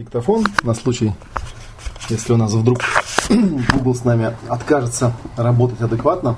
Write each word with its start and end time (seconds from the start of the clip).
диктофон 0.00 0.46
на 0.62 0.72
случай, 0.72 1.12
если 2.08 2.32
у 2.32 2.38
нас 2.38 2.54
вдруг 2.54 2.78
Google 3.28 3.94
с 3.94 4.02
нами 4.02 4.34
откажется 4.48 5.12
работать 5.36 5.78
адекватно. 5.82 6.36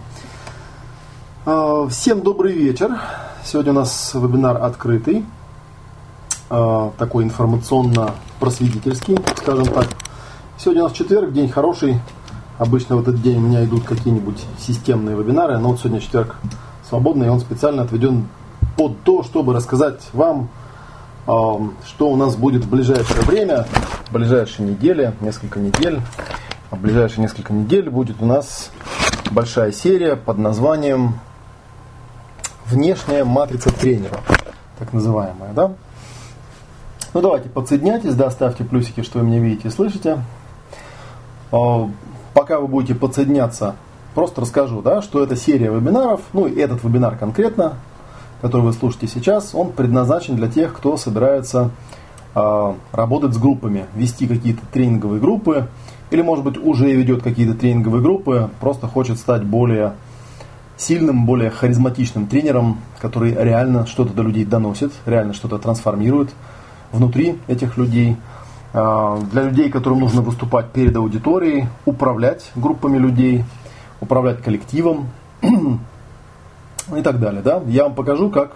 А, 1.47 1.87
всем 1.87 2.23
добрый 2.23 2.55
вечер. 2.55 2.99
Сегодня 3.45 3.71
у 3.71 3.77
нас 3.77 4.15
вебинар 4.15 4.61
открытый, 4.61 5.25
а, 6.51 6.93
такой 6.99 7.23
информационно-просветительский, 7.23 9.17
скажем 9.37 9.67
так. 9.67 9.87
Сегодня 10.59 10.83
у 10.83 10.89
нас 10.89 10.97
четверг, 10.97 11.33
день 11.33 11.49
хороший. 11.49 12.01
Обычно 12.59 12.97
в 12.97 13.03
этот 13.03 13.23
день 13.23 13.37
у 13.37 13.43
меня 13.43 13.65
идут 13.65 13.85
какие-нибудь 13.85 14.45
системные 14.59 15.17
вебинары, 15.17 15.59
но 15.59 15.69
вот 15.69 15.79
сегодня 15.79 16.01
четверг 16.01 16.35
свободный, 16.89 17.27
и 17.27 17.31
он 17.31 17.39
специально 17.39 17.85
отведен 17.85 18.27
под 18.77 19.01
то, 19.05 19.23
чтобы 19.23 19.55
рассказать 19.55 20.01
вам 20.13 20.51
что 21.25 22.09
у 22.09 22.17
нас 22.17 22.37
будет 22.37 22.65
в 22.65 22.71
ближайшее 22.71 23.23
время, 23.23 23.67
в 24.07 24.13
ближайшие 24.13 24.69
недели, 24.69 25.13
несколько 25.21 25.61
недель. 25.61 26.01
В 26.71 26.79
ближайшие 26.81 27.23
несколько 27.23 27.53
недель 27.53 27.91
будет 27.91 28.17
у 28.21 28.27
нас 28.27 28.71
большая 29.31 29.73
серия 29.73 30.17
под 30.17 30.39
названием 30.39 31.21
«Внешняя 32.67 33.25
матрица 33.25 33.71
тренера», 33.71 34.21
так 34.79 34.93
называемая, 34.93 35.53
да? 35.53 35.73
Ну 37.13 37.21
давайте, 37.21 37.51
подсоединяйтесь, 37.51 38.15
да, 38.15 38.31
ставьте 38.31 38.65
плюсики, 38.65 39.03
что 39.03 39.19
вы 39.19 39.27
меня 39.27 39.39
видите 39.39 39.69
и 39.69 39.71
слышите. 39.71 40.25
Пока 41.51 42.59
вы 42.59 42.67
будете 42.67 42.95
подсоединяться, 42.95 43.77
просто 44.15 44.41
расскажу, 44.41 44.81
да, 44.81 45.03
что 45.03 45.23
это 45.23 45.37
серия 45.37 45.71
вебинаров, 45.71 46.23
ну 46.33 46.47
и 46.47 46.59
этот 46.59 46.83
вебинар 46.83 47.19
конкретно, 47.19 47.75
который 48.43 48.63
вы 48.63 48.73
слушаете 48.73 49.07
сейчас, 49.07 49.55
он 49.55 49.73
предназначен 49.73 50.37
для 50.37 50.49
тех, 50.49 50.75
кто 50.75 50.97
собирается 50.97 51.71
э, 52.35 52.75
работать 52.93 53.33
с 53.33 53.39
группами, 53.39 53.87
вести 53.95 54.27
какие-то 54.27 54.61
тренинговые 54.71 55.21
группы, 55.21 55.69
или, 56.11 56.21
может 56.21 56.45
быть, 56.45 56.59
уже 56.59 56.93
ведет 56.93 57.23
какие-то 57.23 57.55
тренинговые 57.55 58.03
группы, 58.03 58.51
просто 58.61 58.89
хочет 58.89 59.19
стать 59.19 59.45
более 59.45 59.95
сильным, 60.77 61.25
более 61.25 61.51
харизматичным 61.51 62.27
тренером, 62.27 62.81
который 63.01 63.33
реально 63.33 63.87
что-то 63.87 64.13
до 64.13 64.23
людей 64.23 64.45
доносит, 64.45 64.93
реально 65.07 65.33
что-то 65.33 65.59
трансформирует 65.59 66.35
внутри 66.91 67.39
этих 67.47 67.77
людей. 67.77 68.17
А, 68.75 69.21
для 69.31 69.43
людей, 69.45 69.71
которым 69.71 70.01
нужно 70.01 70.21
выступать 70.23 70.71
перед 70.73 70.97
аудиторией, 70.97 71.69
управлять 71.85 72.51
группами 72.57 72.99
людей, 72.99 73.45
управлять 74.01 74.43
коллективом, 74.43 75.11
и 76.97 77.03
так 77.03 77.21
далее. 77.21 77.43
Да? 77.43 77.63
Я 77.67 77.85
вам 77.85 77.95
покажу, 77.95 78.31
как 78.31 78.53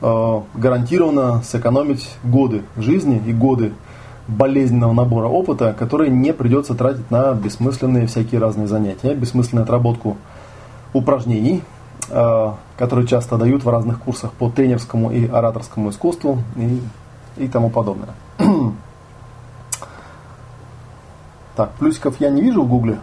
э, 0.00 0.40
гарантированно 0.54 1.42
сэкономить 1.42 2.08
годы 2.22 2.62
жизни 2.76 3.22
и 3.24 3.32
годы 3.32 3.72
болезненного 4.26 4.92
набора 4.92 5.26
опыта, 5.26 5.74
которые 5.76 6.10
не 6.10 6.32
придется 6.32 6.74
тратить 6.74 7.10
на 7.10 7.32
бессмысленные 7.32 8.06
всякие 8.06 8.40
разные 8.40 8.68
занятия, 8.68 9.14
бессмысленную 9.14 9.64
отработку 9.64 10.16
упражнений, 10.92 11.62
э, 12.10 12.52
которые 12.76 13.06
часто 13.06 13.36
дают 13.36 13.64
в 13.64 13.68
разных 13.68 14.00
курсах 14.00 14.32
по 14.32 14.50
тренерскому 14.50 15.10
и 15.10 15.26
ораторскому 15.26 15.90
искусству 15.90 16.38
и, 16.56 16.82
и 17.36 17.48
тому 17.48 17.70
подобное. 17.70 18.14
Так, 21.56 21.72
плюсиков 21.72 22.20
я 22.20 22.30
не 22.30 22.40
вижу 22.40 22.62
в 22.62 22.68
гугле. 22.68 23.00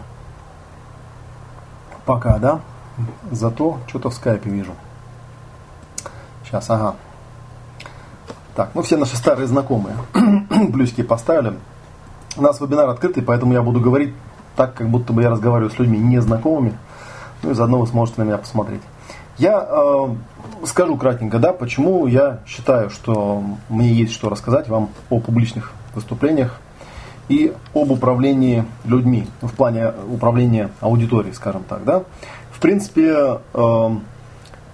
Пока, 2.06 2.38
да? 2.38 2.60
Зато 3.30 3.78
что-то 3.86 4.10
в 4.10 4.14
скайпе 4.14 4.50
вижу. 4.50 4.72
Сейчас, 6.44 6.70
ага. 6.70 6.94
Так, 8.54 8.70
ну 8.74 8.82
все 8.82 8.96
наши 8.96 9.16
старые 9.16 9.46
знакомые 9.46 9.96
плюсики 10.72 11.02
поставили. 11.02 11.58
У 12.36 12.42
нас 12.42 12.60
вебинар 12.60 12.88
открытый, 12.88 13.22
поэтому 13.22 13.52
я 13.52 13.62
буду 13.62 13.80
говорить 13.80 14.14
так, 14.56 14.74
как 14.74 14.88
будто 14.88 15.12
бы 15.12 15.22
я 15.22 15.30
разговариваю 15.30 15.70
с 15.70 15.78
людьми 15.78 15.98
незнакомыми. 15.98 16.76
Ну 17.42 17.50
и 17.50 17.54
заодно 17.54 17.78
вы 17.78 17.86
сможете 17.86 18.22
на 18.22 18.26
меня 18.26 18.38
посмотреть. 18.38 18.80
Я 19.38 19.66
э, 19.68 20.14
скажу 20.64 20.96
кратенько, 20.96 21.38
да, 21.38 21.52
почему 21.52 22.06
я 22.06 22.40
считаю, 22.46 22.88
что 22.88 23.42
мне 23.68 23.92
есть 23.92 24.12
что 24.12 24.30
рассказать 24.30 24.68
вам 24.68 24.88
о 25.10 25.20
публичных 25.20 25.72
выступлениях 25.94 26.58
и 27.28 27.52
об 27.74 27.90
управлении 27.90 28.64
людьми, 28.84 29.26
в 29.42 29.52
плане 29.52 29.92
управления 30.10 30.70
аудиторией, 30.80 31.34
скажем 31.34 31.64
так, 31.64 31.84
да. 31.84 32.04
В 32.56 32.58
принципе, 32.58 33.40
эм, 33.52 34.04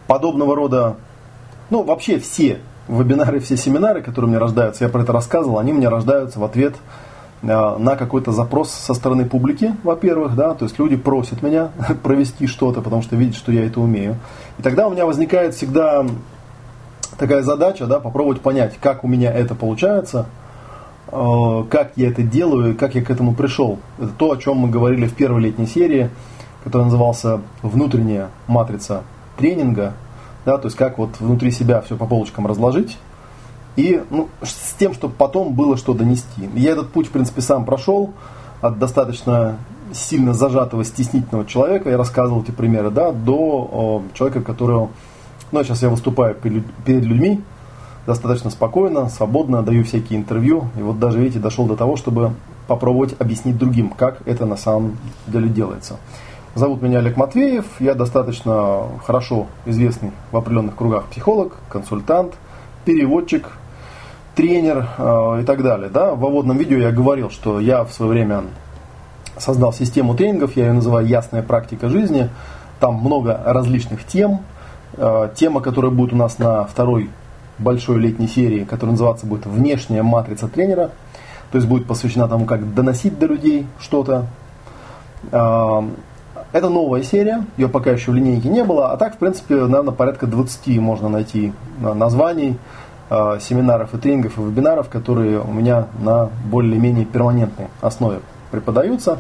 подобного 0.06 0.54
рода, 0.54 0.94
ну, 1.69 1.82
вообще 1.82 2.20
все 2.20 2.60
вебинары, 2.87 3.41
все 3.41 3.56
семинары, 3.56 4.03
которые 4.03 4.28
у 4.28 4.31
меня 4.31 4.38
рождаются, 4.38 4.84
я 4.84 4.88
про 4.88 5.03
это 5.03 5.12
рассказывал, 5.12 5.59
они 5.59 5.72
у 5.72 5.75
меня 5.75 5.91
рождаются 5.91 6.38
в 6.38 6.44
ответ 6.44 6.76
э, 7.43 7.47
на 7.48 7.97
какой-то 7.97 8.31
запрос 8.31 8.70
со 8.70 8.94
стороны 8.94 9.25
публики, 9.25 9.75
во-первых, 9.82 10.37
да, 10.37 10.54
то 10.54 10.65
есть 10.65 10.78
люди 10.78 10.94
просят 10.94 11.43
меня 11.43 11.70
провести 12.04 12.47
что-то, 12.47 12.82
потому 12.82 13.03
что 13.03 13.16
видят, 13.16 13.34
что 13.34 13.50
я 13.50 13.66
это 13.66 13.81
умею. 13.81 14.14
И 14.60 14.62
тогда 14.62 14.87
у 14.87 14.93
меня 14.93 15.04
возникает 15.04 15.56
всегда 15.56 16.06
такая 17.19 17.43
задача, 17.43 17.87
да, 17.87 17.99
попробовать 17.99 18.43
понять, 18.43 18.78
как 18.81 19.03
у 19.03 19.09
меня 19.09 19.32
это 19.32 19.56
получается, 19.56 20.26
э, 21.09 21.64
как 21.69 21.94
я 21.97 22.10
это 22.10 22.22
делаю, 22.22 22.76
как 22.76 22.94
я 22.94 23.03
к 23.03 23.10
этому 23.10 23.34
пришел. 23.34 23.81
Это 23.99 24.10
то, 24.16 24.31
о 24.31 24.37
чем 24.37 24.59
мы 24.59 24.70
говорили 24.70 25.09
в 25.09 25.14
первой 25.14 25.41
летней 25.41 25.66
серии– 25.66 26.09
который 26.64 26.84
назывался 26.84 27.40
«Внутренняя 27.62 28.28
матрица 28.46 29.02
тренинга», 29.36 29.94
да, 30.44 30.58
то 30.58 30.66
есть 30.66 30.76
как 30.76 30.98
вот 30.98 31.20
внутри 31.20 31.50
себя 31.50 31.80
все 31.82 31.96
по 31.96 32.06
полочкам 32.06 32.46
разложить, 32.46 32.98
и 33.76 34.02
ну, 34.10 34.28
с 34.42 34.74
тем, 34.78 34.92
чтобы 34.92 35.14
потом 35.14 35.54
было 35.54 35.76
что 35.76 35.94
донести. 35.94 36.48
Я 36.54 36.72
этот 36.72 36.90
путь, 36.90 37.08
в 37.08 37.10
принципе, 37.10 37.40
сам 37.40 37.64
прошел 37.64 38.12
от 38.60 38.78
достаточно 38.78 39.56
сильно 39.92 40.32
зажатого, 40.32 40.84
стеснительного 40.84 41.46
человека, 41.46 41.90
я 41.90 41.96
рассказывал 41.96 42.42
эти 42.42 42.50
примеры, 42.50 42.90
да, 42.90 43.12
до 43.12 43.34
о, 43.36 44.02
человека, 44.14 44.42
которого, 44.42 44.90
ну, 45.50 45.64
сейчас 45.64 45.82
я 45.82 45.88
выступаю 45.88 46.34
перед 46.34 47.04
людьми, 47.04 47.40
достаточно 48.06 48.50
спокойно, 48.50 49.08
свободно, 49.08 49.62
даю 49.62 49.84
всякие 49.84 50.18
интервью, 50.18 50.68
и 50.78 50.82
вот 50.82 50.98
даже, 50.98 51.20
видите, 51.20 51.38
дошел 51.38 51.66
до 51.66 51.76
того, 51.76 51.96
чтобы 51.96 52.32
попробовать 52.66 53.14
объяснить 53.18 53.58
другим, 53.58 53.90
как 53.90 54.26
это 54.26 54.46
на 54.46 54.56
самом 54.56 54.96
деле 55.26 55.48
делается. 55.48 55.98
Зовут 56.54 56.82
меня 56.82 56.98
Олег 56.98 57.16
Матвеев, 57.16 57.64
я 57.80 57.94
достаточно 57.94 58.82
хорошо 59.06 59.46
известный 59.64 60.12
в 60.32 60.36
определенных 60.36 60.76
кругах 60.76 61.06
психолог, 61.06 61.56
консультант, 61.70 62.34
переводчик, 62.84 63.48
тренер 64.34 64.86
э, 64.98 65.38
и 65.40 65.44
так 65.46 65.62
далее. 65.62 65.88
Да? 65.88 66.14
В 66.14 66.18
вводном 66.20 66.58
видео 66.58 66.76
я 66.76 66.90
говорил, 66.90 67.30
что 67.30 67.58
я 67.58 67.84
в 67.84 67.92
свое 67.94 68.12
время 68.12 68.42
создал 69.38 69.72
систему 69.72 70.14
тренингов, 70.14 70.54
я 70.54 70.66
ее 70.66 70.74
называю 70.74 71.06
«Ясная 71.06 71.42
практика 71.42 71.88
жизни». 71.88 72.28
Там 72.80 72.96
много 72.96 73.40
различных 73.46 74.04
тем. 74.04 74.40
Э, 74.98 75.30
тема, 75.34 75.62
которая 75.62 75.90
будет 75.90 76.12
у 76.12 76.16
нас 76.16 76.38
на 76.38 76.66
второй 76.66 77.08
большой 77.58 77.98
летней 77.98 78.28
серии, 78.28 78.64
которая 78.64 78.92
называться 78.92 79.24
будет 79.24 79.46
«Внешняя 79.46 80.02
матрица 80.02 80.48
тренера», 80.48 80.90
то 81.50 81.56
есть 81.56 81.66
будет 81.66 81.86
посвящена 81.86 82.28
тому, 82.28 82.44
как 82.44 82.74
доносить 82.74 83.19
до 83.19 83.24
людей 83.24 83.66
что-то. 83.80 84.26
Это 86.52 86.68
новая 86.68 87.02
серия, 87.02 87.46
ее 87.56 87.66
пока 87.66 87.92
еще 87.92 88.10
в 88.10 88.14
линейке 88.14 88.50
не 88.50 88.62
было, 88.62 88.92
а 88.92 88.98
так, 88.98 89.14
в 89.14 89.18
принципе, 89.18 89.54
наверное, 89.54 89.94
порядка 89.94 90.26
20 90.26 90.78
можно 90.80 91.08
найти 91.08 91.54
э, 91.80 91.94
названий 91.94 92.58
э, 93.08 93.38
семинаров 93.40 93.94
и 93.94 93.96
тренингов 93.96 94.38
и 94.38 94.42
вебинаров, 94.42 94.90
которые 94.90 95.40
у 95.40 95.50
меня 95.50 95.86
на 96.00 96.28
более-менее 96.50 97.06
перманентной 97.06 97.68
основе 97.80 98.20
преподаются. 98.50 99.18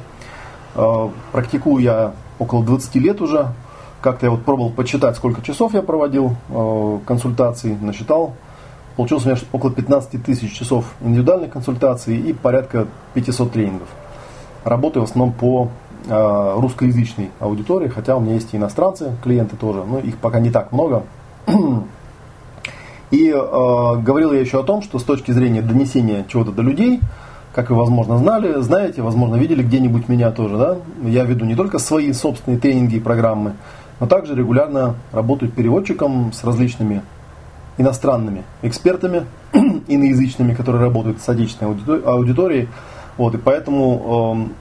Э, 0.74 1.08
практикую 1.32 1.82
я 1.82 2.12
около 2.38 2.62
20 2.66 2.96
лет 2.96 3.22
уже. 3.22 3.46
Как-то 4.02 4.26
я 4.26 4.30
вот 4.30 4.44
пробовал 4.44 4.68
почитать, 4.68 5.16
сколько 5.16 5.40
часов 5.40 5.74
я 5.74 5.80
проводил 5.80 6.36
консультаций, 7.06 7.78
насчитал. 7.80 8.34
Получилось 8.96 9.24
у 9.24 9.28
меня 9.28 9.38
около 9.52 9.70
15 9.70 10.24
тысяч 10.24 10.52
часов 10.52 10.86
индивидуальных 11.00 11.52
консультаций 11.52 12.16
и 12.16 12.32
порядка 12.32 12.88
500 13.14 13.52
тренингов. 13.52 13.88
Работаю 14.64 15.06
в 15.06 15.08
основном 15.08 15.32
по 15.32 15.68
русскоязычной 16.08 17.30
аудитории, 17.40 17.88
хотя 17.88 18.16
у 18.16 18.20
меня 18.20 18.34
есть 18.34 18.54
и 18.54 18.56
иностранцы, 18.56 19.12
клиенты 19.22 19.56
тоже, 19.56 19.84
но 19.84 19.98
их 19.98 20.18
пока 20.18 20.40
не 20.40 20.50
так 20.50 20.72
много. 20.72 21.04
И 23.12 23.28
э, 23.28 23.96
говорил 24.00 24.32
я 24.32 24.40
еще 24.40 24.60
о 24.60 24.62
том, 24.62 24.80
что 24.80 24.98
с 24.98 25.04
точки 25.04 25.32
зрения 25.32 25.60
донесения 25.60 26.24
чего-то 26.28 26.50
до 26.50 26.62
людей, 26.62 27.00
как 27.54 27.68
вы, 27.68 27.76
возможно, 27.76 28.16
знали, 28.16 28.62
знаете, 28.62 29.02
возможно, 29.02 29.36
видели 29.36 29.62
где-нибудь 29.62 30.08
меня 30.08 30.30
тоже, 30.30 30.56
да, 30.56 30.76
я 31.04 31.24
веду 31.24 31.44
не 31.44 31.54
только 31.54 31.78
свои 31.78 32.10
собственные 32.14 32.58
тренинги 32.58 32.96
и 32.96 33.00
программы, 33.00 33.52
но 34.00 34.06
также 34.06 34.34
регулярно 34.34 34.94
работаю 35.12 35.52
переводчиком 35.52 36.32
с 36.32 36.42
различными 36.42 37.02
иностранными 37.76 38.44
экспертами, 38.62 39.26
иноязычными, 39.88 40.54
которые 40.54 40.82
работают 40.82 41.20
с 41.20 41.28
отечественной 41.28 41.74
аудиторией. 42.04 42.68
Вот, 43.18 43.34
и 43.34 43.38
поэтому 43.38 44.34
эм, 44.34 44.52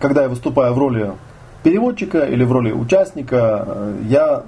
когда 0.00 0.22
я 0.22 0.28
выступаю 0.28 0.74
в 0.74 0.78
роли 0.78 1.12
переводчика 1.62 2.24
или 2.24 2.44
в 2.44 2.52
роли 2.52 2.72
участника, 2.72 3.64
э, 3.66 4.02
я 4.08 4.42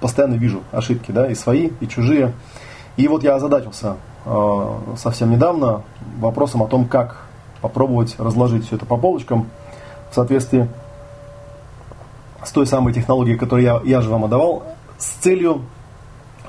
постоянно 0.00 0.34
вижу 0.34 0.62
ошибки, 0.72 1.12
да, 1.12 1.28
и 1.28 1.34
свои, 1.34 1.70
и 1.80 1.86
чужие. 1.86 2.32
И 2.96 3.08
вот 3.08 3.22
я 3.22 3.34
озадачился 3.34 3.96
э, 4.24 4.78
совсем 4.96 5.30
недавно 5.30 5.82
вопросом 6.18 6.62
о 6.62 6.66
том, 6.66 6.86
как 6.86 7.26
попробовать 7.60 8.16
разложить 8.18 8.66
все 8.66 8.76
это 8.76 8.86
по 8.86 8.96
полочкам 8.96 9.48
в 10.10 10.14
соответствии 10.14 10.68
с 12.44 12.50
той 12.50 12.66
самой 12.66 12.92
технологией, 12.92 13.38
которую 13.38 13.64
я, 13.64 13.80
я 13.84 14.00
же 14.00 14.10
вам 14.10 14.24
отдавал, 14.24 14.64
с 14.98 15.12
целью 15.14 15.62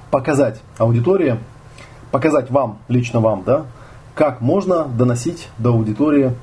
показать 0.10 0.60
аудитории, 0.78 1.38
показать 2.12 2.50
вам, 2.50 2.80
лично 2.88 3.20
вам, 3.20 3.44
да, 3.46 3.66
как 4.16 4.42
можно 4.42 4.86
доносить 4.86 5.50
до 5.58 5.70
аудитории 5.70 6.36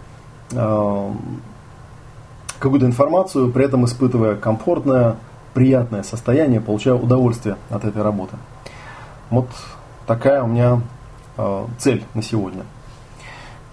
э, 0.53 1.11
какую-то 2.61 2.87
информацию, 2.87 3.51
при 3.51 3.65
этом 3.65 3.85
испытывая 3.87 4.37
комфортное, 4.37 5.17
приятное 5.55 6.05
состояние, 6.05 6.61
получая 6.61 6.95
удовольствие 6.95 7.57
от 7.71 7.85
этой 7.85 8.03
работы. 8.03 8.37
Вот 9.31 9.49
такая 10.07 10.43
у 10.43 10.47
меня 10.47 10.83
э, 11.37 11.65
цель 11.79 12.05
на 12.15 12.23
сегодня. 12.23 12.63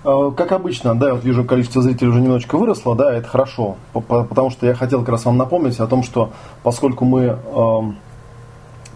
Э, 0.04 0.32
как 0.36 0.54
обычно, 0.54 0.96
да, 0.96 1.08
я 1.08 1.14
вот 1.14 1.24
вижу, 1.24 1.44
количество 1.44 1.82
зрителей 1.82 2.10
уже 2.10 2.22
немножечко 2.22 2.58
выросло, 2.58 2.96
да, 2.96 3.14
это 3.14 3.28
хорошо, 3.28 3.76
потому 3.94 4.50
что 4.50 4.66
я 4.66 4.74
хотел 4.74 5.02
как 5.02 5.10
раз 5.10 5.26
вам 5.26 5.38
напомнить 5.38 5.80
о 5.80 5.88
том, 5.88 6.02
что 6.02 6.32
поскольку 6.64 7.06
мы, 7.06 7.24
э, 7.24 7.82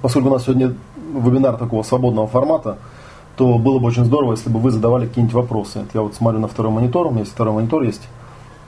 поскольку 0.02 0.30
у 0.30 0.32
нас 0.32 0.46
сегодня 0.46 0.74
вебинар 1.14 1.58
такого 1.58 1.84
свободного 1.84 2.28
формата, 2.28 2.78
то 3.36 3.58
было 3.58 3.80
бы 3.80 3.88
очень 3.88 4.06
здорово, 4.06 4.32
если 4.34 4.50
бы 4.50 4.60
вы 4.60 4.72
задавали 4.72 5.08
какие-нибудь 5.08 5.36
вопросы. 5.36 5.86
Я 5.94 6.02
вот 6.02 6.16
смотрю 6.16 6.40
на 6.40 6.48
второй 6.48 6.72
монитор, 6.72 7.08
у 7.08 7.10
меня 7.10 7.22
есть 7.22 7.32
второй 7.32 7.54
монитор 7.54 7.84
есть, 7.84 8.08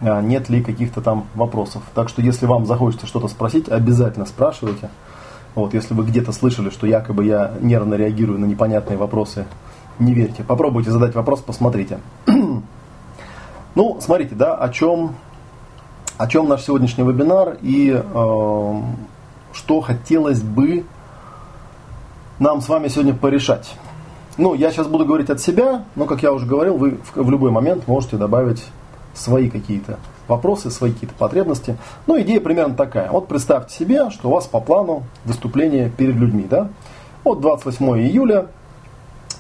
нет 0.03 0.49
ли 0.49 0.61
каких-то 0.61 1.01
там 1.01 1.25
вопросов. 1.35 1.83
Так 1.93 2.09
что 2.09 2.21
если 2.21 2.45
вам 2.45 2.65
захочется 2.65 3.07
что-то 3.07 3.27
спросить, 3.27 3.69
обязательно 3.69 4.25
спрашивайте. 4.25 4.89
Вот, 5.55 5.73
если 5.73 5.93
вы 5.93 6.03
где-то 6.05 6.31
слышали, 6.31 6.69
что 6.69 6.87
якобы 6.87 7.25
я 7.25 7.53
нервно 7.61 7.93
реагирую 7.93 8.39
на 8.39 8.45
непонятные 8.45 8.97
вопросы, 8.97 9.45
не 9.99 10.13
верьте. 10.13 10.43
Попробуйте 10.43 10.91
задать 10.91 11.13
вопрос, 11.13 11.41
посмотрите. 11.41 11.99
ну, 13.75 13.97
смотрите, 14.01 14.35
да, 14.35 14.55
о 14.55 14.69
чем, 14.69 15.15
о 16.17 16.27
чем 16.27 16.49
наш 16.49 16.63
сегодняшний 16.63 17.03
вебинар 17.03 17.57
и 17.61 17.91
э, 17.93 18.81
что 19.53 19.81
хотелось 19.81 20.41
бы 20.41 20.85
нам 22.39 22.61
с 22.61 22.67
вами 22.67 22.87
сегодня 22.87 23.13
порешать. 23.13 23.75
Ну, 24.37 24.55
я 24.55 24.71
сейчас 24.71 24.87
буду 24.87 25.05
говорить 25.05 25.29
от 25.29 25.39
себя, 25.39 25.85
но, 25.95 26.05
как 26.05 26.23
я 26.23 26.33
уже 26.33 26.47
говорил, 26.47 26.77
вы 26.77 26.97
в, 27.13 27.15
в 27.15 27.29
любой 27.29 27.51
момент 27.51 27.87
можете 27.87 28.17
добавить 28.17 28.65
свои 29.13 29.49
какие-то 29.49 29.99
вопросы, 30.27 30.71
свои 30.71 30.91
какие-то 30.91 31.15
потребности. 31.15 31.77
Ну, 32.07 32.19
идея 32.21 32.39
примерно 32.39 32.75
такая. 32.75 33.11
Вот 33.11 33.27
представьте 33.27 33.75
себе, 33.75 34.09
что 34.09 34.29
у 34.29 34.33
вас 34.33 34.45
по 34.45 34.59
плану 34.59 35.03
выступление 35.25 35.89
перед 35.89 36.15
людьми, 36.15 36.45
да? 36.49 36.69
Вот 37.23 37.41
28 37.41 37.85
июля 37.99 38.47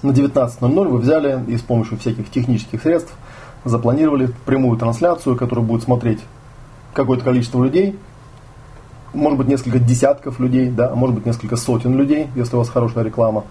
на 0.01 0.11
19.00 0.11 0.87
вы 0.87 0.97
взяли 0.97 1.43
и 1.47 1.57
с 1.57 1.61
помощью 1.61 1.97
всяких 1.97 2.29
технических 2.29 2.81
средств 2.81 3.13
запланировали 3.65 4.29
прямую 4.45 4.77
трансляцию, 4.77 5.37
которую 5.37 5.65
будет 5.65 5.83
смотреть 5.83 6.19
какое-то 6.93 7.23
количество 7.23 7.63
людей, 7.63 7.97
может 9.13 9.37
быть 9.37 9.47
несколько 9.47 9.79
десятков 9.79 10.39
людей, 10.39 10.69
да, 10.69 10.93
может 10.95 11.15
быть 11.15 11.25
несколько 11.25 11.55
сотен 11.55 11.95
людей, 11.95 12.27
если 12.35 12.55
у 12.55 12.59
вас 12.59 12.69
хорошая 12.69 13.03
реклама. 13.03 13.43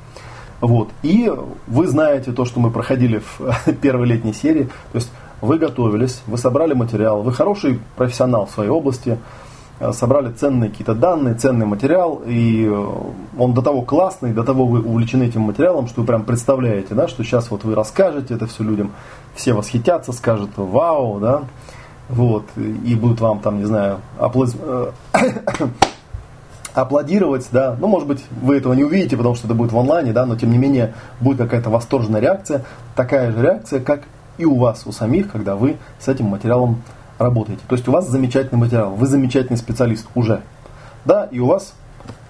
Вот. 0.60 0.90
И 1.02 1.32
вы 1.66 1.86
знаете 1.88 2.32
то, 2.32 2.44
что 2.44 2.60
мы 2.60 2.70
проходили 2.70 3.18
в 3.18 3.72
первой 3.80 4.06
летней 4.06 4.32
серии. 4.32 4.64
То 4.92 4.96
есть 4.96 5.10
вы 5.42 5.58
готовились, 5.58 6.22
вы 6.26 6.38
собрали 6.38 6.72
материал, 6.72 7.20
вы 7.20 7.32
хороший 7.32 7.80
профессионал 7.96 8.46
в 8.46 8.50
своей 8.52 8.70
области, 8.70 9.18
э, 9.80 9.92
собрали 9.92 10.32
ценные 10.32 10.70
какие-то 10.70 10.94
данные, 10.94 11.34
ценный 11.34 11.66
материал, 11.66 12.22
и 12.24 12.64
э, 12.64 12.86
он 13.36 13.52
до 13.52 13.60
того 13.60 13.82
классный, 13.82 14.32
до 14.32 14.44
того 14.44 14.66
вы 14.66 14.80
увлечены 14.80 15.24
этим 15.24 15.42
материалом, 15.42 15.88
что 15.88 16.02
вы 16.02 16.06
прям 16.06 16.22
представляете, 16.22 16.94
да, 16.94 17.08
что 17.08 17.24
сейчас 17.24 17.50
вот 17.50 17.64
вы 17.64 17.74
расскажете 17.74 18.34
это 18.34 18.46
все 18.46 18.62
людям, 18.62 18.92
все 19.34 19.52
восхитятся, 19.52 20.12
скажут 20.12 20.50
вау, 20.56 21.18
да, 21.18 21.42
вот, 22.08 22.44
и 22.56 22.94
будут 22.94 23.20
вам 23.20 23.40
там, 23.40 23.58
не 23.58 23.64
знаю, 23.64 23.98
аплоз... 24.18 24.54
Э, 24.62 24.92
аплодировать, 26.74 27.48
да, 27.50 27.76
ну, 27.78 27.86
может 27.86 28.08
быть, 28.08 28.24
вы 28.40 28.56
этого 28.56 28.72
не 28.74 28.84
увидите, 28.84 29.16
потому 29.16 29.34
что 29.34 29.46
это 29.46 29.54
будет 29.54 29.72
в 29.72 29.78
онлайне, 29.78 30.12
да, 30.12 30.24
но 30.24 30.36
тем 30.36 30.52
не 30.52 30.56
менее 30.56 30.94
будет 31.20 31.38
какая-то 31.38 31.68
восторженная 31.68 32.20
реакция, 32.20 32.64
такая 32.94 33.30
же 33.32 33.42
реакция, 33.42 33.80
как 33.80 34.02
и 34.42 34.44
у 34.44 34.56
вас, 34.56 34.82
у 34.86 34.92
самих, 34.92 35.30
когда 35.30 35.54
вы 35.54 35.76
с 36.00 36.08
этим 36.08 36.26
материалом 36.26 36.82
работаете. 37.18 37.62
То 37.68 37.76
есть 37.76 37.86
у 37.86 37.92
вас 37.92 38.08
замечательный 38.08 38.58
материал, 38.58 38.90
вы 38.90 39.06
замечательный 39.06 39.56
специалист 39.56 40.06
уже. 40.16 40.42
Да, 41.04 41.28
и 41.30 41.38
у 41.38 41.46
вас 41.46 41.74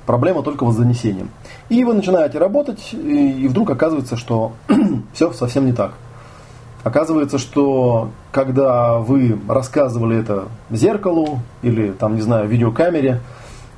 проблема 0.05 0.43
только 0.43 0.71
с 0.71 0.75
занесением. 0.75 1.31
И 1.71 1.85
вы 1.85 1.95
начинаете 1.95 2.39
работать, 2.39 2.91
и, 2.93 3.49
вдруг 3.49 3.71
оказывается, 3.71 4.17
что 4.17 4.53
все 5.15 5.33
совсем 5.33 5.65
не 5.65 5.73
так. 5.73 5.93
Оказывается, 6.85 7.39
что 7.39 8.11
когда 8.31 8.99
вы 8.99 9.39
рассказывали 9.49 10.19
это 10.19 10.49
зеркалу 10.71 11.41
или 11.63 11.93
там, 11.93 12.17
не 12.17 12.21
знаю, 12.21 12.49
видеокамере 12.49 13.21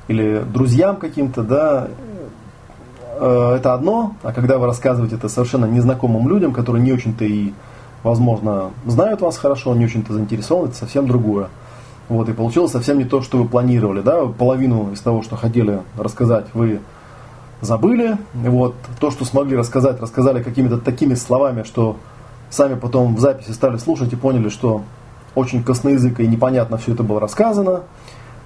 или 0.07 0.39
друзьям 0.39 0.97
каким-то, 0.97 1.43
да, 1.43 1.87
э, 3.19 3.55
это 3.57 3.73
одно, 3.75 4.15
а 4.23 4.33
когда 4.33 4.57
вы 4.57 4.65
рассказываете 4.65 5.15
это 5.15 5.29
совершенно 5.29 5.65
незнакомым 5.65 6.27
людям, 6.27 6.51
которые 6.51 6.83
не 6.83 6.91
очень-то 6.91 7.23
и 7.25 7.53
возможно, 8.05 8.69
знают 8.85 9.21
вас 9.21 9.37
хорошо, 9.37 9.73
не 9.75 9.85
очень-то 9.85 10.13
заинтересованы, 10.13 10.67
это 10.67 10.77
совсем 10.77 11.07
другое. 11.07 11.49
Вот, 12.07 12.29
и 12.29 12.33
получилось 12.33 12.71
совсем 12.71 12.99
не 12.99 13.03
то, 13.03 13.23
что 13.23 13.39
вы 13.39 13.47
планировали. 13.47 14.01
Да? 14.01 14.27
Половину 14.27 14.91
из 14.93 15.01
того, 15.01 15.23
что 15.23 15.35
хотели 15.35 15.81
рассказать, 15.97 16.45
вы 16.53 16.81
забыли. 17.61 18.17
Вот, 18.35 18.75
то, 18.99 19.09
что 19.09 19.25
смогли 19.25 19.57
рассказать, 19.57 19.99
рассказали 19.99 20.43
какими-то 20.43 20.77
такими 20.77 21.15
словами, 21.15 21.63
что 21.63 21.97
сами 22.51 22.75
потом 22.75 23.15
в 23.15 23.19
записи 23.19 23.51
стали 23.51 23.77
слушать 23.77 24.13
и 24.13 24.15
поняли, 24.15 24.49
что 24.49 24.83
очень 25.33 25.63
косноязыко 25.63 26.21
и 26.21 26.27
непонятно 26.27 26.77
все 26.77 26.93
это 26.93 27.01
было 27.01 27.19
рассказано. 27.19 27.81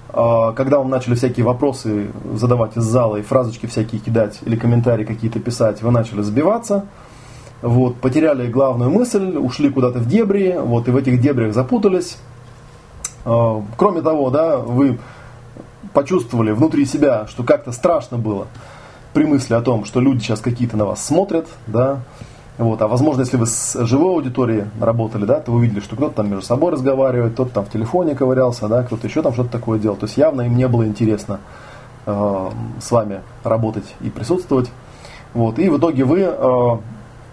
А, 0.08 0.52
когда 0.52 0.78
вам 0.78 0.88
начали 0.88 1.14
всякие 1.16 1.44
вопросы 1.44 2.06
задавать 2.34 2.78
из 2.78 2.84
зала 2.84 3.16
и 3.16 3.22
фразочки 3.22 3.66
всякие 3.66 4.00
кидать 4.00 4.38
или 4.46 4.56
комментарии 4.56 5.04
какие-то 5.04 5.38
писать, 5.38 5.82
вы 5.82 5.90
начали 5.90 6.22
забиваться 6.22 6.86
вот, 7.62 7.96
потеряли 7.96 8.50
главную 8.50 8.90
мысль, 8.90 9.36
ушли 9.36 9.70
куда-то 9.70 9.98
в 9.98 10.06
дебри, 10.06 10.56
вот, 10.58 10.88
и 10.88 10.90
в 10.90 10.96
этих 10.96 11.20
дебрях 11.20 11.54
запутались. 11.54 12.18
А, 13.24 13.62
кроме 13.76 14.02
того, 14.02 14.30
да, 14.30 14.58
вы 14.58 14.98
почувствовали 15.92 16.52
внутри 16.52 16.84
себя, 16.84 17.26
что 17.28 17.42
как-то 17.42 17.72
страшно 17.72 18.18
было 18.18 18.46
при 19.12 19.24
мысли 19.24 19.54
о 19.54 19.60
том, 19.60 19.84
что 19.84 20.00
люди 20.00 20.20
сейчас 20.20 20.40
какие-то 20.40 20.76
на 20.76 20.84
вас 20.84 21.04
смотрят, 21.04 21.48
да, 21.66 22.00
вот, 22.60 22.82
а 22.82 22.88
возможно, 22.88 23.22
если 23.22 23.38
вы 23.38 23.46
с 23.46 23.74
живой 23.86 24.12
аудиторией 24.16 24.64
работали, 24.78 25.24
да, 25.24 25.40
то 25.40 25.50
вы 25.50 25.60
увидели, 25.60 25.80
что 25.80 25.96
кто-то 25.96 26.16
там 26.16 26.28
между 26.28 26.44
собой 26.44 26.72
разговаривает, 26.72 27.32
кто-то 27.32 27.50
там 27.50 27.64
в 27.64 27.70
телефоне 27.70 28.14
ковырялся, 28.14 28.68
да, 28.68 28.82
кто-то 28.82 29.06
еще 29.06 29.22
там 29.22 29.32
что-то 29.32 29.50
такое 29.50 29.78
делал. 29.78 29.96
То 29.96 30.04
есть 30.04 30.18
явно 30.18 30.42
им 30.42 30.54
не 30.54 30.68
было 30.68 30.86
интересно 30.86 31.40
э, 32.04 32.50
с 32.78 32.90
вами 32.90 33.22
работать 33.44 33.94
и 34.02 34.10
присутствовать. 34.10 34.70
Вот, 35.32 35.58
и 35.58 35.70
в 35.70 35.78
итоге 35.78 36.04
вы 36.04 36.20
э, 36.20 36.76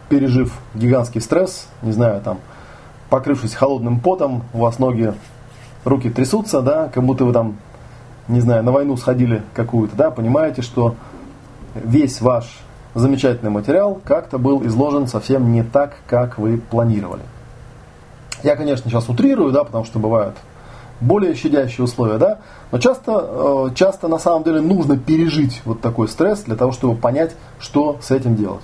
пережив 0.09 0.59
гигантский 0.73 1.21
стресс, 1.21 1.67
не 1.81 1.91
знаю, 1.91 2.21
там, 2.21 2.39
покрывшись 3.09 3.53
холодным 3.53 3.99
потом, 3.99 4.43
у 4.53 4.59
вас 4.59 4.79
ноги, 4.79 5.13
руки 5.85 6.09
трясутся, 6.09 6.61
да, 6.61 6.89
как 6.93 7.03
будто 7.03 7.25
вы 7.25 7.33
там, 7.33 7.57
не 8.27 8.39
знаю, 8.39 8.63
на 8.63 8.71
войну 8.71 8.97
сходили 8.97 9.43
какую-то, 9.53 9.95
да, 9.95 10.11
понимаете, 10.11 10.61
что 10.61 10.95
весь 11.75 12.21
ваш 12.21 12.59
замечательный 12.95 13.51
материал 13.51 13.99
как-то 14.03 14.37
был 14.37 14.65
изложен 14.65 15.07
совсем 15.07 15.51
не 15.51 15.63
так, 15.63 15.97
как 16.07 16.37
вы 16.37 16.57
планировали. 16.57 17.21
Я, 18.43 18.55
конечно, 18.55 18.89
сейчас 18.89 19.09
утрирую, 19.09 19.51
да, 19.51 19.63
потому 19.63 19.85
что 19.85 19.99
бывают 19.99 20.35
более 20.99 21.35
щадящие 21.35 21.85
условия, 21.85 22.17
да, 22.17 22.39
но 22.71 22.79
часто, 22.79 23.67
э, 23.69 23.75
часто 23.75 24.07
на 24.07 24.17
самом 24.17 24.43
деле 24.43 24.61
нужно 24.61 24.97
пережить 24.97 25.61
вот 25.65 25.81
такой 25.81 26.07
стресс 26.07 26.41
для 26.41 26.55
того, 26.55 26.71
чтобы 26.71 26.95
понять, 26.95 27.35
что 27.59 27.97
с 28.01 28.11
этим 28.11 28.35
делать. 28.35 28.63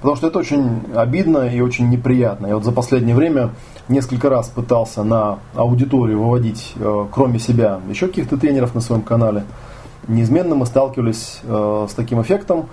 Потому 0.00 0.16
что 0.16 0.28
это 0.28 0.38
очень 0.38 0.82
обидно 0.94 1.48
и 1.48 1.60
очень 1.60 1.90
неприятно. 1.90 2.46
Я 2.46 2.54
вот 2.54 2.64
за 2.64 2.72
последнее 2.72 3.14
время 3.14 3.50
несколько 3.88 4.30
раз 4.30 4.48
пытался 4.48 5.02
на 5.02 5.40
аудиторию 5.54 6.22
выводить, 6.22 6.72
э, 6.76 7.06
кроме 7.12 7.38
себя, 7.38 7.80
еще 7.88 8.06
каких-то 8.06 8.38
тренеров 8.38 8.74
на 8.74 8.80
своем 8.80 9.02
канале. 9.02 9.44
Неизменно 10.08 10.54
мы 10.54 10.64
сталкивались 10.64 11.40
э, 11.42 11.86
с 11.90 11.92
таким 11.92 12.22
эффектом, 12.22 12.70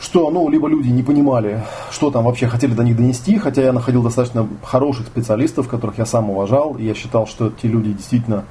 что 0.00 0.30
ну, 0.30 0.48
либо 0.48 0.68
люди 0.68 0.88
не 0.88 1.02
понимали, 1.02 1.64
что 1.90 2.12
там 2.12 2.24
вообще 2.24 2.46
хотели 2.46 2.72
до 2.72 2.84
них 2.84 2.96
донести, 2.96 3.36
хотя 3.38 3.62
я 3.62 3.72
находил 3.72 4.04
достаточно 4.04 4.48
хороших 4.62 5.08
специалистов, 5.08 5.66
которых 5.66 5.98
я 5.98 6.06
сам 6.06 6.30
уважал, 6.30 6.76
и 6.76 6.84
я 6.84 6.94
считал, 6.94 7.26
что 7.26 7.48
эти 7.48 7.66
люди 7.66 7.92
действительно 7.92 8.44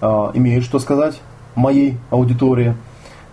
э, 0.00 0.06
имеют 0.32 0.64
что 0.64 0.78
сказать 0.78 1.20
моей 1.54 1.98
аудитории– 2.08 2.74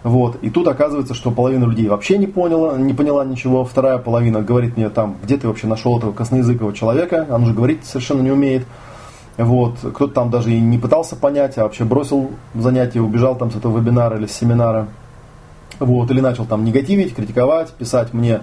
вот. 0.03 0.37
И 0.41 0.49
тут 0.49 0.67
оказывается, 0.67 1.13
что 1.13 1.31
половина 1.31 1.65
людей 1.65 1.87
вообще 1.87 2.17
не 2.17 2.25
поняла, 2.25 2.75
не 2.77 2.93
поняла 2.93 3.23
ничего. 3.23 3.63
Вторая 3.63 3.99
половина 3.99 4.41
говорит 4.41 4.75
мне 4.75 4.89
там, 4.89 5.17
где 5.23 5.37
ты 5.37 5.47
вообще 5.47 5.67
нашел 5.67 5.97
этого 5.97 6.11
косноязыкового 6.11 6.75
человека, 6.75 7.27
он 7.29 7.45
же 7.45 7.53
говорить 7.53 7.85
совершенно 7.85 8.21
не 8.21 8.31
умеет. 8.31 8.65
Вот. 9.37 9.77
Кто-то 9.79 10.13
там 10.13 10.29
даже 10.31 10.51
и 10.51 10.59
не 10.59 10.79
пытался 10.79 11.15
понять, 11.15 11.57
а 11.57 11.63
вообще 11.63 11.83
бросил 11.83 12.31
занятие, 12.55 13.01
убежал 13.01 13.35
там 13.35 13.51
с 13.51 13.55
этого 13.55 13.77
вебинара 13.77 14.17
или 14.17 14.25
с 14.25 14.33
семинара. 14.33 14.87
Вот. 15.79 16.09
Или 16.09 16.19
начал 16.19 16.45
там 16.45 16.65
негативить, 16.65 17.15
критиковать, 17.15 17.71
писать 17.73 18.13
мне 18.13 18.41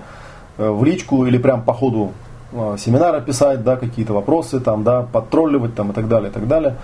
э, 0.58 0.70
в 0.70 0.84
личку 0.84 1.26
или 1.26 1.38
прям 1.38 1.62
по 1.62 1.72
ходу 1.72 2.12
э, 2.52 2.76
семинара 2.78 3.20
писать, 3.20 3.64
да, 3.64 3.76
какие-то 3.76 4.12
вопросы, 4.12 4.60
там, 4.60 4.84
да, 4.84 5.02
подтролливать 5.02 5.74
там, 5.74 5.90
и 5.90 5.92
так 5.92 6.08
далее, 6.08 6.30
и 6.30 6.32
так 6.32 6.46
далее. 6.46 6.76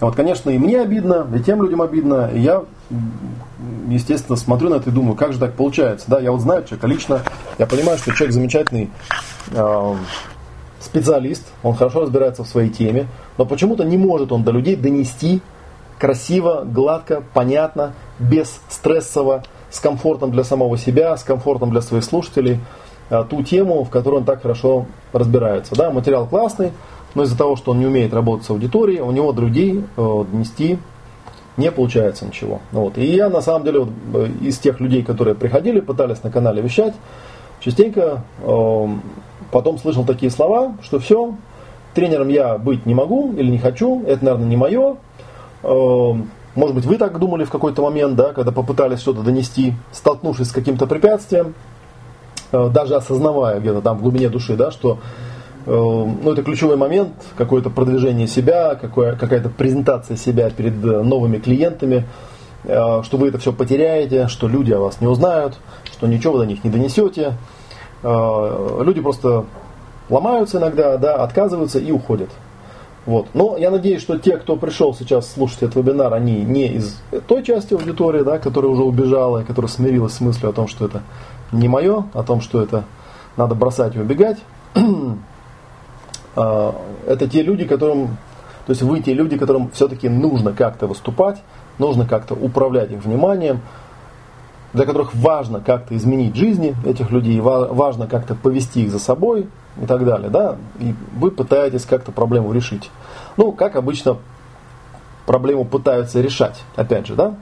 Вот, 0.00 0.16
конечно, 0.16 0.48
и 0.50 0.58
мне 0.58 0.80
обидно, 0.80 1.26
и 1.34 1.40
тем 1.40 1.62
людям 1.62 1.82
обидно, 1.82 2.30
и 2.32 2.40
я, 2.40 2.64
естественно, 3.88 4.36
смотрю 4.36 4.70
на 4.70 4.76
это 4.76 4.88
и 4.88 4.92
думаю, 4.92 5.14
как 5.14 5.34
же 5.34 5.38
так 5.38 5.54
получается, 5.54 6.06
да, 6.08 6.20
я 6.20 6.32
вот 6.32 6.40
знаю 6.40 6.64
человека 6.64 6.86
лично, 6.86 7.22
я 7.58 7.66
понимаю, 7.66 7.98
что 7.98 8.12
человек 8.12 8.32
замечательный 8.32 8.90
э, 9.52 9.94
специалист, 10.80 11.46
он 11.62 11.74
хорошо 11.74 12.00
разбирается 12.00 12.44
в 12.44 12.48
своей 12.48 12.70
теме, 12.70 13.08
но 13.36 13.44
почему-то 13.44 13.84
не 13.84 13.98
может 13.98 14.32
он 14.32 14.42
до 14.42 14.52
людей 14.52 14.74
донести 14.74 15.42
красиво, 15.98 16.62
гладко, 16.64 17.22
понятно, 17.34 17.92
без 18.18 18.58
стрессово, 18.70 19.44
с 19.70 19.80
комфортом 19.80 20.30
для 20.32 20.44
самого 20.44 20.78
себя, 20.78 21.16
с 21.16 21.22
комфортом 21.22 21.70
для 21.70 21.82
своих 21.82 22.04
слушателей, 22.04 22.58
э, 23.10 23.24
ту 23.28 23.42
тему, 23.42 23.84
в 23.84 23.90
которой 23.90 24.16
он 24.16 24.24
так 24.24 24.40
хорошо 24.40 24.86
разбирается. 25.12 25.76
Да, 25.76 25.90
материал 25.90 26.26
классный, 26.26 26.72
но 27.14 27.24
из-за 27.24 27.36
того, 27.36 27.56
что 27.56 27.72
он 27.72 27.80
не 27.80 27.86
умеет 27.86 28.12
работать 28.14 28.46
с 28.46 28.50
аудиторией, 28.50 29.00
у 29.00 29.10
него 29.10 29.32
другие 29.32 29.84
э, 29.96 30.24
донести 30.30 30.78
не 31.56 31.70
получается 31.70 32.24
ничего. 32.24 32.60
Вот. 32.72 32.96
И 32.98 33.04
я 33.04 33.28
на 33.28 33.40
самом 33.40 33.64
деле 33.64 33.80
вот, 33.80 33.90
э, 34.14 34.28
из 34.40 34.58
тех 34.58 34.80
людей, 34.80 35.02
которые 35.02 35.34
приходили, 35.34 35.80
пытались 35.80 36.22
на 36.22 36.30
канале 36.30 36.62
вещать, 36.62 36.94
частенько 37.60 38.22
э, 38.42 38.86
потом 39.50 39.78
слышал 39.78 40.04
такие 40.04 40.30
слова, 40.30 40.76
что 40.82 40.98
все, 40.98 41.34
тренером 41.94 42.28
я 42.28 42.58
быть 42.58 42.86
не 42.86 42.94
могу 42.94 43.32
или 43.32 43.50
не 43.50 43.58
хочу, 43.58 44.02
это, 44.06 44.24
наверное, 44.24 44.48
не 44.48 44.56
мое. 44.56 44.96
Э, 45.62 46.12
может 46.54 46.74
быть, 46.74 46.84
вы 46.84 46.96
так 46.96 47.18
думали 47.18 47.44
в 47.44 47.50
какой-то 47.50 47.82
момент, 47.82 48.16
да, 48.16 48.32
когда 48.32 48.52
попытались 48.52 49.00
что-то 49.00 49.22
донести, 49.22 49.74
столкнувшись 49.92 50.48
с 50.48 50.52
каким-то 50.52 50.86
препятствием, 50.86 51.54
э, 52.52 52.68
даже 52.72 52.96
осознавая 52.96 53.60
где-то 53.60 53.82
там 53.82 53.98
в 53.98 54.02
глубине 54.02 54.28
души, 54.28 54.56
да, 54.56 54.70
что 54.70 54.98
ну, 55.66 56.32
это 56.32 56.42
ключевой 56.42 56.76
момент, 56.76 57.12
какое-то 57.36 57.70
продвижение 57.70 58.26
себя, 58.26 58.74
какое, 58.74 59.14
какая-то 59.16 59.48
презентация 59.48 60.16
себя 60.16 60.50
перед 60.50 60.82
э, 60.84 61.02
новыми 61.02 61.38
клиентами, 61.38 62.06
э, 62.64 63.02
что 63.02 63.16
вы 63.16 63.28
это 63.28 63.38
все 63.38 63.52
потеряете, 63.52 64.28
что 64.28 64.48
люди 64.48 64.72
о 64.72 64.80
вас 64.80 65.00
не 65.00 65.06
узнают, 65.06 65.58
что 65.92 66.06
ничего 66.06 66.34
вы 66.34 66.38
до 66.40 66.46
них 66.46 66.64
не 66.64 66.70
донесете. 66.70 67.34
Люди 68.02 69.02
просто 69.02 69.44
ломаются 70.08 70.56
иногда, 70.56 70.96
да, 70.96 71.16
отказываются 71.16 71.78
и 71.78 71.92
уходят. 71.92 72.30
Вот. 73.06 73.28
Но 73.32 73.56
я 73.56 73.70
надеюсь, 73.70 74.02
что 74.02 74.18
те, 74.18 74.36
кто 74.36 74.56
пришел 74.56 74.94
сейчас 74.94 75.32
слушать 75.32 75.62
этот 75.62 75.76
вебинар, 75.76 76.12
они 76.12 76.42
не 76.42 76.68
из 76.68 77.00
той 77.26 77.42
части 77.42 77.72
аудитории, 77.74 78.22
да, 78.22 78.38
которая 78.38 78.70
уже 78.70 78.82
убежала, 78.82 79.42
которая 79.42 79.70
смирилась 79.70 80.14
с 80.14 80.20
мыслью 80.20 80.50
о 80.50 80.52
том, 80.52 80.68
что 80.68 80.86
это 80.86 81.02
не 81.52 81.68
мое, 81.68 82.04
о 82.12 82.22
том, 82.22 82.40
что 82.40 82.62
это 82.62 82.84
надо 83.36 83.54
бросать 83.54 83.96
и 83.96 83.98
убегать. 83.98 84.38
А, 86.36 86.74
это 87.06 87.28
те 87.28 87.42
люди, 87.42 87.66
которым, 87.66 88.16
то 88.66 88.70
есть 88.70 88.82
вы 88.82 89.00
те 89.00 89.12
люди, 89.14 89.36
которым 89.36 89.70
все-таки 89.70 90.08
нужно 90.08 90.52
как-то 90.52 90.86
выступать, 90.86 91.42
нужно 91.78 92.06
как-то 92.06 92.34
управлять 92.34 92.90
их 92.92 93.04
вниманием, 93.04 93.60
для 94.72 94.86
которых 94.86 95.14
важно 95.14 95.60
как-то 95.60 95.96
изменить 95.96 96.36
жизни 96.36 96.76
этих 96.84 97.10
людей, 97.10 97.40
важно 97.40 98.06
как-то 98.06 98.34
повести 98.34 98.84
их 98.84 98.90
за 98.90 99.00
собой 99.00 99.48
и 99.80 99.86
так 99.86 100.04
далее, 100.04 100.30
да, 100.30 100.56
и 100.78 100.94
вы 101.16 101.30
пытаетесь 101.30 101.84
как-то 101.84 102.12
проблему 102.12 102.52
решить. 102.52 102.90
Ну, 103.36 103.52
как 103.52 103.76
обычно 103.76 104.18
проблему 105.26 105.64
пытаются 105.64 106.20
решать, 106.20 106.62
опять 106.76 107.06
же, 107.06 107.14
да. 107.14 107.34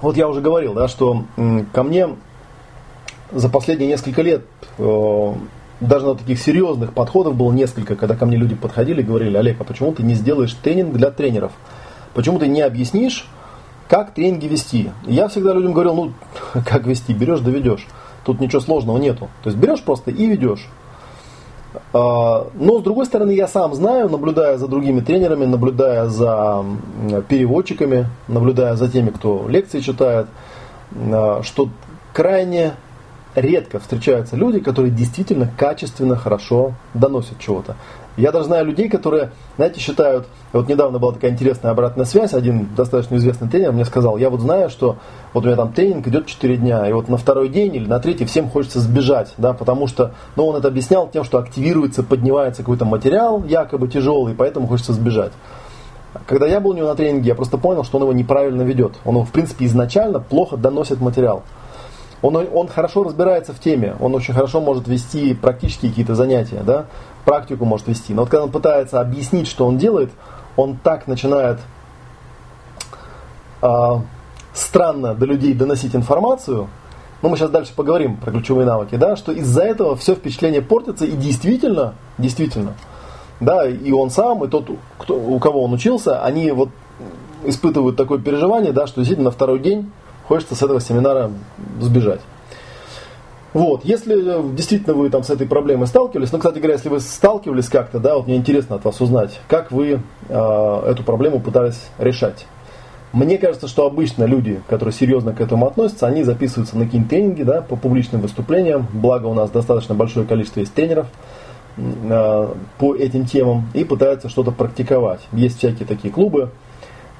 Вот 0.00 0.16
я 0.16 0.28
уже 0.28 0.40
говорил, 0.40 0.74
да, 0.74 0.86
что 0.86 1.24
ко 1.72 1.82
мне 1.82 2.10
за 3.32 3.48
последние 3.48 3.88
несколько 3.88 4.22
лет 4.22 4.44
э, 4.78 5.34
даже 5.80 6.06
на 6.06 6.14
таких 6.14 6.38
серьезных 6.40 6.92
подходов 6.92 7.36
было 7.36 7.52
несколько, 7.52 7.96
когда 7.96 8.14
ко 8.14 8.26
мне 8.26 8.36
люди 8.36 8.54
подходили 8.54 9.00
и 9.00 9.04
говорили, 9.04 9.36
Олег, 9.36 9.60
а 9.60 9.64
почему 9.64 9.92
ты 9.92 10.02
не 10.02 10.14
сделаешь 10.14 10.54
тренинг 10.54 10.94
для 10.94 11.10
тренеров? 11.10 11.52
Почему 12.14 12.38
ты 12.38 12.46
не 12.46 12.60
объяснишь, 12.60 13.26
как 13.88 14.14
тренинги 14.14 14.46
вести? 14.46 14.90
я 15.06 15.28
всегда 15.28 15.52
людям 15.52 15.72
говорил, 15.72 15.94
ну, 15.94 16.12
как 16.64 16.86
вести, 16.86 17.12
берешь, 17.12 17.40
доведешь. 17.40 17.86
Тут 18.24 18.40
ничего 18.40 18.60
сложного 18.60 18.98
нету. 18.98 19.28
То 19.42 19.50
есть 19.50 19.58
берешь 19.58 19.82
просто 19.82 20.10
и 20.10 20.26
ведешь. 20.26 20.66
А, 21.92 22.46
но 22.54 22.78
с 22.78 22.82
другой 22.82 23.06
стороны, 23.06 23.32
я 23.32 23.48
сам 23.48 23.74
знаю, 23.74 24.08
наблюдая 24.08 24.56
за 24.56 24.68
другими 24.68 25.00
тренерами, 25.00 25.44
наблюдая 25.44 26.06
за 26.06 26.64
переводчиками, 27.28 28.08
наблюдая 28.28 28.76
за 28.76 28.88
теми, 28.88 29.10
кто 29.10 29.46
лекции 29.48 29.80
читает, 29.80 30.28
а, 30.94 31.42
что 31.42 31.68
крайне 32.12 32.74
редко 33.34 33.78
встречаются 33.78 34.36
люди, 34.36 34.60
которые 34.60 34.90
действительно 34.90 35.50
качественно, 35.56 36.16
хорошо 36.16 36.74
доносят 36.94 37.38
чего-то. 37.38 37.76
Я 38.16 38.30
даже 38.30 38.46
знаю 38.46 38.66
людей, 38.66 38.88
которые, 38.88 39.32
знаете, 39.56 39.80
считают, 39.80 40.26
вот 40.52 40.68
недавно 40.68 41.00
была 41.00 41.12
такая 41.12 41.32
интересная 41.32 41.72
обратная 41.72 42.04
связь, 42.04 42.32
один 42.32 42.68
достаточно 42.76 43.16
известный 43.16 43.48
тренер 43.48 43.72
мне 43.72 43.84
сказал, 43.84 44.18
я 44.18 44.30
вот 44.30 44.40
знаю, 44.40 44.70
что 44.70 44.98
вот 45.32 45.42
у 45.42 45.46
меня 45.46 45.56
там 45.56 45.72
тренинг 45.72 46.06
идет 46.06 46.26
4 46.26 46.56
дня, 46.58 46.88
и 46.88 46.92
вот 46.92 47.08
на 47.08 47.16
второй 47.16 47.48
день 47.48 47.74
или 47.74 47.86
на 47.86 47.98
третий 47.98 48.24
всем 48.24 48.48
хочется 48.48 48.78
сбежать, 48.78 49.34
да, 49.36 49.52
потому 49.52 49.88
что, 49.88 50.12
ну, 50.36 50.46
он 50.46 50.54
это 50.54 50.68
объяснял 50.68 51.08
тем, 51.08 51.24
что 51.24 51.38
активируется, 51.38 52.04
поднимается 52.04 52.62
какой-то 52.62 52.84
материал, 52.84 53.42
якобы 53.44 53.88
тяжелый, 53.88 54.34
поэтому 54.34 54.68
хочется 54.68 54.92
сбежать. 54.92 55.32
Когда 56.26 56.46
я 56.46 56.60
был 56.60 56.70
у 56.70 56.74
него 56.74 56.86
на 56.86 56.94
тренинге, 56.94 57.28
я 57.28 57.34
просто 57.34 57.58
понял, 57.58 57.82
что 57.82 57.96
он 57.98 58.04
его 58.04 58.12
неправильно 58.12 58.62
ведет. 58.62 58.92
Он 59.04 59.16
его, 59.16 59.24
в 59.24 59.32
принципе, 59.32 59.64
изначально 59.64 60.20
плохо 60.20 60.56
доносит 60.56 61.00
материал. 61.00 61.42
Он, 62.24 62.34
он 62.54 62.68
хорошо 62.68 63.04
разбирается 63.04 63.52
в 63.52 63.60
теме, 63.60 63.96
он 64.00 64.14
очень 64.14 64.32
хорошо 64.32 64.58
может 64.58 64.88
вести 64.88 65.34
практические 65.34 65.90
какие-то 65.90 66.14
занятия, 66.14 66.62
да, 66.64 66.86
практику 67.26 67.66
может 67.66 67.86
вести. 67.86 68.14
Но 68.14 68.22
вот 68.22 68.30
когда 68.30 68.44
он 68.44 68.50
пытается 68.50 68.98
объяснить, 68.98 69.46
что 69.46 69.66
он 69.66 69.76
делает, 69.76 70.10
он 70.56 70.78
так 70.78 71.06
начинает 71.06 71.58
э, 73.60 73.68
странно 74.54 75.14
до 75.14 75.26
людей 75.26 75.52
доносить 75.52 75.94
информацию, 75.94 76.68
ну 77.20 77.28
мы 77.28 77.36
сейчас 77.36 77.50
дальше 77.50 77.74
поговорим 77.76 78.16
про 78.16 78.30
ключевые 78.30 78.64
навыки, 78.64 78.94
да, 78.94 79.16
что 79.16 79.30
из-за 79.30 79.62
этого 79.62 79.94
все 79.94 80.14
впечатление 80.14 80.62
портится 80.62 81.04
и 81.04 81.12
действительно, 81.12 81.92
действительно, 82.16 82.72
да, 83.40 83.68
и 83.68 83.92
он 83.92 84.08
сам, 84.08 84.42
и 84.44 84.48
тот, 84.48 84.70
кто, 84.96 85.20
у 85.20 85.38
кого 85.38 85.62
он 85.62 85.74
учился, 85.74 86.22
они 86.22 86.50
вот 86.52 86.70
испытывают 87.44 87.98
такое 87.98 88.18
переживание, 88.18 88.72
да, 88.72 88.86
что 88.86 89.02
действительно 89.02 89.28
на 89.28 89.30
второй 89.30 89.58
день 89.58 89.92
хочется 90.26 90.54
с 90.54 90.62
этого 90.62 90.80
семинара 90.80 91.30
сбежать. 91.80 92.20
Вот, 93.54 93.84
если 93.84 94.16
действительно 94.52 94.94
вы 94.94 95.10
там 95.10 95.22
с 95.22 95.30
этой 95.30 95.46
проблемой 95.46 95.86
сталкивались, 95.86 96.32
ну, 96.32 96.38
кстати 96.38 96.58
говоря, 96.58 96.74
если 96.74 96.88
вы 96.88 96.98
сталкивались 96.98 97.68
как-то, 97.68 98.00
да, 98.00 98.16
вот 98.16 98.26
мне 98.26 98.34
интересно 98.34 98.76
от 98.76 98.84
вас 98.84 99.00
узнать, 99.00 99.40
как 99.46 99.70
вы 99.70 100.00
э, 100.28 100.82
эту 100.88 101.04
проблему 101.04 101.38
пытались 101.38 101.80
решать. 101.98 102.46
Мне 103.12 103.38
кажется, 103.38 103.68
что 103.68 103.86
обычно 103.86 104.24
люди, 104.24 104.60
которые 104.68 104.92
серьезно 104.92 105.32
к 105.32 105.40
этому 105.40 105.68
относятся, 105.68 106.08
они 106.08 106.24
записываются 106.24 106.76
на 106.76 106.86
какие-нибудь 106.86 107.10
тренинги, 107.10 107.42
да, 107.44 107.62
по 107.62 107.76
публичным 107.76 108.20
выступлениям, 108.20 108.88
благо 108.92 109.26
у 109.26 109.34
нас 109.34 109.50
достаточно 109.50 109.94
большое 109.94 110.26
количество 110.26 110.58
есть 110.58 110.74
тренеров 110.74 111.06
э, 111.76 112.48
по 112.78 112.96
этим 112.96 113.24
темам, 113.24 113.70
и 113.72 113.84
пытаются 113.84 114.28
что-то 114.28 114.50
практиковать. 114.50 115.20
Есть 115.30 115.58
всякие 115.58 115.86
такие 115.86 116.12
клубы, 116.12 116.50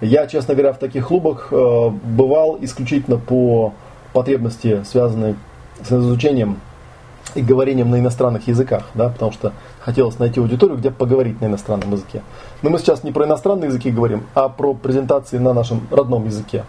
я, 0.01 0.27
честно 0.27 0.55
говоря, 0.55 0.73
в 0.73 0.79
таких 0.79 1.09
клубах 1.09 1.49
э, 1.51 1.89
бывал 2.05 2.59
исключительно 2.61 3.17
по 3.17 3.73
потребности, 4.13 4.83
связанной 4.85 5.37
с 5.83 5.93
изучением 5.93 6.61
и 7.35 7.43
говорением 7.43 7.91
на 7.91 7.99
иностранных 7.99 8.47
языках, 8.47 8.85
да, 8.95 9.09
потому 9.09 9.33
что 9.33 9.53
хотелось 9.81 10.19
найти 10.19 10.41
аудиторию, 10.41 10.79
где 10.79 10.91
поговорить 10.91 11.41
на 11.41 11.47
иностранном 11.47 11.93
языке. 11.93 12.23
Но 12.63 12.71
мы 12.71 12.79
сейчас 12.79 13.03
не 13.03 13.13
про 13.13 13.27
иностранные 13.27 13.69
языки 13.69 13.91
говорим, 13.91 14.25
а 14.35 14.49
про 14.49 14.75
презентации 14.75 15.39
на 15.39 15.53
нашем 15.53 15.87
родном 15.91 16.27
языке. 16.27 16.65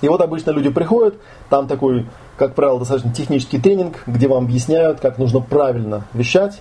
И 0.00 0.08
вот 0.08 0.20
обычно 0.20 0.50
люди 0.50 0.70
приходят, 0.70 1.14
там 1.48 1.66
такой, 1.66 2.06
как 2.36 2.54
правило, 2.54 2.78
достаточно 2.78 3.12
технический 3.12 3.58
тренинг, 3.58 4.02
где 4.06 4.28
вам 4.28 4.44
объясняют, 4.44 5.00
как 5.00 5.18
нужно 5.18 5.40
правильно 5.40 6.04
вещать, 6.12 6.60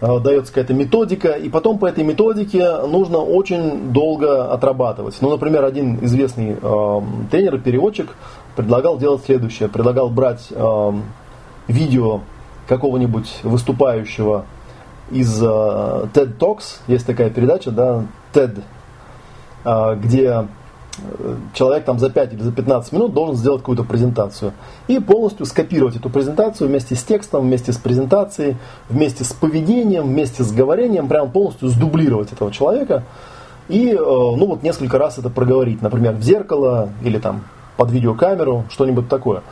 дается 0.00 0.52
какая-то 0.52 0.74
методика, 0.74 1.30
и 1.30 1.48
потом 1.48 1.78
по 1.78 1.86
этой 1.86 2.04
методике 2.04 2.80
нужно 2.82 3.18
очень 3.18 3.92
долго 3.92 4.52
отрабатывать. 4.52 5.16
Ну, 5.20 5.30
например, 5.30 5.64
один 5.64 6.04
известный 6.04 6.56
э, 6.60 7.00
тренер 7.30 7.58
переводчик 7.60 8.14
предлагал 8.56 8.98
делать 8.98 9.24
следующее. 9.24 9.68
Предлагал 9.68 10.10
брать 10.10 10.48
э, 10.50 10.92
видео 11.68 12.20
какого-нибудь 12.68 13.40
выступающего 13.42 14.44
из 15.10 15.40
э, 15.40 15.46
TED 15.46 16.36
Talks, 16.38 16.80
есть 16.88 17.06
такая 17.06 17.30
передача, 17.30 17.70
да, 17.70 18.04
TED, 18.32 18.62
э, 19.64 19.96
где 19.96 20.46
человек 21.54 21.84
там 21.84 21.98
за 21.98 22.10
5 22.10 22.34
или 22.34 22.42
за 22.42 22.52
15 22.52 22.92
минут 22.92 23.12
должен 23.12 23.36
сделать 23.36 23.60
какую-то 23.60 23.84
презентацию. 23.84 24.52
И 24.88 24.98
полностью 24.98 25.46
скопировать 25.46 25.96
эту 25.96 26.10
презентацию 26.10 26.68
вместе 26.68 26.94
с 26.94 27.02
текстом, 27.02 27.42
вместе 27.42 27.72
с 27.72 27.76
презентацией, 27.76 28.56
вместе 28.88 29.24
с 29.24 29.32
поведением, 29.32 30.04
вместе 30.04 30.42
с 30.42 30.52
говорением, 30.52 31.08
прям 31.08 31.30
полностью 31.30 31.68
сдублировать 31.68 32.32
этого 32.32 32.50
человека. 32.50 33.04
И, 33.68 33.90
э, 33.90 33.96
ну 33.96 34.46
вот 34.46 34.62
несколько 34.62 34.98
раз 34.98 35.18
это 35.18 35.28
проговорить, 35.30 35.82
например, 35.82 36.14
в 36.14 36.22
зеркало 36.22 36.90
или 37.02 37.18
там 37.18 37.44
под 37.76 37.90
видеокамеру, 37.90 38.64
что-нибудь 38.70 39.08
такое. 39.08 39.42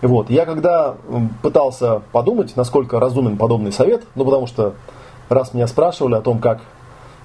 Вот. 0.00 0.30
Я 0.30 0.46
когда 0.46 0.94
пытался 1.42 2.02
подумать, 2.12 2.56
насколько 2.56 3.00
разумен 3.00 3.36
подобный 3.36 3.72
совет, 3.72 4.04
ну 4.14 4.24
потому 4.24 4.46
что 4.46 4.74
раз 5.28 5.54
меня 5.54 5.66
спрашивали 5.66 6.14
о 6.14 6.20
том, 6.20 6.38
как 6.38 6.60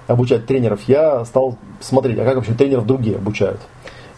обучать 0.06 0.46
тренеров, 0.46 0.80
я 0.86 1.24
стал 1.24 1.56
смотреть, 1.80 2.18
а 2.18 2.24
как 2.24 2.36
вообще 2.36 2.54
тренеров 2.54 2.86
другие 2.86 3.16
обучают. 3.16 3.60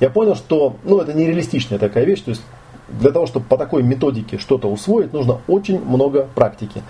Я 0.01 0.11
понял, 0.11 0.35
что 0.35 0.77
ну, 0.85 0.99
это 1.01 1.15
нереалистичная 1.15 1.79
такая 1.79 2.05
вещь, 2.05 2.21
то 2.21 2.31
есть 2.31 2.43
для 2.89 3.11
того, 3.11 3.27
чтобы 3.27 3.47
по 3.47 3.57
такой 3.57 3.83
методике 3.83 4.39
что-то 4.39 4.69
усвоить, 4.69 5.13
нужно 5.13 5.41
очень 5.49 5.83
много 5.85 6.29
практики. 6.35 6.83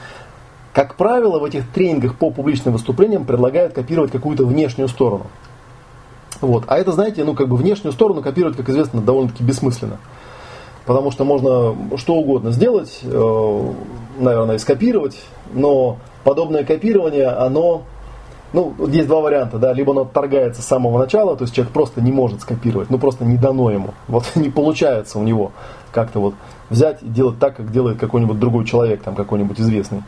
Как 0.73 0.97
правило, 0.97 1.38
в 1.38 1.45
этих 1.45 1.71
тренингах 1.71 2.17
по 2.17 2.31
публичным 2.31 2.75
выступлениям 2.75 3.25
предлагают 3.25 3.73
копировать 3.73 4.11
какую-то 4.12 4.45
внешнюю 4.45 4.88
сторону. 4.88 5.26
Вот. 6.41 6.65
А 6.67 6.76
это, 6.76 6.93
знаете, 6.93 7.25
ну 7.25 7.35
как 7.35 7.49
бы 7.49 7.57
внешнюю 7.57 7.93
сторону 7.93 8.23
копировать, 8.23 8.57
как 8.57 8.69
известно, 8.69 9.00
довольно-таки 9.00 9.43
бессмысленно. 9.43 9.99
Потому 10.85 11.11
что 11.11 11.25
можно 11.25 11.75
что 11.97 12.15
угодно 12.15 12.53
сделать, 12.53 13.00
э, 13.03 13.73
наверное, 14.19 14.59
скопировать, 14.59 15.19
но 15.53 15.97
подобное 16.25 16.65
копирование, 16.65 17.29
оно, 17.29 17.83
ну, 18.53 18.75
есть 18.88 19.09
два 19.09 19.21
варианта, 19.21 19.59
да, 19.59 19.73
либо 19.73 19.93
оно 19.93 20.03
отторгается 20.03 20.62
с 20.62 20.67
самого 20.67 20.99
начала, 20.99 21.37
то 21.37 21.45
есть 21.45 21.55
человек 21.55 21.73
просто 21.73 22.00
не 22.00 22.12
может 22.12 22.43
скопировать, 22.43 22.91
ну, 22.91 22.99
просто 22.99 23.25
не 23.25 23.37
дано 23.37 23.71
ему, 23.71 23.91
вот 24.09 24.25
не 24.35 24.50
получается 24.50 25.19
у 25.19 25.23
него 25.23 25.53
как-то 25.93 26.21
вот 26.21 26.35
взять 26.71 27.03
и 27.03 27.07
делать 27.07 27.38
так, 27.38 27.57
как 27.57 27.73
делает 27.73 27.99
какой-нибудь 27.99 28.38
другой 28.38 28.65
человек, 28.65 29.03
там, 29.03 29.15
какой-нибудь 29.15 29.61
известный. 29.61 30.03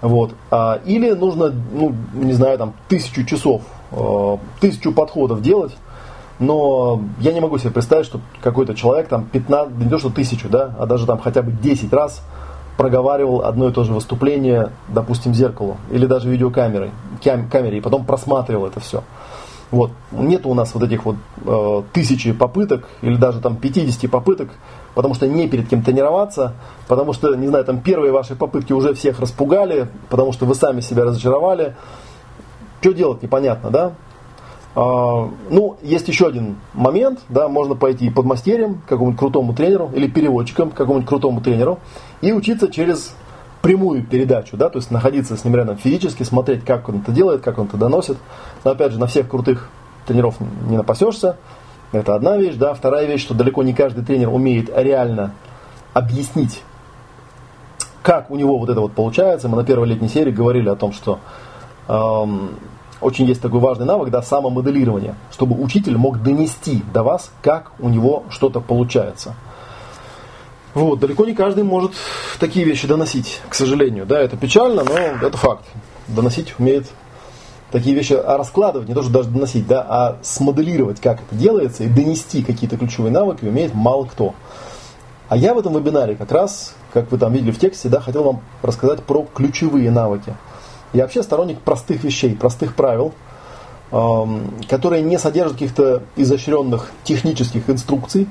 Вот. 0.00 0.32
А, 0.50 0.80
или 0.86 1.10
нужно, 1.10 1.52
ну, 1.72 1.94
не 2.14 2.32
знаю, 2.32 2.56
там, 2.56 2.72
тысячу 2.88 3.24
часов, 3.24 3.62
э, 3.92 4.36
тысячу 4.60 4.92
подходов 4.92 5.42
делать, 5.42 5.76
но 6.38 7.02
я 7.18 7.34
не 7.34 7.40
могу 7.40 7.58
себе 7.58 7.70
представить, 7.70 8.06
что 8.06 8.20
какой-то 8.42 8.74
человек 8.74 9.08
там 9.08 9.26
15, 9.26 9.76
не 9.76 9.90
то 9.90 9.98
что 9.98 10.08
тысячу, 10.08 10.48
да, 10.48 10.74
а 10.78 10.86
даже 10.86 11.06
там 11.06 11.18
хотя 11.18 11.42
бы 11.42 11.52
10 11.52 11.92
раз 11.92 12.22
проговаривал 12.80 13.42
одно 13.42 13.68
и 13.68 13.72
то 13.72 13.84
же 13.84 13.92
выступление, 13.92 14.70
допустим, 14.88 15.34
зеркалу 15.34 15.76
или 15.90 16.06
даже 16.06 16.30
видеокамерой, 16.30 16.92
кам, 17.22 17.46
камере, 17.50 17.76
и 17.76 17.80
потом 17.82 18.06
просматривал 18.06 18.68
это 18.68 18.80
все. 18.80 19.04
Вот. 19.70 19.90
Нет 20.10 20.46
у 20.46 20.54
нас 20.54 20.72
вот 20.72 20.84
этих 20.84 21.04
вот 21.04 21.16
э, 21.44 21.82
тысячи 21.92 22.32
попыток 22.32 22.88
или 23.02 23.16
даже 23.16 23.42
там 23.42 23.56
50 23.56 24.10
попыток, 24.10 24.48
потому 24.94 25.12
что 25.12 25.28
не 25.28 25.46
перед 25.46 25.68
кем 25.68 25.82
тренироваться, 25.82 26.54
потому 26.88 27.12
что, 27.12 27.34
не 27.34 27.48
знаю, 27.48 27.66
там 27.66 27.82
первые 27.82 28.12
ваши 28.12 28.34
попытки 28.34 28.72
уже 28.72 28.94
всех 28.94 29.20
распугали, 29.20 29.88
потому 30.08 30.32
что 30.32 30.46
вы 30.46 30.54
сами 30.54 30.80
себя 30.80 31.04
разочаровали. 31.04 31.76
Что 32.80 32.94
делать, 32.94 33.22
непонятно, 33.22 33.68
да? 33.68 33.92
А, 34.74 35.28
ну, 35.50 35.76
есть 35.82 36.08
еще 36.08 36.28
один 36.28 36.56
момент, 36.74 37.20
да, 37.28 37.48
можно 37.48 37.74
пойти 37.74 38.08
под 38.10 38.24
мастерем, 38.24 38.80
какому-нибудь 38.88 39.18
крутому 39.18 39.54
тренеру 39.54 39.90
или 39.94 40.06
переводчиком, 40.06 40.70
какому-нибудь 40.70 41.08
крутому 41.08 41.40
тренеру 41.40 41.80
и 42.20 42.32
учиться 42.32 42.68
через 42.68 43.14
прямую 43.62 44.04
передачу, 44.04 44.56
да, 44.56 44.70
то 44.70 44.78
есть 44.78 44.90
находиться 44.90 45.36
с 45.36 45.44
ним 45.44 45.56
рядом 45.56 45.76
физически, 45.76 46.22
смотреть, 46.22 46.64
как 46.64 46.88
он 46.88 47.00
это 47.00 47.12
делает, 47.12 47.42
как 47.42 47.58
он 47.58 47.66
это 47.66 47.76
доносит. 47.76 48.16
Но 48.64 48.70
опять 48.70 48.92
же, 48.92 48.98
на 48.98 49.06
всех 49.06 49.28
крутых 49.28 49.68
тренеров 50.06 50.36
не 50.68 50.76
напасешься. 50.76 51.36
Это 51.92 52.14
одна 52.14 52.36
вещь, 52.36 52.54
да. 52.54 52.72
Вторая 52.72 53.06
вещь, 53.06 53.22
что 53.22 53.34
далеко 53.34 53.62
не 53.62 53.74
каждый 53.74 54.04
тренер 54.04 54.28
умеет 54.28 54.70
реально 54.74 55.34
объяснить, 55.92 56.62
как 58.02 58.30
у 58.30 58.36
него 58.36 58.58
вот 58.58 58.70
это 58.70 58.80
вот 58.80 58.92
получается. 58.92 59.48
Мы 59.48 59.56
на 59.56 59.64
первой 59.64 59.88
летней 59.88 60.08
серии 60.08 60.30
говорили 60.30 60.68
о 60.68 60.76
том, 60.76 60.92
что 60.92 61.18
эм, 61.88 62.50
очень 63.00 63.26
есть 63.26 63.40
такой 63.40 63.60
важный 63.60 63.86
навык, 63.86 64.10
да, 64.10 64.22
самомоделирование, 64.22 65.14
чтобы 65.32 65.60
учитель 65.60 65.96
мог 65.96 66.22
донести 66.22 66.82
до 66.92 67.02
вас, 67.02 67.30
как 67.42 67.72
у 67.78 67.88
него 67.88 68.24
что-то 68.30 68.60
получается. 68.60 69.34
Вот, 70.74 71.00
далеко 71.00 71.24
не 71.24 71.34
каждый 71.34 71.64
может 71.64 71.92
такие 72.38 72.64
вещи 72.64 72.86
доносить, 72.86 73.40
к 73.48 73.54
сожалению. 73.54 74.06
Да, 74.06 74.20
это 74.20 74.36
печально, 74.36 74.84
но 74.84 74.94
это 75.26 75.36
факт. 75.36 75.64
Доносить 76.06 76.54
умеет 76.58 76.86
такие 77.72 77.94
вещи, 77.94 78.12
а 78.12 78.36
раскладывать, 78.36 78.88
не 78.88 78.94
то 78.94 79.02
что 79.02 79.10
даже 79.10 79.28
доносить, 79.30 79.66
да, 79.66 79.84
а 79.88 80.18
смоделировать, 80.22 81.00
как 81.00 81.20
это 81.22 81.34
делается, 81.34 81.84
и 81.84 81.88
донести 81.88 82.42
какие-то 82.42 82.76
ключевые 82.76 83.12
навыки 83.12 83.44
умеет 83.44 83.74
мало 83.74 84.04
кто. 84.04 84.34
А 85.28 85.36
я 85.36 85.54
в 85.54 85.58
этом 85.58 85.76
вебинаре 85.76 86.16
как 86.16 86.32
раз, 86.32 86.74
как 86.92 87.10
вы 87.10 87.18
там 87.18 87.32
видели 87.32 87.52
в 87.52 87.58
тексте, 87.58 87.88
да, 87.88 88.00
хотел 88.00 88.24
вам 88.24 88.40
рассказать 88.62 89.02
про 89.04 89.26
ключевые 89.34 89.90
навыки. 89.90 90.34
Я 90.92 91.04
вообще 91.04 91.22
сторонник 91.22 91.60
простых 91.60 92.02
вещей, 92.04 92.34
простых 92.34 92.74
правил, 92.74 93.12
эм, 93.92 94.54
которые 94.68 95.02
не 95.02 95.18
содержат 95.18 95.54
каких-то 95.54 96.02
изощренных 96.16 96.90
технических 97.04 97.68
инструкций, 97.70 98.28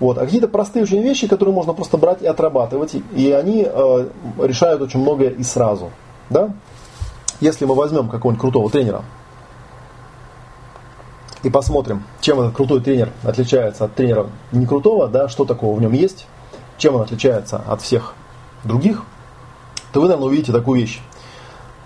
вот. 0.00 0.16
А 0.18 0.24
какие-то 0.24 0.48
простые 0.48 0.84
очень 0.84 1.02
вещи, 1.02 1.26
которые 1.26 1.54
можно 1.54 1.72
просто 1.72 1.96
брать 1.96 2.22
и 2.22 2.26
отрабатывать, 2.26 2.94
и 3.14 3.32
они 3.32 3.66
э, 3.68 4.08
решают 4.38 4.80
очень 4.80 5.00
многое 5.00 5.30
и 5.30 5.42
сразу. 5.42 5.90
Да? 6.30 6.50
Если 7.40 7.64
мы 7.64 7.74
возьмем 7.74 8.08
какого-нибудь 8.08 8.40
крутого 8.40 8.70
тренера 8.70 9.04
и 11.42 11.50
посмотрим, 11.50 12.04
чем 12.20 12.40
этот 12.40 12.54
крутой 12.54 12.80
тренер 12.80 13.10
отличается 13.22 13.84
от 13.84 13.94
тренера 13.94 14.26
не 14.52 14.66
крутого, 14.66 15.08
да, 15.08 15.28
что 15.28 15.44
такого 15.44 15.76
в 15.76 15.80
нем 15.80 15.92
есть, 15.92 16.26
чем 16.78 16.96
он 16.96 17.02
отличается 17.02 17.62
от 17.66 17.80
всех 17.82 18.14
других, 18.64 19.04
то 19.92 20.00
вы, 20.00 20.08
наверное, 20.08 20.28
увидите 20.28 20.52
такую 20.52 20.80
вещь. 20.80 21.00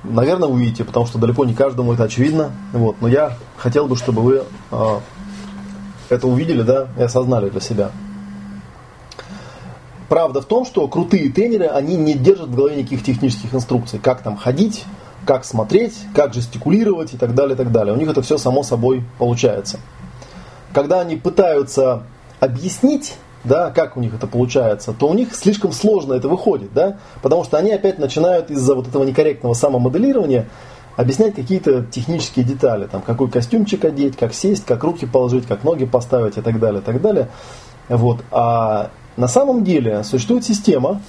Наверное, 0.05 0.49
увидите, 0.49 0.85
потому 0.85 1.07
что 1.07 1.19
далеко 1.19 1.45
не 1.45 1.55
каждому 1.55 1.93
это 1.93 2.05
очевидно. 2.05 2.51
Вот. 2.73 2.97
Но 3.01 3.09
я 3.09 3.37
хотел 3.57 3.87
бы, 3.87 3.97
чтобы 3.97 4.23
вы 4.23 4.43
э, 4.71 4.99
это 6.09 6.27
увидели, 6.27 6.63
да, 6.63 6.89
и 6.99 7.03
осознали 7.03 7.51
для 7.51 7.61
себя. 7.61 7.91
Правда 10.09 10.43
в 10.43 10.45
том, 10.45 10.67
что 10.67 10.87
крутые 10.89 11.31
тренеры, 11.31 11.67
они 11.67 11.97
не 11.97 12.15
держат 12.15 12.49
в 12.49 12.55
голове 12.55 12.77
никаких 12.77 13.03
технических 13.03 13.55
инструкций, 13.55 13.99
как 13.99 14.23
там 14.23 14.37
ходить, 14.37 14.85
как 15.25 15.45
смотреть, 15.45 15.95
как 16.15 16.35
жестикулировать 16.35 17.15
и 17.15 17.17
так 17.17 17.35
далее, 17.35 17.55
и 17.55 17.57
так 17.57 17.73
далее. 17.73 17.95
У 17.95 17.97
них 17.97 18.11
это 18.11 18.23
все 18.23 18.39
само 18.39 18.63
собой 18.63 19.05
получается. 19.19 19.79
Когда 20.75 21.01
они 21.01 21.17
пытаются 21.17 22.03
объяснить, 22.41 23.15
да, 23.45 23.71
как 23.71 23.97
у 23.97 24.01
них 24.01 24.15
это 24.15 24.27
получается, 24.27 24.93
то 24.93 25.09
у 25.09 25.15
них 25.15 25.35
слишком 25.35 25.73
сложно 25.73 26.15
это 26.15 26.29
выходит, 26.29 26.73
да, 26.73 26.99
потому 27.23 27.45
что 27.45 27.57
они 27.57 27.73
опять 27.73 27.99
начинают 27.99 28.51
из-за 28.51 28.75
вот 28.75 28.89
этого 28.89 29.05
некорректного 29.05 29.55
самомоделирования 29.55 30.47
объяснять 30.97 31.35
какие-то 31.35 31.85
технические 31.85 32.45
детали, 32.45 32.87
там, 32.87 33.03
какой 33.03 33.31
костюмчик 33.31 33.85
одеть, 33.85 34.17
как 34.17 34.35
сесть, 34.35 34.65
как 34.65 34.85
руки 34.85 35.07
положить, 35.07 35.47
как 35.47 35.65
ноги 35.65 35.87
поставить 35.87 36.37
и 36.37 36.41
так 36.43 36.59
далее, 36.61 36.81
и 36.81 36.85
так 36.85 37.01
далее. 37.01 37.29
Вот. 37.89 38.19
А 38.31 38.91
на 39.17 39.29
самом 39.29 39.65
деле 39.65 40.05
существует 40.05 40.45
система, 40.45 41.01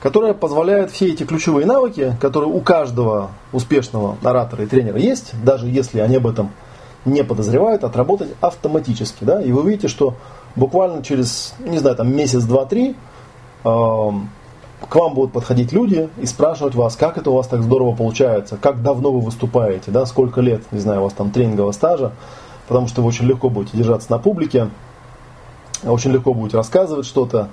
которая 0.00 0.34
позволяет 0.34 0.90
все 0.90 1.08
эти 1.08 1.24
ключевые 1.24 1.66
навыки, 1.66 2.16
которые 2.20 2.50
у 2.50 2.60
каждого 2.60 3.30
успешного 3.52 4.16
оратора 4.22 4.64
и 4.64 4.66
тренера 4.66 4.98
есть, 4.98 5.32
даже 5.44 5.66
если 5.68 6.00
они 6.00 6.16
об 6.16 6.26
этом 6.26 6.50
не 7.04 7.24
подозревают, 7.24 7.84
отработать 7.84 8.28
автоматически. 8.40 9.24
Да? 9.24 9.42
И 9.42 9.52
вы 9.52 9.62
увидите, 9.62 9.88
что 9.88 10.14
буквально 10.56 11.02
через, 11.02 11.54
не 11.60 11.78
знаю, 11.78 11.96
там 11.96 12.14
месяц, 12.14 12.44
два, 12.44 12.64
три, 12.64 12.90
э, 12.90 12.94
к 13.64 14.94
вам 14.94 15.14
будут 15.14 15.32
подходить 15.32 15.72
люди 15.72 16.08
и 16.18 16.26
спрашивать 16.26 16.74
вас, 16.74 16.96
как 16.96 17.18
это 17.18 17.30
у 17.30 17.34
вас 17.34 17.46
так 17.46 17.62
здорово 17.62 17.94
получается, 17.94 18.56
как 18.60 18.82
давно 18.82 19.12
вы 19.12 19.20
выступаете, 19.20 19.90
да, 19.90 20.06
сколько 20.06 20.40
лет, 20.40 20.62
не 20.72 20.80
знаю, 20.80 21.00
у 21.00 21.04
вас 21.04 21.12
там 21.12 21.30
тренингового 21.30 21.72
стажа, 21.72 22.12
потому 22.68 22.88
что 22.88 23.02
вы 23.02 23.08
очень 23.08 23.26
легко 23.26 23.48
будете 23.48 23.76
держаться 23.76 24.10
на 24.10 24.18
публике, 24.18 24.68
очень 25.84 26.12
легко 26.12 26.34
будете 26.34 26.56
рассказывать 26.56 27.06
что-то 27.06 27.48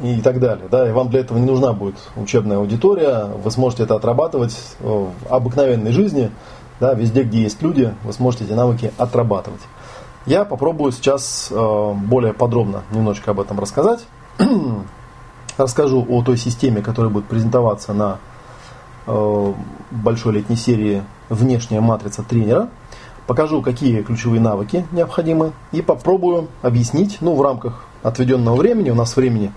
и 0.00 0.20
так 0.20 0.40
далее. 0.40 0.66
Да, 0.70 0.88
и 0.88 0.92
вам 0.92 1.10
для 1.10 1.20
этого 1.20 1.38
не 1.38 1.46
нужна 1.46 1.72
будет 1.72 1.96
учебная 2.16 2.58
аудитория, 2.58 3.26
вы 3.42 3.50
сможете 3.50 3.84
это 3.84 3.96
отрабатывать 3.96 4.56
в 4.80 5.10
обыкновенной 5.28 5.92
жизни, 5.92 6.30
да, 6.80 6.94
везде, 6.94 7.22
где 7.22 7.42
есть 7.42 7.62
люди, 7.62 7.94
вы 8.02 8.12
сможете 8.12 8.44
эти 8.44 8.52
навыки 8.52 8.92
отрабатывать. 8.98 9.60
Я 10.24 10.44
попробую 10.44 10.92
сейчас 10.92 11.48
э, 11.50 11.92
более 11.94 12.32
подробно 12.32 12.84
немножечко 12.92 13.32
об 13.32 13.40
этом 13.40 13.58
рассказать. 13.58 14.06
Расскажу 15.56 16.06
о 16.08 16.22
той 16.22 16.36
системе, 16.36 16.80
которая 16.80 17.10
будет 17.10 17.24
презентоваться 17.24 17.92
на 17.92 18.18
э, 19.06 19.52
большой 19.90 20.34
летней 20.34 20.54
серии 20.54 21.02
«Внешняя 21.28 21.80
матрица 21.80 22.22
тренера». 22.22 22.68
Покажу, 23.26 23.62
какие 23.62 24.02
ключевые 24.02 24.40
навыки 24.40 24.86
необходимы 24.92 25.52
и 25.72 25.82
попробую 25.82 26.48
объяснить, 26.62 27.18
ну, 27.20 27.34
в 27.34 27.42
рамках 27.42 27.84
отведенного 28.04 28.56
времени, 28.56 28.90
у 28.90 28.94
нас 28.94 29.16
времени 29.16 29.52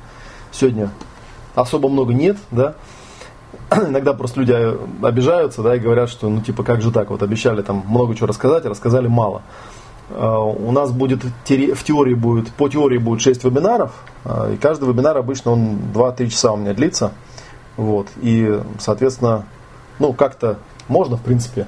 сегодня 0.51 0.89
особо 1.54 1.89
много 1.89 2.13
нет, 2.13 2.38
да, 2.49 2.75
иногда 3.71 4.13
просто 4.13 4.39
люди 4.39 5.06
обижаются, 5.06 5.62
да, 5.62 5.75
и 5.75 5.80
говорят, 5.80 6.10
что, 6.10 6.28
ну, 6.28 6.41
типа, 6.41 6.63
как 6.63 6.82
же 6.82 6.91
так, 6.91 7.12
вот 7.12 7.21
обещали 7.21 7.62
там 7.62 7.84
много 7.88 8.15
чего 8.15 8.28
рассказать, 8.28 8.65
а 8.65 8.69
рассказали 8.69 9.08
мало. 9.08 9.43
Э, 10.09 10.37
у 10.37 10.71
нас 10.71 10.91
будет 10.91 11.23
в 11.23 11.83
теории 11.83 12.13
будет, 12.13 12.51
по 12.51 12.69
теории 12.69 12.97
будет 12.97 13.21
6 13.21 13.43
вебинаров, 13.43 13.91
э, 14.23 14.53
и 14.53 14.57
каждый 14.57 14.87
вебинар 14.89 15.17
обычно 15.17 15.51
он 15.51 15.79
2-3 15.93 16.29
часа 16.29 16.51
у 16.51 16.57
меня 16.57 16.73
длится. 16.73 17.11
Вот, 17.77 18.07
и, 18.21 18.61
соответственно, 18.79 19.45
ну, 19.99 20.13
как-то 20.13 20.59
можно, 20.87 21.17
в 21.17 21.21
принципе, 21.21 21.67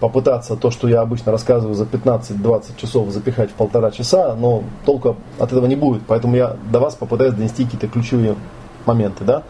попытаться 0.00 0.56
то, 0.56 0.70
что 0.70 0.88
я 0.88 1.00
обычно 1.00 1.32
рассказываю 1.32 1.74
за 1.74 1.84
15-20 1.84 2.76
часов 2.76 3.10
запихать 3.10 3.50
в 3.50 3.54
полтора 3.54 3.90
часа, 3.90 4.34
но 4.34 4.62
толку 4.84 5.16
от 5.38 5.52
этого 5.52 5.66
не 5.66 5.76
будет. 5.76 6.02
Поэтому 6.06 6.36
я 6.36 6.56
до 6.70 6.80
вас 6.80 6.94
попытаюсь 6.94 7.34
донести 7.34 7.64
какие-то 7.64 7.88
ключевые 7.88 8.36
моменты. 8.84 9.24
Да? 9.24 9.42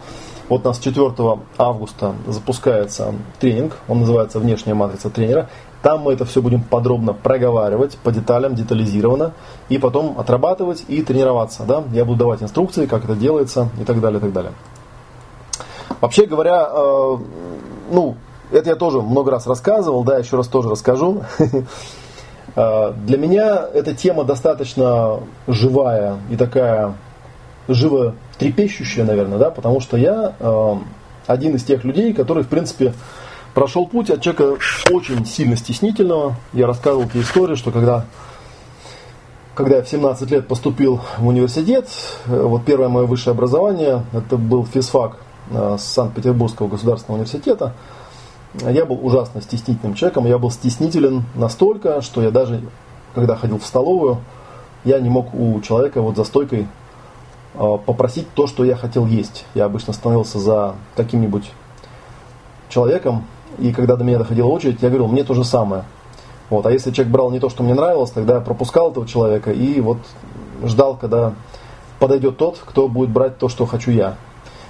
Вот 0.49 0.65
у 0.65 0.69
нас 0.69 0.79
4 0.79 1.13
августа 1.59 2.15
запускается 2.29 3.13
тренинг, 3.41 3.77
он 3.89 4.01
называется 4.01 4.39
«Внешняя 4.39 4.75
матрица 4.75 5.11
тренера». 5.11 5.49
Там 5.83 6.01
мы 6.01 6.15
это 6.15 6.25
все 6.25 6.43
будем 6.43 6.63
подробно 6.63 7.13
проговаривать, 7.13 7.97
по 7.99 8.11
деталям, 8.11 8.55
детализированно, 8.55 9.33
и 9.69 9.79
потом 9.79 10.19
отрабатывать 10.19 10.85
и 10.89 11.03
тренироваться. 11.03 11.65
Да? 11.65 11.85
Я 11.93 12.05
буду 12.05 12.21
давать 12.21 12.43
инструкции, 12.43 12.87
как 12.87 13.05
это 13.05 13.15
делается 13.15 13.69
и 13.81 13.85
так 13.85 14.01
далее, 14.01 14.19
и 14.19 14.23
так 14.23 14.33
далее. 14.33 14.53
Вообще 16.01 16.27
говоря, 16.27 16.69
э, 16.71 17.17
ну, 17.91 18.17
это 18.51 18.71
я 18.71 18.77
тоже 18.77 19.01
много 19.01 19.31
раз 19.31 19.47
рассказывал, 19.47 20.05
да, 20.05 20.19
еще 20.19 20.37
раз 20.37 20.49
тоже 20.49 20.71
расскажу. 20.71 21.23
Э, 22.59 22.95
для 23.05 23.19
меня 23.19 23.67
эта 23.75 23.93
тема 23.93 24.25
достаточно 24.25 25.21
живая 25.47 26.17
и 26.31 26.37
такая 26.37 26.95
живо 27.69 28.15
трепещущая, 28.39 29.05
наверное, 29.05 29.37
да, 29.37 29.51
потому 29.51 29.81
что 29.81 29.99
я 29.99 30.33
э, 30.39 30.75
один 31.27 31.57
из 31.57 31.65
тех 31.65 31.85
людей, 31.85 32.15
который, 32.15 32.45
в 32.45 32.49
принципе, 32.49 32.95
прошел 33.57 33.87
путь 33.87 34.11
от 34.11 34.21
человека 34.21 34.63
очень 34.91 35.25
сильно 35.25 35.57
стеснительного. 35.57 36.37
Я 36.53 36.67
рассказывал 36.67 37.09
тебе 37.09 37.23
историю, 37.23 37.57
что 37.57 37.71
когда, 37.71 38.05
когда 39.55 39.77
я 39.79 39.83
в 39.83 39.89
17 39.89 40.31
лет 40.31 40.47
поступил 40.47 41.01
в 41.17 41.27
университет, 41.27 41.89
э, 42.27 42.39
вот 42.39 42.67
первое 42.67 42.91
мое 42.91 43.07
высшее 43.07 43.33
образование, 43.33 44.05
это 44.13 44.37
был 44.37 44.67
физфак 44.67 45.17
э, 45.49 45.77
Санкт-Петербургского 45.79 46.69
государственного 46.69 47.21
университета, 47.23 47.73
я 48.61 48.85
был 48.85 48.99
ужасно 49.03 49.41
стеснительным 49.41 49.95
человеком, 49.95 50.27
я 50.27 50.37
был 50.37 50.51
стеснителен 50.51 51.25
настолько, 51.35 52.03
что 52.03 52.21
я 52.21 52.31
даже, 52.31 52.61
когда 53.15 53.37
ходил 53.37 53.59
в 53.59 53.65
столовую, 53.65 54.19
я 54.85 55.01
не 55.01 55.09
мог 55.09 55.33
у 55.33 55.63
человека 55.63 56.03
вот 56.03 56.17
за 56.17 56.25
стойкой 56.25 56.69
а, 57.55 57.79
попросить 57.79 58.31
то, 58.35 58.47
что 58.47 58.67
я 58.67 58.77
хотел 58.77 59.07
есть. 59.07 59.47
Я 59.55 59.65
обычно 59.65 59.95
становился 59.95 60.39
за 60.39 60.75
каким-нибудь 60.95 61.51
человеком, 62.69 63.25
и 63.59 63.73
когда 63.73 63.97
до 63.97 64.05
меня 64.05 64.19
доходила 64.19 64.47
очередь, 64.49 64.83
я 64.83 64.89
говорил, 64.89 65.09
мне 65.09 65.25
то 65.25 65.35
же 65.35 65.45
самое. 65.45 65.85
Вот. 66.51 66.67
А 66.67 66.73
если 66.73 66.91
человек 66.91 67.13
брал 67.13 67.31
не 67.31 67.41
то, 67.41 67.49
что 67.49 67.63
мне 67.63 67.75
нравилось, 67.75 68.11
тогда 68.11 68.37
я 68.37 68.41
пропускал 68.41 68.91
этого 68.91 69.07
человека 69.07 69.53
и 69.53 69.81
вот 69.81 69.99
ждал, 70.65 70.97
когда 70.97 71.35
подойдет 71.99 72.37
тот, 72.37 72.59
кто 72.65 72.89
будет 72.89 73.11
брать 73.11 73.39
то, 73.39 73.49
что 73.49 73.67
хочу 73.67 73.91
я. 73.91 74.17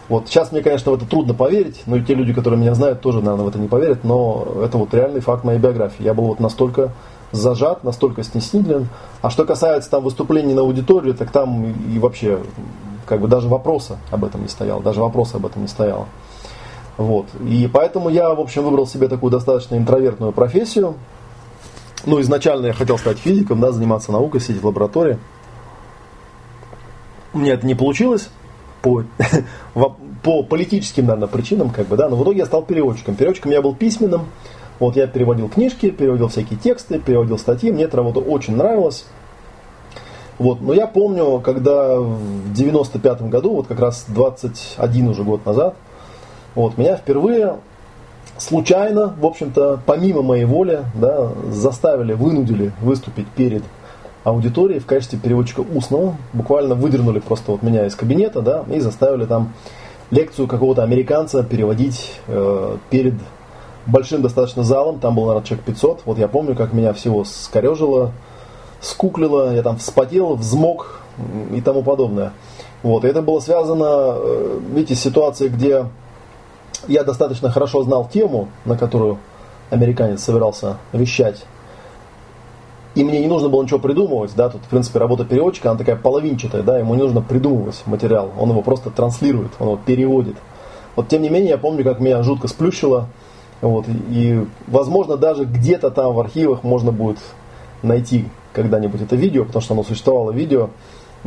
Вот. 0.09 0.29
Сейчас 0.29 0.53
мне, 0.53 0.63
конечно, 0.63 0.93
в 0.93 0.95
это 0.95 1.05
трудно 1.05 1.35
поверить, 1.35 1.83
но 1.87 1.97
и 1.97 2.03
те 2.03 2.15
люди, 2.15 2.33
которые 2.33 2.61
меня 2.61 2.75
знают, 2.75 3.01
тоже, 3.01 3.21
наверное, 3.21 3.45
в 3.45 3.49
это 3.49 3.59
не 3.59 3.69
поверят, 3.69 4.05
но 4.05 4.47
это 4.63 4.79
вот 4.79 4.95
реальный 4.95 5.21
факт 5.21 5.45
моей 5.45 5.59
биографии. 5.59 6.03
Я 6.03 6.15
был 6.15 6.25
вот 6.25 6.41
настолько 6.41 6.93
зажат, 7.33 7.83
настолько 7.83 8.23
стеснителен. 8.23 8.89
А 9.21 9.31
что 9.31 9.45
касается 9.45 9.91
там 9.91 10.05
выступлений 10.05 10.55
на 10.55 10.63
аудиторию, 10.63 11.15
так 11.15 11.31
там 11.33 11.75
и 11.93 11.99
вообще 11.99 12.39
как 13.05 13.21
бы 13.21 13.29
даже 13.29 13.49
вопроса 13.49 13.99
об 14.11 14.25
этом 14.25 14.43
не 14.43 14.49
стоял, 14.49 14.81
даже 14.81 15.01
вопроса 15.01 15.37
об 15.37 15.47
этом 15.47 15.63
не 15.63 15.69
стояло. 15.69 16.07
Вот. 16.97 17.27
И 17.47 17.69
поэтому 17.73 18.09
я, 18.09 18.35
в 18.35 18.41
общем, 18.41 18.65
выбрал 18.65 18.87
себе 18.87 19.09
такую 19.09 19.31
достаточно 19.31 19.77
интровертную 19.77 20.33
профессию. 20.33 20.95
Ну, 22.07 22.21
изначально 22.21 22.67
я 22.67 22.73
хотел 22.73 22.99
стать 22.99 23.19
физиком, 23.19 23.61
да, 23.61 23.73
заниматься 23.73 24.13
наукой, 24.13 24.41
сидеть 24.41 24.63
в 24.63 24.67
лаборатории. 24.67 25.19
У 27.33 27.39
меня 27.39 27.55
это 27.55 27.67
не 27.67 27.75
получилось 27.75 28.31
по, 28.81 29.03
по 30.23 30.43
политическим, 30.43 31.07
наверное, 31.07 31.29
причинам, 31.29 31.71
как 31.71 31.89
бы, 31.89 31.97
да, 31.97 32.09
но 32.09 32.17
в 32.17 32.23
итоге 32.23 32.39
я 32.39 32.47
стал 32.47 32.63
переводчиком. 32.63 33.15
Переводчиком 33.17 33.51
я 33.51 33.61
был 33.61 33.75
письменным, 33.75 34.27
вот 34.79 34.97
я 34.97 35.07
переводил 35.07 35.49
книжки, 35.49 35.91
переводил 35.91 36.29
всякие 36.29 36.59
тексты, 36.59 36.99
переводил 36.99 37.39
статьи, 37.39 37.73
мне 37.73 37.85
эта 37.85 37.97
работа 37.97 38.21
очень 38.21 38.57
нравилась. 38.57 39.05
Вот, 40.39 40.61
но 40.61 40.75
я 40.75 40.87
помню, 40.87 41.41
когда 41.41 41.99
в 41.99 42.53
95 42.53 43.23
году, 43.23 43.55
вот 43.57 43.67
как 43.67 43.81
раз 43.81 44.05
21 44.09 45.09
уже 45.09 45.25
год 45.25 45.47
назад, 45.47 45.77
вот, 46.57 46.77
меня 46.79 46.97
впервые 46.97 47.59
случайно, 48.39 49.15
в 49.21 49.27
общем-то, 49.27 49.81
помимо 49.87 50.23
моей 50.23 50.45
воли, 50.45 50.81
да, 50.95 51.29
заставили, 51.51 52.15
вынудили 52.15 52.73
выступить 52.81 53.29
перед 53.29 53.63
аудиторией 54.25 54.81
в 54.81 54.87
качестве 54.87 55.19
переводчика 55.19 55.61
устного. 55.61 56.17
Буквально 56.33 56.75
выдернули 56.75 57.21
просто 57.21 57.53
вот 57.53 57.63
меня 57.63 57.87
из 57.87 57.95
кабинета, 57.95 58.41
да, 58.41 58.65
и 58.69 58.81
заставили 58.81 59.27
там 59.27 59.53
лекцию 60.11 60.49
какого-то 60.49 60.83
американца 60.83 61.45
переводить 61.45 62.15
э, 62.27 62.77
перед 62.91 63.15
большим 63.87 64.23
достаточно 64.23 64.63
залом, 64.63 64.99
там 64.99 65.15
было, 65.15 65.27
наверное, 65.27 65.47
человек 65.47 65.67
500. 65.67 66.03
Вот 66.07 66.19
я 66.19 66.27
помню, 66.27 66.57
как 66.57 66.73
меня 66.73 66.93
всего 66.93 67.25
скорежило, 67.25 68.13
скуклило, 68.81 69.55
я 69.55 69.63
там 69.63 69.77
вспотел, 69.77 70.35
взмок 70.35 71.03
и 71.53 71.61
тому 71.61 71.83
подобное. 71.83 72.33
Вот, 72.83 73.05
и 73.05 73.09
это 73.09 73.23
было 73.23 73.41
связано, 73.41 74.15
э, 74.17 74.61
видите, 74.75 74.95
с 74.95 75.01
ситуацией, 75.01 75.51
где 75.51 75.87
я 76.89 77.05
достаточно 77.05 77.51
хорошо 77.51 77.83
знал 77.83 78.09
тему, 78.09 78.49
на 78.65 78.77
которую 78.77 79.19
американец 79.71 80.23
собирался 80.23 80.79
вещать. 80.93 81.45
И 82.95 83.05
мне 83.05 83.21
не 83.21 83.27
нужно 83.27 83.51
было 83.51 83.63
ничего 83.63 83.79
придумывать, 83.79 84.33
да, 84.35 84.49
тут, 84.49 84.63
в 84.63 84.69
принципе, 84.69 84.99
работа 84.99 85.27
переводчика, 85.27 85.71
она 85.71 85.79
такая 85.79 85.97
половинчатая, 85.97 86.63
да, 86.63 86.79
ему 86.79 86.95
не 86.95 87.03
нужно 87.03 87.21
придумывать 87.21 87.83
материал, 87.85 88.33
он 88.39 88.51
его 88.51 88.63
просто 88.63 88.91
транслирует, 88.91 89.53
он 89.59 89.67
его 89.67 89.77
переводит. 89.85 90.37
Вот, 90.95 91.09
тем 91.09 91.21
не 91.21 91.29
менее, 91.29 91.51
я 91.51 91.59
помню, 91.59 91.85
как 91.85 92.01
меня 92.01 92.23
жутко 92.23 92.49
сплющило, 92.49 93.09
вот, 93.61 93.85
и, 94.09 94.47
возможно, 94.67 95.19
даже 95.19 95.45
где-то 95.45 95.91
там 95.91 96.15
в 96.15 96.21
архивах 96.21 96.63
можно 96.63 96.91
будет 96.91 97.19
найти 97.83 98.29
когда-нибудь 98.55 99.03
это 99.03 99.15
видео, 99.15 99.45
потому 99.45 99.63
что 99.63 99.75
оно 99.75 99.83
существовало 99.83 100.31
видео, 100.31 100.71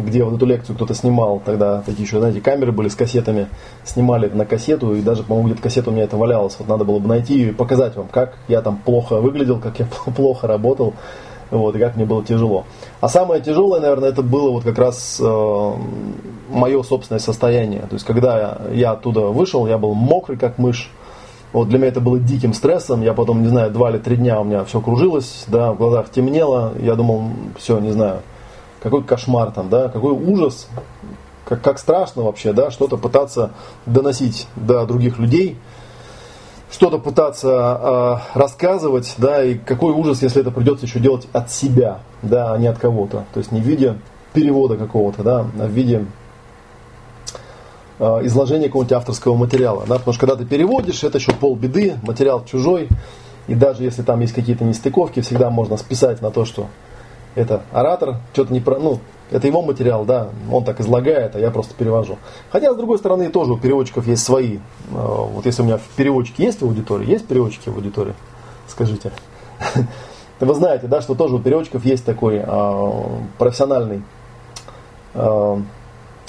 где 0.05 0.23
вот 0.23 0.35
эту 0.35 0.45
лекцию 0.45 0.75
кто-то 0.75 0.93
снимал, 0.93 1.41
тогда 1.43 1.81
такие 1.85 2.03
еще, 2.03 2.19
знаете, 2.19 2.41
камеры 2.41 2.71
были 2.71 2.87
с 2.87 2.95
кассетами, 2.95 3.47
снимали 3.83 4.29
на 4.29 4.45
кассету, 4.45 4.95
и 4.95 5.01
даже, 5.01 5.23
по-моему, 5.23 5.49
где-то 5.49 5.63
кассета 5.63 5.89
у 5.89 5.93
меня 5.93 6.03
это 6.03 6.17
валялась, 6.17 6.55
вот 6.59 6.67
надо 6.67 6.83
было 6.83 6.99
бы 6.99 7.07
найти 7.07 7.49
и 7.49 7.51
показать 7.51 7.95
вам, 7.95 8.07
как 8.07 8.37
я 8.47 8.61
там 8.61 8.77
плохо 8.77 9.19
выглядел, 9.21 9.59
как 9.59 9.79
я 9.79 9.87
плохо 10.15 10.47
работал, 10.47 10.93
вот, 11.51 11.75
и 11.75 11.79
как 11.79 11.95
мне 11.95 12.05
было 12.05 12.23
тяжело. 12.23 12.65
А 13.01 13.09
самое 13.09 13.41
тяжелое, 13.41 13.79
наверное, 13.79 14.09
это 14.09 14.21
было 14.21 14.51
вот 14.51 14.63
как 14.63 14.77
раз 14.77 15.19
э, 15.19 15.73
мое 16.49 16.83
собственное 16.83 17.19
состояние, 17.19 17.81
то 17.81 17.93
есть, 17.93 18.05
когда 18.05 18.59
я 18.71 18.91
оттуда 18.91 19.21
вышел, 19.27 19.67
я 19.67 19.77
был 19.77 19.93
мокрый, 19.93 20.37
как 20.37 20.57
мышь, 20.57 20.91
вот 21.51 21.67
для 21.67 21.79
меня 21.79 21.87
это 21.87 22.01
было 22.01 22.19
диким 22.19 22.53
стрессом. 22.53 23.01
Я 23.01 23.13
потом, 23.13 23.41
не 23.41 23.47
знаю, 23.47 23.71
два 23.71 23.89
или 23.89 23.97
три 23.97 24.17
дня 24.17 24.39
у 24.39 24.43
меня 24.43 24.63
все 24.65 24.81
кружилось, 24.81 25.45
да, 25.47 25.71
в 25.71 25.77
глазах 25.77 26.11
темнело. 26.11 26.73
Я 26.79 26.95
думал, 26.95 27.23
все, 27.57 27.79
не 27.79 27.91
знаю, 27.91 28.21
какой 28.81 29.03
кошмар 29.03 29.51
там, 29.51 29.69
да, 29.69 29.89
какой 29.89 30.13
ужас, 30.13 30.67
как, 31.45 31.61
как 31.61 31.79
страшно 31.79 32.23
вообще, 32.23 32.53
да, 32.53 32.71
что-то 32.71 32.97
пытаться 32.97 33.51
доносить 33.85 34.47
до 34.55 34.85
других 34.85 35.17
людей, 35.17 35.57
что-то 36.71 36.99
пытаться 36.99 38.21
э, 38.33 38.37
рассказывать, 38.37 39.15
да, 39.17 39.43
и 39.43 39.55
какой 39.55 39.93
ужас, 39.93 40.21
если 40.21 40.41
это 40.41 40.51
придется 40.51 40.85
еще 40.85 40.99
делать 40.99 41.27
от 41.33 41.51
себя, 41.51 41.99
да, 42.21 42.53
а 42.53 42.57
не 42.57 42.67
от 42.67 42.77
кого-то. 42.77 43.25
То 43.33 43.39
есть 43.39 43.51
не 43.51 43.61
в 43.61 43.63
виде 43.63 43.97
перевода 44.33 44.77
какого-то, 44.77 45.23
да, 45.23 45.39
а 45.59 45.65
в 45.65 45.71
виде 45.71 46.05
Э, 47.99 48.21
изложение 48.23 48.69
какого-нибудь 48.69 48.93
авторского 48.93 49.35
материала. 49.35 49.85
Да? 49.85 49.95
Потому 49.95 50.13
что 50.13 50.25
когда 50.25 50.35
ты 50.37 50.45
переводишь, 50.45 51.03
это 51.03 51.17
еще 51.17 51.33
полбеды, 51.33 51.95
материал 52.01 52.45
чужой. 52.45 52.87
И 53.47 53.55
даже 53.55 53.83
если 53.83 54.03
там 54.03 54.21
есть 54.21 54.33
какие-то 54.33 54.63
нестыковки, 54.63 55.19
всегда 55.19 55.49
можно 55.49 55.75
списать 55.75 56.21
на 56.21 56.31
то, 56.31 56.45
что 56.45 56.67
это 57.35 57.61
оратор, 57.71 58.17
что-то 58.33 58.53
не 58.53 58.59
про, 58.59 58.79
ну, 58.79 58.99
это 59.31 59.47
его 59.47 59.61
материал, 59.61 60.05
да, 60.05 60.29
он 60.51 60.63
так 60.63 60.79
излагает, 60.79 61.35
а 61.35 61.39
я 61.39 61.51
просто 61.51 61.75
перевожу. 61.75 62.17
Хотя, 62.51 62.73
с 62.73 62.75
другой 62.75 62.97
стороны, 62.97 63.29
тоже 63.29 63.53
у 63.53 63.57
переводчиков 63.57 64.07
есть 64.07 64.23
свои. 64.23 64.57
Э, 64.57 64.59
вот 64.91 65.45
если 65.45 65.61
у 65.61 65.65
меня 65.65 65.79
переводчики 65.95 66.41
есть 66.41 66.61
в 66.61 66.65
аудитории, 66.65 67.09
есть 67.09 67.27
переводчики 67.27 67.69
в 67.69 67.75
аудитории? 67.75 68.13
Скажите. 68.67 69.11
Вы 70.39 70.53
знаете, 70.53 70.87
да, 70.87 71.01
что 71.01 71.15
тоже 71.15 71.35
у 71.35 71.39
переводчиков 71.39 71.85
есть 71.85 72.05
такой 72.05 72.43
э, 72.45 72.91
профессиональный 73.37 74.03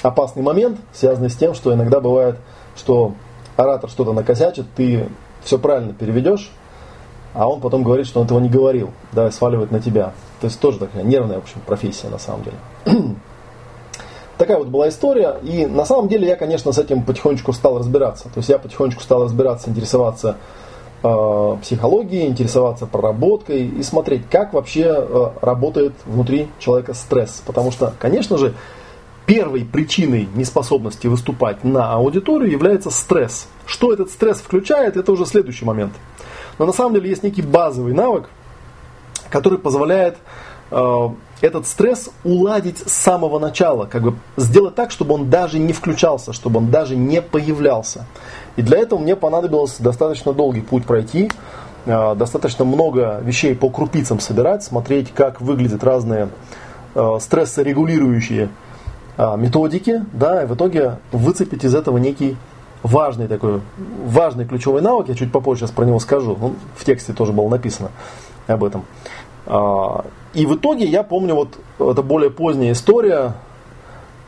опасный 0.02 0.42
момент, 0.42 0.78
связанный 0.92 1.30
с 1.30 1.36
тем, 1.36 1.54
что 1.54 1.72
иногда 1.74 2.00
бывает, 2.00 2.36
что 2.76 3.12
оратор 3.56 3.90
что-то 3.90 4.12
накосячит, 4.12 4.66
ты 4.74 5.08
все 5.44 5.58
правильно 5.58 5.92
переведешь, 5.92 6.50
а 7.34 7.48
он 7.48 7.60
потом 7.60 7.82
говорит, 7.82 8.06
что 8.06 8.20
он 8.20 8.26
этого 8.26 8.40
не 8.40 8.48
говорил, 8.48 8.90
да, 9.12 9.28
и 9.28 9.30
сваливает 9.30 9.70
на 9.70 9.80
тебя. 9.80 10.12
То 10.40 10.46
есть 10.46 10.58
тоже 10.60 10.78
такая 10.78 11.02
нервная, 11.02 11.36
в 11.36 11.42
общем, 11.42 11.60
профессия 11.66 12.08
на 12.08 12.18
самом 12.18 12.44
деле. 12.44 12.56
Такая 14.38 14.56
вот 14.56 14.68
была 14.68 14.88
история, 14.88 15.36
и 15.42 15.66
на 15.66 15.84
самом 15.84 16.08
деле 16.08 16.26
я, 16.26 16.34
конечно, 16.34 16.72
с 16.72 16.78
этим 16.78 17.02
потихонечку 17.02 17.52
стал 17.52 17.78
разбираться. 17.78 18.24
То 18.24 18.38
есть 18.38 18.48
я 18.48 18.58
потихонечку 18.58 19.02
стал 19.02 19.24
разбираться, 19.24 19.68
интересоваться 19.68 20.38
э, 21.02 21.56
психологией, 21.60 22.26
интересоваться 22.26 22.86
проработкой 22.86 23.66
и 23.66 23.82
смотреть, 23.82 24.22
как 24.30 24.54
вообще 24.54 24.94
э, 24.96 25.30
работает 25.42 25.92
внутри 26.06 26.48
человека 26.58 26.94
стресс. 26.94 27.42
Потому 27.44 27.70
что, 27.70 27.92
конечно 27.98 28.38
же, 28.38 28.54
Первой 29.30 29.64
причиной 29.64 30.28
неспособности 30.34 31.06
выступать 31.06 31.62
на 31.62 31.92
аудиторию 31.92 32.50
является 32.50 32.90
стресс. 32.90 33.46
Что 33.64 33.92
этот 33.92 34.10
стресс 34.10 34.38
включает, 34.38 34.96
это 34.96 35.12
уже 35.12 35.24
следующий 35.24 35.64
момент. 35.64 35.92
Но 36.58 36.66
на 36.66 36.72
самом 36.72 36.94
деле 36.94 37.10
есть 37.10 37.22
некий 37.22 37.42
базовый 37.42 37.92
навык, 37.92 38.28
который 39.30 39.58
позволяет 39.58 40.18
э, 40.70 41.08
этот 41.40 41.66
стресс 41.66 42.10
уладить 42.24 42.78
с 42.78 42.92
самого 42.92 43.38
начала, 43.38 43.86
как 43.86 44.02
бы 44.02 44.14
сделать 44.36 44.74
так, 44.74 44.90
чтобы 44.90 45.14
он 45.14 45.30
даже 45.30 45.58
не 45.58 45.72
включался, 45.72 46.32
чтобы 46.32 46.58
он 46.58 46.70
даже 46.70 46.96
не 46.96 47.22
появлялся. 47.22 48.06
И 48.56 48.62
для 48.62 48.78
этого 48.78 48.98
мне 48.98 49.16
понадобилось 49.16 49.76
достаточно 49.78 50.32
долгий 50.32 50.60
путь 50.60 50.84
пройти, 50.84 51.30
э, 51.86 52.14
достаточно 52.14 52.64
много 52.64 53.20
вещей 53.22 53.54
по 53.54 53.70
крупицам 53.70 54.20
собирать, 54.20 54.62
смотреть, 54.62 55.12
как 55.14 55.40
выглядят 55.40 55.82
разные 55.82 56.28
э, 56.94 57.18
стрессорегулирующие 57.20 58.50
э, 59.16 59.36
методики, 59.36 60.04
да, 60.12 60.42
и 60.42 60.46
в 60.46 60.54
итоге 60.54 60.98
выцепить 61.12 61.64
из 61.64 61.74
этого 61.74 61.98
некий 61.98 62.36
важный 62.82 63.28
такой, 63.28 63.60
важный 64.04 64.46
ключевой 64.46 64.82
навык, 64.82 65.08
я 65.08 65.14
чуть 65.14 65.32
попозже 65.32 65.60
сейчас 65.60 65.70
про 65.70 65.84
него 65.84 65.98
скажу, 66.00 66.36
ну, 66.40 66.54
в 66.76 66.84
тексте 66.84 67.12
тоже 67.12 67.32
было 67.32 67.48
написано 67.48 67.90
об 68.46 68.64
этом. 68.64 68.84
А, 69.46 70.04
и 70.34 70.46
в 70.46 70.56
итоге 70.56 70.86
я 70.86 71.02
помню, 71.02 71.34
вот 71.34 71.58
это 71.78 72.02
более 72.02 72.30
поздняя 72.30 72.72
история, 72.72 73.34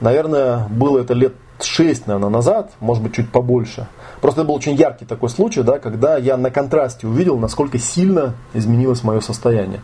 наверное, 0.01 0.67
было 0.69 1.01
это 1.01 1.15
лет 1.15 1.35
6, 1.61 2.07
наверное, 2.07 2.31
назад, 2.31 2.73
может 2.81 3.03
быть, 3.03 3.15
чуть 3.15 3.31
побольше. 3.31 3.87
Просто 4.21 4.41
это 4.41 4.49
был 4.49 4.55
очень 4.55 4.75
яркий 4.75 5.05
такой 5.05 5.29
случай, 5.29 5.63
да, 5.63 5.79
когда 5.79 6.17
я 6.17 6.37
на 6.37 6.51
контрасте 6.51 7.07
увидел, 7.07 7.39
насколько 7.39 7.79
сильно 7.79 8.35
изменилось 8.53 9.05
мое 9.05 9.21
состояние. 9.21 9.81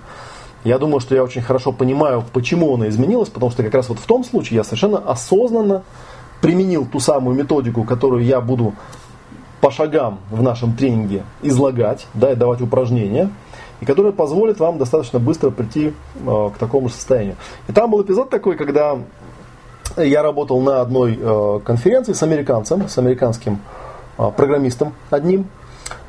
Я 0.65 0.79
думаю, 0.79 1.01
что 1.01 1.15
я 1.15 1.23
очень 1.23 1.43
хорошо 1.43 1.73
понимаю, 1.73 2.25
почему 2.33 2.75
оно 2.75 2.89
изменилось, 2.89 3.29
потому 3.29 3.53
что 3.53 3.63
как 3.63 3.75
раз 3.75 3.89
вот 3.89 3.99
в 3.99 4.07
том 4.07 4.25
случае 4.25 4.57
я 4.57 4.65
совершенно 4.65 4.99
осознанно 4.99 5.83
применил 6.41 6.85
ту 6.87 6.99
самую 6.99 7.37
методику, 7.37 7.85
которую 7.85 8.25
я 8.25 8.41
буду 8.41 8.75
по 9.61 9.71
шагам 9.71 10.19
в 10.31 10.43
нашем 10.43 10.75
тренинге 10.75 11.23
излагать, 11.43 12.07
да, 12.15 12.33
и 12.33 12.35
давать 12.35 12.61
упражнения– 12.61 13.31
и 13.81 13.85
которая 13.85 14.13
позволит 14.13 14.59
вам 14.59 14.79
достаточно 14.79 15.19
быстро 15.19 15.51
прийти 15.51 15.95
э, 16.27 16.51
к 16.55 16.59
такому 16.59 16.89
состоянию. 16.89 17.37
И 17.69 17.73
там 17.73 17.91
был 17.91 18.03
эпизод 18.03 18.31
такой, 18.31 18.57
когда 18.57 18.99
я 19.97 20.23
работал 20.23 20.61
на 20.61 20.81
одной 20.81 21.19
э, 21.21 21.61
конференции 21.65 22.13
с 22.13 22.23
американцем, 22.23 22.89
с 22.89 22.99
американским 22.99 23.61
э, 24.19 24.31
программистом 24.37 24.95
одним. 25.11 25.47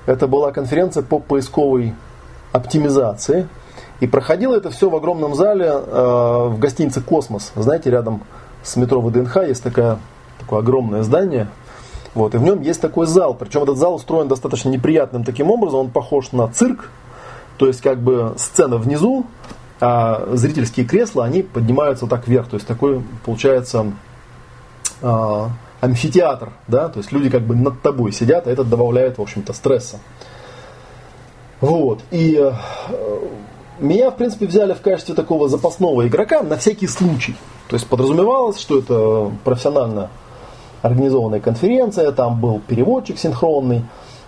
Это 0.06 0.28
была 0.28 0.52
конференция 0.52 1.04
по 1.04 1.20
поисковой 1.20 1.94
оптимизации. 2.52 3.48
И 4.00 4.08
проходило 4.08 4.56
это 4.56 4.72
все 4.72 4.90
в 4.90 4.96
огромном 4.96 5.36
зале 5.36 5.74
в 5.74 6.58
гостинице 6.58 7.02
«Космос». 7.02 7.52
Знаете, 7.56 7.90
рядом 7.90 8.22
с 8.64 8.78
метро 8.78 9.02
ВДНХ 9.02 9.36
есть 9.48 9.62
такая, 9.62 10.00
такое 10.40 10.60
огромное 10.60 11.04
здание. 11.04 11.50
Вот, 12.16 12.34
и 12.34 12.38
в 12.38 12.44
нем 12.44 12.62
есть 12.62 12.82
такой 12.82 13.08
зал. 13.08 13.34
Причем 13.34 13.64
этот 13.64 13.78
зал 13.78 13.96
устроен 13.96 14.30
достаточно 14.30 14.70
неприятным 14.70 15.24
таким 15.24 15.52
образом. 15.52 15.82
Он 15.82 15.90
похож 15.90 16.32
на 16.32 16.48
цирк, 16.48 16.90
то 17.60 17.68
есть 17.68 17.82
как 17.82 18.00
бы 18.02 18.34
сцена 18.38 18.78
внизу, 18.78 19.26
а 19.82 20.30
зрительские 20.34 20.86
кресла, 20.86 21.26
они 21.26 21.44
поднимаются 21.44 22.08
так 22.08 22.28
вверх. 22.28 22.48
То 22.48 22.56
есть 22.56 22.66
такой 22.66 23.04
получается 23.26 23.92
а, 25.02 25.50
амфитеатр, 25.82 26.52
да, 26.68 26.88
то 26.88 27.00
есть 27.00 27.12
люди 27.12 27.30
как 27.30 27.42
бы 27.42 27.56
над 27.56 27.82
тобой 27.82 28.14
сидят, 28.14 28.48
а 28.48 28.52
это 28.52 28.64
добавляет, 28.64 29.18
в 29.18 29.22
общем-то, 29.22 29.52
стресса. 29.52 30.00
Вот. 31.60 32.00
И 32.12 32.40
э, 32.40 32.54
меня, 33.80 34.12
в 34.12 34.16
принципе, 34.16 34.46
взяли 34.48 34.74
в 34.74 34.80
качестве 34.80 35.14
такого 35.14 35.50
запасного 35.50 36.08
игрока 36.08 36.42
на 36.42 36.56
всякий 36.56 36.88
случай. 36.88 37.36
То 37.68 37.76
есть 37.76 37.86
подразумевалось, 37.88 38.58
что 38.58 38.80
это 38.80 39.30
профессионально 39.44 40.10
организованная 40.82 41.42
конференция, 41.42 42.14
там 42.14 42.40
был 42.40 42.62
переводчик 42.66 43.20
синхронный, 43.20 43.84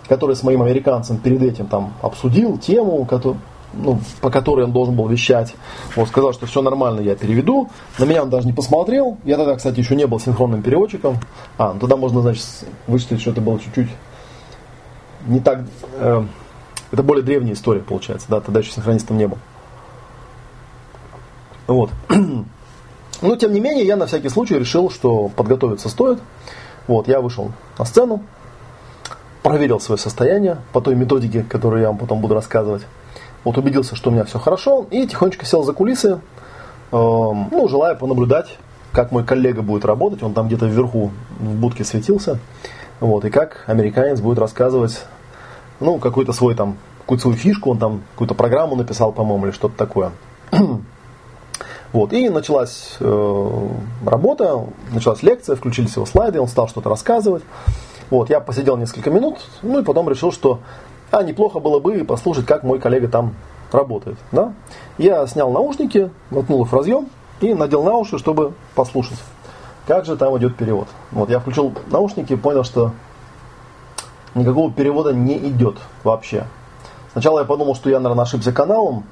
который 0.08 0.36
с 0.36 0.42
моим 0.42 0.62
американцем 0.62 1.18
перед 1.18 1.42
этим 1.42 1.66
там 1.66 1.94
обсудил 2.02 2.58
тему, 2.58 3.04
который, 3.04 3.38
ну, 3.72 4.00
по 4.20 4.30
которой 4.30 4.64
он 4.64 4.72
должен 4.72 4.96
был 4.96 5.08
вещать. 5.08 5.54
Вот, 5.96 6.08
сказал, 6.08 6.32
что 6.32 6.46
все 6.46 6.62
нормально, 6.62 7.00
я 7.00 7.14
переведу. 7.14 7.68
На 7.98 8.04
меня 8.04 8.22
он 8.22 8.30
даже 8.30 8.46
не 8.46 8.52
посмотрел. 8.52 9.18
Я 9.24 9.36
тогда, 9.36 9.56
кстати, 9.56 9.78
еще 9.78 9.96
не 9.96 10.06
был 10.06 10.20
синхронным 10.20 10.62
переводчиком. 10.62 11.18
А, 11.58 11.72
ну 11.72 11.80
тогда 11.80 11.96
можно, 11.96 12.20
значит, 12.20 12.44
вычислить, 12.86 13.20
что 13.20 13.30
это 13.30 13.40
было 13.40 13.58
чуть-чуть 13.58 13.88
не 15.26 15.40
так... 15.40 15.60
Э, 15.94 16.24
это 16.90 17.02
более 17.02 17.24
древняя 17.24 17.54
история, 17.54 17.80
получается. 17.80 18.26
Да, 18.28 18.40
тогда 18.40 18.60
еще 18.60 18.72
синхронистом 18.72 19.16
не 19.16 19.26
был. 19.26 19.38
Вот. 21.66 21.90
Но, 23.22 23.36
тем 23.36 23.52
не 23.52 23.60
менее, 23.60 23.86
я 23.86 23.96
на 23.96 24.06
всякий 24.06 24.28
случай 24.28 24.58
решил, 24.58 24.90
что 24.90 25.28
подготовиться 25.28 25.88
стоит. 25.88 26.18
Вот, 26.88 27.06
я 27.08 27.20
вышел 27.20 27.52
на 27.78 27.84
сцену, 27.84 28.22
проверил 29.42 29.80
свое 29.80 29.98
состояние 29.98 30.58
по 30.72 30.80
той 30.80 30.94
методике, 30.94 31.44
которую 31.48 31.82
я 31.82 31.88
вам 31.88 31.98
потом 31.98 32.20
буду 32.20 32.34
рассказывать. 32.34 32.82
Вот 33.44 33.58
убедился, 33.58 33.96
что 33.96 34.10
у 34.10 34.12
меня 34.12 34.24
все 34.24 34.38
хорошо, 34.38 34.86
и 34.90 35.06
тихонечко 35.06 35.44
сел 35.44 35.64
за 35.64 35.72
кулисы, 35.72 36.08
э, 36.10 36.18
ну, 36.92 37.68
желая 37.68 37.94
понаблюдать, 37.96 38.56
как 38.92 39.10
мой 39.10 39.24
коллега 39.24 39.62
будет 39.62 39.84
работать, 39.84 40.22
он 40.22 40.32
там 40.32 40.46
где-то 40.46 40.66
вверху 40.66 41.10
в 41.40 41.54
будке 41.56 41.82
светился, 41.82 42.38
вот, 43.00 43.24
и 43.24 43.30
как 43.30 43.64
американец 43.66 44.20
будет 44.20 44.38
рассказывать, 44.38 45.02
ну, 45.80 45.98
какой-то 45.98 46.32
свой 46.32 46.54
там, 46.54 46.76
какую-то 47.00 47.22
свою 47.22 47.36
фишку, 47.36 47.70
он 47.70 47.78
там 47.78 48.02
какую-то 48.12 48.34
программу 48.34 48.76
написал, 48.76 49.12
по-моему, 49.12 49.46
или 49.46 49.52
что-то 49.52 49.76
такое. 49.76 50.12
Вот, 51.92 52.14
и 52.14 52.30
началась 52.30 52.96
э, 53.00 53.68
работа, 54.06 54.64
началась 54.92 55.22
лекция, 55.22 55.56
включились 55.56 55.94
его 55.94 56.06
слайды, 56.06 56.40
он 56.40 56.48
стал 56.48 56.66
что-то 56.66 56.88
рассказывать. 56.88 57.42
Вот, 58.12 58.28
я 58.28 58.40
посидел 58.40 58.76
несколько 58.76 59.10
минут, 59.10 59.38
ну 59.62 59.80
и 59.80 59.82
потом 59.82 60.06
решил, 60.10 60.32
что 60.32 60.58
а, 61.10 61.22
неплохо 61.22 61.60
было 61.60 61.78
бы 61.78 62.04
послушать, 62.04 62.44
как 62.44 62.62
мой 62.62 62.78
коллега 62.78 63.08
там 63.08 63.34
работает. 63.72 64.18
Да? 64.32 64.52
Я 64.98 65.26
снял 65.26 65.50
наушники, 65.50 66.10
воткнул 66.28 66.62
их 66.62 66.70
в 66.70 66.76
разъем 66.76 67.08
и 67.40 67.54
надел 67.54 67.82
на 67.82 67.94
уши, 67.94 68.18
чтобы 68.18 68.52
послушать, 68.74 69.16
как 69.86 70.04
же 70.04 70.18
там 70.18 70.36
идет 70.36 70.56
перевод. 70.56 70.88
Вот, 71.10 71.30
я 71.30 71.40
включил 71.40 71.72
наушники 71.86 72.34
и 72.34 72.36
понял, 72.36 72.64
что 72.64 72.90
никакого 74.34 74.70
перевода 74.70 75.14
не 75.14 75.38
идет 75.38 75.76
вообще. 76.04 76.44
Сначала 77.12 77.38
я 77.38 77.46
подумал, 77.46 77.74
что 77.74 77.88
я, 77.88 77.98
наверное, 77.98 78.24
ошибся 78.24 78.52
каналом. 78.52 79.04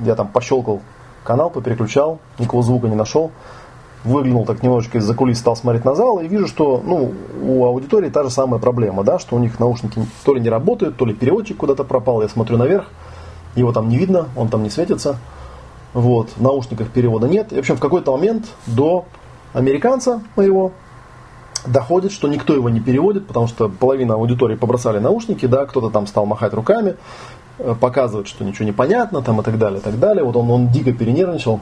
Я 0.00 0.16
там 0.16 0.26
пощелкал 0.26 0.80
канал, 1.22 1.48
попереключал, 1.48 2.18
никакого 2.40 2.64
звука 2.64 2.88
не 2.88 2.96
нашел 2.96 3.30
выглянул 4.04 4.44
так 4.44 4.62
немножечко 4.62 4.98
из-за 4.98 5.14
кулис, 5.14 5.38
стал 5.38 5.56
смотреть 5.56 5.84
на 5.84 5.94
зал 5.94 6.18
и 6.18 6.28
вижу, 6.28 6.48
что 6.48 6.82
ну, 6.84 7.12
у 7.42 7.64
аудитории 7.64 8.08
та 8.08 8.24
же 8.24 8.30
самая 8.30 8.60
проблема, 8.60 9.04
да, 9.04 9.18
что 9.18 9.36
у 9.36 9.38
них 9.38 9.58
наушники 9.60 10.04
то 10.24 10.34
ли 10.34 10.40
не 10.40 10.48
работают, 10.48 10.96
то 10.96 11.04
ли 11.04 11.14
переводчик 11.14 11.56
куда-то 11.56 11.84
пропал. 11.84 12.22
Я 12.22 12.28
смотрю 12.28 12.56
наверх, 12.56 12.86
его 13.54 13.72
там 13.72 13.88
не 13.88 13.96
видно, 13.96 14.28
он 14.36 14.48
там 14.48 14.62
не 14.62 14.70
светится. 14.70 15.18
Вот, 15.94 16.30
в 16.36 16.42
наушниках 16.42 16.88
перевода 16.88 17.28
нет. 17.28 17.52
И, 17.52 17.56
в 17.56 17.58
общем, 17.58 17.76
в 17.76 17.80
какой-то 17.80 18.12
момент 18.12 18.46
до 18.66 19.04
американца 19.52 20.22
моего 20.36 20.72
доходит, 21.66 22.12
что 22.12 22.28
никто 22.28 22.54
его 22.54 22.70
не 22.70 22.80
переводит, 22.80 23.26
потому 23.26 23.46
что 23.46 23.68
половина 23.68 24.14
аудитории 24.14 24.56
побросали 24.56 24.98
наушники, 24.98 25.46
да, 25.46 25.66
кто-то 25.66 25.90
там 25.90 26.06
стал 26.06 26.26
махать 26.26 26.54
руками, 26.54 26.96
э, 27.58 27.74
показывать, 27.78 28.26
что 28.26 28.42
ничего 28.44 28.64
не 28.64 28.72
понятно, 28.72 29.22
там 29.22 29.40
и 29.40 29.44
так 29.44 29.58
далее, 29.58 29.80
и 29.80 29.82
так 29.82 29.98
далее. 29.98 30.24
Вот 30.24 30.34
он, 30.34 30.50
он 30.50 30.68
дико 30.68 30.92
перенервничал. 30.92 31.60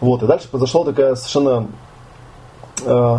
Вот, 0.00 0.22
и 0.22 0.26
дальше 0.26 0.48
произошла 0.48 0.84
такая 0.84 1.14
совершенно 1.16 1.66
э, 2.84 3.18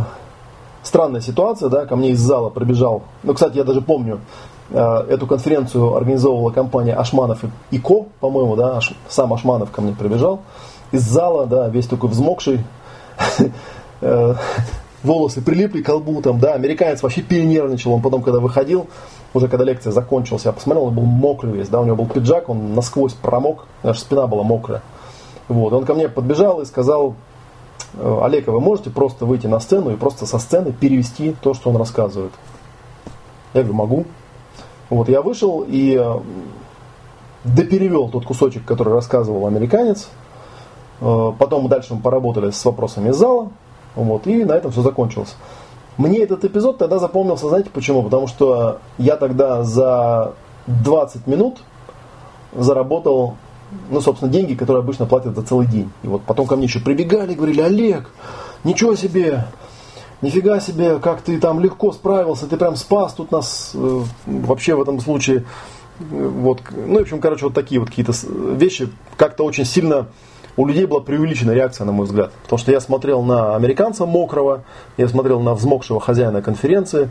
странная 0.83 1.21
ситуация, 1.21 1.69
да, 1.69 1.85
ко 1.85 1.95
мне 1.95 2.11
из 2.11 2.19
зала 2.19 2.49
пробежал, 2.49 3.03
ну, 3.23 3.33
кстати, 3.33 3.57
я 3.57 3.63
даже 3.63 3.81
помню, 3.81 4.19
э, 4.69 4.79
эту 5.09 5.27
конференцию 5.27 5.95
организовывала 5.95 6.51
компания 6.51 6.93
Ашманов 6.93 7.39
и 7.71 7.79
Ко, 7.79 8.05
по-моему, 8.19 8.55
да, 8.55 8.77
Аш, 8.77 8.93
сам 9.09 9.33
Ашманов 9.33 9.71
ко 9.71 9.81
мне 9.81 9.93
прибежал, 9.93 10.41
из 10.91 11.01
зала, 11.01 11.45
да, 11.45 11.67
весь 11.67 11.87
такой 11.87 12.09
взмокший, 12.09 12.63
э, 14.01 14.35
волосы 15.03 15.41
прилипли 15.41 15.81
к 15.81 15.85
колбу, 15.85 16.21
там, 16.21 16.39
да, 16.39 16.53
американец 16.53 17.03
вообще 17.03 17.21
перенервничал, 17.21 17.93
он 17.93 18.01
потом, 18.01 18.21
когда 18.21 18.39
выходил, 18.39 18.87
уже 19.33 19.49
когда 19.49 19.65
лекция 19.65 19.91
закончилась, 19.91 20.45
я 20.45 20.53
посмотрел, 20.53 20.85
он 20.85 20.93
был 20.93 21.03
мокрый 21.03 21.51
весь, 21.51 21.67
да, 21.67 21.81
у 21.81 21.85
него 21.85 21.97
был 21.97 22.05
пиджак, 22.05 22.47
он 22.47 22.73
насквозь 22.73 23.13
промок, 23.13 23.65
даже 23.83 23.99
спина 23.99 24.27
была 24.27 24.43
мокрая. 24.43 24.81
Вот, 25.49 25.73
он 25.73 25.83
ко 25.83 25.95
мне 25.95 26.07
подбежал 26.07 26.61
и 26.61 26.65
сказал, 26.65 27.15
«Э, 27.95 28.19
Олег, 28.23 28.47
а 28.47 28.51
вы 28.51 28.61
можете 28.61 28.91
просто 28.91 29.25
выйти 29.25 29.47
на 29.47 29.59
сцену 29.59 29.89
и 29.89 29.95
просто 29.95 30.25
со 30.27 30.37
сцены 30.37 30.71
перевести 30.71 31.35
то, 31.41 31.53
что 31.55 31.71
он 31.71 31.77
рассказывает? 31.77 32.31
Я 33.53 33.63
говорю, 33.63 33.75
могу. 33.75 34.05
Вот, 34.91 35.09
я 35.09 35.23
вышел 35.23 35.65
и 35.67 35.97
э, 35.99 36.19
доперевел 37.43 38.09
тот 38.09 38.25
кусочек, 38.25 38.63
который 38.63 38.93
рассказывал 38.93 39.47
американец. 39.47 40.09
Э, 41.01 41.33
потом 41.37 41.67
дальше 41.67 41.95
мы 41.95 42.01
поработали 42.01 42.51
с 42.51 42.63
вопросами 42.63 43.09
зала. 43.09 43.49
Вот, 43.95 44.27
и 44.27 44.45
на 44.45 44.53
этом 44.53 44.71
все 44.71 44.83
закончилось. 44.83 45.35
Мне 45.97 46.19
этот 46.19 46.45
эпизод 46.45 46.77
тогда 46.77 46.99
запомнился, 46.99 47.49
знаете 47.49 47.71
почему? 47.73 48.03
Потому 48.03 48.27
что 48.27 48.77
я 48.99 49.17
тогда 49.17 49.63
за 49.63 50.33
20 50.67 51.25
минут 51.25 51.57
заработал 52.53 53.35
ну, 53.89 54.01
собственно, 54.01 54.31
деньги, 54.31 54.53
которые 54.53 54.81
обычно 54.81 55.05
платят 55.05 55.35
за 55.35 55.41
целый 55.41 55.67
день. 55.67 55.89
И 56.03 56.07
вот 56.07 56.23
потом 56.23 56.47
ко 56.47 56.55
мне 56.55 56.65
еще 56.65 56.79
прибегали 56.79 57.33
говорили, 57.33 57.61
Олег, 57.61 58.09
ничего 58.63 58.95
себе, 58.95 59.45
нифига 60.21 60.59
себе, 60.59 60.99
как 60.99 61.21
ты 61.21 61.39
там 61.39 61.59
легко 61.59 61.91
справился, 61.91 62.47
ты 62.47 62.57
прям 62.57 62.75
спас 62.75 63.13
тут 63.13 63.31
нас, 63.31 63.71
э, 63.73 64.01
вообще 64.25 64.75
в 64.75 64.81
этом 64.81 64.99
случае 64.99 65.45
Вот, 65.99 66.61
ну, 66.71 66.99
в 66.99 67.01
общем, 67.01 67.19
короче, 67.19 67.45
вот 67.45 67.53
такие 67.53 67.79
вот 67.79 67.89
какие-то 67.89 68.13
вещи 68.55 68.89
как-то 69.17 69.43
очень 69.43 69.65
сильно 69.65 70.07
у 70.55 70.65
людей 70.65 70.85
была 70.85 71.01
преувеличена 71.01 71.51
реакция, 71.51 71.85
на 71.85 71.91
мой 71.91 72.05
взгляд. 72.05 72.31
Потому 72.43 72.57
что 72.57 72.71
я 72.71 72.79
смотрел 72.79 73.21
на 73.21 73.55
американца 73.55 74.05
мокрого, 74.05 74.63
я 74.97 75.07
смотрел 75.07 75.41
на 75.41 75.53
взмокшего 75.53 75.99
хозяина 75.99 76.41
конференции, 76.41 77.09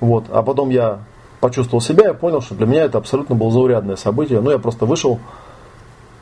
вот, 0.00 0.24
а 0.30 0.42
потом 0.42 0.70
я 0.70 1.00
почувствовал 1.40 1.80
себя 1.80 2.10
и 2.10 2.14
понял, 2.14 2.40
что 2.40 2.54
для 2.54 2.66
меня 2.66 2.84
это 2.84 2.98
абсолютно 2.98 3.34
было 3.34 3.50
заурядное 3.50 3.96
событие. 3.96 4.40
Ну, 4.40 4.50
я 4.50 4.58
просто 4.58 4.86
вышел, 4.86 5.18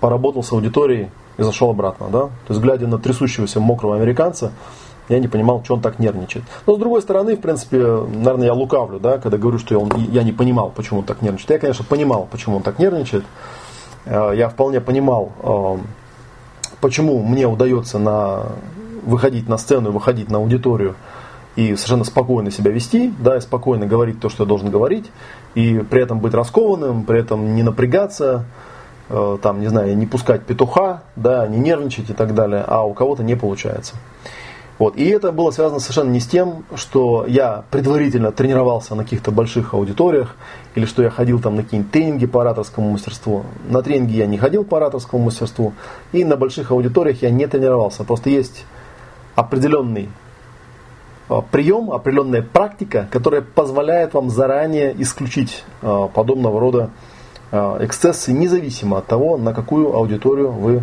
поработал 0.03 0.43
с 0.43 0.51
аудиторией 0.53 1.11
и 1.38 1.43
зашел 1.43 1.71
обратно. 1.71 2.09
Да? 2.11 2.23
То 2.23 2.51
есть, 2.51 2.61
глядя 2.61 2.88
на 2.88 2.99
трясущегося 2.99 3.61
мокрого 3.61 3.95
американца, 3.95 4.51
я 5.09 5.21
не 5.21 5.29
понимал, 5.29 5.62
что 5.65 5.75
он 5.75 5.81
так 5.81 6.01
нервничает. 6.01 6.45
Но 6.67 6.75
с 6.75 6.79
другой 6.79 7.03
стороны, 7.03 7.37
в 7.37 7.41
принципе, 7.41 7.79
наверное, 7.79 8.47
я 8.47 8.53
лукавлю, 8.53 8.99
да, 8.99 9.19
когда 9.19 9.38
говорю, 9.38 9.59
что 9.59 9.79
он, 9.79 9.93
я 10.11 10.25
не 10.25 10.33
понимал, 10.33 10.73
почему 10.75 11.01
он 11.01 11.05
так 11.05 11.23
нервничает. 11.23 11.51
Я, 11.51 11.59
конечно, 11.59 11.85
понимал, 11.85 12.27
почему 12.31 12.57
он 12.57 12.62
так 12.62 12.81
нервничает. 12.81 13.25
Э, 14.05 14.33
я 14.35 14.49
вполне 14.49 14.81
понимал, 14.81 15.31
э, 15.41 15.79
почему 16.81 17.23
мне 17.23 17.47
удается 17.47 18.01
на, 18.01 18.47
выходить 19.05 19.49
на 19.49 19.57
сцену 19.57 19.93
выходить 19.93 20.31
на 20.31 20.38
аудиторию 20.38 20.97
и 21.55 21.77
совершенно 21.77 22.05
спокойно 22.05 22.51
себя 22.51 22.73
вести, 22.73 23.15
да, 23.21 23.37
и 23.37 23.41
спокойно 23.41 23.87
говорить 23.87 24.21
то, 24.21 24.29
что 24.29 24.43
я 24.43 24.49
должен 24.49 24.71
говорить, 24.71 25.12
и 25.55 25.79
при 25.88 26.03
этом 26.03 26.19
быть 26.19 26.35
раскованным, 26.35 27.05
при 27.05 27.21
этом 27.21 27.55
не 27.55 27.62
напрягаться, 27.62 28.47
там, 29.42 29.61
не 29.61 29.68
знаю, 29.68 29.96
не 29.96 30.07
пускать 30.07 30.42
петуха, 30.42 31.03
да, 31.16 31.46
не 31.46 31.59
нервничать 31.59 32.11
и 32.11 32.14
так 32.14 32.35
далее, 32.35 32.64
а 32.66 32.83
у 32.85 32.94
кого-то 32.94 33.22
не 33.22 33.37
получается. 33.37 33.94
Вот. 34.79 34.96
И 34.96 35.09
это 35.09 35.31
было 35.31 35.51
связано 35.51 35.81
совершенно 35.81 36.11
не 36.11 36.18
с 36.18 36.27
тем, 36.27 36.64
что 36.75 37.25
я 37.29 37.64
предварительно 37.70 38.33
тренировался 38.33 38.94
на 38.94 39.05
каких-то 39.05 39.31
больших 39.31 39.75
аудиториях, 39.75 40.35
или 40.75 40.87
что 40.87 41.03
я 41.03 41.11
ходил 41.11 41.40
там 41.40 41.57
на 41.57 41.62
какие-нибудь 41.62 41.92
тренинги 41.92 42.27
по 42.27 42.40
ораторскому 42.40 42.90
мастерству. 42.90 43.44
На 43.68 43.83
тренинги 43.83 44.16
я 44.16 44.27
не 44.27 44.38
ходил 44.38 44.64
по 44.64 44.79
ораторскому 44.79 45.27
мастерству, 45.27 45.72
и 46.12 46.25
на 46.25 46.37
больших 46.37 46.72
аудиториях 46.72 47.22
я 47.22 47.31
не 47.31 47.46
тренировался. 47.46 48.03
Просто 48.03 48.31
есть 48.31 48.64
определенный 49.35 50.09
а, 51.29 51.42
прием, 51.42 51.90
определенная 51.92 52.42
практика, 52.42 53.07
которая 53.11 53.42
позволяет 53.42 54.14
вам 54.14 54.31
заранее 54.31 55.01
исключить 55.01 55.64
а, 55.81 56.09
подобного 56.09 56.59
рода 56.59 56.90
эксцессы, 57.53 58.33
независимо 58.33 58.99
от 58.99 59.07
того, 59.07 59.37
на 59.37 59.53
какую 59.53 59.95
аудиторию 59.95 60.51
вы 60.51 60.83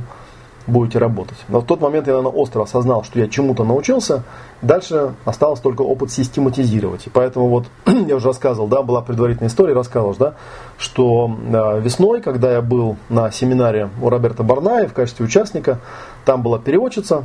будете 0.69 0.99
работать. 0.99 1.37
Но 1.47 1.61
в 1.61 1.65
тот 1.65 1.81
момент 1.81 2.07
я, 2.07 2.13
наверное, 2.13 2.31
остро 2.31 2.61
осознал, 2.61 3.03
что 3.03 3.19
я 3.19 3.27
чему-то 3.27 3.63
научился. 3.63 4.23
Дальше 4.61 5.13
осталось 5.25 5.59
только 5.59 5.81
опыт 5.81 6.11
систематизировать. 6.11 7.07
И 7.07 7.09
поэтому 7.09 7.49
вот 7.49 7.65
я 7.85 8.15
уже 8.15 8.27
рассказывал, 8.27 8.67
да, 8.67 8.81
была 8.81 9.01
предварительная 9.01 9.49
история, 9.49 9.73
рассказывал, 9.73 10.15
да, 10.15 10.35
что 10.77 11.29
э, 11.29 11.81
весной, 11.81 12.21
когда 12.21 12.51
я 12.51 12.61
был 12.61 12.97
на 13.09 13.31
семинаре 13.31 13.89
у 14.01 14.09
Роберта 14.09 14.43
Барная 14.43 14.87
в 14.87 14.93
качестве 14.93 15.25
участника, 15.25 15.79
там 16.25 16.41
была 16.41 16.59
переводчица. 16.59 17.23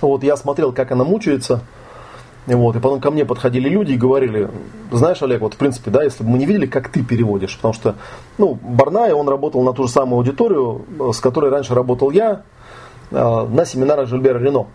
Вот 0.00 0.22
я 0.22 0.36
смотрел, 0.36 0.72
как 0.72 0.90
она 0.92 1.04
мучается. 1.04 1.60
Вот, 2.46 2.76
и 2.76 2.78
потом 2.78 3.00
ко 3.00 3.10
мне 3.10 3.24
подходили 3.24 3.68
люди 3.68 3.92
и 3.92 3.96
говорили, 3.96 4.48
знаешь, 4.92 5.20
Олег, 5.22 5.40
вот 5.40 5.54
в 5.54 5.56
принципе, 5.56 5.90
да, 5.90 6.04
если 6.04 6.22
бы 6.22 6.30
мы 6.30 6.38
не 6.38 6.46
видели, 6.46 6.66
как 6.66 6.88
ты 6.90 7.02
переводишь, 7.02 7.56
потому 7.56 7.74
что, 7.74 7.96
ну, 8.38 8.56
Барнай, 8.62 9.12
он 9.12 9.28
работал 9.28 9.62
на 9.62 9.72
ту 9.72 9.84
же 9.84 9.90
самую 9.90 10.18
аудиторию, 10.18 10.84
с 11.12 11.18
которой 11.18 11.50
раньше 11.50 11.74
работал 11.74 12.12
я, 12.12 12.42
э, 13.10 13.46
на 13.50 13.64
семинарах 13.64 14.08
Жильбера 14.08 14.38
Рено. 14.38 14.66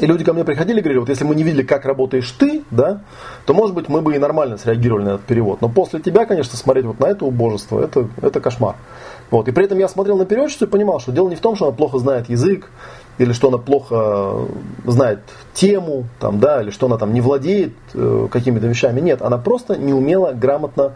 И 0.00 0.06
люди 0.06 0.24
ко 0.24 0.32
мне 0.32 0.44
приходили 0.44 0.78
и 0.78 0.80
говорили, 0.80 1.00
вот 1.00 1.08
если 1.08 1.24
мы 1.24 1.34
не 1.34 1.42
видели, 1.42 1.62
как 1.62 1.84
работаешь 1.84 2.30
ты, 2.32 2.62
да, 2.70 3.02
то, 3.46 3.54
может 3.54 3.74
быть, 3.74 3.88
мы 3.88 4.00
бы 4.00 4.14
и 4.14 4.18
нормально 4.18 4.56
среагировали 4.56 5.04
на 5.04 5.08
этот 5.10 5.26
перевод. 5.26 5.60
Но 5.60 5.68
после 5.68 6.00
тебя, 6.00 6.24
конечно, 6.24 6.56
смотреть 6.56 6.86
вот 6.86 7.00
на 7.00 7.06
это 7.06 7.24
убожество, 7.24 7.80
это, 7.82 8.08
это 8.22 8.40
кошмар. 8.40 8.76
Вот. 9.30 9.48
И 9.48 9.52
при 9.52 9.64
этом 9.64 9.78
я 9.78 9.88
смотрел 9.88 10.16
на 10.16 10.24
переводчицу 10.24 10.66
и 10.66 10.68
понимал, 10.68 11.00
что 11.00 11.10
дело 11.10 11.28
не 11.28 11.36
в 11.36 11.40
том, 11.40 11.56
что 11.56 11.66
она 11.66 11.76
плохо 11.76 11.98
знает 11.98 12.28
язык, 12.28 12.70
или 13.18 13.32
что 13.32 13.48
она 13.48 13.58
плохо 13.58 14.46
знает 14.84 15.20
тему, 15.52 16.04
там, 16.20 16.38
да, 16.38 16.62
или 16.62 16.70
что 16.70 16.86
она 16.86 16.98
там 16.98 17.12
не 17.12 17.20
владеет 17.20 17.74
э, 17.94 18.28
какими-то 18.30 18.66
вещами. 18.66 19.00
Нет, 19.00 19.22
она 19.22 19.38
просто 19.38 19.76
не 19.76 19.92
умела 19.92 20.32
грамотно 20.32 20.94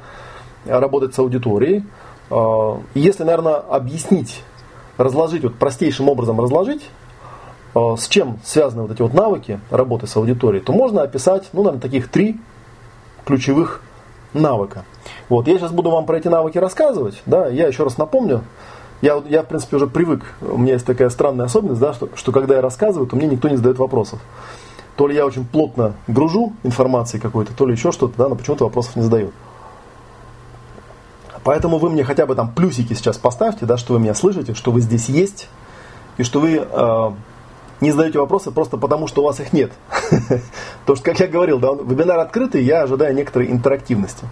работать 0.65 1.15
с 1.15 1.19
аудиторией. 1.19 1.85
Э, 2.31 2.77
если, 2.95 3.25
наверное, 3.25 3.57
объяснить, 3.57 4.43
разложить, 4.99 5.43
вот 5.43 5.57
простейшим 5.57 6.09
образом 6.09 6.41
разложить, 6.41 6.83
э, 7.75 7.81
с 7.99 8.07
чем 8.07 8.39
связаны 8.45 8.83
вот 8.83 8.93
эти 8.93 9.03
вот 9.03 9.15
навыки 9.15 9.61
работы 9.71 10.07
с 10.07 10.17
аудиторией, 10.17 10.65
то 10.65 10.73
можно 10.73 11.03
описать, 11.03 11.49
ну, 11.53 11.63
наверное, 11.63 11.83
таких 11.83 12.09
три 12.09 12.41
ключевых 13.25 13.83
навыка. 14.33 14.85
Вот, 15.29 15.49
я 15.49 15.59
сейчас 15.59 15.73
буду 15.73 15.91
вам 15.91 16.07
про 16.07 16.19
эти 16.19 16.29
навыки 16.29 16.59
рассказывать, 16.59 17.21
да, 17.27 17.49
я 17.49 17.67
еще 17.67 17.85
раз 17.85 17.99
напомню, 17.99 18.43
я, 19.03 19.21
я, 19.29 19.43
в 19.43 19.47
принципе, 19.47 19.77
уже 19.77 19.87
привык. 19.89 20.23
У 20.41 20.57
меня 20.57 20.75
есть 20.75 20.87
такая 20.87 21.11
странная 21.11 21.47
особенность, 21.47 21.81
да, 21.81 21.93
что, 21.93 22.09
что 22.15 22.33
когда 22.33 22.55
я 22.55 22.63
рассказываю, 22.63 23.09
то 23.09 23.17
мне 23.17 23.27
никто 23.27 23.49
не 23.49 23.57
задает 23.57 23.79
вопросов. 23.79 24.21
То 24.97 25.09
ли 25.09 25.15
я 25.17 25.27
очень 25.27 25.45
плотно 25.45 25.95
гружу 26.07 26.53
информацией 26.63 27.21
какой-то, 27.21 27.53
то 27.53 27.67
ли 27.67 27.73
еще 27.73 27.91
что-то, 27.91 28.15
да, 28.17 28.29
но 28.29 28.37
почему-то 28.37 28.65
вопросов 28.65 28.95
не 28.97 29.03
задают. 29.03 29.35
Поэтому 31.45 31.79
вы 31.79 31.91
мне 31.91 32.05
хотя 32.05 32.27
бы 32.27 32.37
там 32.37 32.53
плюсики 32.53 32.95
сейчас 32.95 33.19
поставьте, 33.19 33.67
да, 33.67 33.77
что 33.77 33.95
вы 33.95 34.01
меня 34.01 34.15
слышите, 34.15 34.55
что 34.55 34.71
вы 34.71 34.81
здесь 34.81 35.09
есть, 35.09 35.49
и 36.17 36.23
что 36.23 36.39
вы 36.39 36.65
э, 36.65 37.11
не 37.81 37.91
задаете 37.91 38.21
вопросы 38.21 38.53
просто 38.53 38.77
потому, 38.77 39.09
что 39.09 39.23
у 39.23 39.25
вас 39.25 39.41
их 39.41 39.53
нет. 39.53 39.73
Потому 40.81 40.97
что, 40.97 41.03
как 41.03 41.19
я 41.19 41.27
говорил, 41.27 41.59
да, 41.59 41.73
вебинар 41.73 42.21
открытый, 42.21 42.63
я 42.63 42.83
ожидаю 42.83 43.15
некоторой 43.15 43.51
интерактивности. 43.51 44.27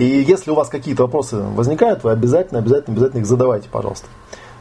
И 0.00 0.24
если 0.26 0.50
у 0.50 0.54
вас 0.54 0.70
какие-то 0.70 1.02
вопросы 1.02 1.36
возникают, 1.36 2.04
вы 2.04 2.12
обязательно, 2.12 2.60
обязательно, 2.60 2.94
обязательно 2.94 3.20
их 3.20 3.26
задавайте, 3.26 3.68
пожалуйста. 3.68 4.06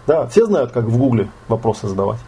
Да, 0.05 0.27
все 0.27 0.45
знают, 0.45 0.73
как 0.73 0.83
в 0.83 0.97
Гугле 0.97 1.29
вопросы 1.47 1.87
задавать. 1.87 2.19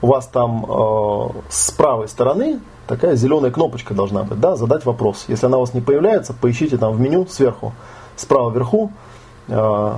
У 0.00 0.06
вас 0.06 0.28
там 0.28 0.64
э, 0.64 1.28
с 1.48 1.72
правой 1.72 2.06
стороны 2.06 2.60
такая 2.86 3.16
зеленая 3.16 3.50
кнопочка 3.50 3.94
должна 3.94 4.22
быть, 4.22 4.38
да, 4.38 4.54
задать 4.54 4.84
вопрос. 4.84 5.24
Если 5.26 5.44
она 5.44 5.56
у 5.56 5.62
вас 5.62 5.74
не 5.74 5.80
появляется, 5.80 6.34
поищите 6.34 6.76
там 6.76 6.92
в 6.92 7.00
меню 7.00 7.26
сверху, 7.26 7.72
справа 8.14 8.50
вверху. 8.50 8.92
Э, 9.48 9.94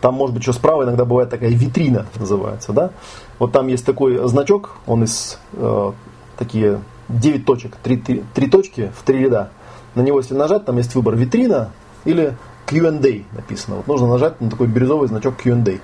там, 0.00 0.14
может 0.14 0.34
быть, 0.34 0.42
еще 0.42 0.54
справа 0.54 0.82
иногда 0.82 1.04
бывает 1.04 1.30
такая 1.30 1.50
витрина, 1.50 2.06
называется, 2.18 2.72
да. 2.72 2.90
Вот 3.38 3.52
там 3.52 3.68
есть 3.68 3.86
такой 3.86 4.26
значок, 4.26 4.74
он 4.88 5.04
из 5.04 5.38
э, 5.52 5.92
такие 6.36 6.80
9 7.10 7.46
точек, 7.46 7.76
3, 7.80 7.96
3, 7.98 8.24
3 8.34 8.50
точки 8.50 8.92
в 8.98 9.04
3 9.04 9.18
ряда. 9.20 9.50
На 9.94 10.00
него, 10.00 10.18
если 10.18 10.34
нажать, 10.34 10.64
там 10.64 10.78
есть 10.78 10.96
выбор 10.96 11.14
витрина, 11.14 11.70
или 12.04 12.36
Q&A 12.66 13.24
написано. 13.34 13.76
Вот 13.76 13.86
нужно 13.86 14.06
нажать 14.06 14.40
на 14.40 14.50
такой 14.50 14.66
бирюзовый 14.66 15.08
значок 15.08 15.36
Q&A. 15.36 15.78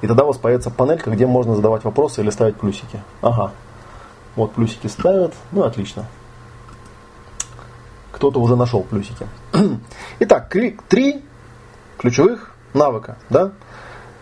И 0.00 0.06
тогда 0.06 0.24
у 0.24 0.28
вас 0.28 0.36
появится 0.36 0.70
панелька, 0.70 1.10
где 1.10 1.26
можно 1.26 1.56
задавать 1.56 1.84
вопросы 1.84 2.20
или 2.20 2.30
ставить 2.30 2.56
плюсики. 2.56 3.02
Ага. 3.20 3.52
Вот 4.36 4.52
плюсики 4.52 4.86
ставят. 4.86 5.34
Ну, 5.50 5.64
отлично. 5.64 6.06
Кто-то 8.12 8.40
уже 8.40 8.56
нашел 8.56 8.82
плюсики. 8.82 9.26
Итак, 10.20 10.54
три 10.88 11.24
ключевых 11.98 12.52
навыка. 12.74 13.16
Да? 13.30 13.52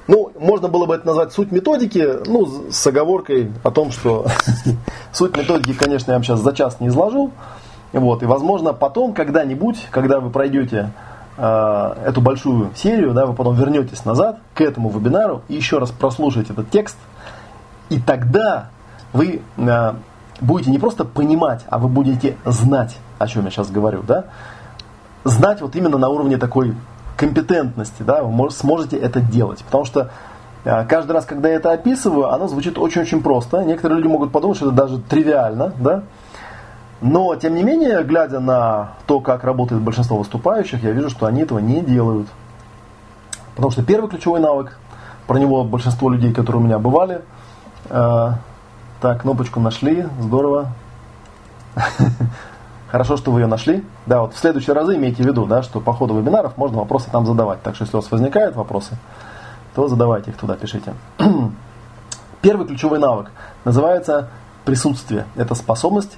Ну, 0.07 0.31
можно 0.39 0.69
было 0.69 0.87
бы 0.87 0.95
это 0.95 1.07
назвать 1.07 1.33
суть 1.33 1.51
методики, 1.51 2.27
ну, 2.27 2.71
с 2.71 2.87
оговоркой 2.87 3.53
о 3.65 3.71
том, 3.71 3.91
что 3.91 4.27
суть 5.13 5.37
методики, 5.37 5.73
конечно, 5.73 6.13
я 6.13 6.17
вам 6.17 6.25
сейчас 6.25 6.41
за 6.41 6.53
час 6.53 6.79
не 6.81 6.89
изложу. 6.89 7.33
Вот, 7.93 8.23
и, 8.23 8.27
возможно, 8.27 8.73
потом, 8.73 9.15
когда-нибудь, 9.15 9.89
когда 9.91 10.21
вы 10.21 10.31
пройдете 10.31 10.93
эту 11.39 12.23
большую 12.23 12.71
серию, 12.75 13.13
да, 13.13 13.27
вы 13.27 13.35
потом 13.35 13.55
вернетесь 13.55 14.05
назад 14.07 14.39
к 14.55 14.63
этому 14.63 14.89
вебинару 14.89 15.43
и 15.49 15.55
еще 15.55 15.79
раз 15.79 15.91
прослушаете 15.91 16.55
этот 16.55 16.71
текст, 16.71 16.97
и 17.89 18.01
тогда 18.01 18.71
вы 19.13 19.43
э, 19.57 19.93
будете 20.41 20.71
не 20.71 20.79
просто 20.79 21.05
понимать, 21.05 21.65
а 21.69 21.79
вы 21.79 21.89
будете 21.89 22.37
знать, 22.45 22.97
о 23.19 23.27
чем 23.27 23.45
я 23.45 23.51
сейчас 23.51 23.71
говорю, 23.71 24.03
да, 24.03 24.25
знать 25.25 25.61
вот 25.61 25.77
именно 25.77 25.99
на 25.99 26.09
уровне 26.09 26.37
такой 26.37 26.75
компетентности, 27.17 28.03
да, 28.03 28.23
вы 28.23 28.51
сможете 28.51 28.97
это 28.97 29.21
делать, 29.21 29.63
потому 29.65 29.85
что 29.85 30.11
э, 30.65 30.85
каждый 30.87 31.13
раз, 31.13 31.25
когда 31.25 31.49
я 31.49 31.57
это 31.57 31.73
описываю, 31.73 32.33
оно 32.33 32.49
звучит 32.49 32.79
очень-очень 32.79 33.23
просто. 33.23 33.63
Некоторые 33.63 33.99
люди 33.99 34.09
могут 34.09 34.33
подумать, 34.33 34.57
что 34.57 34.67
это 34.67 34.77
даже 34.77 34.99
тривиально, 34.99 35.73
да, 35.79 36.03
но, 37.01 37.35
тем 37.37 37.55
не 37.55 37.63
менее, 37.63 38.03
глядя 38.05 38.41
на 38.41 38.95
то, 39.07 39.21
как 39.21 39.45
работает 39.45 39.83
большинство 39.83 40.17
выступающих, 40.17 40.83
я 40.83 40.93
вижу, 40.93 41.11
что 41.11 41.27
они 41.27 41.43
этого 41.43 41.59
не 41.59 41.81
делают. 41.83 42.29
Потому 43.55 43.71
что 43.71 43.83
первый 43.83 44.09
ключевой 44.09 44.41
навык, 44.41 44.79
про 45.27 45.39
него 45.39 45.65
большинство 45.65 46.09
людей, 46.09 46.33
которые 46.33 46.63
у 46.63 46.65
меня 46.65 46.79
бывали, 46.79 47.23
э, 47.91 48.29
так, 49.01 49.23
кнопочку 49.23 49.61
нашли, 49.61 50.07
здорово. 50.21 50.69
Хорошо, 52.91 53.17
что 53.17 53.31
вы 53.31 53.41
ее 53.41 53.47
нашли. 53.47 53.85
Да, 54.07 54.23
вот 54.23 54.35
в 54.35 54.39
следующие 54.39 54.75
разы 54.75 54.97
имейте 54.97 55.23
в 55.23 55.27
виду, 55.27 55.45
да, 55.45 55.63
что 55.63 55.81
по 55.81 55.93
ходу 55.93 56.19
вебинаров 56.19 56.57
можно 56.57 56.79
вопросы 56.79 57.11
там 57.11 57.27
задавать. 57.27 57.63
Так 57.63 57.75
что, 57.75 57.85
если 57.85 57.97
у 57.97 58.01
вас 58.01 58.11
возникают 58.11 58.57
вопросы, 58.57 58.97
то 59.75 59.89
задавайте 59.89 60.31
их 60.31 60.39
туда, 60.39 60.55
пишите. 60.55 60.95
Первый 62.41 62.67
ключевой 62.67 62.99
навык 62.99 63.31
называется 63.65 64.29
присутствие. 64.65 65.27
Это 65.35 65.55
способность 65.55 66.17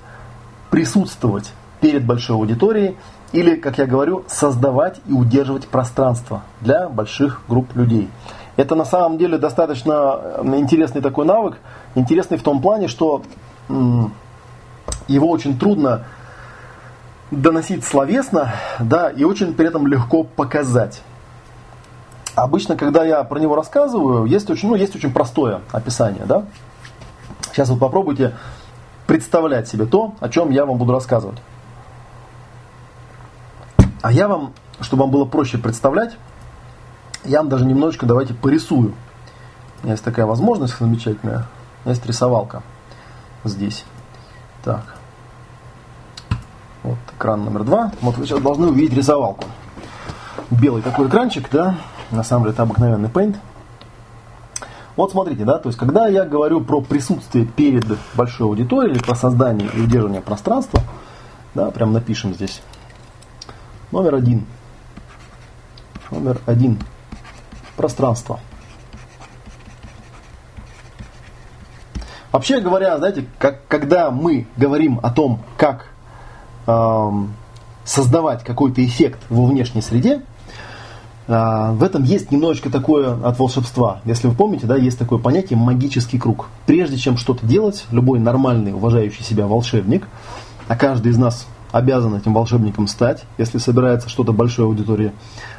присутствовать 0.70 1.52
перед 1.80 2.04
большой 2.04 2.36
аудиторией 2.36 2.96
или, 3.32 3.56
как 3.56 3.78
я 3.78 3.86
говорю, 3.86 4.24
создавать 4.26 5.00
и 5.06 5.12
удерживать 5.12 5.68
пространство 5.68 6.42
для 6.60 6.88
больших 6.88 7.42
групп 7.48 7.74
людей. 7.74 8.08
Это 8.56 8.74
на 8.74 8.84
самом 8.84 9.18
деле 9.18 9.38
достаточно 9.38 10.40
интересный 10.42 11.00
такой 11.00 11.24
навык, 11.24 11.58
интересный 11.94 12.38
в 12.38 12.42
том 12.42 12.60
плане, 12.60 12.88
что 12.88 13.22
его 15.06 15.30
очень 15.30 15.58
трудно 15.58 16.04
доносить 17.30 17.84
словесно, 17.84 18.52
да, 18.80 19.10
и 19.10 19.24
очень 19.24 19.54
при 19.54 19.66
этом 19.66 19.86
легко 19.86 20.24
показать. 20.24 21.02
Обычно, 22.34 22.76
когда 22.76 23.04
я 23.04 23.22
про 23.24 23.38
него 23.38 23.54
рассказываю, 23.54 24.24
есть 24.24 24.48
очень, 24.48 24.68
ну, 24.68 24.74
есть 24.74 24.96
очень 24.96 25.12
простое 25.12 25.60
описание, 25.72 26.24
да. 26.24 26.44
Сейчас 27.52 27.68
вы 27.68 27.76
попробуйте 27.76 28.34
представлять 29.08 29.66
себе 29.66 29.86
то, 29.86 30.14
о 30.20 30.28
чем 30.28 30.50
я 30.50 30.66
вам 30.66 30.76
буду 30.76 30.92
рассказывать. 30.92 31.38
А 34.02 34.12
я 34.12 34.28
вам, 34.28 34.52
чтобы 34.80 35.04
вам 35.04 35.10
было 35.10 35.24
проще 35.24 35.56
представлять, 35.56 36.16
я 37.24 37.38
вам 37.38 37.48
даже 37.48 37.64
немножечко 37.64 38.04
давайте 38.04 38.34
порисую. 38.34 38.92
У 39.80 39.84
меня 39.84 39.92
есть 39.94 40.04
такая 40.04 40.26
возможность 40.26 40.78
замечательная. 40.78 41.46
У 41.82 41.88
меня 41.88 41.94
есть 41.94 42.04
рисовалка 42.04 42.62
здесь. 43.44 43.84
Так. 44.62 44.94
Вот 46.82 46.98
экран 47.16 47.44
номер 47.44 47.64
два. 47.64 47.92
Вот 48.02 48.18
вы 48.18 48.26
сейчас 48.26 48.40
должны 48.40 48.68
увидеть 48.68 48.94
рисовалку. 48.94 49.44
Белый 50.50 50.82
такой 50.82 51.08
экранчик, 51.08 51.48
да, 51.50 51.76
на 52.10 52.22
самом 52.22 52.44
деле 52.44 52.52
это 52.52 52.62
обыкновенный 52.62 53.08
Paint. 53.08 53.36
Вот 54.98 55.12
смотрите, 55.12 55.44
да, 55.44 55.58
то 55.58 55.68
есть 55.68 55.78
когда 55.78 56.08
я 56.08 56.24
говорю 56.24 56.60
про 56.60 56.80
присутствие 56.80 57.46
перед 57.46 57.86
большой 58.14 58.48
аудиторией 58.48 58.96
или 58.96 59.00
про 59.00 59.14
создание 59.14 59.70
и 59.72 59.80
удерживание 59.80 60.20
пространства, 60.20 60.80
да, 61.54 61.70
прям 61.70 61.92
напишем 61.92 62.34
здесь. 62.34 62.60
Номер 63.92 64.16
один. 64.16 64.44
Номер 66.10 66.40
один. 66.46 66.80
Пространство. 67.76 68.40
Вообще 72.32 72.58
говоря, 72.58 72.98
знаете, 72.98 73.24
как, 73.38 73.68
когда 73.68 74.10
мы 74.10 74.48
говорим 74.56 74.98
о 75.04 75.12
том, 75.12 75.42
как 75.56 75.90
эм, 76.66 77.34
создавать 77.84 78.42
какой-то 78.42 78.84
эффект 78.84 79.20
во 79.30 79.46
внешней 79.46 79.80
среде, 79.80 80.22
в 81.28 81.82
этом 81.82 82.04
есть 82.04 82.32
немножечко 82.32 82.70
такое 82.70 83.12
от 83.22 83.38
волшебства. 83.38 84.00
Если 84.06 84.26
вы 84.28 84.34
помните, 84.34 84.66
да, 84.66 84.76
есть 84.76 84.98
такое 84.98 85.18
понятие 85.18 85.58
магический 85.58 86.18
круг. 86.18 86.46
Прежде 86.64 86.96
чем 86.96 87.18
что-то 87.18 87.46
делать, 87.46 87.84
любой 87.90 88.18
нормальный, 88.18 88.72
уважающий 88.72 89.22
себя 89.22 89.46
волшебник, 89.46 90.08
а 90.68 90.74
каждый 90.76 91.12
из 91.12 91.18
нас 91.18 91.46
обязан 91.70 92.14
этим 92.14 92.32
волшебником 92.32 92.86
стать, 92.86 93.24
если 93.36 93.58
собирается 93.58 94.08
что-то 94.08 94.32
большой 94.32 94.64
аудитории 94.64 95.12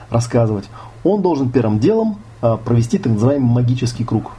рассказывать, 0.09 0.65
он 1.03 1.21
должен 1.21 1.51
первым 1.51 1.79
делом 1.79 2.17
э, 2.41 2.57
провести 2.65 2.97
так 2.97 3.13
называемый 3.13 3.51
магический 3.51 4.03
круг. 4.03 4.31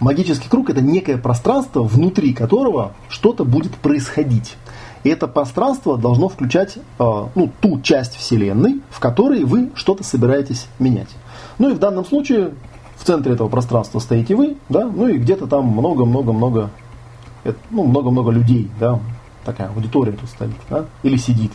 Магический 0.00 0.48
круг 0.48 0.70
это 0.70 0.80
некое 0.80 1.16
пространство, 1.16 1.82
внутри 1.82 2.32
которого 2.32 2.92
что-то 3.08 3.44
будет 3.44 3.74
происходить. 3.76 4.56
И 5.04 5.08
это 5.10 5.28
пространство 5.28 5.96
должно 5.96 6.28
включать 6.28 6.76
э, 6.76 6.80
ну, 6.98 7.50
ту 7.60 7.80
часть 7.80 8.16
Вселенной, 8.16 8.80
в 8.90 8.98
которой 9.00 9.44
вы 9.44 9.70
что-то 9.74 10.04
собираетесь 10.04 10.66
менять. 10.78 11.08
Ну 11.58 11.70
и 11.70 11.74
в 11.74 11.78
данном 11.78 12.04
случае 12.04 12.52
в 12.96 13.04
центре 13.04 13.32
этого 13.34 13.48
пространства 13.48 14.00
стоите 14.00 14.34
вы, 14.34 14.56
да, 14.68 14.86
ну 14.86 15.08
и 15.08 15.18
где-то 15.18 15.46
там 15.46 15.66
много-много-много, 15.66 16.70
ну, 17.70 17.84
много-много 17.84 18.30
людей, 18.30 18.70
да, 18.80 18.98
такая 19.44 19.68
аудитория 19.68 20.12
тут 20.12 20.28
стоит, 20.28 20.50
да, 20.68 20.86
или 21.02 21.16
сидит. 21.16 21.52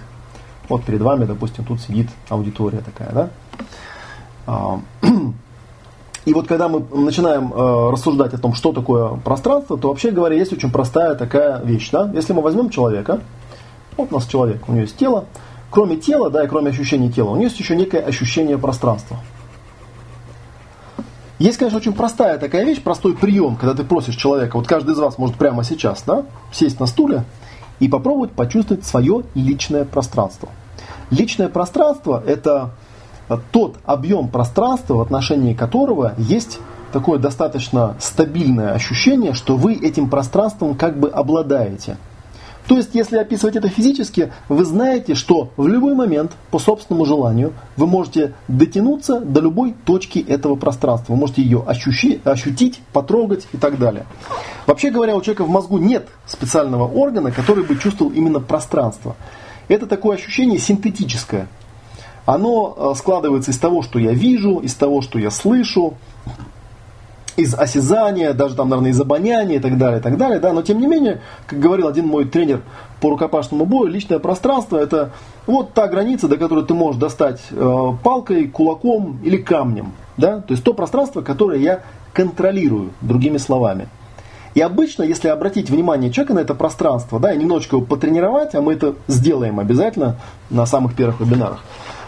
Вот 0.70 0.84
перед 0.84 1.02
вами, 1.02 1.26
допустим, 1.26 1.66
тут 1.66 1.82
сидит 1.82 2.10
аудитория 2.30 2.80
такая, 2.80 3.30
да. 4.46 4.80
И 6.26 6.34
вот 6.34 6.48
когда 6.48 6.70
мы 6.70 6.86
начинаем 6.92 7.54
э, 7.54 7.90
рассуждать 7.92 8.34
о 8.34 8.38
том, 8.38 8.54
что 8.54 8.72
такое 8.72 9.10
пространство, 9.18 9.78
то 9.78 9.90
вообще 9.90 10.12
говоря, 10.12 10.36
есть 10.36 10.54
очень 10.54 10.72
простая 10.72 11.16
такая 11.16 11.62
вещь. 11.64 11.90
Да? 11.92 12.10
Если 12.14 12.32
мы 12.32 12.42
возьмем 12.42 12.70
человека, 12.70 13.20
вот 13.98 14.12
у 14.12 14.16
нас 14.16 14.26
человек, 14.26 14.68
у 14.68 14.72
него 14.72 14.82
есть 14.82 14.98
тело, 14.98 15.26
кроме 15.70 15.98
тела, 15.98 16.30
да, 16.30 16.44
и 16.44 16.48
кроме 16.48 16.70
ощущения 16.70 17.12
тела, 17.12 17.32
у 17.32 17.34
него 17.34 17.44
есть 17.44 17.60
еще 17.60 17.76
некое 17.76 18.00
ощущение 18.02 18.58
пространства. 18.58 19.18
Есть, 21.40 21.58
конечно, 21.58 21.80
очень 21.80 21.94
простая 21.94 22.38
такая 22.38 22.64
вещь, 22.64 22.82
простой 22.82 23.16
прием, 23.16 23.58
когда 23.58 23.74
ты 23.74 23.84
просишь 23.84 24.16
человека, 24.16 24.56
вот 24.56 24.68
каждый 24.68 24.92
из 24.92 25.00
вас 25.00 25.18
может 25.18 25.36
прямо 25.36 25.64
сейчас, 25.64 26.04
да, 26.06 26.26
сесть 26.54 26.80
на 26.80 26.86
стуле 26.86 27.26
и 27.80 27.90
попробовать 27.90 28.32
почувствовать 28.32 28.86
свое 28.86 29.24
личное 29.36 29.84
пространство. 29.84 30.50
Личное 31.10 31.50
пространство– 31.50 32.24
это 32.26 32.72
тот 33.38 33.76
объем 33.86 34.28
пространства, 34.28 34.96
в 34.96 35.02
отношении 35.02 35.54
которого 35.54 36.14
есть 36.18 36.60
такое 36.92 37.20
достаточно 37.20 37.96
стабильное 38.00 38.74
ощущение, 38.74 39.34
что 39.34 39.58
вы 39.58 39.74
этим 39.74 40.10
пространством 40.10 40.76
как 40.76 41.00
бы 41.00 41.10
обладаете. 41.10 41.98
То 42.68 42.78
есть, 42.78 42.92
если 42.94 43.18
описывать 43.18 43.58
это 43.58 43.68
физически, 43.68 44.32
вы 44.48 44.64
знаете, 44.64 45.16
что 45.16 45.50
в 45.58 45.68
любой 45.68 45.96
момент, 45.96 46.32
по 46.50 46.60
собственному 46.60 47.06
желанию, 47.06 47.52
вы 47.76 47.88
можете 47.88 48.36
дотянуться 48.48 49.20
до 49.20 49.42
любой 49.42 49.76
точки 49.86 50.20
этого 50.20 50.56
пространства. 50.56 51.14
Вы 51.14 51.20
можете 51.20 51.42
ее 51.42 51.62
ощущи, 51.66 52.22
ощутить, 52.24 52.80
потрогать 52.94 53.48
и 53.52 53.58
так 53.58 53.78
далее. 53.78 54.06
Вообще 54.66 54.92
говоря, 54.92 55.16
у 55.18 55.22
человека 55.22 55.44
в 55.44 55.50
мозгу 55.50 55.78
нет 55.78 56.08
специального 56.26 56.88
органа, 56.88 57.32
который 57.32 57.66
бы 57.66 57.76
чувствовал 57.76 58.14
именно 58.14 58.40
пространство. 58.40 59.18
Это 59.68 59.86
такое 59.86 60.16
ощущение 60.16 60.58
синтетическое 60.58 61.48
оно 62.26 62.76
э, 62.76 62.98
складывается 62.98 63.52
из 63.52 63.60
того, 63.60 63.82
что 63.82 64.00
я 64.00 64.12
вижу, 64.12 64.60
из 64.60 64.74
того, 64.76 65.02
что 65.02 65.20
я 65.20 65.32
слышу, 65.32 65.96
из 67.36 67.56
осязания, 67.56 68.34
даже 68.34 68.56
там, 68.56 68.70
наверное, 68.70 68.92
из 68.92 69.02
обоняния 69.02 69.58
и 69.58 69.60
так 69.60 69.78
далее, 69.78 70.00
и 70.00 70.04
так 70.04 70.18
далее, 70.18 70.40
да, 70.40 70.54
но 70.54 70.62
тем 70.62 70.80
не 70.80 70.88
менее, 70.88 71.22
как 71.48 71.60
говорил 71.60 71.88
один 71.88 72.08
мой 72.08 72.26
тренер 72.26 72.62
по 73.02 73.10
рукопашному 73.10 73.66
бою, 73.66 73.90
личное 73.90 74.20
пространство 74.20 74.78
это 74.78 75.12
вот 75.48 75.74
та 75.74 75.88
граница, 75.88 76.28
до 76.28 76.38
которой 76.38 76.64
ты 76.64 76.74
можешь 76.74 77.00
достать 77.00 77.42
э, 77.52 77.88
палкой, 78.04 78.48
кулаком 78.48 79.20
или 79.24 79.38
камнем, 79.38 79.94
да, 80.18 80.42
то 80.42 80.54
есть 80.54 80.64
то 80.64 80.74
пространство, 80.74 81.22
которое 81.22 81.60
я 81.60 81.82
контролирую, 82.14 82.92
другими 83.02 83.38
словами. 83.38 83.90
И 84.54 84.62
обычно, 84.62 85.02
если 85.02 85.30
обратить 85.30 85.72
внимание 85.72 86.12
человека 86.12 86.36
на 86.36 86.40
это 86.40 86.54
пространство, 86.54 87.20
да, 87.20 87.34
и 87.34 87.38
немножечко 87.38 87.76
его 87.76 87.86
потренировать, 87.86 88.54
а 88.54 88.62
мы 88.62 88.74
это 88.74 88.94
сделаем 89.08 89.60
обязательно 89.60 90.18
на 90.52 90.68
самых 90.68 90.96
первых 90.96 91.20
вебинарах, 91.20 91.64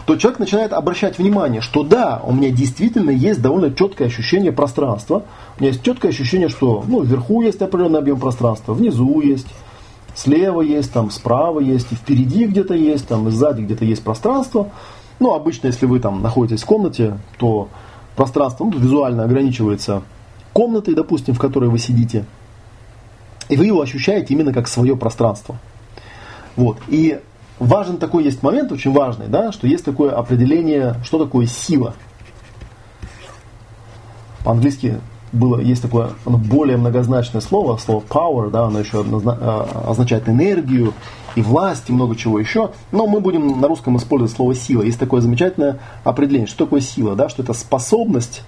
то 0.06 0.16
человек 0.16 0.38
начинает 0.38 0.72
обращать 0.72 1.18
внимание, 1.18 1.60
что 1.60 1.82
да, 1.82 2.22
у 2.24 2.32
меня 2.32 2.50
действительно 2.50 3.10
есть 3.10 3.42
довольно 3.42 3.74
четкое 3.74 4.06
ощущение 4.06 4.52
пространства. 4.52 5.24
У 5.58 5.62
меня 5.62 5.72
есть 5.72 5.82
четкое 5.82 6.12
ощущение, 6.12 6.48
что 6.48 6.84
ну, 6.86 7.02
вверху 7.02 7.42
есть 7.42 7.60
определенный 7.60 7.98
объем 7.98 8.20
пространства, 8.20 8.72
внизу 8.72 9.20
есть, 9.20 9.48
слева 10.14 10.60
есть, 10.60 10.92
там, 10.92 11.10
справа 11.10 11.58
есть, 11.58 11.90
и 11.90 11.96
впереди 11.96 12.46
где-то 12.46 12.74
есть, 12.74 13.08
там, 13.08 13.26
и 13.26 13.32
сзади 13.32 13.62
где-то 13.62 13.84
есть 13.84 14.04
пространство. 14.04 14.70
Ну, 15.18 15.34
обычно, 15.34 15.66
если 15.66 15.86
вы 15.86 15.98
там 15.98 16.22
находитесь 16.22 16.62
в 16.62 16.66
комнате, 16.66 17.18
то 17.38 17.68
пространство 18.14 18.64
ну, 18.64 18.70
визуально 18.78 19.24
ограничивается 19.24 20.02
комнатой, 20.52 20.94
допустим, 20.94 21.34
в 21.34 21.40
которой 21.40 21.68
вы 21.68 21.80
сидите. 21.80 22.26
И 23.48 23.56
вы 23.56 23.66
его 23.66 23.80
ощущаете 23.80 24.34
именно 24.34 24.52
как 24.52 24.68
свое 24.68 24.96
пространство. 24.96 25.56
Вот. 26.54 26.78
И 26.86 27.18
важен 27.58 27.98
такой 27.98 28.24
есть 28.24 28.42
момент, 28.42 28.72
очень 28.72 28.92
важный, 28.92 29.28
да, 29.28 29.52
что 29.52 29.66
есть 29.66 29.84
такое 29.84 30.12
определение, 30.12 30.96
что 31.04 31.18
такое 31.18 31.46
сила. 31.46 31.94
По-английски 34.44 35.00
было, 35.32 35.58
есть 35.58 35.82
такое 35.82 36.10
оно 36.24 36.38
более 36.38 36.76
многозначное 36.76 37.40
слово, 37.40 37.76
слово 37.78 38.02
power, 38.08 38.50
да, 38.50 38.64
оно 38.66 38.78
еще 38.80 39.04
а, 39.04 39.86
означает 39.88 40.28
энергию 40.28 40.94
и 41.34 41.42
власть, 41.42 41.88
и 41.88 41.92
много 41.92 42.16
чего 42.16 42.38
еще. 42.38 42.70
Но 42.92 43.06
мы 43.06 43.20
будем 43.20 43.60
на 43.60 43.68
русском 43.68 43.96
использовать 43.96 44.32
слово 44.32 44.54
сила. 44.54 44.82
Есть 44.82 44.98
такое 44.98 45.20
замечательное 45.20 45.78
определение, 46.04 46.46
что 46.46 46.64
такое 46.64 46.80
сила, 46.80 47.14
да, 47.14 47.28
что 47.28 47.42
это 47.42 47.52
способность 47.52 48.42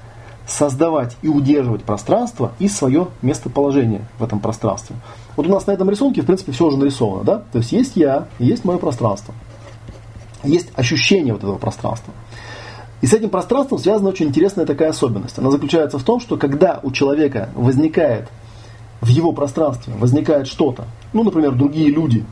создавать 0.49 1.17
и 1.23 1.29
удерживать 1.29 1.85
пространство 1.85 2.53
и 2.59 2.69
свое 2.69 3.09
местоположение 3.23 4.07
в 4.19 4.25
этом 4.25 4.41
пространстве. 4.41 4.97
Вот 5.37 5.47
у 5.47 5.51
нас 5.51 5.67
на 5.67 5.73
этом 5.73 5.89
рисунке, 5.91 6.23
в 6.23 6.27
принципе, 6.27 6.53
все 6.53 6.67
уже 6.67 6.79
нарисовано. 6.79 7.23
Да? 7.23 7.43
То 7.53 7.59
есть 7.59 7.71
есть 7.71 7.97
я, 7.97 8.27
есть 8.39 8.65
мое 8.65 8.79
пространство. 8.79 9.35
Есть 10.43 10.71
ощущение 10.75 11.35
вот 11.35 11.43
этого 11.43 11.59
пространства. 11.59 12.15
И 13.01 13.07
с 13.07 13.13
этим 13.13 13.31
пространством 13.31 13.79
связана 13.79 14.09
очень 14.09 14.27
интересная 14.27 14.67
такая 14.67 14.91
особенность. 14.91 15.39
Она 15.39 15.51
заключается 15.51 15.99
в 15.99 16.03
том, 16.03 16.19
что 16.19 16.37
когда 16.37 16.81
у 16.83 16.91
человека 16.91 17.51
возникает 17.55 18.29
в 19.01 19.09
его 19.09 19.33
пространстве, 19.33 19.95
возникает 19.97 20.49
что-то, 20.49 20.87
ну, 21.13 21.23
например, 21.23 21.53
другие 21.53 21.91
люди, 21.91 22.25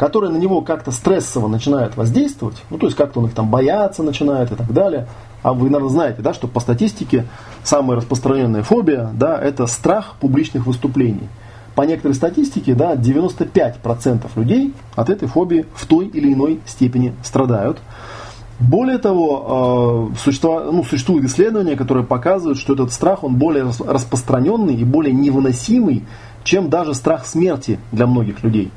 которые 0.00 0.32
на 0.32 0.38
него 0.38 0.62
как-то 0.62 0.92
стрессово 0.92 1.46
начинают 1.46 1.94
воздействовать, 1.94 2.56
ну, 2.70 2.78
то 2.78 2.86
есть 2.86 2.96
как-то 2.96 3.20
он 3.20 3.26
их 3.26 3.34
там 3.34 3.50
бояться 3.50 4.02
начинает 4.02 4.50
и 4.50 4.54
так 4.54 4.72
далее, 4.72 5.06
а 5.42 5.52
вы, 5.52 5.68
наверное, 5.68 5.90
знаете, 5.90 6.22
да, 6.22 6.32
что 6.32 6.48
по 6.48 6.58
статистике 6.58 7.26
самая 7.64 7.98
распространенная 7.98 8.62
фобия, 8.62 9.10
да, 9.12 9.38
это 9.38 9.66
страх 9.66 10.14
публичных 10.18 10.66
выступлений. 10.66 11.28
по 11.74 11.82
некоторой 11.82 12.14
статистике, 12.14 12.74
да, 12.74 12.94
95% 12.94 14.26
людей 14.36 14.74
от 14.96 15.10
этой 15.10 15.28
фобии 15.28 15.66
в 15.74 15.86
той 15.86 16.06
или 16.06 16.32
иной 16.32 16.60
степени 16.66 17.14
страдают. 17.22 17.78
Более 18.58 18.98
того, 18.98 20.10
э, 20.10 20.32
ну, 20.72 20.84
существуют 20.84 21.26
исследования, 21.26 21.76
которые 21.76 22.04
показывают, 22.06 22.58
что 22.58 22.72
этот 22.72 22.92
страх 22.92 23.22
он 23.22 23.36
более 23.36 23.70
распространенный 23.86 24.74
и 24.74 24.84
более 24.84 25.12
невыносимый, 25.12 26.04
чем 26.42 26.70
даже 26.70 26.94
страх 26.94 27.26
смерти 27.26 27.78
для 27.92 28.06
многих 28.06 28.42
людей. 28.42 28.72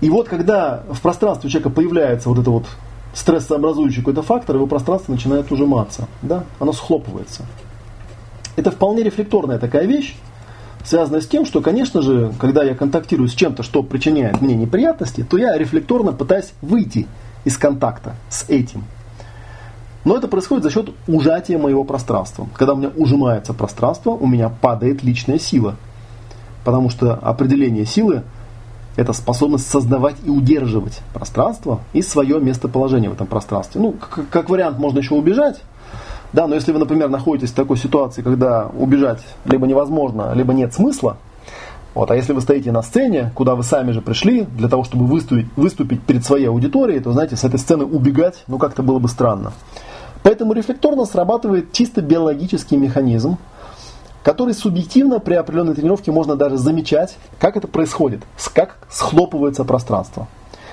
И 0.00 0.10
вот 0.10 0.28
когда 0.28 0.82
в 0.90 1.00
пространстве 1.00 1.48
у 1.48 1.50
человека 1.50 1.70
появляется 1.70 2.28
вот 2.28 2.38
это 2.38 2.50
вот 2.50 2.66
стрессообразующий 3.14 4.02
какой-то 4.02 4.22
фактор, 4.22 4.56
его 4.56 4.66
пространство 4.66 5.12
начинает 5.12 5.50
ужиматься, 5.50 6.06
да, 6.22 6.44
оно 6.60 6.72
схлопывается. 6.72 7.44
Это 8.56 8.70
вполне 8.70 9.02
рефлекторная 9.02 9.58
такая 9.58 9.86
вещь, 9.86 10.16
связанная 10.84 11.20
с 11.20 11.26
тем, 11.26 11.44
что, 11.44 11.60
конечно 11.60 12.02
же, 12.02 12.32
когда 12.38 12.62
я 12.62 12.74
контактирую 12.74 13.28
с 13.28 13.32
чем-то, 13.32 13.62
что 13.62 13.82
причиняет 13.82 14.40
мне 14.40 14.54
неприятности, 14.54 15.24
то 15.24 15.36
я 15.36 15.56
рефлекторно 15.58 16.12
пытаюсь 16.12 16.52
выйти 16.62 17.06
из 17.44 17.56
контакта 17.56 18.14
с 18.30 18.48
этим. 18.48 18.84
Но 20.04 20.16
это 20.16 20.28
происходит 20.28 20.64
за 20.64 20.70
счет 20.70 20.90
ужатия 21.08 21.58
моего 21.58 21.82
пространства. 21.82 22.48
Когда 22.54 22.74
у 22.74 22.76
меня 22.76 22.90
ужимается 22.96 23.52
пространство, 23.52 24.10
у 24.10 24.26
меня 24.26 24.48
падает 24.48 25.02
личная 25.02 25.38
сила. 25.38 25.76
Потому 26.64 26.88
что 26.88 27.14
определение 27.14 27.84
силы– 27.84 28.22
это 28.98 29.12
способность 29.12 29.70
создавать 29.70 30.16
и 30.24 30.28
удерживать 30.28 31.00
пространство 31.14 31.80
и 31.92 32.02
свое 32.02 32.40
местоположение 32.40 33.08
в 33.08 33.12
этом 33.12 33.28
пространстве. 33.28 33.80
Ну, 33.80 33.92
как, 33.92 34.28
как 34.28 34.50
вариант, 34.50 34.78
можно 34.78 34.98
еще 34.98 35.14
убежать. 35.14 35.62
Да, 36.32 36.48
но 36.48 36.56
если 36.56 36.72
вы, 36.72 36.80
например, 36.80 37.08
находитесь 37.08 37.50
в 37.50 37.54
такой 37.54 37.76
ситуации, 37.76 38.22
когда 38.22 38.66
убежать 38.66 39.20
либо 39.44 39.68
невозможно, 39.68 40.32
либо 40.34 40.52
нет 40.52 40.74
смысла, 40.74 41.16
вот. 41.94 42.10
А 42.10 42.16
если 42.16 42.32
вы 42.32 42.40
стоите 42.40 42.72
на 42.72 42.82
сцене, 42.82 43.32
куда 43.34 43.54
вы 43.54 43.62
сами 43.62 43.92
же 43.92 44.00
пришли, 44.00 44.42
для 44.42 44.68
того, 44.68 44.84
чтобы 44.84 45.06
выступить, 45.06 45.46
выступить 45.56 46.02
перед 46.02 46.24
своей 46.24 46.46
аудиторией, 46.46 47.00
то, 47.00 47.12
знаете, 47.12 47.36
с 47.36 47.44
этой 47.44 47.58
сцены 47.58 47.84
убегать, 47.84 48.44
ну, 48.46 48.58
как-то 48.58 48.82
было 48.82 48.98
бы 48.98 49.08
странно. 49.08 49.52
Поэтому 50.22 50.52
рефлекторно 50.52 51.06
срабатывает 51.06 51.72
чисто 51.72 52.02
биологический 52.02 52.76
механизм, 52.76 53.38
который 54.22 54.54
субъективно 54.54 55.20
при 55.20 55.34
определенной 55.34 55.74
тренировке 55.74 56.12
можно 56.12 56.36
даже 56.36 56.56
замечать, 56.56 57.16
как 57.38 57.56
это 57.56 57.68
происходит, 57.68 58.20
как 58.54 58.78
схлопывается 58.90 59.64
пространство. 59.64 60.26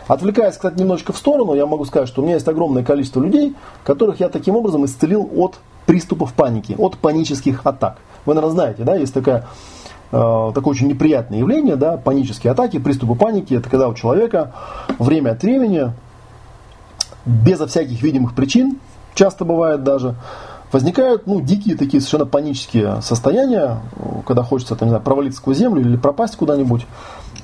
Отвлекаясь, 0.08 0.56
кстати, 0.56 0.80
немножечко 0.80 1.14
в 1.14 1.18
сторону, 1.18 1.56
я 1.56 1.66
могу 1.66 1.86
сказать, 1.86 2.08
что 2.08 2.22
у 2.22 2.26
меня 2.26 2.36
есть 2.36 2.48
огромное 2.48 2.84
количество 2.84 3.22
людей, 3.22 3.56
которых 3.84 4.20
я 4.20 4.30
таким 4.30 4.56
образом 4.56 4.86
исцелил 4.86 5.30
от 5.36 5.56
приступов 5.86 6.34
паники, 6.34 6.76
от 6.78 6.98
панических 6.98 7.62
атак. 7.66 7.98
Вы, 8.26 8.36
наверное, 8.36 8.54
знаете, 8.54 8.84
да, 8.84 8.96
есть 8.96 9.14
такая 9.14 9.48
Э, 10.12 10.52
такое 10.54 10.72
очень 10.72 10.88
неприятное 10.88 11.39
явление, 11.39 11.76
да, 11.76 11.98
панические 11.98 12.52
атаки, 12.52 12.80
приступы 12.80 13.16
паники, 13.16 13.54
это 13.54 13.70
когда 13.70 13.89
у 13.89 13.93
человека 13.93 14.54
время 15.00 15.32
от 15.32 15.43
времени, 15.43 15.91
безо 17.26 17.68
всяких 17.68 18.02
видимых 18.02 18.34
причин, 18.36 18.80
часто 19.14 19.46
бывает 19.46 19.84
даже, 19.84 20.16
возникают 20.72 21.28
ну, 21.28 21.41
дикие 21.41 21.76
такие 21.76 22.01
совершенно 22.01 22.26
панические 22.26 23.01
состояния, 23.01 23.80
когда 24.26 24.43
хочется 24.43 24.76
там, 24.76 24.88
не 24.88 24.91
знаю, 24.91 25.03
провалиться 25.03 25.39
сквозь 25.39 25.57
землю 25.57 25.82
или 25.82 25.97
пропасть 25.97 26.36
куда-нибудь. 26.36 26.86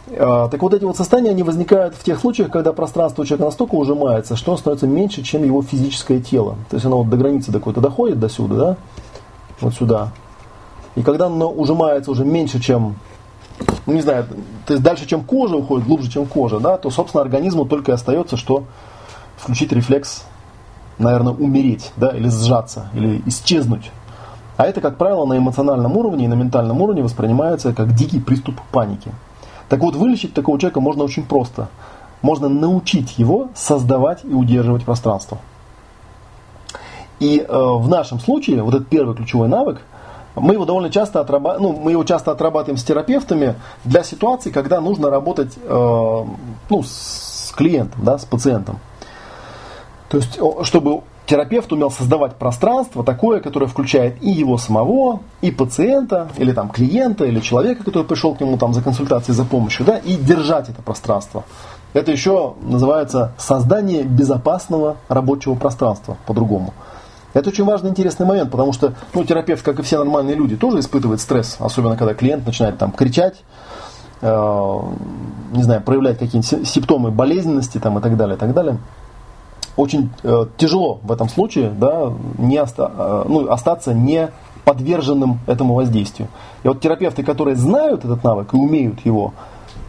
Э, 0.07 0.49
так 0.51 0.61
вот 0.61 0.73
эти 0.73 0.83
вот 0.83 0.97
состояния, 0.97 1.29
они 1.29 1.43
возникают 1.43 1.95
в 1.95 2.03
тех 2.03 2.19
случаях, 2.19 2.51
когда 2.51 2.73
пространство 2.73 3.25
человека 3.25 3.45
настолько 3.45 3.75
ужимается, 3.75 4.35
что 4.35 4.51
он 4.51 4.57
становится 4.57 4.87
меньше, 4.87 5.23
чем 5.23 5.43
его 5.43 5.61
физическое 5.61 6.19
тело. 6.19 6.55
То 6.69 6.75
есть 6.75 6.85
оно 6.85 6.97
вот 6.97 7.09
до 7.09 7.17
границы 7.17 7.51
до 7.51 7.59
какой-то 7.59 7.81
доходит, 7.81 8.19
до 8.19 8.27
сюда, 8.27 8.55
да, 8.55 8.77
вот 9.61 9.73
сюда. 9.73 10.09
И 10.95 11.03
когда 11.03 11.27
оно 11.27 11.49
ужимается 11.49 12.11
уже 12.11 12.25
меньше, 12.25 12.59
чем, 12.59 12.95
ну, 13.85 13.93
не 13.93 14.01
знаю, 14.01 14.25
то 14.65 14.73
есть 14.73 14.83
дальше, 14.83 15.07
чем 15.07 15.23
кожа 15.23 15.55
уходит, 15.55 15.87
глубже, 15.87 16.11
чем 16.11 16.25
кожа, 16.25 16.59
да, 16.59 16.77
то, 16.77 16.89
собственно, 16.89 17.21
организму 17.21 17.65
только 17.65 17.91
и 17.91 17.95
остается, 17.95 18.35
что 18.35 18.65
включить 19.37 19.71
рефлекс, 19.71 20.25
наверное, 21.01 21.33
умереть, 21.33 21.91
да, 21.97 22.09
или 22.09 22.29
сжаться, 22.29 22.87
или 22.93 23.21
исчезнуть. 23.25 23.91
А 24.57 24.65
это, 24.65 24.81
как 24.81 24.97
правило, 24.97 25.25
на 25.25 25.37
эмоциональном 25.37 25.97
уровне 25.97 26.25
и 26.25 26.27
на 26.27 26.35
ментальном 26.35 26.81
уровне 26.81 27.01
воспринимается 27.01 27.73
как 27.73 27.93
дикий 27.93 28.19
приступ 28.19 28.61
паники. 28.71 29.11
Так 29.69 29.79
вот, 29.79 29.95
вылечить 29.95 30.33
такого 30.33 30.59
человека 30.59 30.81
можно 30.81 31.03
очень 31.03 31.25
просто. 31.25 31.69
Можно 32.21 32.49
научить 32.49 33.17
его 33.17 33.47
создавать 33.55 34.23
и 34.23 34.33
удерживать 34.33 34.83
пространство. 34.83 35.39
И 37.19 37.39
э, 37.39 37.47
в 37.47 37.87
нашем 37.87 38.19
случае, 38.19 38.61
вот 38.63 38.73
этот 38.75 38.87
первый 38.87 39.15
ключевой 39.15 39.47
навык, 39.47 39.81
мы 40.35 40.53
его 40.53 40.65
довольно 40.65 40.89
часто 40.89 41.19
отрабатываем, 41.19 41.73
ну, 41.73 41.81
мы 41.81 41.91
его 41.91 42.03
часто 42.03 42.31
отрабатываем 42.31 42.77
с 42.77 42.83
терапевтами 42.83 43.55
для 43.83 44.03
ситуаций, 44.03 44.51
когда 44.51 44.79
нужно 44.79 45.09
работать 45.09 45.57
э, 45.57 46.25
ну, 46.69 46.83
с 46.83 47.53
клиентом, 47.55 48.03
да, 48.03 48.17
с 48.17 48.25
пациентом. 48.25 48.79
То 50.11 50.17
есть, 50.17 50.37
чтобы 50.63 51.03
терапевт 51.25 51.71
умел 51.71 51.89
создавать 51.89 52.35
пространство 52.35 53.01
такое, 53.01 53.39
которое 53.39 53.67
включает 53.67 54.21
и 54.21 54.29
его 54.29 54.57
самого, 54.57 55.21
и 55.39 55.51
пациента, 55.51 56.27
или 56.37 56.51
там 56.51 56.67
клиента, 56.67 57.23
или 57.23 57.39
человека, 57.39 57.85
который 57.85 58.03
пришел 58.03 58.35
к 58.35 58.41
нему 58.41 58.57
там 58.57 58.73
за 58.73 58.81
консультацией, 58.81 59.33
за 59.33 59.45
помощью, 59.45 59.85
да, 59.85 59.97
и 59.97 60.17
держать 60.17 60.67
это 60.67 60.81
пространство. 60.81 61.45
Это 61.93 62.11
еще 62.11 62.55
называется 62.61 63.31
создание 63.37 64.03
безопасного 64.03 64.97
рабочего 65.07 65.55
пространства, 65.55 66.17
по-другому. 66.25 66.73
Это 67.33 67.47
очень 67.47 67.63
важный, 67.63 67.91
интересный 67.91 68.25
момент, 68.25 68.51
потому 68.51 68.73
что 68.73 68.93
ну, 69.13 69.23
терапевт, 69.23 69.63
как 69.63 69.79
и 69.79 69.81
все 69.81 69.97
нормальные 69.97 70.35
люди, 70.35 70.57
тоже 70.57 70.79
испытывает 70.79 71.21
стресс, 71.21 71.55
особенно 71.59 71.95
когда 71.95 72.13
клиент 72.13 72.45
начинает 72.45 72.77
там 72.77 72.91
кричать, 72.91 73.43
э, 74.19 74.79
не 75.53 75.63
знаю, 75.63 75.81
проявлять 75.81 76.19
какие-нибудь 76.19 76.67
симптомы 76.67 77.11
болезненности 77.11 77.77
там, 77.77 77.97
и 77.97 78.01
так 78.01 78.17
далее, 78.17 78.35
и 78.35 78.39
так 78.39 78.53
далее. 78.53 78.77
Очень 79.77 80.09
э, 80.23 80.45
тяжело 80.57 80.99
в 81.03 81.11
этом 81.11 81.29
случае 81.29 81.69
да, 81.69 82.13
не 82.37 82.57
оста- 82.57 82.91
э, 82.95 83.25
ну, 83.27 83.49
остаться 83.49 83.93
не 83.93 84.29
подверженным 84.65 85.39
этому 85.47 85.73
воздействию. 85.73 86.27
И 86.63 86.67
вот 86.67 86.81
терапевты, 86.81 87.23
которые 87.23 87.55
знают 87.55 88.05
этот 88.05 88.23
навык 88.23 88.53
и 88.53 88.57
умеют 88.57 89.05
его 89.05 89.33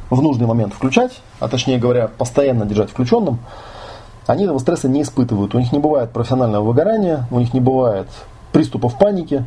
в 0.09 0.23
нужный 0.23 0.47
момент 0.47 0.73
включать, 0.75 1.21
а 1.41 1.49
точнее 1.49 1.79
говоря, 1.79 2.09
постоянно 2.09 2.65
держать 2.65 2.91
включенным, 2.91 3.39
они 4.27 4.45
этого 4.45 4.59
стресса 4.59 4.89
не 4.89 5.03
испытывают. 5.03 5.55
У 5.55 5.59
них 5.59 5.73
не 5.73 5.79
бывает 5.79 6.11
профессионального 6.11 6.65
выгорания, 6.65 7.27
у 7.31 7.39
них 7.39 7.53
не 7.55 7.61
бывает 7.61 8.07
приступов 8.53 8.97
паники. 8.99 9.45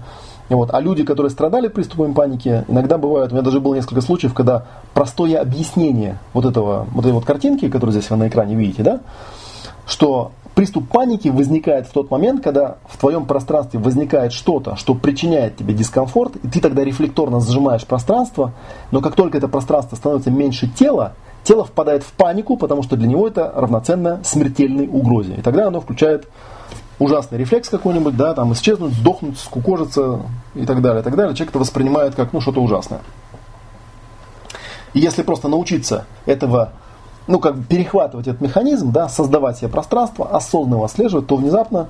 Вот. 0.49 0.73
А 0.73 0.79
люди, 0.79 1.03
которые 1.03 1.29
страдали 1.29 1.69
приступами 1.69 2.13
паники, 2.13 2.65
иногда 2.67 2.97
бывают, 2.97 3.31
у 3.31 3.35
меня 3.35 3.43
даже 3.43 3.59
было 3.59 3.75
несколько 3.75 4.01
случаев, 4.01 4.33
когда 4.33 4.65
простое 4.93 5.39
объяснение 5.39 6.17
вот, 6.33 6.45
этого, 6.45 6.87
вот 6.91 7.05
этой 7.05 7.13
вот 7.13 7.25
картинки, 7.25 7.69
которую 7.69 7.93
здесь 7.93 8.09
вы 8.09 8.17
на 8.17 8.27
экране 8.27 8.55
видите, 8.55 8.83
да, 8.83 8.99
что 9.85 10.31
приступ 10.55 10.87
паники 10.87 11.27
возникает 11.27 11.87
в 11.87 11.91
тот 11.91 12.09
момент, 12.09 12.43
когда 12.43 12.77
в 12.87 12.97
твоем 12.97 13.25
пространстве 13.25 13.79
возникает 13.79 14.33
что-то, 14.33 14.75
что 14.75 14.95
причиняет 14.95 15.57
тебе 15.57 15.73
дискомфорт, 15.73 16.37
и 16.37 16.47
ты 16.47 16.61
тогда 16.61 16.83
рефлекторно 16.83 17.41
сжимаешь 17.41 17.85
пространство, 17.85 18.53
но 18.91 19.01
как 19.01 19.15
только 19.15 19.37
это 19.37 19.47
пространство 19.47 19.95
становится 19.95 20.31
меньше 20.31 20.67
тела, 20.67 21.13
тело 21.43 21.65
впадает 21.65 22.03
в 22.03 22.11
панику, 22.13 22.57
потому 22.57 22.83
что 22.83 22.95
для 22.95 23.07
него 23.07 23.27
это 23.27 23.51
равноценно 23.53 24.21
смертельной 24.23 24.87
угрозе. 24.87 25.35
И 25.35 25.41
тогда 25.41 25.67
оно 25.67 25.81
включает 25.81 26.27
ужасный 26.99 27.37
рефлекс 27.37 27.69
какой-нибудь, 27.69 28.15
да, 28.15 28.33
там 28.33 28.53
исчезнуть, 28.53 28.93
сдохнуть, 28.93 29.37
скукожиться 29.37 30.21
и 30.55 30.65
так 30.65 30.81
далее, 30.81 31.01
и 31.01 31.03
так 31.03 31.15
далее. 31.15 31.35
Человек 31.35 31.51
это 31.51 31.59
воспринимает 31.59 32.15
как 32.15 32.33
ну, 32.33 32.41
что-то 32.41 32.61
ужасное. 32.61 33.01
И 34.93 34.99
если 34.99 35.23
просто 35.23 35.49
научиться 35.49 36.05
этого, 36.25 36.71
ну, 37.27 37.39
как 37.39 37.57
бы 37.57 37.63
перехватывать 37.63 38.27
этот 38.27 38.41
механизм, 38.41 38.91
да, 38.91 39.09
создавать 39.09 39.57
себе 39.57 39.69
пространство, 39.69 40.27
осознанно 40.29 40.75
его 40.75 40.85
отслеживать, 40.85 41.27
то 41.27 41.35
внезапно 41.35 41.89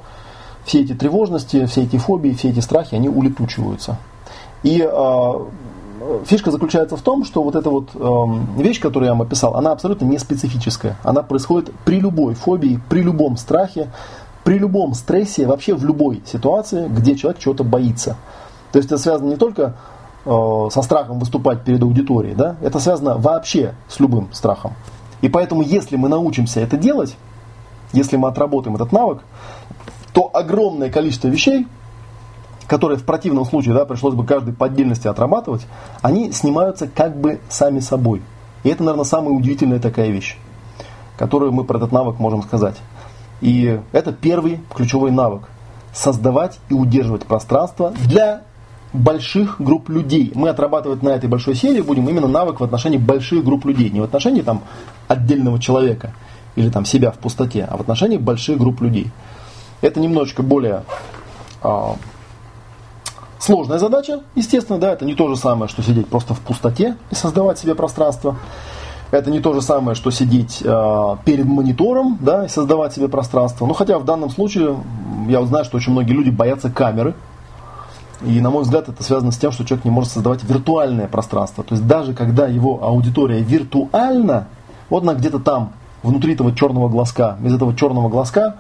все 0.66 0.82
эти 0.82 0.94
тревожности, 0.94 1.66
все 1.66 1.84
эти 1.84 1.98
фобии, 1.98 2.32
все 2.32 2.50
эти 2.50 2.60
страхи, 2.60 2.96
они 2.96 3.10
улетучиваются. 3.10 3.98
И 4.64 4.82
э, 4.82 5.34
фишка 6.26 6.52
заключается 6.52 6.98
в 6.98 7.02
том, 7.02 7.24
что 7.24 7.44
вот 7.44 7.56
эта 7.56 7.70
вот 7.70 7.90
э, 7.94 8.62
вещь, 8.62 8.80
которую 8.80 9.08
я 9.08 9.14
вам 9.14 9.22
описал, 9.22 9.56
она 9.56 9.72
абсолютно 9.72 10.06
не 10.06 10.18
специфическая. 10.18 10.98
Она 11.04 11.22
происходит 11.22 11.72
при 11.86 12.00
любой 12.00 12.34
фобии, 12.34 12.80
при 12.90 13.02
любом 13.02 13.38
страхе, 13.38 13.90
при 14.44 14.58
любом 14.58 14.94
стрессе, 14.94 15.46
вообще 15.46 15.76
в 15.76 15.86
любой 15.86 16.24
ситуации, 16.26 16.88
где 16.88 17.16
человек 17.16 17.40
чего-то 17.40 17.64
боится. 17.64 18.18
То 18.72 18.80
есть 18.80 18.88
это 18.88 18.98
связано 18.98 19.30
не 19.30 19.38
только 19.38 19.76
э, 20.26 20.68
со 20.72 20.82
страхом 20.82 21.20
выступать 21.20 21.64
перед 21.64 21.82
аудиторией, 21.84 22.36
да, 22.36 22.56
это 22.62 22.80
связано 22.80 23.18
вообще 23.18 23.76
с 23.88 24.00
любым 24.00 24.30
страхом. 24.34 24.74
И 25.26 25.28
поэтому, 25.28 25.64
если 25.64 25.96
мы 25.96 26.08
научимся 26.08 26.60
это 26.60 26.78
делать, 26.78 27.18
если 27.94 28.16
мы 28.16 28.28
отработаем 28.28 28.76
этот 28.76 28.92
навык, 28.92 29.24
то 30.14 30.30
огромное 30.32 30.92
количество 30.92 31.30
вещей, 31.30 31.66
которые 32.68 33.00
в 33.00 33.06
противном 33.06 33.44
случае 33.46 33.74
да, 33.74 33.86
пришлось 33.86 34.14
бы 34.14 34.24
каждый 34.24 34.54
по 34.54 34.68
отдельности 34.68 35.08
отрабатывать, 35.08 35.66
они 36.04 36.32
снимаются 36.32 36.88
как 36.88 37.20
бы 37.20 37.40
сами 37.50 37.80
собой. 37.80 38.22
И 38.62 38.70
это, 38.70 38.84
наверное, 38.84 39.04
самая 39.04 39.32
удивительная 39.32 39.80
такая 39.80 40.10
вещь, 40.10 40.38
которую 41.18 41.54
мы 41.54 41.64
про 41.64 41.78
этот 41.80 41.92
навык 41.92 42.20
можем 42.20 42.44
сказать. 42.44 42.76
И 43.42 43.82
это 43.94 44.14
первый 44.14 44.60
ключевой 44.76 45.10
навык. 45.10 45.50
Создавать 45.92 46.60
и 46.70 46.76
удерживать 46.76 47.26
пространство 47.26 47.96
для 47.98 48.44
больших 48.96 49.62
групп 49.62 49.90
людей. 49.90 50.32
Мы 50.34 50.50
отрабатывать 50.50 51.04
на 51.04 51.10
этой 51.10 51.30
большой 51.30 51.56
серии 51.56 51.82
будем 51.82 52.10
именно 52.10 52.28
навык 52.28 52.60
в 52.60 52.64
отношении 52.64 52.98
больших 52.98 53.44
групп 53.44 53.66
людей. 53.66 53.90
Не 53.90 54.02
в 54.02 54.04
отношении 54.04 54.42
там 54.42 54.64
отдельного 55.08 55.60
человека 55.60 56.14
или 56.56 56.70
там 56.70 56.86
себя 56.86 57.12
в 57.12 57.18
пустоте, 57.18 57.68
а 57.70 57.78
в 57.78 57.82
отношении 57.82 58.18
больших 58.18 58.58
групп 58.58 58.82
людей. 58.82 59.12
Это 59.82 60.00
немножечко 60.00 60.42
более 60.42 60.84
а, 61.62 61.96
сложная 63.40 63.78
задача, 63.78 64.22
естественно, 64.36 64.80
да, 64.80 64.94
это 64.94 65.06
не 65.06 65.14
то 65.14 65.28
же 65.28 65.36
самое, 65.36 65.70
что 65.70 65.84
сидеть 65.84 66.08
просто 66.08 66.34
в 66.34 66.40
пустоте 66.40 66.98
и 67.12 67.16
создавать 67.16 67.60
себе 67.60 67.76
пространство. 67.76 68.38
Это 69.12 69.30
не 69.30 69.40
то 69.40 69.54
же 69.54 69.62
самое, 69.62 69.96
что 69.96 70.10
сидеть 70.10 70.62
э, 70.64 71.16
перед 71.26 71.46
монитором 71.46 72.18
да, 72.20 72.46
и 72.46 72.50
создавать 72.50 72.94
себе 72.94 73.08
пространство. 73.08 73.66
Ну, 73.66 73.74
хотя 73.74 74.00
в 74.00 74.04
данном 74.04 74.30
случае 74.30 74.78
я 75.30 75.40
вот 75.40 75.50
знаю, 75.50 75.64
что 75.64 75.78
очень 75.78 75.92
многие 75.92 76.14
люди 76.14 76.32
боятся 76.32 76.72
камеры. 76.72 77.14
И, 78.26 78.42
на 78.42 78.50
мой 78.50 78.64
взгляд, 78.64 78.90
это 78.90 79.04
связано 79.04 79.32
с 79.32 79.38
тем, 79.38 79.52
что 79.52 79.66
человек 79.66 79.86
не 79.86 79.92
может 79.92 80.12
создавать 80.12 80.44
виртуальное 80.44 81.08
пространство. 81.08 81.64
То 81.64 81.76
есть 81.76 81.88
даже 81.88 82.14
когда 82.14 82.48
его 82.48 82.84
аудитория 82.84 83.42
виртуальна, 83.42 84.48
вот 84.90 85.04
она 85.04 85.14
где-то 85.14 85.40
там, 85.40 85.74
внутри 86.04 86.34
этого 86.34 86.56
черного 86.56 86.90
глазка, 86.90 87.38
из 87.44 87.54
этого 87.54 87.76
черного 87.76 88.10
глазка 88.10 88.58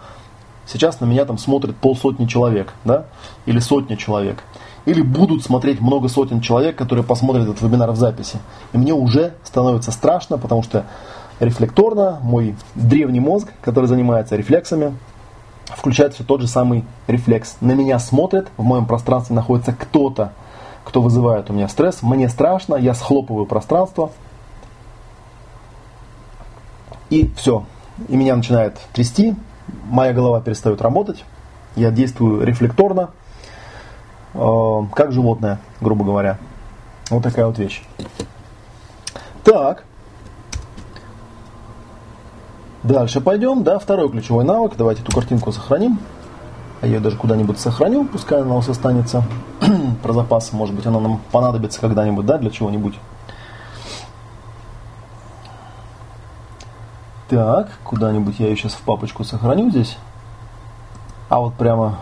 сейчас 0.66 1.00
на 1.00 1.06
меня 1.06 1.26
там 1.26 1.38
смотрит 1.38 1.76
полсотни 1.76 2.26
человек, 2.26 2.74
да, 2.84 3.06
или 3.46 3.60
сотня 3.60 3.98
человек 3.98 4.44
или 4.86 5.02
будут 5.02 5.44
смотреть 5.44 5.82
много 5.82 6.08
сотен 6.10 6.42
человек, 6.42 6.76
которые 6.76 7.04
посмотрят 7.04 7.48
этот 7.48 7.62
вебинар 7.62 7.92
в 7.92 7.96
записи. 7.96 8.38
И 8.74 8.78
мне 8.78 8.94
уже 8.94 9.34
становится 9.44 9.92
страшно, 9.92 10.38
потому 10.38 10.64
что 10.64 10.86
рефлекторно 11.40 12.20
мой 12.22 12.56
древний 12.76 13.20
мозг, 13.20 13.50
который 13.62 13.88
занимается 13.88 14.36
рефлексами, 14.36 14.96
включает 15.66 16.14
все 16.14 16.24
тот 16.24 16.42
же 16.42 16.48
самый 16.48 16.84
рефлекс. 17.08 17.58
На 17.62 17.72
меня 17.74 18.00
смотрят, 18.00 18.48
в 18.58 18.64
моем 18.64 18.86
пространстве 18.86 19.36
находится 19.36 19.74
кто-то, 19.74 20.34
кто 20.84 21.02
вызывает 21.02 21.50
у 21.50 21.54
меня 21.54 21.68
стресс. 21.68 22.02
Мне 22.02 22.30
страшно, 22.30 22.76
я 22.76 22.94
схлопываю 22.94 23.46
пространство. 23.46 24.12
И 27.10 27.32
все. 27.38 27.66
И 28.08 28.16
меня 28.16 28.36
начинает 28.36 28.78
трясти, 28.94 29.36
моя 29.86 30.14
голова 30.14 30.42
перестает 30.42 30.82
работать, 30.82 31.24
я 31.76 31.92
действую 31.92 32.46
рефлекторно, 32.46 33.12
Э, 34.36 34.82
как 34.94 35.14
животное, 35.14 35.60
грубо 35.80 36.04
говоря. 36.04 36.38
Вот 37.10 37.24
такая 37.24 37.46
вот 37.46 37.58
вещь. 37.58 37.84
Так. 39.44 39.86
Дальше 42.86 43.20
пойдем, 43.20 43.64
да, 43.64 43.80
второй 43.80 44.12
ключевой 44.12 44.46
навык. 44.46 44.74
Давайте 44.78 45.02
эту 45.02 45.12
картинку 45.12 45.52
сохраним. 45.52 45.98
Я 46.84 46.88
ее 46.88 47.00
даже 47.00 47.18
куда-нибудь 47.18 47.60
сохраню, 47.60 48.06
пускай 48.06 48.42
она 48.42 48.54
у 48.54 48.58
нас 48.58 48.70
останется 48.70 49.24
про 50.04 50.14
запас. 50.14 50.54
Может 50.54 50.76
быть, 50.76 50.86
она 50.86 51.00
нам 51.00 51.20
понадобится 51.32 51.82
когда-нибудь, 51.82 52.28
да, 52.28 52.38
для 52.38 52.52
чего-нибудь. 52.52 52.94
Так, 57.28 57.70
куда-нибудь 57.84 58.36
я 58.38 58.50
ее 58.50 58.56
сейчас 58.56 58.74
в 58.74 58.82
папочку 58.82 59.24
сохраню 59.24 59.72
здесь. 59.72 59.98
А 61.28 61.40
вот 61.40 61.56
прямо 61.56 61.98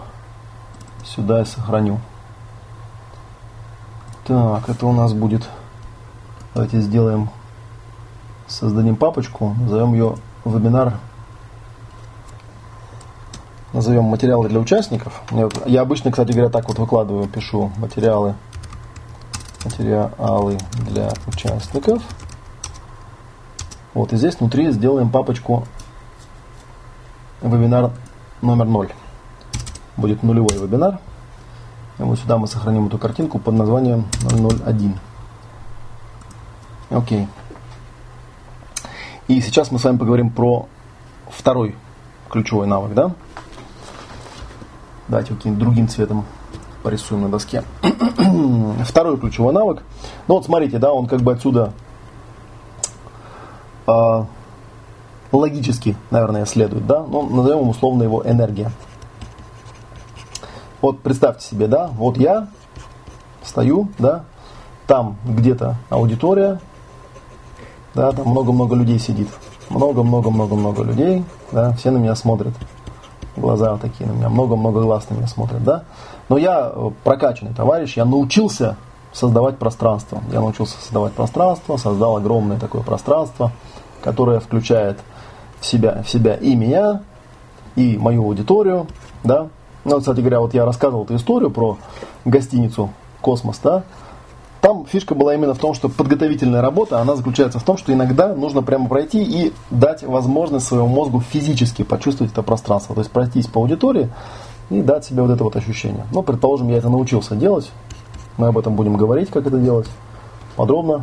сюда 1.06 1.40
я 1.40 1.46
сохраню. 1.46 2.02
Так, 4.28 4.68
это 4.68 4.86
у 4.86 4.92
нас 4.92 5.14
будет... 5.14 5.48
Давайте 6.54 6.82
сделаем... 6.82 7.30
Создадим 8.48 8.98
папочку, 8.98 9.56
назовем 9.58 9.94
ее 9.94 10.18
вебинар 10.46 10.94
назовем 13.74 14.04
материалы 14.04 14.50
для 14.50 14.60
участников. 14.60 15.22
Я 15.66 15.82
обычно, 15.82 16.12
кстати 16.12 16.32
говоря, 16.32 16.50
так 16.50 16.68
вот 16.68 16.78
выкладываю, 16.78 17.28
пишу 17.28 17.72
материалы, 17.78 18.36
материалы 19.66 20.60
для 20.88 21.12
участников. 21.28 22.04
Вот 23.94 24.14
и 24.14 24.18
здесь 24.18 24.40
внутри 24.40 24.72
сделаем 24.72 25.10
папочку 25.10 25.66
вебинар 27.42 27.92
номер 28.42 28.66
0. 28.66 28.92
Будет 29.98 30.24
нулевой 30.24 30.58
вебинар. 30.58 31.00
И 32.00 32.04
вот 32.04 32.18
сюда 32.20 32.38
мы 32.38 32.48
сохраним 32.48 32.88
эту 32.88 32.98
картинку 32.98 33.40
под 33.40 33.56
названием 33.56 34.06
001. 34.24 35.00
Окей. 36.90 37.28
И 39.28 39.40
сейчас 39.40 39.72
мы 39.72 39.80
с 39.80 39.84
вами 39.86 39.98
поговорим 39.98 40.30
про 40.30 40.68
второй 41.30 41.76
ключевой 42.30 42.68
навык, 42.68 42.94
да? 42.94 43.12
Давайте 45.08 45.34
каким-нибудь 45.34 45.64
другим 45.64 45.88
цветом 45.88 46.26
порисуем 46.82 47.22
на 47.22 47.30
доске. 47.30 47.64
Второй 48.86 49.18
ключевой 49.18 49.54
навык. 49.54 49.84
Ну 50.28 50.36
вот 50.36 50.46
смотрите, 50.46 50.78
да, 50.78 50.92
он 50.92 51.08
как 51.08 51.22
бы 51.22 51.32
отсюда 51.32 51.72
э, 53.88 54.24
логически, 55.32 55.96
наверное, 56.12 56.46
следует, 56.46 56.86
да, 56.86 57.04
но 57.04 57.22
назовем 57.22 57.70
условно 57.70 58.04
его 58.04 58.28
энергия. 58.30 58.72
Вот 60.82 61.00
представьте 61.00 61.46
себе, 61.46 61.68
да, 61.68 61.88
вот 61.88 62.18
я 62.18 62.50
стою, 63.42 63.88
да, 64.00 64.26
там 64.86 65.16
где-то 65.26 65.78
аудитория, 65.90 66.60
да, 67.94 68.12
там 68.12 68.28
много-много 68.28 68.76
людей 68.76 69.00
сидит. 69.00 69.28
Много-много-много-много 69.70 70.84
людей, 70.84 71.24
да, 71.52 71.72
все 71.74 71.92
на 71.92 71.98
меня 71.98 72.16
смотрят. 72.16 72.54
Глаза 73.36 73.78
такие 73.78 74.08
на 74.08 74.14
меня, 74.14 74.30
много-много 74.30 74.82
глаз 74.82 75.10
на 75.10 75.16
меня 75.16 75.28
смотрят, 75.28 75.64
да. 75.64 75.84
Но 76.30 76.38
я 76.38 76.72
э, 76.74 76.92
прокачанный 77.04 77.54
товарищ, 77.54 77.98
я 77.98 78.06
научился 78.06 78.78
создавать 79.12 79.58
пространство. 79.58 80.22
Я 80.32 80.40
научился 80.42 80.78
создавать 80.82 81.14
пространство, 81.14 81.78
создал 81.78 82.18
огромное 82.18 82.60
такое 82.60 82.84
пространство, 82.84 83.52
которое 84.04 84.40
включает 84.40 85.00
в 85.60 85.66
себя, 85.66 86.04
в 86.04 86.10
себя 86.10 86.36
и 86.36 86.56
меня, 86.56 87.02
и 87.76 87.98
мою 87.98 88.24
аудиторию, 88.24 88.88
да, 89.24 89.48
ну, 89.86 90.00
кстати 90.00 90.20
говоря, 90.20 90.40
вот 90.40 90.54
я 90.54 90.66
рассказывал 90.66 91.04
эту 91.04 91.16
историю 91.16 91.52
про 91.52 91.78
гостиницу 92.26 92.90
«Космос», 93.22 93.60
да, 93.64 93.84
там 94.64 94.86
фишка 94.86 95.14
была 95.14 95.36
именно 95.36 95.54
в 95.54 95.60
том, 95.60 95.74
что 95.74 95.90
подготовительная 95.90 96.62
работа, 96.62 97.02
она 97.02 97.18
заключается 97.18 97.60
в 97.60 97.64
том, 97.64 97.78
что 97.78 97.92
иногда 97.92 98.34
нужно 98.34 98.64
прямо 98.64 98.88
пройти 98.88 99.22
и 99.22 99.52
дать 99.70 100.04
возможность 100.04 100.66
своему 100.66 100.88
мозгу 100.88 101.20
физически 101.20 101.84
почувствовать 101.84 102.32
это 102.32 102.44
пространство. 102.44 102.96
То 102.96 103.02
есть 103.02 103.12
пройтись 103.12 103.48
по 103.48 103.60
аудитории 103.60 104.10
и 104.70 104.82
дать 104.82 105.04
себе 105.04 105.22
вот 105.22 105.32
это 105.32 105.44
вот 105.44 105.58
ощущение. 105.58 106.06
Ну, 106.14 106.24
предположим, 106.24 106.70
я 106.70 106.78
это 106.78 106.88
научился 106.88 107.36
делать. 107.36 107.70
Мы 108.38 108.48
об 108.48 108.58
этом 108.58 108.78
будем 108.78 108.96
говорить, 108.96 109.30
как 109.30 109.46
это 109.46 109.58
делать 109.58 109.88
подробно. 110.56 111.02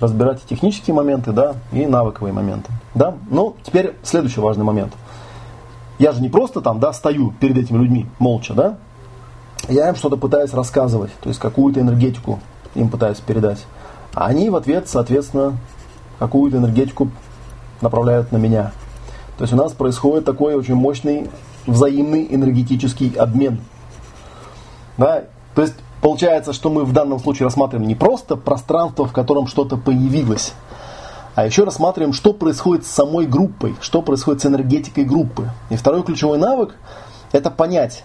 Разбирать 0.00 0.40
технические 0.48 0.94
моменты, 0.94 1.32
да, 1.32 1.56
и 1.72 1.84
навыковые 1.84 2.32
моменты. 2.32 2.72
Да? 2.94 3.16
Ну, 3.28 3.54
теперь 3.62 3.96
следующий 4.02 4.40
важный 4.40 4.64
момент– 4.64 4.94
я 6.00 6.12
же 6.12 6.22
не 6.22 6.30
просто 6.30 6.62
там, 6.62 6.80
да, 6.80 6.94
стою 6.94 7.34
перед 7.38 7.58
этими 7.58 7.76
людьми 7.76 8.06
молча, 8.18 8.54
да, 8.54 8.78
я 9.68 9.88
им 9.88 9.96
что-то 9.96 10.16
пытаюсь 10.16 10.52
рассказывать, 10.52 11.10
то 11.20 11.28
есть 11.28 11.40
какую-то 11.40 11.80
энергетику 11.80 12.40
им 12.74 12.88
пытаюсь 12.88 13.18
передать. 13.18 13.66
А 14.14 14.26
они 14.26 14.50
в 14.50 14.56
ответ, 14.56 14.88
соответственно, 14.88 15.56
какую-то 16.18 16.58
энергетику 16.58 17.10
направляют 17.80 18.32
на 18.32 18.36
меня. 18.36 18.72
То 19.38 19.44
есть 19.44 19.52
у 19.52 19.56
нас 19.56 19.72
происходит 19.72 20.24
такой 20.24 20.54
очень 20.54 20.74
мощный 20.74 21.30
взаимный 21.66 22.26
энергетический 22.30 23.10
обмен. 23.10 23.60
Да? 24.98 25.24
То 25.54 25.62
есть 25.62 25.74
получается, 26.00 26.52
что 26.52 26.70
мы 26.70 26.84
в 26.84 26.92
данном 26.92 27.18
случае 27.20 27.46
рассматриваем 27.46 27.88
не 27.88 27.94
просто 27.94 28.36
пространство, 28.36 29.06
в 29.06 29.12
котором 29.12 29.46
что-то 29.46 29.76
появилось, 29.76 30.52
а 31.34 31.46
еще 31.46 31.64
рассматриваем, 31.64 32.12
что 32.12 32.32
происходит 32.32 32.84
с 32.84 32.90
самой 32.90 33.26
группой, 33.26 33.76
что 33.80 34.02
происходит 34.02 34.42
с 34.42 34.46
энергетикой 34.46 35.04
группы. 35.04 35.50
И 35.70 35.76
второй 35.76 36.02
ключевой 36.02 36.38
навык– 36.38 36.74
это 37.32 37.50
понять, 37.50 38.04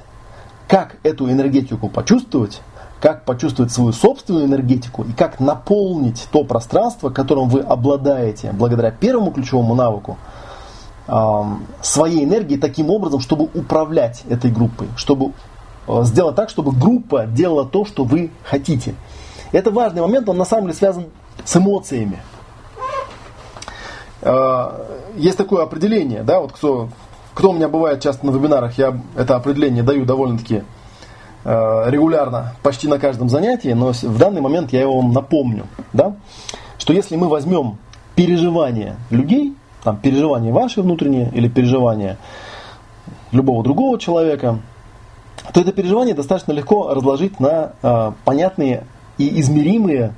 как 0.68 0.97
эту 1.03 1.30
энергетику 1.30 1.89
почувствовать, 1.89 2.61
как 2.99 3.26
почувствовать 3.26 3.72
свою 3.72 3.91
собственную 3.91 4.45
энергетику 4.45 5.03
и 5.03 5.11
как 5.13 5.39
наполнить 5.39 6.28
то 6.32 6.43
пространство, 6.43 7.09
которым 7.09 7.49
вы 7.49 7.61
обладаете, 7.61 8.51
благодаря 8.51 8.91
первому 8.91 9.32
ключевому 9.32 9.76
навыку, 9.76 10.18
своей 11.82 12.24
энергией 12.24 12.59
таким 12.59 12.89
образом, 12.89 13.20
чтобы 13.20 13.45
управлять 13.53 14.24
этой 14.28 14.49
группой, 14.49 14.88
чтобы 14.97 15.34
э, 15.88 16.03
сделать 16.03 16.36
так, 16.36 16.49
чтобы 16.49 16.72
группа 16.72 17.28
делала 17.28 17.63
то, 17.63 17.86
что 17.86 18.03
вы 18.03 18.32
хотите. 18.43 18.95
Это 19.51 19.70
важный 19.70 20.01
момент, 20.01 20.28
он 20.28 20.38
на 20.38 20.45
самом 20.45 20.63
деле 20.63 20.74
связан 20.74 21.05
с 21.43 21.55
эмоциями. 21.55 22.20
А, 24.24 24.88
есть 25.16 25.38
такое 25.38 25.63
определение, 25.63 26.24
да, 26.24 26.39
вот 26.39 26.53
кто, 26.53 26.89
кто 27.36 27.52
у 27.52 27.54
меня 27.54 27.68
бывает 27.68 28.02
часто 28.02 28.26
на 28.26 28.32
вебинарах, 28.32 28.78
я 28.78 28.98
это 29.16 29.36
определение 29.36 29.84
даю 29.84 30.06
довольно-таки 30.06 30.64
а, 31.44 31.88
регулярно, 31.90 32.54
почти 32.64 32.88
на 32.88 32.98
каждом 32.98 33.30
занятии, 33.30 33.74
но 33.74 33.92
в 33.92 34.18
данный 34.18 34.42
момент 34.42 34.72
я 34.72 34.82
его 34.82 35.00
вам 35.02 35.12
напомню, 35.12 35.68
да, 35.92 36.16
что 36.80 36.94
если 36.94 37.18
мы 37.18 37.28
возьмем 37.28 37.78
переживания 38.16 38.96
людей, 39.10 39.54
там, 39.84 39.98
переживания 39.98 40.54
ваши 40.54 40.82
внутренние 40.82 41.30
или 41.34 41.50
переживания 41.50 42.18
любого 43.32 43.64
другого 43.64 44.00
человека, 44.00 44.60
то 45.54 45.60
это 45.60 45.74
переживание 45.74 46.16
достаточно 46.16 46.54
легко 46.54 46.94
разложить 46.94 47.40
на 47.42 47.74
э, 47.84 48.12
понятные 48.24 48.86
и 49.18 49.42
измеримые 49.42 50.14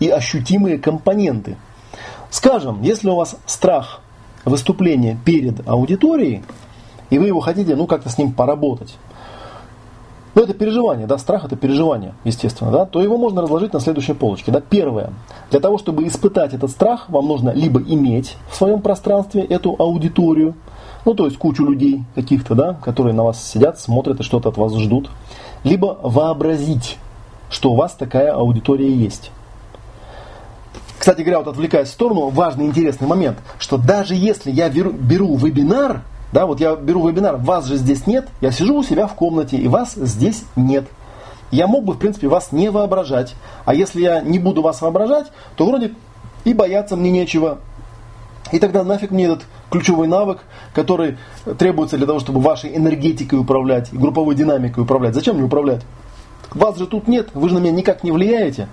и 0.00 0.08
ощутимые 0.08 0.78
компоненты. 0.78 1.56
Скажем, 2.28 2.82
если 2.82 3.08
у 3.08 3.14
вас 3.14 3.36
страх 3.46 4.00
выступления 4.46 5.18
перед 5.24 5.68
аудиторией, 5.68 6.42
и 7.10 7.18
вы 7.18 7.26
его 7.26 7.40
хотите, 7.40 7.76
ну, 7.76 7.86
как-то 7.86 8.08
с 8.08 8.16
ним 8.16 8.32
поработать, 8.32 8.96
ну, 10.36 10.42
это 10.42 10.52
переживание, 10.52 11.06
да, 11.06 11.16
страх 11.16 11.46
это 11.46 11.56
переживание, 11.56 12.12
естественно, 12.24 12.70
да, 12.70 12.84
то 12.84 13.00
его 13.00 13.16
можно 13.16 13.40
разложить 13.40 13.72
на 13.72 13.80
следующей 13.80 14.12
полочке. 14.12 14.52
Да. 14.52 14.60
Первое. 14.60 15.14
Для 15.50 15.60
того, 15.60 15.78
чтобы 15.78 16.06
испытать 16.06 16.52
этот 16.52 16.70
страх, 16.70 17.08
вам 17.08 17.26
нужно 17.26 17.50
либо 17.54 17.80
иметь 17.80 18.36
в 18.50 18.54
своем 18.56 18.82
пространстве 18.82 19.42
эту 19.42 19.74
аудиторию, 19.78 20.54
ну, 21.06 21.14
то 21.14 21.24
есть 21.24 21.38
кучу 21.38 21.64
людей 21.64 22.04
каких-то, 22.14 22.54
да, 22.54 22.74
которые 22.74 23.14
на 23.14 23.24
вас 23.24 23.42
сидят, 23.42 23.80
смотрят 23.80 24.20
и 24.20 24.22
что-то 24.22 24.50
от 24.50 24.58
вас 24.58 24.76
ждут, 24.76 25.08
либо 25.64 25.98
вообразить, 26.02 26.98
что 27.48 27.72
у 27.72 27.74
вас 27.74 27.94
такая 27.94 28.34
аудитория 28.34 28.92
есть. 28.92 29.30
Кстати 31.06 31.22
говоря, 31.22 31.38
вот 31.38 31.46
отвлекаясь 31.46 31.86
в 31.86 31.92
сторону, 31.92 32.30
важный 32.30 32.66
интересный 32.66 33.06
момент, 33.06 33.38
что 33.60 33.78
даже 33.78 34.16
если 34.16 34.50
я 34.50 34.68
беру, 34.68 34.90
беру 34.90 35.36
вебинар, 35.36 36.02
да, 36.32 36.46
вот 36.46 36.58
я 36.58 36.74
беру 36.74 37.06
вебинар, 37.06 37.36
вас 37.36 37.66
же 37.66 37.76
здесь 37.76 38.08
нет, 38.08 38.26
я 38.40 38.50
сижу 38.50 38.74
у 38.74 38.82
себя 38.82 39.06
в 39.06 39.14
комнате, 39.14 39.56
и 39.56 39.68
вас 39.68 39.94
здесь 39.94 40.42
нет. 40.56 40.84
Я 41.52 41.68
мог 41.68 41.84
бы, 41.84 41.92
в 41.92 41.98
принципе, 41.98 42.26
вас 42.26 42.50
не 42.50 42.72
воображать. 42.72 43.36
А 43.64 43.72
если 43.72 44.02
я 44.02 44.20
не 44.20 44.40
буду 44.40 44.62
вас 44.62 44.80
воображать, 44.80 45.28
то 45.54 45.66
вроде 45.66 45.92
и 46.44 46.52
бояться 46.52 46.96
мне 46.96 47.12
нечего. 47.12 47.58
И 48.50 48.58
тогда 48.58 48.82
нафиг 48.82 49.12
мне 49.12 49.26
этот 49.26 49.44
ключевой 49.70 50.08
навык, 50.08 50.40
который 50.74 51.18
требуется 51.56 51.98
для 51.98 52.08
того, 52.08 52.18
чтобы 52.18 52.40
вашей 52.40 52.76
энергетикой 52.76 53.38
управлять, 53.38 53.90
групповой 53.92 54.34
динамикой 54.34 54.82
управлять. 54.82 55.14
Зачем 55.14 55.36
мне 55.36 55.44
управлять? 55.44 55.82
Вас 56.52 56.76
же 56.76 56.88
тут 56.88 57.06
нет, 57.06 57.28
вы 57.32 57.48
же 57.48 57.54
на 57.54 57.58
меня 57.60 57.70
никак 57.70 58.02
не 58.02 58.10
влияете. 58.10 58.66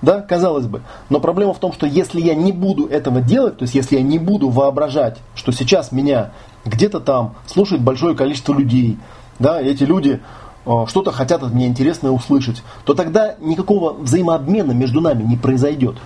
Да, 0.00 0.20
казалось 0.20 0.66
бы. 0.66 0.82
Но 1.08 1.18
проблема 1.20 1.54
в 1.54 1.58
том, 1.58 1.72
что 1.72 1.86
если 1.86 2.20
я 2.20 2.34
не 2.34 2.52
буду 2.52 2.86
этого 2.86 3.20
делать, 3.20 3.58
то 3.58 3.64
есть 3.64 3.74
если 3.74 3.96
я 3.96 4.02
не 4.02 4.18
буду 4.18 4.48
воображать, 4.48 5.18
что 5.34 5.50
сейчас 5.50 5.90
меня 5.90 6.32
где-то 6.64 7.00
там 7.00 7.34
слушает 7.46 7.82
большое 7.82 8.14
количество 8.14 8.52
людей, 8.52 8.98
да, 9.38 9.60
и 9.60 9.68
эти 9.68 9.82
люди 9.84 10.20
э, 10.66 10.84
что-то 10.86 11.10
хотят 11.10 11.42
от 11.42 11.52
меня 11.52 11.66
интересное 11.66 12.12
услышать, 12.12 12.62
то 12.84 12.94
тогда 12.94 13.34
никакого 13.40 13.92
взаимообмена 13.92 14.72
между 14.72 15.00
нами 15.00 15.24
не 15.24 15.36
произойдет. 15.36 15.96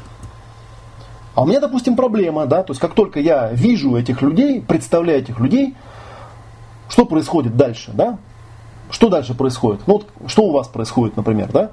А 1.34 1.43
у 1.43 1.47
меня, 1.47 1.61
допустим, 1.61 1.97
проблема, 1.97 2.47
да, 2.47 2.62
то 2.62 2.72
есть 2.72 2.80
как 2.80 2.95
только 2.95 3.20
я 3.20 3.51
вижу 3.53 3.97
этих 3.97 4.22
людей, 4.22 4.61
представляю 4.61 5.20
этих 5.20 5.38
людей, 5.38 5.74
что 6.88 7.07
происходит 7.07 7.57
дальше, 7.57 7.90
да? 7.95 8.18
Что 8.90 9.09
дальше 9.09 9.32
происходит? 9.32 9.80
Ну 9.86 9.95
вот, 9.95 10.07
что 10.26 10.43
у 10.43 10.53
вас 10.53 10.68
происходит, 10.68 11.16
например, 11.16 11.49
да? 11.51 11.70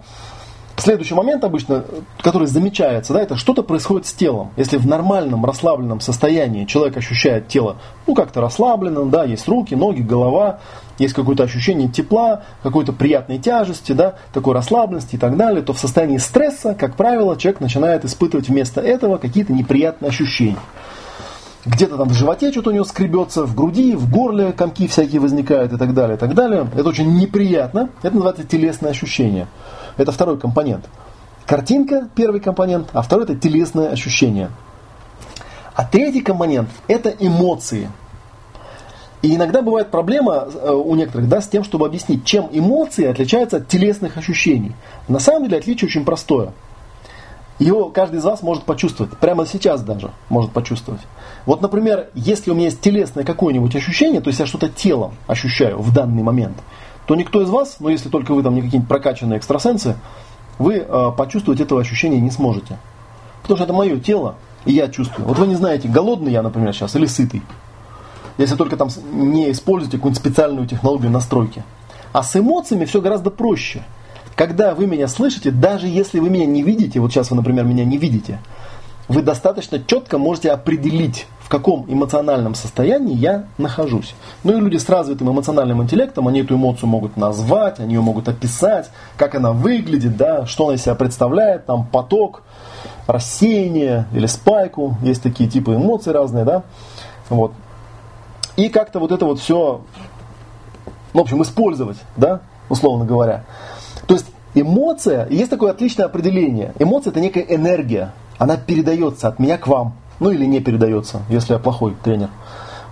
Следующий 0.80 1.14
момент 1.14 1.44
обычно, 1.44 1.84
который 2.22 2.48
замечается, 2.48 3.14
да, 3.14 3.22
это 3.22 3.36
что-то 3.36 3.64
происходит 3.64 4.08
с 4.08 4.14
телом. 4.14 4.52
Если 4.56 4.78
в 4.78 4.88
нормальном 4.88 5.46
расслабленном 5.46 6.00
состоянии 6.00 6.64
человек 6.66 6.96
ощущает 6.96 7.50
тело, 7.50 7.78
ну 8.08 8.16
как-то 8.16 8.40
расслабленным, 8.40 9.10
да, 9.10 9.26
есть 9.26 9.48
руки, 9.50 9.76
ноги, 9.76 10.02
голова, 10.02 10.60
есть 10.98 11.14
какое-то 11.14 11.44
ощущение 11.44 11.90
тепла, 11.90 12.44
какой-то 12.64 12.94
приятной 12.94 13.40
тяжести, 13.40 13.92
да, 13.92 14.16
такой 14.34 14.54
расслабленности 14.54 15.16
и 15.16 15.20
так 15.20 15.36
далее, 15.36 15.62
то 15.64 15.74
в 15.74 15.80
состоянии 15.80 16.18
стресса, 16.18 16.74
как 16.74 16.96
правило, 16.96 17.36
человек 17.36 17.60
начинает 17.60 18.06
испытывать 18.06 18.48
вместо 18.48 18.80
этого 18.80 19.18
какие-то 19.18 19.52
неприятные 19.52 20.10
ощущения. 20.10 20.60
Где-то 21.66 21.98
там 21.98 22.08
в 22.08 22.14
животе 22.14 22.52
что-то 22.52 22.70
у 22.70 22.74
него 22.74 22.86
скребется, 22.86 23.44
в 23.44 23.54
груди, 23.54 23.96
в 23.96 24.10
горле 24.10 24.54
комки 24.54 24.88
всякие 24.88 25.20
возникают 25.20 25.74
и 25.74 25.78
так 25.78 25.94
далее, 25.94 26.16
и 26.16 26.20
так 26.20 26.34
далее. 26.34 26.70
Это 26.74 26.88
очень 26.88 27.14
неприятно. 27.18 27.90
Это 28.02 28.16
называется 28.16 28.44
телесное 28.46 28.92
ощущение. 28.92 29.48
Это 30.00 30.14
второй 30.14 30.40
компонент. 30.40 30.86
Картинка– 31.46 32.08
первый 32.16 32.40
компонент, 32.40 32.88
а 32.94 33.02
второй– 33.02 33.26
это 33.26 33.36
телесное 33.36 33.90
ощущение. 33.90 34.50
А 35.76 35.84
третий 35.84 36.22
компонент– 36.22 36.70
это 36.88 37.10
эмоции. 37.10 37.92
И 39.22 39.36
иногда 39.36 39.62
бывает 39.62 39.92
проблема 39.92 40.48
э, 40.54 40.72
у 40.72 40.96
некоторых 40.96 41.28
да, 41.28 41.42
с 41.42 41.50
тем, 41.50 41.66
чтобы 41.66 41.86
объяснить, 41.86 42.24
чем 42.24 42.48
эмоции 42.54 43.04
отличаются 43.08 43.58
от 43.58 43.68
телесных 43.68 44.16
ощущений. 44.16 44.72
На 45.10 45.20
самом 45.20 45.44
деле 45.44 45.58
отличие 45.58 45.90
очень 45.90 46.06
простое. 46.06 46.54
Его 47.58 47.90
каждый 47.90 48.20
из 48.20 48.24
вас 48.24 48.42
может 48.42 48.64
почувствовать, 48.64 49.18
прямо 49.18 49.46
сейчас 49.46 49.82
даже 49.82 50.12
может 50.30 50.54
почувствовать. 50.54 51.02
Вот, 51.46 51.62
например, 51.62 52.08
если 52.14 52.52
у 52.52 52.54
меня 52.54 52.68
есть 52.68 52.80
телесное 52.80 53.26
какое-нибудь 53.26 53.76
ощущение, 53.76 54.22
то 54.22 54.30
есть 54.30 54.40
я 54.40 54.46
что-то 54.46 54.70
телом 54.70 55.16
ощущаю 55.28 55.78
в 55.80 55.94
данный 55.94 56.24
момент– 56.24 56.56
то 57.10 57.16
никто 57.16 57.42
из 57.42 57.50
вас, 57.50 57.78
ну 57.80 57.90
если 57.90 58.08
только 58.08 58.36
вы 58.36 58.44
там 58.44 58.54
не 58.54 58.62
какие-нибудь 58.62 58.88
прокачанные 58.88 59.40
экстрасенсы, 59.40 59.96
вы 60.60 60.76
э, 60.76 61.12
почувствовать 61.18 61.60
этого 61.60 61.82
ощущения 61.82 62.22
не 62.22 62.30
сможете. 62.30 62.78
Потому 63.42 63.58
что 63.58 63.64
это 63.64 63.74
мое 63.74 64.00
тело, 64.00 64.36
и 64.66 64.74
я 64.74 64.90
чувствую. 64.90 65.28
Вот 65.28 65.40
вы 65.40 65.48
не 65.48 65.56
знаете, 65.56 65.88
голодный 65.88 66.32
я, 66.32 66.44
например, 66.44 66.72
сейчас 66.72 66.96
или 66.96 67.08
сытый. 67.08 67.42
Если 68.38 68.56
только 68.56 68.78
там 68.78 68.90
не 69.12 69.50
используете 69.50 69.98
какую-нибудь 69.98 70.22
специальную 70.22 70.68
технологию 70.68 71.10
настройки. 71.10 71.64
А 72.14 72.22
с 72.22 72.36
эмоциями 72.36 72.86
все 72.86 73.02
гораздо 73.02 73.32
проще. 73.32 73.82
Когда 74.36 74.76
вы 74.76 74.86
меня 74.86 75.08
слышите, 75.08 75.50
даже 75.50 75.88
если 75.88 76.20
вы 76.20 76.30
меня 76.30 76.46
не 76.46 76.62
видите, 76.62 77.00
вот 77.00 77.12
сейчас 77.12 77.32
вы, 77.32 77.38
например, 77.38 77.66
меня 77.66 77.86
не 77.86 77.98
видите, 77.98 78.38
вы 79.10 79.24
достаточно 79.24 79.84
четко 79.84 80.20
можете 80.20 80.52
определить, 80.52 81.26
в 81.42 81.50
каком 81.50 81.86
эмоциональном 81.92 82.54
состоянии 82.54 83.16
я 83.16 83.46
нахожусь. 83.58 84.14
Ну 84.44 84.56
и 84.56 84.62
люди 84.62 84.78
с 84.78 84.88
развитым 84.88 85.32
эмоциональным 85.32 85.82
интеллектом, 85.82 86.28
они 86.28 86.42
эту 86.42 86.56
эмоцию 86.56 86.88
могут 86.88 87.18
назвать, 87.18 87.80
они 87.80 87.96
ее 87.96 88.02
могут 88.02 88.30
описать, 88.30 88.92
как 89.18 89.34
она 89.34 89.52
выглядит, 89.52 90.16
да, 90.16 90.46
что 90.46 90.68
она 90.68 90.76
из 90.76 90.84
себя 90.84 90.94
представляет, 90.94 91.66
там 91.66 91.88
поток, 91.88 92.44
рассеяние 93.08 94.06
или 94.14 94.28
спайку, 94.28 94.96
есть 95.02 95.24
такие 95.24 95.50
типы 95.50 95.74
эмоций 95.74 96.14
разные, 96.14 96.46
да, 96.46 96.62
вот. 97.30 97.52
И 98.58 98.70
как-то 98.70 99.00
вот 99.00 99.12
это 99.12 99.26
вот 99.26 99.40
все, 99.40 99.82
в 101.14 101.20
общем, 101.20 101.42
использовать, 101.42 101.98
да, 102.16 102.42
условно 102.70 103.06
говоря. 103.06 103.46
То 104.06 104.14
есть 104.14 104.28
эмоция, 104.54 105.28
есть 105.32 105.50
такое 105.50 105.72
отличное 105.72 106.06
определение, 106.06 106.74
эмоция 106.78 107.10
это 107.10 107.22
некая 107.22 107.42
энергия, 107.42 108.14
она 108.40 108.58
передается 108.58 109.28
от 109.28 109.38
меня 109.38 109.58
к 109.60 109.68
вам. 109.68 109.94
Ну 110.20 110.32
или 110.32 110.46
не 110.46 110.60
передается, 110.60 111.22
если 111.30 111.54
я 111.54 111.60
плохой 111.60 111.96
тренер. 112.04 112.30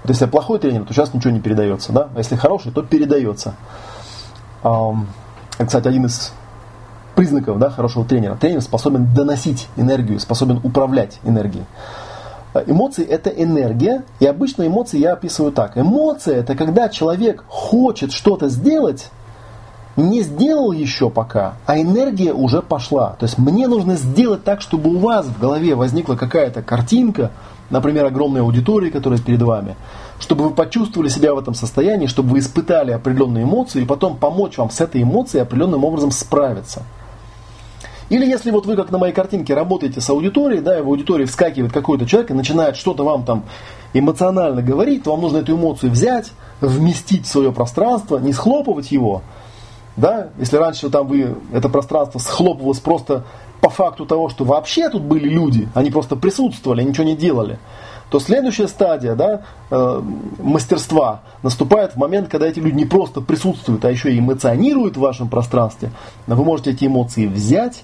Вот 0.03 0.09
если 0.09 0.25
я 0.25 0.31
плохой 0.31 0.59
тренер, 0.59 0.85
то 0.85 0.93
сейчас 0.93 1.13
ничего 1.13 1.31
не 1.31 1.39
передается. 1.39 1.91
Да? 1.91 2.09
А 2.13 2.19
если 2.19 2.35
хороший, 2.35 2.71
то 2.71 2.83
передается. 2.83 3.55
Это, 4.61 5.65
кстати, 5.65 5.87
один 5.87 6.05
из 6.05 6.31
признаков 7.15 7.57
да, 7.57 7.69
хорошего 7.69 8.05
тренера. 8.05 8.35
Тренер 8.35 8.61
способен 8.61 9.13
доносить 9.13 9.67
энергию, 9.75 10.19
способен 10.19 10.61
управлять 10.63 11.19
энергией. 11.23 11.65
А 12.53 12.63
эмоции– 12.65 13.05
это 13.07 13.29
энергия, 13.29 14.03
и 14.19 14.25
обычно 14.25 14.67
эмоции 14.67 14.99
я 14.99 15.13
описываю 15.13 15.51
так. 15.51 15.77
Эмоция– 15.77 16.37
это 16.39 16.55
когда 16.55 16.89
человек 16.89 17.43
хочет 17.47 18.11
что-то 18.11 18.49
сделать, 18.49 19.09
не 19.97 20.21
сделал 20.21 20.71
еще 20.71 21.09
пока, 21.09 21.55
а 21.65 21.81
энергия 21.81 22.31
уже 22.31 22.61
пошла. 22.61 23.15
То 23.19 23.25
есть 23.25 23.37
мне 23.37 23.67
нужно 23.67 23.95
сделать 23.95 24.43
так, 24.43 24.61
чтобы 24.61 24.91
у 24.91 24.99
вас 24.99 25.25
в 25.25 25.39
голове 25.39 25.75
возникла 25.75 26.15
какая-то 26.15 26.61
картинка, 26.61 27.31
например, 27.71 28.05
огромной 28.05 28.41
аудитории, 28.41 28.91
которая 28.91 29.19
перед 29.19 29.41
вами, 29.41 29.75
чтобы 30.19 30.45
вы 30.45 30.51
почувствовали 30.51 31.09
себя 31.09 31.33
в 31.33 31.39
этом 31.39 31.55
состоянии, 31.55 32.05
чтобы 32.05 32.29
вы 32.29 32.39
испытали 32.39 32.91
определенные 32.91 33.43
эмоции, 33.43 33.81
и 33.81 33.85
потом 33.85 34.17
помочь 34.17 34.57
вам 34.57 34.69
с 34.69 34.79
этой 34.79 35.01
эмоцией 35.01 35.41
определенным 35.41 35.83
образом 35.83 36.11
справиться. 36.11 36.83
Или 38.09 38.25
если 38.25 38.51
вот 38.51 38.65
вы, 38.65 38.75
как 38.75 38.91
на 38.91 38.99
моей 38.99 39.13
картинке, 39.13 39.53
работаете 39.53 39.99
с 39.99 40.09
аудиторией, 40.09 40.61
да, 40.61 40.77
и 40.77 40.81
в 40.81 40.87
аудитории 40.87 41.25
вскакивает 41.25 41.73
какой-то 41.73 42.05
человек 42.05 42.31
и 42.31 42.35
начинает 42.35 42.77
что-то 42.77 43.03
вам 43.03 43.23
там 43.23 43.43
эмоционально 43.93 44.61
говорить, 44.61 45.03
то 45.03 45.11
вам 45.11 45.21
нужно 45.21 45.37
эту 45.37 45.55
эмоцию 45.55 45.91
взять, 45.91 46.31
вместить 46.61 47.25
в 47.25 47.29
свое 47.29 47.51
пространство, 47.51 48.17
не 48.17 48.31
схлопывать 48.31 48.91
его, 48.91 49.23
да? 49.97 50.29
Если 50.37 50.55
раньше 50.55 50.89
там 50.89 51.07
вы, 51.07 51.35
это 51.51 51.67
пространство 51.67 52.19
схлопывалось 52.19 52.79
просто 52.79 53.25
по 53.59 53.69
факту 53.69 54.05
того, 54.05 54.29
что 54.29 54.45
вообще 54.45 54.89
тут 54.89 55.01
были 55.01 55.27
люди, 55.27 55.67
они 55.73 55.89
просто 55.89 56.15
присутствовали, 56.15 56.83
ничего 56.83 57.03
не 57.03 57.15
делали, 57.15 57.57
то 58.09 58.19
следующая 58.19 58.67
стадия 58.67 59.15
да, 59.15 59.41
э, 59.69 60.01
мастерства 60.39 61.21
наступает 61.43 61.93
в 61.93 61.97
момент, 61.97 62.29
когда 62.29 62.47
эти 62.47 62.59
люди 62.59 62.75
не 62.75 62.85
просто 62.85 63.19
присутствуют, 63.19 63.83
а 63.83 63.91
еще 63.91 64.13
и 64.13 64.19
эмоционируют 64.19 64.95
в 64.95 65.01
вашем 65.01 65.27
пространстве. 65.27 65.91
Вы 66.27 66.43
можете 66.43 66.71
эти 66.71 66.85
эмоции 66.85 67.25
взять, 67.25 67.83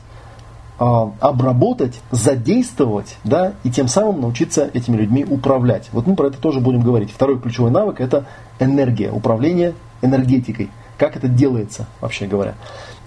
э, 0.79 0.85
обработать, 1.19 1.99
задействовать, 2.11 3.17
да, 3.23 3.53
и 3.63 3.71
тем 3.71 3.87
самым 3.87 4.21
научиться 4.21 4.69
этими 4.71 4.97
людьми 4.97 5.25
управлять. 5.25 5.89
Вот 5.91 6.05
мы 6.05 6.15
про 6.15 6.27
это 6.27 6.37
тоже 6.37 6.59
будем 6.59 6.83
говорить. 6.83 7.11
Второй 7.11 7.39
ключевой 7.39 7.71
навык– 7.71 7.95
это 7.99 8.25
энергия, 8.59 9.11
управление 9.11 9.73
энергетикой– 10.03 10.69
как 10.97 11.15
это 11.15 11.27
делается, 11.27 11.85
вообще 12.01 12.25
говоря. 12.25 12.55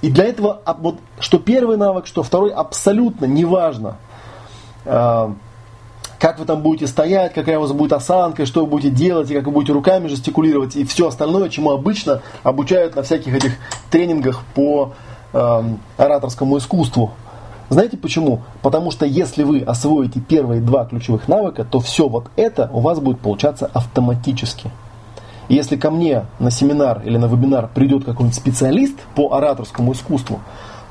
И 0.03 0.11
для 0.11 0.25
этого, 0.25 0.61
а, 0.65 0.75
вот, 0.75 0.99
что 1.21 1.39
первый 1.39 1.77
навык, 1.77 2.07
что 2.07 2.23
второй, 2.23 2.51
абсолютно 2.51 3.25
неважно. 3.25 3.97
А, 4.85 5.35
как 6.19 6.39
вы 6.39 6.47
там 6.47 6.63
будете 6.63 6.87
стоять, 6.87 7.35
какая 7.35 7.59
у 7.59 7.63
вас 7.63 7.73
будет 7.73 7.93
осанка, 7.93 8.47
что 8.47 8.65
вы 8.65 8.67
будете 8.67 8.91
делать, 8.91 9.31
и 9.31 9.35
как 9.35 9.45
вы 9.45 9.53
будете 9.53 9.73
руками 9.73 10.09
жестикулировать, 10.09 10.77
и 10.77 10.85
все 10.85 11.09
остальное, 11.09 11.49
чему 11.49 11.71
обычно 11.71 12.23
обучают 12.43 12.97
на 12.97 13.03
всяких 13.03 13.35
этих 13.35 13.53
тренингах 13.91 14.43
по 14.55 14.93
э, 15.33 15.63
ораторскому 15.97 16.57
искусству. 16.59 17.13
Знаете 17.69 17.97
почему? 17.97 18.43
Потому 18.63 18.91
что 18.91 19.05
если 19.05 19.43
вы 19.43 19.61
освоите 19.61 20.21
первые 20.21 20.61
два 20.61 20.85
ключевых 20.87 21.29
навыка, 21.29 21.65
то 21.65 21.81
все 21.81 22.09
вот 22.09 22.29
это 22.37 22.71
у 22.73 22.81
вас 22.81 23.01
будет 23.01 23.21
получаться 23.21 23.67
автоматически. 23.67 24.71
Если 25.49 25.77
ко 25.77 25.91
мне 25.91 26.27
на 26.39 26.51
семинар 26.51 27.03
или 27.05 27.17
на 27.17 27.27
вебинар 27.27 27.69
придет 27.69 28.05
какой-нибудь 28.05 28.37
специалист 28.37 28.99
по 29.15 29.33
ораторскому 29.33 29.93
искусству, 29.93 30.41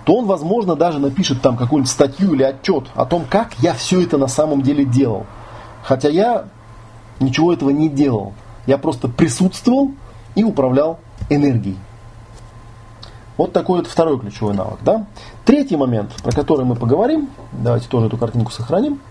то 0.06 0.16
он, 0.16 0.26
возможно, 0.26 0.76
даже 0.76 1.00
напишет 1.00 1.42
там 1.42 1.58
какую-нибудь 1.58 1.92
статью 1.92 2.34
или 2.34 2.44
отчет 2.44 2.86
о 2.96 3.06
том, 3.06 3.26
как 3.30 3.54
я 3.60 3.74
все 3.74 4.02
это 4.02 4.18
на 4.18 4.28
самом 4.28 4.62
деле 4.62 4.86
делал. 4.86 5.26
Хотя 5.84 6.10
я 6.10 6.46
ничего 7.20 7.52
этого 7.52 7.72
не 7.72 7.90
делал. 7.90 8.34
Я 8.68 8.78
просто 8.78 9.08
присутствовал 9.08 9.92
и 10.36 10.44
управлял 10.44 11.00
энергией. 11.30 11.78
Вот 13.38 13.52
такой 13.52 13.80
вот 13.80 13.88
второй 13.88 14.20
ключевой 14.20 14.54
навык. 14.54 14.80
Да? 14.82 15.08
Третий 15.44 15.76
момент, 15.76 16.12
про 16.24 16.32
который 16.32 16.66
мы 16.66 16.76
поговорим, 16.76 17.30
давайте 17.52 17.88
тоже 17.90 18.08
эту 18.08 18.18
картинку 18.18 18.52
сохраним. 18.52 19.02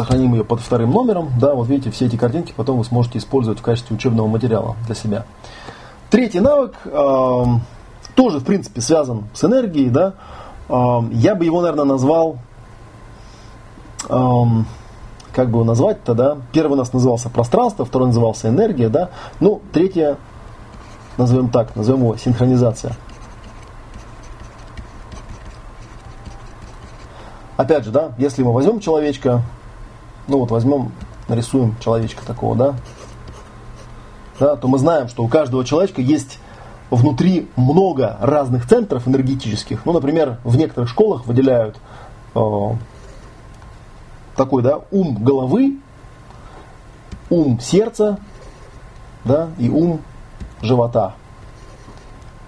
Сохраним 0.00 0.32
ее 0.32 0.44
под 0.44 0.60
вторым 0.60 0.92
номером. 0.92 1.30
Да, 1.38 1.54
вот 1.54 1.68
видите, 1.68 1.90
все 1.90 2.06
эти 2.06 2.16
картинки 2.16 2.54
потом 2.56 2.78
вы 2.78 2.84
сможете 2.86 3.18
использовать 3.18 3.58
в 3.58 3.62
качестве 3.62 3.94
учебного 3.94 4.28
материала 4.28 4.74
для 4.86 4.94
себя. 4.94 5.26
Третий 6.08 6.40
навык 6.40 6.72
э, 6.86 7.44
тоже, 8.14 8.38
в 8.38 8.44
принципе, 8.44 8.80
связан 8.80 9.24
с 9.34 9.44
энергией. 9.44 9.90
Да? 9.90 10.14
Э, 10.70 11.00
я 11.12 11.34
бы 11.34 11.44
его, 11.44 11.60
наверное, 11.60 11.84
назвал, 11.84 12.38
э, 14.08 14.42
как 15.34 15.50
бы 15.50 15.58
его 15.58 15.64
назвать-то, 15.64 16.14
да? 16.14 16.38
Первый 16.50 16.72
у 16.72 16.76
нас 16.76 16.94
назывался 16.94 17.28
пространство, 17.28 17.84
второй 17.84 18.06
назывался 18.06 18.48
энергия, 18.48 18.88
да? 18.88 19.10
Ну, 19.38 19.60
третье 19.70 20.16
назовем 21.18 21.50
так, 21.50 21.76
назовем 21.76 22.00
его 22.04 22.16
синхронизация. 22.16 22.96
Опять 27.58 27.84
же, 27.84 27.90
да, 27.90 28.12
если 28.16 28.42
мы 28.42 28.54
возьмем 28.54 28.80
человечка, 28.80 29.42
ну 30.30 30.38
вот 30.38 30.50
возьмем, 30.50 30.92
нарисуем 31.28 31.76
человечка 31.80 32.24
такого, 32.24 32.56
да, 32.56 32.74
да, 34.38 34.56
то 34.56 34.68
мы 34.68 34.78
знаем, 34.78 35.08
что 35.08 35.22
у 35.22 35.28
каждого 35.28 35.64
человечка 35.64 36.00
есть 36.00 36.38
внутри 36.90 37.48
много 37.56 38.16
разных 38.20 38.66
центров 38.66 39.06
энергетических. 39.06 39.84
Ну, 39.84 39.92
например, 39.92 40.38
в 40.44 40.56
некоторых 40.56 40.88
школах 40.88 41.26
выделяют 41.26 41.76
э, 42.34 42.40
такой, 44.36 44.62
да, 44.62 44.80
ум 44.90 45.22
головы, 45.22 45.78
ум 47.28 47.60
сердца, 47.60 48.18
да, 49.24 49.48
и 49.58 49.68
ум 49.68 50.00
живота. 50.62 51.14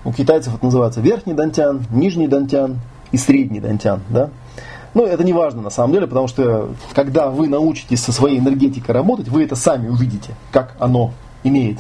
У 0.05 0.13
китайцев 0.13 0.55
это 0.55 0.65
называется 0.65 1.01
верхний 1.01 1.35
дантян, 1.35 1.85
нижний 1.91 2.27
дантян 2.27 2.79
и 3.13 3.19
средний 3.19 3.61
дантян. 3.61 4.01
Да? 4.09 4.31
Но 4.95 5.05
это 5.05 5.25
не 5.25 5.33
важно 5.33 5.63
на 5.63 5.71
самом 5.71 5.93
деле, 5.93 6.07
потому 6.07 6.29
что 6.29 6.71
когда 6.95 7.31
вы 7.31 7.49
научитесь 7.49 8.03
со 8.03 8.13
своей 8.13 8.39
энергетикой 8.39 8.95
работать, 8.95 9.29
вы 9.29 9.45
это 9.45 9.57
сами 9.57 9.89
увидите, 9.89 10.35
как 10.51 10.77
оно 10.79 11.13
имеет, 11.45 11.79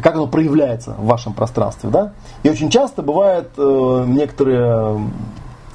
как 0.00 0.14
оно 0.14 0.26
проявляется 0.26 0.92
в 0.92 1.06
вашем 1.06 1.32
пространстве. 1.32 1.90
Да? 1.90 2.12
И 2.42 2.48
очень 2.48 2.70
часто 2.70 3.02
бывают 3.02 3.50
э, 3.56 4.04
некоторые 4.06 5.00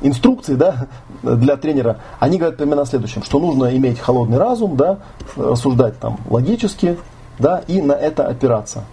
инструкции 0.01 0.55
да, 0.55 0.87
для 1.23 1.57
тренера, 1.57 1.97
они 2.19 2.37
говорят 2.37 2.57
примерно 2.57 2.83
о 2.83 2.85
следующем, 2.85 3.23
что 3.23 3.39
нужно 3.39 3.75
иметь 3.75 3.99
холодный 3.99 4.37
разум, 4.37 4.77
да, 4.77 4.99
рассуждать 5.35 5.99
там 5.99 6.19
логически, 6.29 6.97
да, 7.37 7.63
и 7.67 7.81
на 7.81 7.93
это 7.93 8.27
опираться. 8.27 8.83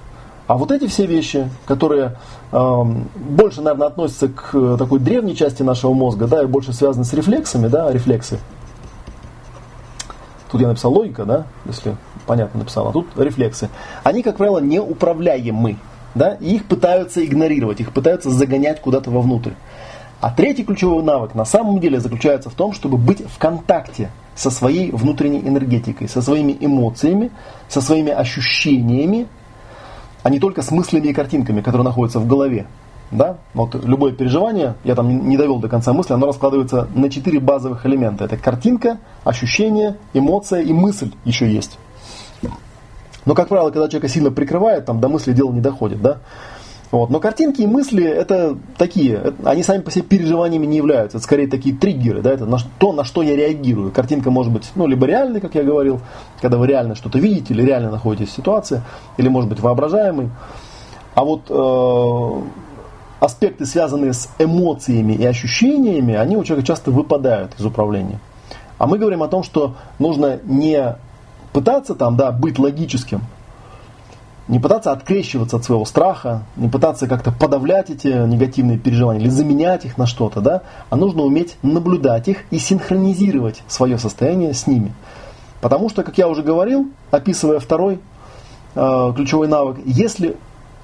А 0.46 0.56
вот 0.56 0.70
эти 0.70 0.86
все 0.86 1.06
вещи, 1.06 1.50
которые 1.66 2.16
э, 2.52 2.82
больше, 3.16 3.62
наверное, 3.62 3.88
относятся 3.88 4.28
к 4.28 4.50
э, 4.54 4.76
такой 4.78 5.00
древней 5.00 5.34
части 5.34 5.62
нашего 5.62 5.92
мозга, 5.92 6.28
да, 6.28 6.42
и 6.42 6.46
больше 6.46 6.72
связаны 6.72 7.04
с 7.04 7.12
рефлексами, 7.12 7.66
да, 7.66 7.90
рефлексы. 7.90 8.38
Тут 10.50 10.60
я 10.60 10.68
написал 10.68 10.92
логика, 10.92 11.24
да, 11.24 11.46
если 11.64 11.96
понятно 12.26 12.60
написал, 12.60 12.88
а 12.88 12.92
тут 12.92 13.08
рефлексы. 13.16 13.70
Они, 14.04 14.22
как 14.22 14.36
правило, 14.36 14.58
неуправляемы, 14.58 15.78
да, 16.14 16.34
и 16.34 16.54
их 16.54 16.66
пытаются 16.66 17.24
игнорировать, 17.24 17.80
их 17.80 17.92
пытаются 17.92 18.30
загонять 18.30 18.80
куда-то 18.80 19.10
вовнутрь. 19.10 19.52
А 20.20 20.30
третий 20.30 20.64
ключевой 20.64 21.02
навык 21.02 21.34
на 21.34 21.44
самом 21.44 21.80
деле 21.80 22.00
заключается 22.00 22.50
в 22.50 22.54
том, 22.54 22.72
чтобы 22.72 22.96
быть 22.96 23.22
в 23.28 23.38
контакте 23.38 24.10
со 24.36 24.50
своей 24.50 24.92
внутренней 24.92 25.40
энергетикой, 25.40 26.08
со 26.08 26.22
своими 26.22 26.56
эмоциями, 26.58 27.32
со 27.68 27.80
своими 27.80 28.12
ощущениями, 28.12 29.26
а 30.26 30.28
не 30.28 30.40
только 30.40 30.60
с 30.60 30.72
мыслями 30.72 31.06
и 31.06 31.12
картинками, 31.12 31.60
которые 31.60 31.84
находятся 31.84 32.18
в 32.18 32.26
голове. 32.26 32.66
Да? 33.12 33.36
Вот 33.54 33.76
любое 33.84 34.10
переживание, 34.10 34.74
я 34.82 34.96
там 34.96 35.28
не 35.28 35.36
довел 35.36 35.60
до 35.60 35.68
конца 35.68 35.92
мысли, 35.92 36.14
оно 36.14 36.26
раскладывается 36.26 36.88
на 36.96 37.08
четыре 37.08 37.38
базовых 37.38 37.86
элемента. 37.86 38.24
Это 38.24 38.36
картинка, 38.36 38.98
ощущение, 39.22 39.98
эмоция 40.14 40.62
и 40.62 40.72
мысль 40.72 41.12
еще 41.24 41.48
есть. 41.48 41.78
Но, 43.24 43.34
как 43.34 43.46
правило, 43.46 43.70
когда 43.70 43.86
человека 43.86 44.08
сильно 44.08 44.32
прикрывает, 44.32 44.86
там 44.86 45.00
до 45.00 45.08
мысли 45.08 45.32
дело 45.32 45.52
не 45.52 45.60
доходит. 45.60 46.02
Да? 46.02 46.18
Вот. 46.90 47.10
Но 47.10 47.18
картинки 47.18 47.62
и 47.62 47.66
мысли 47.66 48.04
это 48.04 48.56
такие, 48.78 49.34
они 49.44 49.62
сами 49.62 49.82
по 49.82 49.90
себе 49.90 50.04
переживаниями 50.04 50.66
не 50.66 50.76
являются. 50.76 51.18
Это 51.18 51.24
скорее 51.24 51.48
такие 51.48 51.74
триггеры, 51.74 52.22
да, 52.22 52.32
это 52.32 52.46
на, 52.46 52.58
то, 52.78 52.92
на 52.92 53.04
что 53.04 53.22
я 53.22 53.34
реагирую. 53.34 53.90
Картинка 53.90 54.30
может 54.30 54.52
быть, 54.52 54.70
ну, 54.76 54.86
либо 54.86 55.06
реальной, 55.06 55.40
как 55.40 55.54
я 55.54 55.62
говорил, 55.62 56.00
когда 56.40 56.58
вы 56.58 56.66
реально 56.66 56.94
что-то 56.94 57.18
видите 57.18 57.54
или 57.54 57.62
реально 57.62 57.90
находитесь 57.90 58.28
в 58.28 58.36
ситуации, 58.36 58.82
или 59.16 59.28
может 59.28 59.50
быть 59.50 59.60
воображаемой. 59.60 60.30
А 61.14 61.24
вот 61.24 61.46
э, 61.48 62.42
аспекты, 63.20 63.66
связанные 63.66 64.12
с 64.12 64.28
эмоциями 64.38 65.14
и 65.14 65.24
ощущениями, 65.24 66.14
они 66.14 66.36
у 66.36 66.44
человека 66.44 66.66
часто 66.66 66.90
выпадают 66.90 67.52
из 67.58 67.64
управления. 67.64 68.20
А 68.78 68.86
мы 68.86 68.98
говорим 68.98 69.22
о 69.22 69.28
том, 69.28 69.42
что 69.42 69.74
нужно 69.98 70.38
не 70.44 70.96
пытаться 71.52 71.94
там, 71.94 72.16
да, 72.16 72.30
быть 72.30 72.58
логическим, 72.58 73.22
не 74.48 74.60
пытаться 74.60 74.92
открещиваться 74.92 75.56
от 75.56 75.64
своего 75.64 75.84
страха, 75.84 76.44
не 76.56 76.68
пытаться 76.68 77.08
как-то 77.08 77.32
подавлять 77.32 77.90
эти 77.90 78.08
негативные 78.08 78.78
переживания 78.78 79.22
или 79.22 79.28
заменять 79.28 79.84
их 79.84 79.98
на 79.98 80.06
что-то, 80.06 80.40
да, 80.40 80.62
а 80.88 80.96
нужно 80.96 81.22
уметь 81.22 81.56
наблюдать 81.62 82.28
их 82.28 82.44
и 82.50 82.58
синхронизировать 82.58 83.62
свое 83.66 83.98
состояние 83.98 84.54
с 84.54 84.66
ними. 84.66 84.92
Потому 85.60 85.88
что, 85.88 86.04
как 86.04 86.16
я 86.18 86.28
уже 86.28 86.42
говорил, 86.42 86.88
описывая 87.10 87.58
второй 87.58 87.98
э, 88.74 89.12
ключевой 89.16 89.48
навык, 89.48 89.78
если 89.84 90.36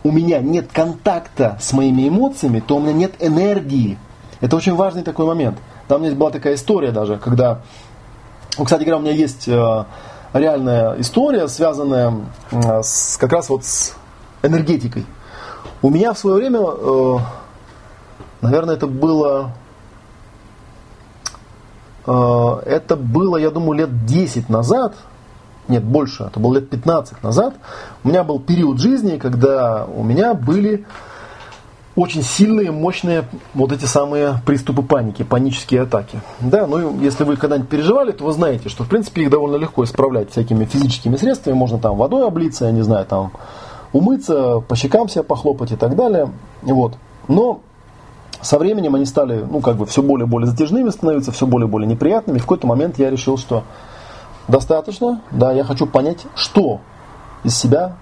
у 0.02 0.10
меня 0.10 0.40
нет 0.40 0.70
контакта 0.72 1.56
с 1.60 1.72
моими 1.72 2.08
эмоциями, 2.08 2.60
то 2.60 2.76
у 2.76 2.80
меня 2.80 2.92
нет 2.92 3.12
энергии. 3.20 3.96
Это 4.40 4.56
очень 4.56 4.74
важный 4.74 5.02
такой 5.02 5.26
момент. 5.26 5.58
Там 5.86 6.00
у 6.00 6.04
меня 6.04 6.16
была 6.16 6.30
такая 6.30 6.54
история 6.54 6.90
даже, 6.90 7.16
когда, 7.18 7.60
ну, 8.58 8.64
кстати 8.64 8.82
говоря, 8.82 8.98
у 8.98 9.02
меня 9.02 9.12
есть 9.12 9.46
э, 9.46 9.84
реальная 10.32 11.00
история, 11.00 11.48
связанная 11.48 12.14
с, 12.50 13.16
как 13.18 13.32
раз 13.32 13.48
вот 13.48 13.64
с 13.64 13.94
энергетикой. 14.42 15.06
У 15.82 15.90
меня 15.90 16.12
в 16.12 16.18
свое 16.18 16.36
время, 16.36 16.60
э, 16.60 17.16
наверное, 18.40 18.76
это 18.76 18.86
было, 18.86 19.52
э, 22.06 22.62
это 22.66 22.96
было, 22.96 23.36
я 23.36 23.50
думаю, 23.50 23.78
лет 23.78 24.06
10 24.06 24.48
назад, 24.48 24.94
нет, 25.68 25.84
больше, 25.84 26.24
это 26.24 26.40
было 26.40 26.54
лет 26.54 26.70
15 26.70 27.22
назад, 27.22 27.54
у 28.04 28.08
меня 28.08 28.24
был 28.24 28.40
период 28.40 28.78
жизни, 28.78 29.18
когда 29.18 29.84
у 29.86 30.02
меня 30.02 30.34
были 30.34 30.86
очень 31.94 32.22
сильные, 32.22 32.70
мощные 32.70 33.24
вот 33.54 33.72
эти 33.72 33.84
самые 33.84 34.40
приступы 34.46 34.82
паники, 34.82 35.22
панические 35.22 35.82
атаки. 35.82 36.20
Да, 36.40 36.66
ну 36.66 36.98
если 37.00 37.24
вы 37.24 37.36
когда-нибудь 37.36 37.68
переживали, 37.68 38.12
то 38.12 38.24
вы 38.24 38.32
знаете, 38.32 38.68
что 38.68 38.84
в 38.84 38.88
принципе 38.88 39.22
их 39.22 39.30
довольно 39.30 39.56
легко 39.56 39.84
исправлять 39.84 40.30
всякими 40.30 40.64
физическими 40.64 41.16
средствами. 41.16 41.54
Можно 41.54 41.78
там 41.78 41.96
водой 41.96 42.26
облиться, 42.26 42.64
я 42.64 42.72
не 42.72 42.82
знаю, 42.82 43.04
там 43.04 43.32
умыться, 43.92 44.60
по 44.60 44.74
щекам 44.74 45.08
себя 45.08 45.22
похлопать 45.22 45.72
и 45.72 45.76
так 45.76 45.94
далее. 45.96 46.30
Вот. 46.62 46.94
Но 47.28 47.60
со 48.40 48.58
временем 48.58 48.94
они 48.94 49.04
стали, 49.04 49.44
ну, 49.48 49.60
как 49.60 49.76
бы 49.76 49.86
все 49.86 50.02
более 50.02 50.26
и 50.26 50.28
более 50.28 50.50
затяжными 50.50 50.88
становиться, 50.88 51.30
все 51.30 51.46
более 51.46 51.68
и 51.68 51.70
более 51.70 51.88
неприятными. 51.88 52.38
В 52.38 52.42
какой-то 52.42 52.66
момент 52.66 52.98
я 52.98 53.10
решил, 53.10 53.36
что 53.36 53.64
достаточно, 54.48 55.20
да, 55.30 55.52
я 55.52 55.62
хочу 55.62 55.86
понять, 55.86 56.26
что 56.34 56.80
из 57.44 57.56
себя 57.56 57.96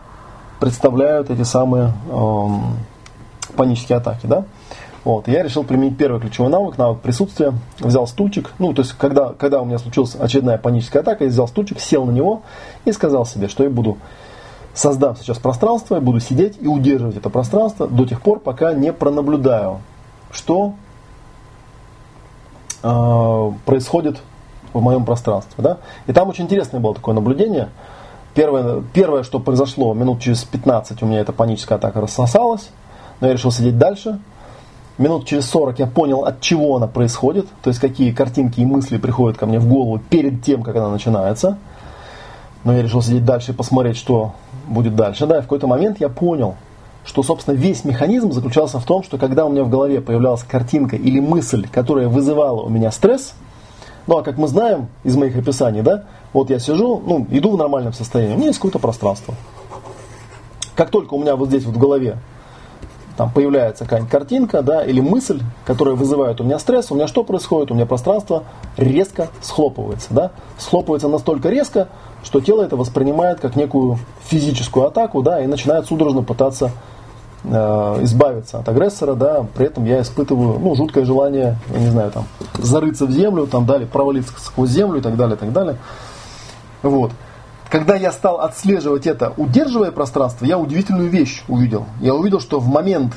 представляют 0.60 1.30
эти 1.30 1.42
самые 1.42 1.92
эм, 2.10 2.62
панические 3.52 3.98
атаки, 3.98 4.26
да. 4.26 4.44
Вот, 5.04 5.28
я 5.28 5.42
решил 5.42 5.64
применить 5.64 5.96
первый 5.96 6.20
ключевой 6.20 6.50
навык, 6.50 6.76
навык 6.76 7.00
присутствия. 7.00 7.54
Взял 7.78 8.06
стульчик, 8.06 8.50
ну, 8.58 8.74
то 8.74 8.82
есть, 8.82 8.92
когда, 8.92 9.32
когда 9.32 9.62
у 9.62 9.64
меня 9.64 9.78
случилась 9.78 10.14
очередная 10.14 10.58
паническая 10.58 11.02
атака, 11.02 11.24
я 11.24 11.30
взял 11.30 11.48
стульчик, 11.48 11.80
сел 11.80 12.04
на 12.04 12.10
него 12.10 12.42
и 12.84 12.92
сказал 12.92 13.24
себе, 13.24 13.48
что 13.48 13.64
я 13.64 13.70
буду, 13.70 13.96
создав 14.74 15.18
сейчас 15.18 15.38
пространство, 15.38 15.94
я 15.94 16.02
буду 16.02 16.20
сидеть 16.20 16.58
и 16.60 16.66
удерживать 16.66 17.16
это 17.16 17.30
пространство 17.30 17.88
до 17.88 18.04
тех 18.04 18.20
пор, 18.20 18.40
пока 18.40 18.74
не 18.74 18.92
пронаблюдаю, 18.92 19.80
что 20.32 20.74
э, 22.82 23.52
происходит 23.64 24.18
в 24.74 24.82
моем 24.82 25.06
пространстве. 25.06 25.54
Да? 25.58 25.78
И 26.06 26.12
там 26.12 26.28
очень 26.28 26.44
интересное 26.44 26.78
было 26.78 26.94
такое 26.94 27.14
наблюдение. 27.14 27.70
Первое, 28.34 28.82
первое, 28.92 29.22
что 29.22 29.40
произошло, 29.40 29.92
минут 29.94 30.20
через 30.20 30.44
15 30.44 31.02
у 31.02 31.06
меня 31.06 31.20
эта 31.20 31.32
паническая 31.32 31.78
атака 31.78 32.00
рассосалась, 32.00 32.70
но 33.20 33.26
я 33.26 33.32
решил 33.32 33.52
сидеть 33.52 33.78
дальше. 33.78 34.18
Минут 34.98 35.26
через 35.26 35.48
40 35.48 35.78
я 35.78 35.86
понял, 35.86 36.24
от 36.24 36.40
чего 36.40 36.76
она 36.76 36.86
происходит, 36.86 37.46
то 37.62 37.68
есть 37.68 37.80
какие 37.80 38.12
картинки 38.12 38.60
и 38.60 38.66
мысли 38.66 38.98
приходят 38.98 39.38
ко 39.38 39.46
мне 39.46 39.58
в 39.58 39.66
голову 39.66 39.98
перед 40.10 40.42
тем, 40.42 40.62
как 40.62 40.76
она 40.76 40.90
начинается. 40.90 41.58
Но 42.64 42.74
я 42.74 42.82
решил 42.82 43.00
сидеть 43.00 43.24
дальше 43.24 43.52
и 43.52 43.54
посмотреть, 43.54 43.96
что 43.96 44.34
будет 44.68 44.94
дальше. 44.94 45.26
Да, 45.26 45.38
и 45.38 45.40
в 45.40 45.44
какой-то 45.44 45.66
момент 45.66 46.00
я 46.00 46.10
понял, 46.10 46.56
что, 47.04 47.22
собственно, 47.22 47.54
весь 47.54 47.84
механизм 47.84 48.32
заключался 48.32 48.78
в 48.78 48.84
том, 48.84 49.02
что 49.02 49.16
когда 49.16 49.46
у 49.46 49.50
меня 49.50 49.64
в 49.64 49.70
голове 49.70 50.02
появлялась 50.02 50.42
картинка 50.42 50.96
или 50.96 51.18
мысль, 51.18 51.66
которая 51.72 52.08
вызывала 52.08 52.60
у 52.60 52.68
меня 52.68 52.90
стресс, 52.90 53.32
ну 54.06 54.18
а 54.18 54.22
как 54.22 54.36
мы 54.36 54.48
знаем 54.48 54.88
из 55.02 55.16
моих 55.16 55.36
описаний, 55.36 55.80
да, 55.80 56.04
вот 56.34 56.50
я 56.50 56.58
сижу, 56.58 57.02
ну, 57.04 57.26
иду 57.30 57.52
в 57.52 57.56
нормальном 57.56 57.94
состоянии, 57.94 58.34
у 58.34 58.36
меня 58.36 58.48
есть 58.48 58.58
какое-то 58.58 58.78
пространство. 58.78 59.34
Как 60.74 60.90
только 60.90 61.14
у 61.14 61.18
меня 61.20 61.36
вот 61.36 61.48
здесь 61.48 61.64
вот 61.64 61.76
в 61.76 61.78
голове 61.78 62.18
там 63.20 63.30
появляется 63.30 63.84
какая-нибудь 63.84 64.10
картинка, 64.10 64.62
да, 64.62 64.82
или 64.82 64.98
мысль, 64.98 65.42
которая 65.66 65.94
вызывает 65.94 66.40
у 66.40 66.44
меня 66.44 66.58
стресс, 66.58 66.90
у 66.90 66.94
меня 66.94 67.06
что 67.06 67.22
происходит? 67.22 67.70
У 67.70 67.74
меня 67.74 67.84
пространство 67.84 68.44
резко 68.78 69.28
схлопывается, 69.42 70.08
да, 70.08 70.30
схлопывается 70.56 71.06
настолько 71.06 71.50
резко, 71.50 71.88
что 72.24 72.40
тело 72.40 72.62
это 72.62 72.78
воспринимает 72.78 73.38
как 73.38 73.56
некую 73.56 73.98
физическую 74.24 74.86
атаку, 74.86 75.20
да, 75.20 75.44
и 75.44 75.46
начинает 75.46 75.84
судорожно 75.84 76.22
пытаться 76.22 76.70
э, 77.44 77.50
избавиться 78.04 78.60
от 78.60 78.68
агрессора, 78.70 79.12
да, 79.12 79.44
при 79.54 79.66
этом 79.66 79.84
я 79.84 80.00
испытываю, 80.00 80.58
ну, 80.58 80.74
жуткое 80.74 81.04
желание, 81.04 81.58
я 81.74 81.78
не 81.78 81.90
знаю, 81.90 82.12
там, 82.12 82.24
зарыться 82.54 83.04
в 83.04 83.10
землю, 83.10 83.46
там, 83.46 83.66
далее, 83.66 83.86
провалиться 83.86 84.32
сквозь 84.38 84.70
землю 84.70 85.00
и 85.00 85.02
так 85.02 85.16
далее, 85.16 85.36
и 85.36 85.38
так 85.38 85.52
далее. 85.52 85.76
Вот. 86.82 87.10
Когда 87.70 87.94
я 87.94 88.10
стал 88.10 88.40
отслеживать 88.40 89.06
это, 89.06 89.32
удерживая 89.36 89.92
пространство, 89.92 90.44
я 90.44 90.58
удивительную 90.58 91.08
вещь 91.08 91.44
увидел. 91.46 91.86
Я 92.00 92.14
увидел, 92.14 92.40
что 92.40 92.58
в 92.58 92.66
момент, 92.66 93.14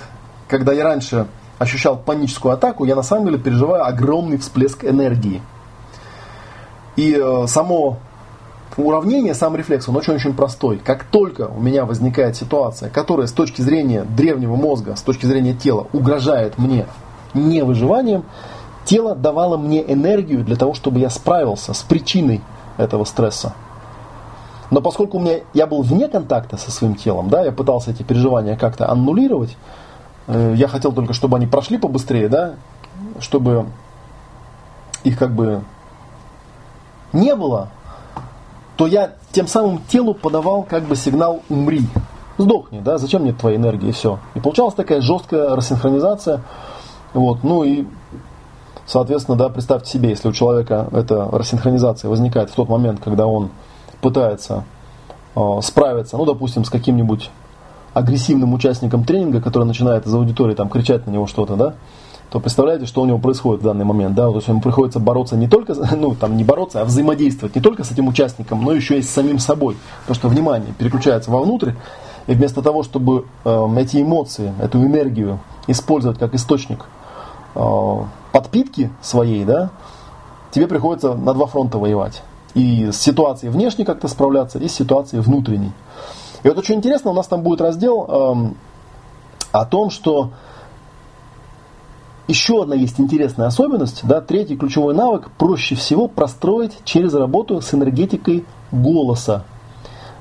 когда 0.47 0.71
я 0.73 0.83
раньше 0.83 1.25
ощущал 1.57 1.97
паническую 1.97 2.53
атаку, 2.53 2.85
я 2.85 2.95
на 2.95 3.01
самом 3.01 3.25
деле 3.25 3.39
переживаю 3.39 3.83
огромный 3.83 4.37
всплеск 4.37 4.85
энергии. 4.85 5.41
И 6.95 7.19
э, 7.19 7.47
само 7.47 7.97
уравнение, 8.77 9.33
сам 9.33 9.55
рефлекс, 9.55 9.89
он 9.89 9.97
очень-очень 9.97 10.35
простой. 10.35 10.77
Как 10.77 11.05
только 11.05 11.47
у 11.47 11.59
меня 11.59 11.85
возникает 11.85 12.35
ситуация, 12.35 12.91
которая 12.91 13.25
с 13.25 13.31
точки 13.31 13.63
зрения 13.63 14.03
древнего 14.03 14.55
мозга, 14.55 14.95
с 14.95 15.01
точки 15.01 15.25
зрения 15.25 15.55
тела 15.55 15.87
угрожает 15.93 16.59
мне 16.59 16.85
не 17.33 17.63
выживанием, 17.63 18.23
тело 18.85 19.15
давало 19.15 19.57
мне 19.57 19.83
энергию 19.91 20.43
для 20.43 20.57
того, 20.57 20.75
чтобы 20.75 20.99
я 20.99 21.09
справился 21.09 21.73
с 21.73 21.81
причиной 21.81 22.41
этого 22.77 23.03
стресса. 23.05 23.53
Но 24.73 24.81
поскольку 24.81 25.19
у 25.19 25.21
меня, 25.21 25.41
я 25.53 25.67
был 25.67 25.83
вне 25.83 26.07
контакта 26.07 26.57
со 26.57 26.71
своим 26.71 26.95
телом, 26.95 27.29
да, 27.29 27.43
я 27.43 27.51
пытался 27.51 27.91
эти 27.91 28.01
переживания 28.01 28.57
как-то 28.57 28.89
аннулировать, 28.89 29.55
э, 30.25 30.55
я 30.57 30.67
хотел 30.67 30.91
только, 30.91 31.13
чтобы 31.13 31.37
они 31.37 31.45
прошли 31.45 31.77
побыстрее, 31.77 32.27
да, 32.27 32.55
чтобы 33.19 33.67
их 35.03 35.19
как 35.19 35.35
бы 35.35 35.61
не 37.11 37.35
было, 37.35 37.69
то 38.75 38.87
я 38.87 39.11
тем 39.31 39.45
самым 39.45 39.79
телу 39.89 40.15
подавал 40.15 40.63
как 40.63 40.85
бы 40.85 40.95
сигнал 40.95 41.43
«умри», 41.49 41.85
сдохни, 42.39 42.79
да, 42.79 42.97
зачем 42.97 43.21
мне 43.21 43.31
твоя 43.31 43.57
энергия 43.57 43.89
и 43.89 43.91
все. 43.91 44.17
И 44.33 44.39
получалась 44.39 44.73
такая 44.73 45.01
жесткая 45.01 45.55
рассинхронизация, 45.55 46.41
вот, 47.13 47.43
ну 47.43 47.63
и, 47.63 47.85
соответственно, 48.87 49.37
да, 49.37 49.49
представьте 49.49 49.91
себе, 49.91 50.09
если 50.09 50.29
у 50.29 50.33
человека 50.33 50.87
эта 50.93 51.29
рассинхронизация 51.31 52.09
возникает 52.09 52.49
в 52.49 52.55
тот 52.55 52.69
момент, 52.69 53.01
когда 53.03 53.27
он 53.27 53.51
пытается 54.03 54.65
э, 55.35 55.59
справиться, 55.63 56.17
ну, 56.17 56.25
допустим, 56.25 56.65
с 56.65 56.69
каким-нибудь 56.69 57.31
агрессивным 57.93 58.53
участником 58.53 59.05
тренинга, 59.05 59.41
который 59.41 59.63
начинает 59.63 60.05
из 60.05 60.13
аудитории 60.13 60.53
там 60.53 60.69
кричать 60.69 61.07
на 61.07 61.11
него 61.11 61.25
что-то, 61.25 61.55
да, 61.55 61.73
то 62.29 62.39
представляете, 62.39 62.85
что 62.85 63.01
у 63.01 63.05
него 63.05 63.19
происходит 63.19 63.61
в 63.61 63.65
данный 63.65 63.85
момент, 63.85 64.15
да, 64.15 64.27
то 64.27 64.35
есть 64.35 64.47
ему 64.47 64.59
приходится 64.59 64.99
бороться 64.99 65.37
не 65.37 65.47
только, 65.47 65.73
ну, 65.95 66.15
там, 66.15 66.35
не 66.35 66.43
бороться, 66.43 66.81
а 66.81 66.85
взаимодействовать 66.85 67.55
не 67.55 67.61
только 67.61 67.83
с 67.83 67.91
этим 67.91 68.07
участником, 68.07 68.63
но 68.63 68.73
еще 68.73 68.99
и 68.99 69.01
с 69.01 69.09
самим 69.09 69.39
собой, 69.39 69.77
потому 70.01 70.15
что 70.15 70.27
внимание 70.27 70.73
переключается 70.77 71.31
вовнутрь, 71.31 71.71
и 72.27 72.33
вместо 72.33 72.61
того, 72.61 72.83
чтобы 72.83 73.25
э, 73.45 73.67
эти 73.77 74.01
эмоции, 74.01 74.53
эту 74.61 74.83
энергию 74.83 75.39
использовать 75.67 76.19
как 76.19 76.33
источник 76.33 76.85
э, 77.55 77.97
подпитки 78.31 78.91
своей, 79.01 79.45
да, 79.45 79.69
тебе 80.51 80.67
приходится 80.67 81.13
на 81.13 81.33
два 81.33 81.45
фронта 81.45 81.77
воевать. 81.77 82.21
И 82.53 82.91
с 82.91 82.97
ситуацией 82.97 83.51
внешней 83.51 83.85
как-то 83.85 84.07
справляться, 84.07 84.59
и 84.59 84.67
с 84.67 84.73
ситуацией 84.73 85.21
внутренней. 85.21 85.71
И 86.43 86.47
вот 86.47 86.57
очень 86.57 86.75
интересно, 86.75 87.11
у 87.11 87.13
нас 87.13 87.27
там 87.27 87.41
будет 87.41 87.61
раздел 87.61 88.05
э, 88.07 88.53
о 89.53 89.65
том, 89.65 89.89
что 89.89 90.31
еще 92.27 92.63
одна 92.63 92.75
есть 92.75 92.99
интересная 92.99 93.47
особенность, 93.47 94.01
да, 94.03 94.21
третий 94.21 94.55
ключевой 94.55 94.93
навык 94.93 95.29
проще 95.37 95.75
всего 95.75 96.07
простроить 96.07 96.73
через 96.83 97.13
работу 97.13 97.61
с 97.61 97.73
энергетикой 97.73 98.45
голоса. 98.71 99.43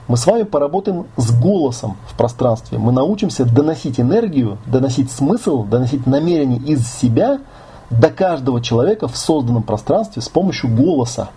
Мы 0.08 0.16
с 0.16 0.26
вами 0.26 0.42
поработаем 0.42 1.06
с 1.16 1.32
голосом 1.32 1.96
в 2.08 2.16
пространстве. 2.16 2.78
Мы 2.78 2.92
научимся 2.92 3.44
доносить 3.44 4.00
энергию, 4.00 4.58
доносить 4.66 5.12
смысл, 5.12 5.62
доносить 5.62 6.06
намерение 6.06 6.58
из 6.58 6.86
себя 6.86 7.38
до 7.88 8.10
каждого 8.10 8.60
человека 8.60 9.06
в 9.06 9.16
созданном 9.16 9.62
пространстве 9.62 10.20
с 10.20 10.28
помощью 10.28 10.74
голоса. 10.74 11.30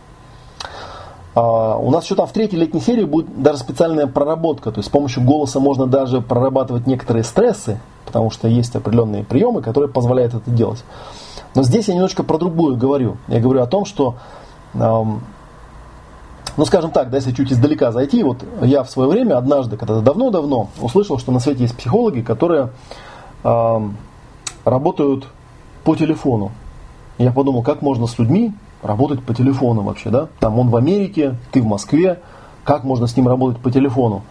А, 1.35 1.75
у 1.77 1.91
нас 1.91 2.05
еще 2.05 2.15
там 2.15 2.25
в 2.27 2.31
третьей 2.31 2.57
летней 2.59 2.79
серии 2.79 3.03
будет 3.03 3.41
даже 3.41 3.59
специальная 3.59 4.07
проработка. 4.07 4.71
То 4.71 4.79
есть 4.79 4.87
с 4.87 4.91
помощью 4.91 5.23
голоса 5.23 5.59
можно 5.59 5.85
даже 5.85 6.21
прорабатывать 6.21 6.87
некоторые 6.87 7.23
стрессы, 7.23 7.79
потому 8.05 8.31
что 8.31 8.47
есть 8.47 8.75
определенные 8.75 9.23
приемы, 9.23 9.61
которые 9.61 9.89
позволяют 9.91 10.33
это 10.33 10.49
делать. 10.49 10.83
Но 11.53 11.63
здесь 11.63 11.89
я 11.89 11.93
немножко 11.93 12.23
про 12.23 12.37
другое 12.37 12.75
говорю. 12.75 13.17
Я 13.27 13.39
говорю 13.39 13.61
о 13.61 13.67
том, 13.67 13.85
что, 13.85 14.15
ну 14.73 15.19
скажем 16.65 16.91
так, 16.91 17.09
да, 17.09 17.17
если 17.17 17.31
чуть 17.31 17.51
издалека 17.51 17.91
зайти, 17.91 18.23
вот 18.23 18.43
я 18.61 18.83
в 18.83 18.89
свое 18.89 19.09
время 19.09 19.37
однажды, 19.37 19.77
когда-то 19.77 20.01
давно-давно, 20.01 20.69
услышал, 20.81 21.17
что 21.17 21.31
на 21.31 21.39
свете 21.39 21.63
есть 21.63 21.77
психологи, 21.77 22.21
которые 22.21 22.69
работают 24.65 25.27
по 25.83 25.95
телефону. 25.95 26.51
Я 27.17 27.31
подумал, 27.31 27.63
как 27.63 27.81
можно 27.81 28.07
с 28.07 28.19
людьми 28.19 28.53
работать 28.85 29.23
по 29.23 29.33
телефону 29.33 29.81
вообще, 29.81 30.09
да? 30.09 30.27
Там 30.39 30.59
он 30.59 30.69
в 30.69 30.75
Америке, 30.75 31.35
ты 31.51 31.61
в 31.61 31.65
Москве, 31.65 32.19
как 32.63 32.83
можно 32.83 33.07
с 33.07 33.15
ним 33.17 33.27
работать 33.27 33.61
по 33.61 33.71
телефону? 33.71 34.21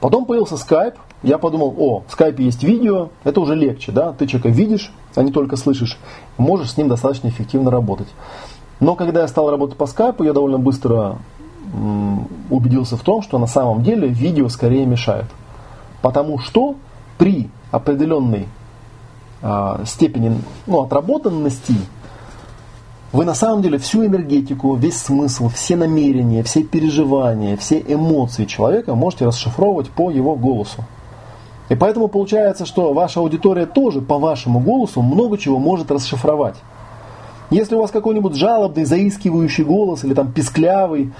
Потом 0.00 0.24
появился 0.24 0.56
Skype, 0.56 0.96
я 1.22 1.38
подумал, 1.38 1.74
о, 1.78 2.02
в 2.06 2.18
Skype 2.18 2.42
есть 2.42 2.64
видео, 2.64 3.10
это 3.22 3.40
уже 3.40 3.54
легче, 3.54 3.92
да, 3.92 4.12
ты 4.12 4.26
человека 4.26 4.48
видишь, 4.48 4.92
а 5.14 5.22
не 5.22 5.30
только 5.30 5.56
слышишь, 5.56 5.98
можешь 6.38 6.72
с 6.72 6.76
ним 6.76 6.88
достаточно 6.88 7.28
эффективно 7.28 7.70
работать. 7.70 8.08
Но 8.80 8.96
когда 8.96 9.20
я 9.20 9.28
стал 9.28 9.48
работать 9.48 9.76
по 9.76 9.84
Skype, 9.84 10.24
я 10.24 10.32
довольно 10.32 10.58
быстро 10.58 11.18
убедился 12.50 12.96
в 12.96 13.02
том, 13.02 13.22
что 13.22 13.38
на 13.38 13.46
самом 13.46 13.82
деле 13.82 14.08
видео 14.08 14.48
скорее 14.48 14.84
мешает. 14.84 15.26
Потому 16.02 16.38
что 16.38 16.74
при 17.18 17.48
определенной 17.70 18.48
э, 19.40 19.84
степени 19.86 20.36
ну, 20.66 20.82
отработанности 20.82 21.76
вы 23.12 23.24
на 23.26 23.34
самом 23.34 23.62
деле 23.62 23.78
всю 23.78 24.06
энергетику, 24.06 24.74
весь 24.74 24.96
смысл, 24.96 25.48
все 25.48 25.76
намерения, 25.76 26.42
все 26.42 26.62
переживания, 26.62 27.56
все 27.58 27.78
эмоции 27.86 28.46
человека 28.46 28.94
можете 28.94 29.26
расшифровывать 29.26 29.90
по 29.90 30.10
его 30.10 30.34
голосу. 30.34 30.84
И 31.68 31.74
поэтому 31.74 32.08
получается, 32.08 32.66
что 32.66 32.92
ваша 32.92 33.20
аудитория 33.20 33.66
тоже 33.66 34.00
по 34.00 34.18
вашему 34.18 34.60
голосу 34.60 35.02
много 35.02 35.38
чего 35.38 35.58
может 35.58 35.90
расшифровать. 35.90 36.56
Если 37.50 37.74
у 37.74 37.80
вас 37.80 37.90
какой-нибудь 37.90 38.34
жалобный, 38.34 38.84
заискивающий 38.84 39.64
голос, 39.64 40.04
или 40.04 40.14
там 40.14 40.32
писклявый, 40.32 41.12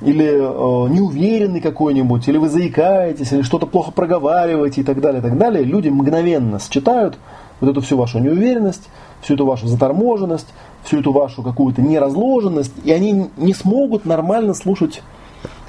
или 0.00 0.26
э, 0.26 0.88
неуверенный 0.92 1.60
какой-нибудь, 1.60 2.26
или 2.28 2.36
вы 2.36 2.48
заикаетесь, 2.48 3.32
или 3.32 3.42
что-то 3.42 3.66
плохо 3.66 3.90
проговариваете 3.90 4.80
и 4.80 4.84
так 4.84 5.00
далее, 5.00 5.20
и 5.20 5.22
так 5.22 5.36
далее, 5.36 5.64
люди 5.64 5.88
мгновенно 5.88 6.60
считают 6.60 7.18
вот 7.60 7.70
эту 7.70 7.80
всю 7.80 7.96
вашу 7.96 8.18
неуверенность, 8.18 8.88
всю 9.20 9.34
эту 9.34 9.46
вашу 9.46 9.66
заторможенность, 9.66 10.48
всю 10.84 11.00
эту 11.00 11.12
вашу 11.12 11.42
какую-то 11.42 11.82
неразложенность, 11.82 12.72
и 12.84 12.92
они 12.92 13.30
не 13.36 13.54
смогут 13.54 14.04
нормально 14.04 14.54
слушать 14.54 15.02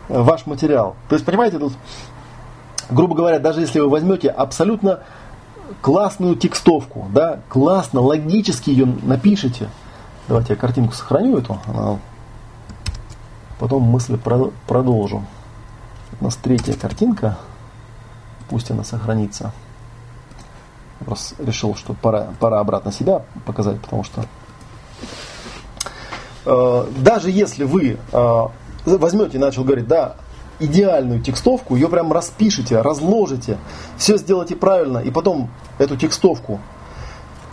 э, 0.10 0.22
ваш 0.22 0.46
материал. 0.46 0.96
То 1.10 1.16
есть, 1.16 1.26
понимаете, 1.26 1.60
тут, 1.60 1.74
грубо 2.90 3.16
говоря, 3.16 3.40
даже 3.40 3.62
если 3.62 3.80
вы 3.80 3.90
возьмете 3.90 4.30
абсолютно 4.30 5.00
классную 5.82 6.36
текстовку, 6.36 7.06
да, 7.14 7.40
классно, 7.50 8.02
логически 8.02 8.70
ее 8.70 8.86
напишите, 8.86 9.70
давайте 10.28 10.54
я 10.54 10.60
картинку 10.60 10.94
сохраню 10.94 11.38
эту, 11.38 11.58
она, 11.68 12.00
потом 13.60 13.84
мысли 13.84 14.20
продолжу. 14.68 15.24
У 16.20 16.24
нас 16.24 16.36
третья 16.36 16.74
картинка, 16.74 17.38
пусть 18.50 18.70
она 18.72 18.84
сохранится. 18.84 19.52
Просто 21.06 21.44
решил, 21.44 21.76
что 21.76 21.94
пора, 21.94 22.30
пора 22.40 22.60
обратно 22.60 22.92
себя 22.92 23.24
показать, 23.46 23.82
потому 23.82 24.04
что 24.04 24.26
даже 26.46 27.32
если 27.32 27.64
вы 27.64 27.98
э, 28.12 28.44
возьмете, 28.86 29.40
начал 29.40 29.64
говорить, 29.64 29.88
да, 29.88 30.16
идеальную 30.60 31.22
текстовку, 31.22 31.76
ее 31.76 31.88
прям 31.88 32.12
распишите, 32.12 32.82
разложите, 32.82 33.58
все 33.98 34.18
сделайте 34.18 34.56
правильно, 34.56 34.98
и 35.00 35.12
потом 35.12 35.50
эту 35.78 35.98
текстовку, 35.98 36.60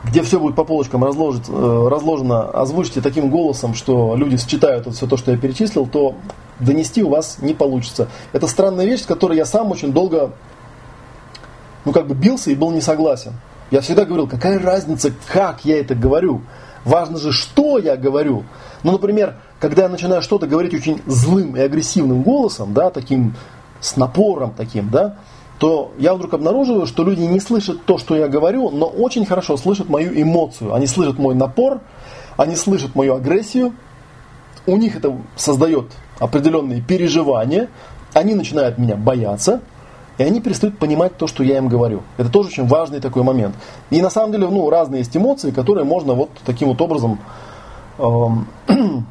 где 0.04 0.22
все 0.22 0.40
будет 0.40 0.56
по 0.56 0.64
полочкам 0.64 1.04
разложить, 1.04 1.48
э, 1.48 1.88
разложено, 1.90 2.50
озвучите 2.50 3.00
таким 3.00 3.30
голосом, 3.30 3.74
что 3.74 4.16
люди 4.16 4.36
считают 4.38 4.86
это 4.86 4.96
все 4.96 5.06
то, 5.06 5.16
что 5.16 5.30
я 5.30 5.38
перечислил, 5.38 5.86
то 5.86 6.14
донести 6.58 7.02
у 7.02 7.08
вас 7.10 7.38
не 7.40 7.54
получится. 7.54 8.08
Это 8.32 8.46
странная 8.46 8.86
вещь, 8.86 9.02
с 9.02 9.06
которой 9.06 9.36
я 9.36 9.46
сам 9.46 9.70
очень 9.70 9.92
долго, 9.92 10.32
ну 11.84 11.92
как 11.92 12.06
бы 12.06 12.14
бился 12.14 12.50
и 12.50 12.54
был 12.54 12.70
не 12.70 12.80
согласен. 12.80 13.34
Я 13.70 13.80
всегда 13.82 14.04
говорил, 14.04 14.26
какая 14.26 14.58
разница, 14.58 15.12
как 15.32 15.64
я 15.64 15.78
это 15.78 15.94
говорю. 15.94 16.42
Важно 16.84 17.18
же, 17.18 17.32
что 17.32 17.78
я 17.78 17.96
говорю. 17.96 18.44
Ну, 18.82 18.92
например, 18.92 19.36
когда 19.58 19.82
я 19.82 19.88
начинаю 19.88 20.22
что-то 20.22 20.46
говорить 20.46 20.74
очень 20.74 21.02
злым 21.06 21.56
и 21.56 21.60
агрессивным 21.60 22.22
голосом, 22.22 22.72
да, 22.72 22.90
таким 22.90 23.34
с 23.80 23.96
напором 23.96 24.54
таким, 24.56 24.90
да, 24.90 25.16
то 25.58 25.92
я 25.98 26.14
вдруг 26.14 26.34
обнаруживаю, 26.34 26.86
что 26.86 27.04
люди 27.04 27.20
не 27.20 27.40
слышат 27.40 27.84
то, 27.84 27.98
что 27.98 28.16
я 28.16 28.28
говорю, 28.28 28.70
но 28.70 28.86
очень 28.86 29.26
хорошо 29.26 29.56
слышат 29.58 29.88
мою 29.88 30.10
эмоцию. 30.20 30.74
Они 30.74 30.86
слышат 30.86 31.18
мой 31.18 31.34
напор, 31.34 31.80
они 32.38 32.56
слышат 32.56 32.94
мою 32.94 33.16
агрессию, 33.16 33.74
у 34.66 34.76
них 34.76 34.96
это 34.96 35.14
создает 35.36 35.92
определенные 36.18 36.80
переживания, 36.80 37.68
они 38.14 38.34
начинают 38.34 38.78
меня 38.78 38.96
бояться, 38.96 39.60
и 40.20 40.22
они 40.22 40.42
перестают 40.42 40.76
понимать 40.76 41.16
то, 41.16 41.26
что 41.26 41.42
я 41.42 41.56
им 41.56 41.68
говорю. 41.68 42.02
Это 42.18 42.28
тоже 42.28 42.48
очень 42.48 42.66
важный 42.66 43.00
такой 43.00 43.22
момент. 43.22 43.56
И 43.88 44.02
на 44.02 44.10
самом 44.10 44.32
деле, 44.32 44.48
ну, 44.48 44.68
разные 44.68 44.98
есть 44.98 45.16
эмоции, 45.16 45.50
которые 45.50 45.84
можно 45.84 46.12
вот 46.12 46.28
таким 46.44 46.68
вот 46.68 46.80
образом, 46.82 47.18
эм, 47.98 48.46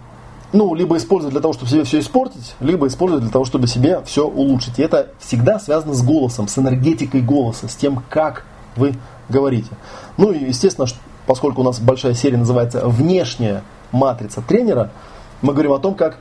ну, 0.54 0.76
либо 0.76 0.98
использовать 0.98 1.34
для 1.34 1.42
того, 1.42 1.54
чтобы 1.54 1.72
себе 1.72 1.84
все 1.84 1.98
испортить, 1.98 2.54
либо 2.60 2.86
использовать 2.86 3.24
для 3.24 3.32
того, 3.32 3.44
чтобы 3.44 3.66
себе 3.66 4.04
все 4.06 4.28
улучшить. 4.28 4.78
И 4.78 4.84
это 4.84 5.10
всегда 5.18 5.58
связано 5.58 5.96
с 5.96 6.04
голосом, 6.04 6.48
с 6.48 6.60
энергетикой 6.60 7.22
голоса, 7.22 7.68
с 7.68 7.76
тем, 7.76 8.04
как 8.08 8.46
вы 8.76 8.94
говорите. 9.30 9.72
Ну 10.18 10.32
и, 10.32 10.46
естественно, 10.46 10.86
поскольку 11.26 11.62
у 11.62 11.64
нас 11.64 11.80
большая 11.80 12.14
серия 12.14 12.38
называется 12.38 12.88
«Внешняя 12.88 13.64
матрица 13.92 14.44
тренера», 14.44 14.92
мы 15.42 15.54
говорим 15.54 15.72
о 15.72 15.80
том, 15.80 15.96
как 15.96 16.20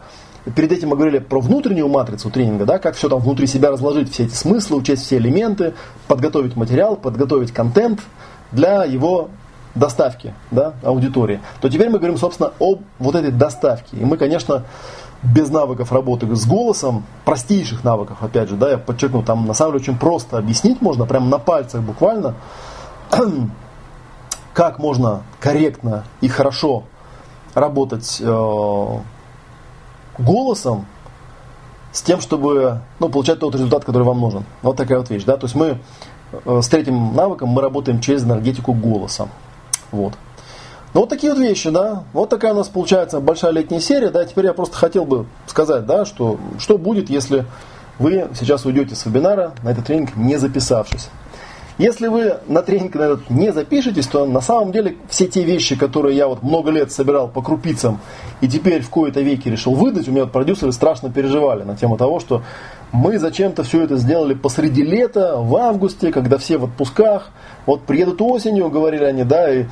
Перед 0.55 0.72
этим 0.72 0.89
мы 0.89 0.97
говорили 0.97 1.18
про 1.18 1.41
внутреннюю 1.41 1.89
матрицу 1.89 2.30
тренинга, 2.30 2.64
да, 2.64 2.78
как 2.78 2.95
все 2.95 3.09
там 3.09 3.20
внутри 3.20 3.47
себя 3.47 3.70
разложить, 3.70 4.12
все 4.12 4.24
эти 4.24 4.34
смыслы, 4.34 4.78
учесть 4.78 5.03
все 5.03 5.18
элементы, 5.18 5.74
подготовить 6.07 6.57
материал, 6.57 6.97
подготовить 6.97 7.53
контент 7.53 8.01
для 8.53 8.84
его 8.84 9.28
доставки 9.74 10.34
да, 10.51 10.74
аудитории. 10.82 11.41
То 11.61 11.68
теперь 11.68 11.89
мы 11.91 11.99
говорим, 11.99 12.16
собственно, 12.16 12.53
об 12.61 12.82
вот 12.99 13.14
этой 13.14 13.30
доставке. 13.30 13.97
И 13.97 14.05
мы, 14.05 14.16
конечно, 14.16 14.64
без 15.22 15.51
навыков 15.51 15.93
работы 15.93 16.34
с 16.34 16.47
голосом, 16.47 17.05
простейших 17.24 17.84
навыков, 17.84 18.18
опять 18.20 18.49
же, 18.49 18.57
да, 18.57 18.70
я 18.70 18.78
подчеркну, 18.78 19.22
там 19.22 19.47
на 19.47 19.55
самом 19.55 19.72
деле 19.72 19.82
очень 19.82 19.99
просто 19.99 20.39
объяснить 20.39 20.80
можно, 20.80 21.07
прямо 21.07 21.26
на 21.26 21.39
пальцах 21.39 21.82
буквально, 21.82 22.34
как 24.55 24.78
можно 24.78 25.22
корректно 25.41 26.05
и 26.20 26.28
хорошо 26.28 26.84
работать 27.55 28.18
э, 28.20 28.99
голосом 30.18 30.86
с 31.92 32.02
тем, 32.02 32.20
чтобы 32.20 32.80
ну, 32.98 33.08
получать 33.08 33.38
тот 33.40 33.54
результат, 33.54 33.84
который 33.84 34.04
вам 34.04 34.20
нужен. 34.20 34.44
Вот 34.62 34.76
такая 34.76 34.98
вот 34.98 35.10
вещь. 35.10 35.24
Да? 35.24 35.36
То 35.36 35.46
есть 35.46 35.54
мы 35.54 35.78
э, 36.32 36.60
с 36.62 36.68
третьим 36.68 37.14
навыком 37.14 37.48
мы 37.48 37.62
работаем 37.62 38.00
через 38.00 38.24
энергетику 38.24 38.72
голоса. 38.72 39.28
Вот. 39.90 40.14
Ну 40.94 41.00
вот 41.00 41.10
такие 41.10 41.32
вот 41.32 41.40
вещи, 41.40 41.70
да. 41.70 42.04
Вот 42.12 42.30
такая 42.30 42.52
у 42.52 42.56
нас 42.56 42.68
получается 42.68 43.20
большая 43.20 43.52
летняя 43.52 43.80
серия. 43.80 44.10
Да, 44.10 44.24
теперь 44.24 44.46
я 44.46 44.54
просто 44.54 44.76
хотел 44.76 45.04
бы 45.04 45.26
сказать, 45.46 45.86
да, 45.86 46.04
что, 46.04 46.38
что 46.58 46.78
будет, 46.78 47.10
если 47.10 47.44
вы 47.98 48.28
сейчас 48.38 48.64
уйдете 48.64 48.94
с 48.94 49.04
вебинара 49.06 49.52
на 49.62 49.70
этот 49.70 49.86
тренинг, 49.86 50.16
не 50.16 50.36
записавшись. 50.36 51.10
Если 51.78 52.08
вы 52.08 52.38
на 52.48 52.62
тренинг 52.62 52.96
на 52.96 53.02
этот 53.02 53.30
не 53.30 53.52
запишетесь, 53.52 54.08
то 54.08 54.26
на 54.26 54.40
самом 54.40 54.72
деле 54.72 54.96
все 55.08 55.28
те 55.28 55.44
вещи, 55.44 55.76
которые 55.76 56.16
я 56.16 56.26
вот 56.26 56.42
много 56.42 56.72
лет 56.72 56.90
собирал 56.90 57.28
по 57.28 57.40
крупицам 57.40 58.00
и 58.40 58.48
теперь 58.48 58.82
в 58.82 58.90
кои-то 58.90 59.20
веки 59.20 59.48
решил 59.48 59.74
выдать, 59.74 60.08
у 60.08 60.10
меня 60.10 60.24
вот 60.24 60.32
продюсеры 60.32 60.72
страшно 60.72 61.08
переживали 61.08 61.62
на 61.62 61.76
тему 61.76 61.96
того, 61.96 62.18
что 62.18 62.42
мы 62.90 63.20
зачем-то 63.20 63.62
все 63.62 63.82
это 63.82 63.96
сделали 63.96 64.34
посреди 64.34 64.82
лета, 64.82 65.36
в 65.36 65.54
августе, 65.54 66.10
когда 66.10 66.36
все 66.36 66.58
в 66.58 66.64
отпусках, 66.64 67.30
вот 67.64 67.82
приедут 67.82 68.20
осенью, 68.22 68.70
говорили 68.70 69.04
они, 69.04 69.22
да, 69.22 69.48
и 69.48 69.66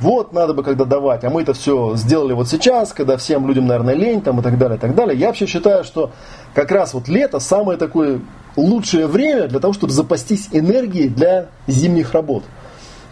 вот 0.00 0.32
надо 0.32 0.54
бы 0.54 0.62
когда 0.62 0.86
давать, 0.86 1.22
а 1.22 1.28
мы 1.28 1.42
это 1.42 1.52
все 1.52 1.96
сделали 1.96 2.32
вот 2.32 2.48
сейчас, 2.48 2.94
когда 2.94 3.18
всем 3.18 3.46
людям, 3.46 3.66
наверное, 3.66 3.94
лень 3.94 4.22
там 4.22 4.40
и 4.40 4.42
так 4.42 4.56
далее, 4.56 4.78
и 4.78 4.80
так 4.80 4.94
далее. 4.94 5.18
Я 5.18 5.26
вообще 5.26 5.46
считаю, 5.46 5.84
что 5.84 6.12
как 6.54 6.72
раз 6.72 6.94
вот 6.94 7.08
лето 7.08 7.40
самое 7.40 7.78
такое 7.78 8.20
лучшее 8.56 9.06
время 9.06 9.48
для 9.48 9.60
того, 9.60 9.72
чтобы 9.72 9.92
запастись 9.92 10.48
энергией 10.52 11.08
для 11.08 11.46
зимних 11.66 12.12
работ. 12.12 12.44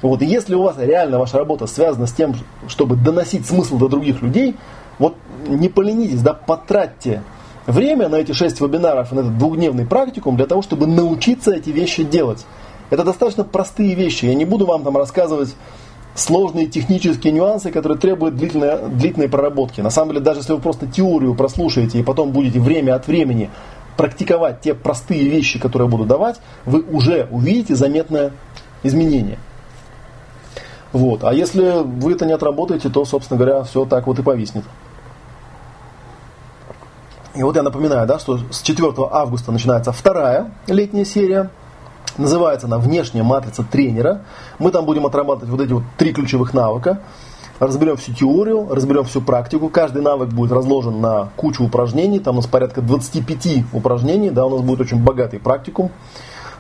Вот, 0.03 0.22
и 0.22 0.26
если 0.26 0.55
у 0.55 0.62
вас 0.62 0.76
реально 0.78 1.18
ваша 1.18 1.38
работа 1.38 1.66
связана 1.66 2.07
с 2.07 2.12
тем, 2.12 2.34
чтобы 2.68 2.97
доносить 2.97 3.47
смысл 3.47 3.76
до 3.76 3.88
других 3.88 4.22
людей, 4.22 4.57
вот 4.99 5.16
не 5.47 5.68
поленитесь, 5.68 6.22
да, 6.22 6.32
потратьте 6.32 7.22
время 7.66 8.09
на 8.09 8.16
эти 8.16 8.32
шесть 8.32 8.61
вебинаров, 8.61 9.12
на 9.12 9.20
этот 9.20 9.38
двухдневный 9.38 9.86
практикум 9.86 10.36
для 10.36 10.47
того, 10.47 10.62
чтобы 10.62 10.86
научиться 10.86 11.53
эти 11.53 11.70
вещи 11.70 12.03
делать. 12.03 12.47
Это 12.88 13.05
достаточно 13.05 13.45
простые 13.45 13.95
вещи. 13.95 14.24
Я 14.24 14.34
не 14.34 14.45
буду 14.45 14.66
вам 14.66 14.82
там 14.82 14.97
рассказывать 14.97 15.55
сложные 16.14 16.66
технические 16.66 17.32
нюансы, 17.32 17.70
которые 17.70 17.99
требуют 17.99 18.36
длительной, 18.36 18.88
длительной 18.88 19.28
проработки. 19.28 19.80
На 19.80 19.91
самом 19.91 20.11
деле, 20.11 20.24
даже 20.24 20.41
если 20.41 20.53
вы 20.53 20.61
просто 20.61 20.86
теорию 20.86 21.34
прослушаете 21.34 22.01
и 22.01 22.03
потом 22.03 22.30
будете 22.32 22.59
время 22.59 22.95
от 22.95 23.07
времени 23.07 23.51
практиковать 24.01 24.63
те 24.63 24.73
простые 24.73 25.29
вещи, 25.29 25.59
которые 25.59 25.87
я 25.87 25.91
буду 25.91 26.07
давать, 26.07 26.41
вы 26.65 26.81
уже 26.81 27.29
увидите 27.31 27.75
заметное 27.75 28.33
изменение. 28.83 29.39
Вот. 30.91 31.23
А 31.23 31.35
если 31.35 31.83
вы 31.85 32.13
это 32.13 32.25
не 32.25 32.33
отработаете, 32.33 32.89
то, 32.89 33.05
собственно 33.05 33.37
говоря, 33.37 33.63
все 33.65 33.85
так 33.85 34.07
вот 34.07 34.19
и 34.19 34.23
повиснет. 34.23 34.65
И 37.35 37.43
вот 37.43 37.57
я 37.57 37.63
напоминаю, 37.63 38.07
да, 38.07 38.19
что 38.19 38.39
с 38.51 38.63
4 38.63 38.91
августа 39.11 39.53
начинается 39.53 39.93
вторая 39.93 40.51
летняя 40.67 41.05
серия. 41.05 41.51
Называется 42.17 42.69
она 42.69 42.79
«Внешняя 42.79 43.23
матрица 43.23 43.65
тренера». 43.65 44.23
Мы 44.59 44.71
там 44.71 44.87
будем 44.87 45.05
отрабатывать 45.05 45.51
вот 45.51 45.61
эти 45.61 45.73
вот 45.73 45.85
три 45.99 46.15
ключевых 46.15 46.55
навыка 46.55 47.01
разберем 47.61 47.97
всю 47.97 48.13
теорию, 48.13 48.67
разберем 48.71 49.05
всю 49.05 49.21
практику. 49.21 49.69
Каждый 49.69 50.03
навык 50.03 50.31
будет 50.31 50.51
разложен 50.51 51.01
на 51.01 51.29
кучу 51.37 51.63
упражнений. 51.63 52.19
Там 52.19 52.35
у 52.35 52.39
нас 52.39 52.47
порядка 52.47 52.81
25 52.81 53.67
упражнений. 53.73 54.31
Да, 54.31 54.47
у 54.47 54.51
нас 54.51 54.63
будет 54.63 54.81
очень 54.81 55.03
богатый 55.05 55.39
практикум 55.39 55.93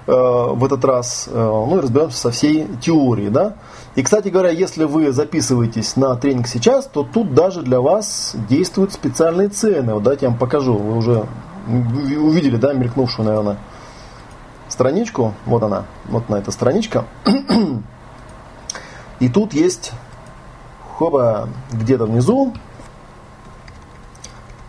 э, 0.06 0.12
в 0.12 0.62
этот 0.64 0.84
раз. 0.84 1.28
Э, 1.32 1.34
ну 1.34 1.78
и 1.78 1.80
разберемся 1.80 2.18
со 2.18 2.30
всей 2.30 2.68
теорией. 2.82 3.30
Да. 3.30 3.54
И, 3.96 4.02
кстати 4.02 4.28
говоря, 4.28 4.50
если 4.50 4.84
вы 4.84 5.10
записываетесь 5.10 5.96
на 5.96 6.14
тренинг 6.16 6.46
сейчас, 6.46 6.86
то 6.86 7.02
тут 7.02 7.34
даже 7.34 7.62
для 7.62 7.80
вас 7.80 8.36
действуют 8.48 8.92
специальные 8.92 9.48
цены. 9.48 9.94
Вот 9.94 10.02
давайте 10.02 10.26
я 10.26 10.30
вам 10.30 10.38
покажу. 10.38 10.74
Вы 10.74 10.96
уже 10.98 11.24
увидели, 11.66 12.56
да, 12.56 12.74
мелькнувшую, 12.74 13.26
наверное, 13.26 13.56
страничку. 14.68 15.32
Вот 15.46 15.62
она. 15.62 15.86
Вот 16.08 16.28
на 16.28 16.36
эта 16.36 16.50
страничка. 16.50 17.06
И 19.18 19.28
тут 19.28 19.54
есть 19.54 19.92
хоба, 21.00 21.48
где-то 21.72 22.04
внизу 22.04 22.52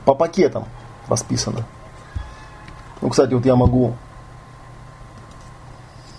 по 0.05 0.15
пакетам 0.15 0.63
расписано. 1.09 1.65
Ну, 3.01 3.09
кстати, 3.09 3.33
вот 3.33 3.45
я 3.45 3.57
могу 3.57 3.95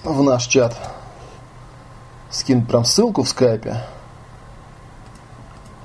в 0.05 0.23
наш 0.23 0.47
чат 0.49 0.77
скинуть 2.29 2.69
прям 2.69 2.85
ссылку 2.85 3.23
в 3.23 3.29
скайпе. 3.29 3.85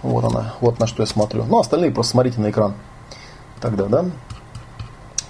Вот 0.04 0.26
она, 0.26 0.56
вот 0.60 0.78
на 0.78 0.88
что 0.88 1.04
я 1.04 1.08
смотрю. 1.08 1.46
Ну, 1.46 1.60
остальные 1.60 1.92
просто 1.92 2.12
смотрите 2.12 2.42
на 2.42 2.50
экран. 2.50 2.74
Тогда, 3.62 3.86
да? 3.86 4.06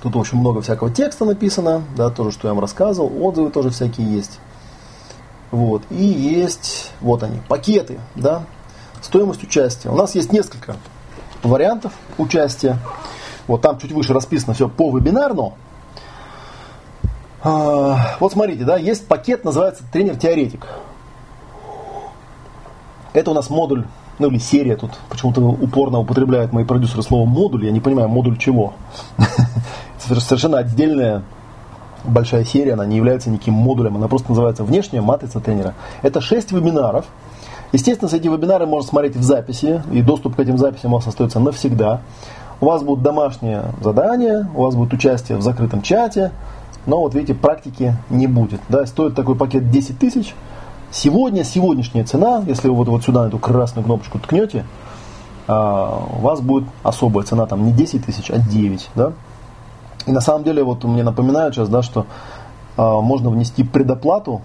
Тут 0.01 0.15
очень 0.15 0.39
много 0.39 0.61
всякого 0.61 0.89
текста 0.89 1.23
написано, 1.23 1.83
да, 1.95 2.09
тоже, 2.09 2.31
что 2.31 2.47
я 2.47 2.55
вам 2.55 2.61
рассказывал. 2.61 3.11
Отзывы 3.23 3.51
тоже 3.51 3.69
всякие 3.69 4.11
есть. 4.11 4.39
Вот. 5.51 5.83
И 5.91 6.03
есть, 6.03 6.91
вот 6.99 7.21
они, 7.21 7.41
пакеты, 7.47 7.99
да, 8.15 8.43
стоимость 9.01 9.43
участия. 9.43 9.89
У 9.89 9.95
нас 9.95 10.15
есть 10.15 10.31
несколько 10.31 10.75
вариантов 11.43 11.93
участия. 12.17 12.77
Вот 13.47 13.61
там 13.61 13.79
чуть 13.79 13.91
выше 13.91 14.13
расписано 14.13 14.53
все 14.53 14.67
по 14.67 14.95
вебинарно. 14.95 15.53
А, 17.43 18.17
вот 18.19 18.33
смотрите, 18.33 18.65
да, 18.65 18.77
есть 18.77 19.07
пакет, 19.07 19.45
называется 19.45 19.83
тренер-теоретик. 19.91 20.67
Это 23.13 23.31
у 23.31 23.33
нас 23.33 23.49
модуль, 23.49 23.85
ну 24.19 24.27
или 24.27 24.37
серия 24.37 24.75
тут. 24.75 24.91
Почему-то 25.09 25.41
упорно 25.41 25.99
употребляют 25.99 26.51
мои 26.51 26.65
продюсеры 26.65 27.03
слово 27.03 27.25
модуль. 27.25 27.65
Я 27.65 27.71
не 27.71 27.79
понимаю, 27.79 28.09
модуль 28.09 28.37
чего. 28.37 28.73
Совершенно 29.99 30.57
отдельная 30.59 31.23
большая 32.03 32.45
серия, 32.45 32.73
она 32.73 32.85
не 32.85 32.95
является 32.97 33.29
никаким 33.29 33.53
модулем, 33.53 33.97
она 33.97 34.07
просто 34.07 34.29
называется 34.29 34.63
внешняя 34.63 35.01
матрица 35.01 35.39
тренера. 35.39 35.73
Это 36.01 36.21
6 36.21 36.51
вебинаров, 36.51 37.05
Естественно, 37.73 38.10
эти 38.10 38.27
вебинары 38.27 38.65
можно 38.65 38.89
смотреть 38.89 39.15
в 39.15 39.23
записи, 39.23 39.81
и 39.91 40.02
доступ 40.02 40.35
к 40.35 40.39
этим 40.39 40.57
записям 40.57 40.94
у 40.94 40.98
вас 40.98 41.07
остается 41.07 41.39
навсегда. 41.39 42.02
У 42.60 42.65
вас 42.65 42.81
будут 42.81 43.03
домашние 43.03 43.65
задания, 43.81 44.49
у 44.56 44.64
вас 44.64 44.76
будет 44.76 44.94
участие 44.94 45.38
в 45.38 45.41
закрытом 45.41 45.81
чате, 45.81 46.31
но 46.85 47.02
вот 47.02 47.14
видите, 47.14 47.35
практики 47.35 47.95
не 48.10 48.27
будет. 48.27 48.61
Да, 48.69 48.85
стоит 48.85 49.14
такой 49.14 49.35
пакет 49.35 49.69
10 49.69 49.99
тысяч. 49.99 50.34
Сегодня, 50.89 51.44
сегодняшняя 51.44 52.06
цена, 52.06 52.41
если 52.48 52.69
вы 52.69 52.76
вот, 52.76 52.88
вот 52.88 53.03
сюда 53.03 53.23
на 53.23 53.27
эту 53.27 53.38
красную 53.38 53.84
кнопочку 53.84 54.19
ткнете, 54.19 54.65
а, 55.48 56.02
у 56.18 56.22
вас 56.22 56.39
будет 56.39 56.64
особая 56.81 57.26
цена, 57.26 57.45
там 57.45 57.65
не 57.65 57.73
10 57.73 58.06
тысяч, 58.06 58.31
а 58.31 58.39
9. 58.39 58.89
Да? 58.95 59.11
И 60.06 60.11
на 60.11 60.22
самом 60.22 60.45
деле, 60.45 60.64
вот 60.64 60.85
мне 60.85 61.03
напоминают 61.03 61.56
сейчас, 61.56 61.68
да, 61.68 61.81
что 61.81 62.06
а, 62.77 63.02
можно 63.02 63.30
внести 63.30 63.64
предоплату 63.64 64.41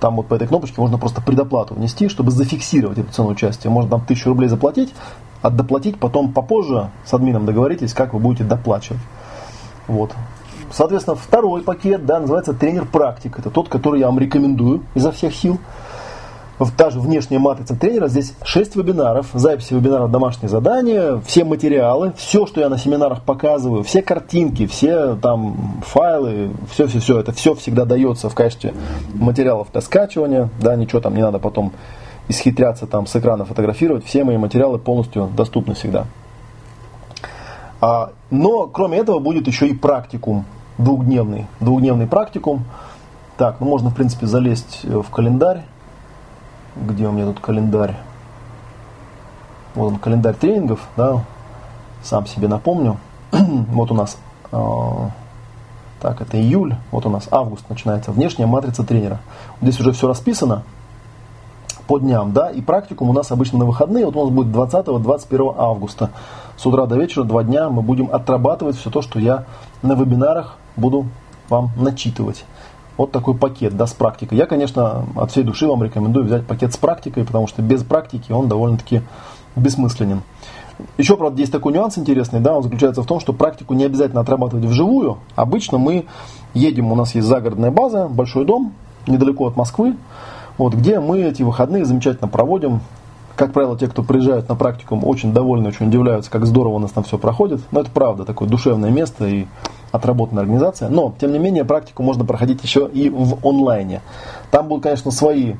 там 0.00 0.16
вот 0.16 0.26
по 0.26 0.34
этой 0.34 0.46
кнопочке 0.46 0.80
можно 0.80 0.98
просто 0.98 1.20
предоплату 1.20 1.74
внести, 1.74 2.08
чтобы 2.08 2.30
зафиксировать 2.30 2.98
эту 2.98 3.12
цену 3.12 3.30
участия. 3.30 3.68
Можно 3.68 3.90
там 3.90 4.00
тысячу 4.04 4.30
рублей 4.30 4.48
заплатить, 4.48 4.94
а 5.42 5.50
доплатить 5.50 5.98
потом 5.98 6.32
попозже 6.32 6.90
с 7.04 7.12
админом 7.14 7.46
договоритесь, 7.46 7.92
как 7.92 8.14
вы 8.14 8.20
будете 8.20 8.44
доплачивать. 8.44 9.00
Вот. 9.86 10.12
Соответственно, 10.70 11.16
второй 11.16 11.62
пакет 11.62 12.04
да, 12.04 12.20
называется 12.20 12.52
тренер-практик. 12.52 13.38
Это 13.38 13.50
тот, 13.50 13.68
который 13.68 14.00
я 14.00 14.06
вам 14.06 14.18
рекомендую 14.18 14.82
изо 14.94 15.12
всех 15.12 15.34
сил 15.34 15.58
та 16.76 16.90
же 16.90 17.00
внешняя 17.00 17.38
матрица 17.38 17.76
тренера, 17.76 18.08
здесь 18.08 18.34
6 18.42 18.76
вебинаров, 18.76 19.28
записи 19.32 19.74
вебинаров, 19.74 20.10
домашние 20.10 20.48
задания, 20.48 21.20
все 21.24 21.44
материалы, 21.44 22.12
все, 22.16 22.46
что 22.46 22.60
я 22.60 22.68
на 22.68 22.78
семинарах 22.78 23.22
показываю, 23.22 23.84
все 23.84 24.02
картинки, 24.02 24.66
все 24.66 25.14
там 25.14 25.82
файлы, 25.86 26.50
все-все-все, 26.70 27.20
это 27.20 27.32
все 27.32 27.54
всегда 27.54 27.84
дается 27.84 28.28
в 28.28 28.34
качестве 28.34 28.74
материалов 29.14 29.68
для 29.72 29.80
скачивания, 29.80 30.48
да, 30.60 30.74
ничего 30.74 31.00
там 31.00 31.14
не 31.14 31.22
надо 31.22 31.38
потом 31.38 31.72
исхитряться 32.28 32.86
там 32.86 33.06
с 33.06 33.14
экрана 33.16 33.44
фотографировать, 33.44 34.04
все 34.04 34.24
мои 34.24 34.36
материалы 34.36 34.78
полностью 34.78 35.30
доступны 35.36 35.74
всегда. 35.74 36.06
А, 37.80 38.10
но 38.30 38.66
кроме 38.66 38.98
этого 38.98 39.20
будет 39.20 39.46
еще 39.46 39.68
и 39.68 39.74
практикум 39.74 40.44
двухдневный, 40.78 41.46
двухдневный 41.60 42.06
практикум. 42.06 42.64
Так, 43.36 43.60
ну 43.60 43.66
можно 43.66 43.90
в 43.90 43.94
принципе 43.94 44.26
залезть 44.26 44.80
в 44.82 45.08
календарь 45.10 45.62
где 46.86 47.06
у 47.06 47.12
меня 47.12 47.26
тут 47.26 47.40
календарь? 47.40 47.96
Вот 49.74 49.92
он, 49.92 49.98
календарь 49.98 50.34
тренингов, 50.34 50.80
да, 50.96 51.24
сам 52.02 52.26
себе 52.26 52.48
напомню. 52.48 52.98
вот 53.32 53.90
у 53.90 53.94
нас, 53.94 54.18
э, 54.52 55.08
так, 56.00 56.20
это 56.20 56.40
июль, 56.40 56.74
вот 56.90 57.06
у 57.06 57.10
нас 57.10 57.28
август 57.30 57.68
начинается, 57.68 58.12
внешняя 58.12 58.46
матрица 58.46 58.84
тренера. 58.84 59.20
Здесь 59.60 59.78
уже 59.80 59.92
все 59.92 60.08
расписано 60.08 60.62
по 61.86 61.98
дням, 61.98 62.32
да, 62.32 62.50
и 62.50 62.60
практикум 62.60 63.10
у 63.10 63.12
нас 63.12 63.30
обычно 63.32 63.58
на 63.58 63.64
выходные, 63.64 64.04
вот 64.04 64.16
у 64.16 64.24
нас 64.24 64.30
будет 64.30 64.54
20-21 64.54 65.54
августа. 65.56 66.10
С 66.56 66.66
утра 66.66 66.86
до 66.86 66.96
вечера, 66.96 67.24
два 67.24 67.44
дня 67.44 67.70
мы 67.70 67.82
будем 67.82 68.10
отрабатывать 68.12 68.76
все 68.76 68.90
то, 68.90 69.00
что 69.00 69.18
я 69.18 69.44
на 69.82 69.94
вебинарах 69.94 70.56
буду 70.76 71.06
вам 71.48 71.70
начитывать. 71.76 72.44
Вот 72.98 73.12
такой 73.12 73.34
пакет, 73.34 73.76
да, 73.76 73.86
с 73.86 73.94
практикой. 73.94 74.36
Я, 74.36 74.46
конечно, 74.46 75.06
от 75.16 75.30
всей 75.30 75.44
души 75.44 75.66
вам 75.66 75.82
рекомендую 75.84 76.26
взять 76.26 76.44
пакет 76.46 76.74
с 76.74 76.76
практикой, 76.76 77.24
потому 77.24 77.46
что 77.46 77.62
без 77.62 77.84
практики 77.84 78.32
он 78.32 78.48
довольно-таки 78.48 79.02
бессмысленен. 79.54 80.22
Еще, 80.96 81.16
правда, 81.16 81.40
есть 81.40 81.52
такой 81.52 81.72
нюанс 81.72 81.96
интересный, 81.96 82.40
да, 82.40 82.56
он 82.56 82.62
заключается 82.62 83.02
в 83.02 83.06
том, 83.06 83.20
что 83.20 83.32
практику 83.32 83.74
не 83.74 83.84
обязательно 83.84 84.20
отрабатывать 84.20 84.64
вживую. 84.64 85.18
Обычно 85.36 85.78
мы 85.78 86.06
едем, 86.54 86.92
у 86.92 86.96
нас 86.96 87.14
есть 87.14 87.26
загородная 87.26 87.70
база, 87.70 88.08
большой 88.08 88.44
дом, 88.44 88.74
недалеко 89.06 89.46
от 89.46 89.56
Москвы, 89.56 89.96
вот, 90.56 90.74
где 90.74 90.98
мы 90.98 91.20
эти 91.20 91.42
выходные 91.42 91.84
замечательно 91.84 92.28
проводим. 92.28 92.80
Как 93.38 93.52
правило, 93.52 93.78
те, 93.78 93.86
кто 93.86 94.02
приезжают 94.02 94.48
на 94.48 94.56
практикум, 94.56 95.04
очень 95.04 95.32
довольны, 95.32 95.68
очень 95.68 95.86
удивляются, 95.86 96.28
как 96.28 96.44
здорово 96.44 96.74
у 96.74 96.78
нас 96.80 96.90
там 96.90 97.04
все 97.04 97.18
проходит. 97.18 97.60
Но 97.70 97.82
это 97.82 97.88
правда, 97.88 98.24
такое 98.24 98.48
душевное 98.48 98.90
место, 98.90 99.28
и 99.28 99.46
отработанная 99.92 100.42
организация. 100.42 100.88
Но, 100.88 101.14
тем 101.20 101.30
не 101.30 101.38
менее, 101.38 101.64
практику 101.64 102.02
можно 102.02 102.24
проходить 102.24 102.64
еще 102.64 102.90
и 102.92 103.08
в 103.08 103.46
онлайне. 103.46 104.00
Там 104.50 104.66
будут, 104.66 104.82
конечно, 104.82 105.12
свои 105.12 105.54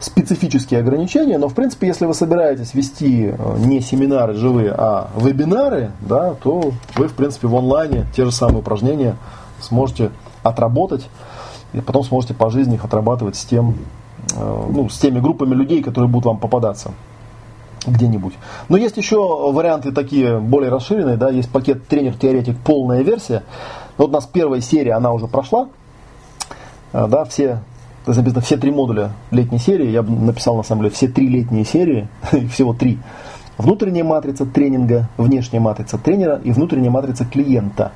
специфические 0.00 0.80
ограничения, 0.80 1.38
но 1.38 1.48
в 1.48 1.54
принципе, 1.54 1.86
если 1.86 2.06
вы 2.06 2.14
собираетесь 2.14 2.74
вести 2.74 3.32
э, 3.32 3.56
не 3.58 3.80
семинары 3.80 4.34
живые, 4.34 4.74
а 4.76 5.10
вебинары, 5.16 5.92
да, 6.00 6.34
то 6.42 6.72
вы 6.96 7.06
в 7.06 7.14
принципе 7.14 7.46
в 7.46 7.54
онлайне 7.54 8.04
те 8.16 8.24
же 8.24 8.32
самые 8.32 8.58
упражнения 8.58 9.14
сможете 9.60 10.10
отработать 10.42 11.08
и 11.72 11.80
потом 11.80 12.02
сможете 12.02 12.34
по 12.34 12.50
жизни 12.50 12.74
их 12.74 12.84
отрабатывать 12.84 13.36
с 13.36 13.44
тем, 13.44 13.76
э, 14.34 14.66
ну, 14.70 14.88
с 14.88 14.98
теми 14.98 15.20
группами 15.20 15.54
людей, 15.54 15.84
которые 15.84 16.10
будут 16.10 16.26
вам 16.26 16.38
попадаться 16.38 16.90
где-нибудь. 17.86 18.34
Но 18.68 18.76
есть 18.76 18.96
еще 18.96 19.16
варианты 19.52 19.92
такие 19.92 20.38
более 20.38 20.70
расширенные, 20.70 21.16
да, 21.16 21.30
есть 21.30 21.50
пакет 21.50 21.86
тренер-теоретик 21.86 22.58
полная 22.58 23.02
версия. 23.02 23.42
Вот 23.96 24.10
у 24.10 24.12
нас 24.12 24.26
первая 24.26 24.60
серия, 24.60 24.94
она 24.94 25.12
уже 25.12 25.26
прошла, 25.26 25.68
а, 26.92 27.06
да, 27.06 27.24
все, 27.24 27.60
написано 28.06 28.40
все 28.40 28.56
три 28.56 28.70
модуля 28.70 29.12
летней 29.30 29.58
серии, 29.58 29.90
я 29.90 30.02
бы 30.02 30.10
написал 30.10 30.56
на 30.56 30.62
самом 30.62 30.82
деле 30.82 30.94
все 30.94 31.08
три 31.08 31.28
летние 31.28 31.64
серии, 31.64 32.08
всего 32.50 32.74
три. 32.74 32.98
Внутренняя 33.58 34.04
матрица 34.04 34.46
тренинга, 34.46 35.08
внешняя 35.18 35.60
матрица 35.60 35.98
тренера 35.98 36.40
и 36.42 36.52
внутренняя 36.52 36.90
матрица 36.90 37.24
клиента. 37.24 37.92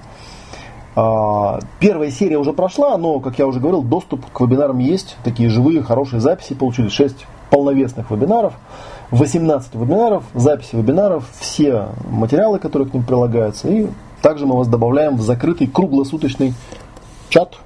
А, 0.95 1.61
первая 1.79 2.11
серия 2.11 2.39
уже 2.39 2.53
прошла, 2.53 2.97
но, 2.97 3.21
как 3.21 3.39
я 3.39 3.47
уже 3.47 3.61
говорил, 3.61 3.83
доступ 3.83 4.25
к 4.31 4.41
вебинарам 4.41 4.79
есть. 4.79 5.17
Такие 5.25 5.51
живые, 5.51 5.83
хорошие 5.83 6.21
записи 6.21 6.55
получили. 6.55 6.89
6 6.89 7.27
полновесных 7.51 8.11
вебинаров. 8.11 8.55
18 9.11 9.75
вебинаров, 9.75 10.25
записи 10.35 10.75
вебинаров, 10.75 11.25
все 11.39 11.89
материалы, 12.11 12.59
которые 12.59 12.89
к 12.89 12.95
ним 12.95 13.05
прилагаются. 13.05 13.69
И 13.69 13.89
также 14.23 14.47
мы 14.47 14.57
вас 14.57 14.69
добавляем 14.69 15.17
в 15.17 15.23
закрытый 15.23 15.67
круглосуточный 15.67 16.55
чат. 17.29 17.57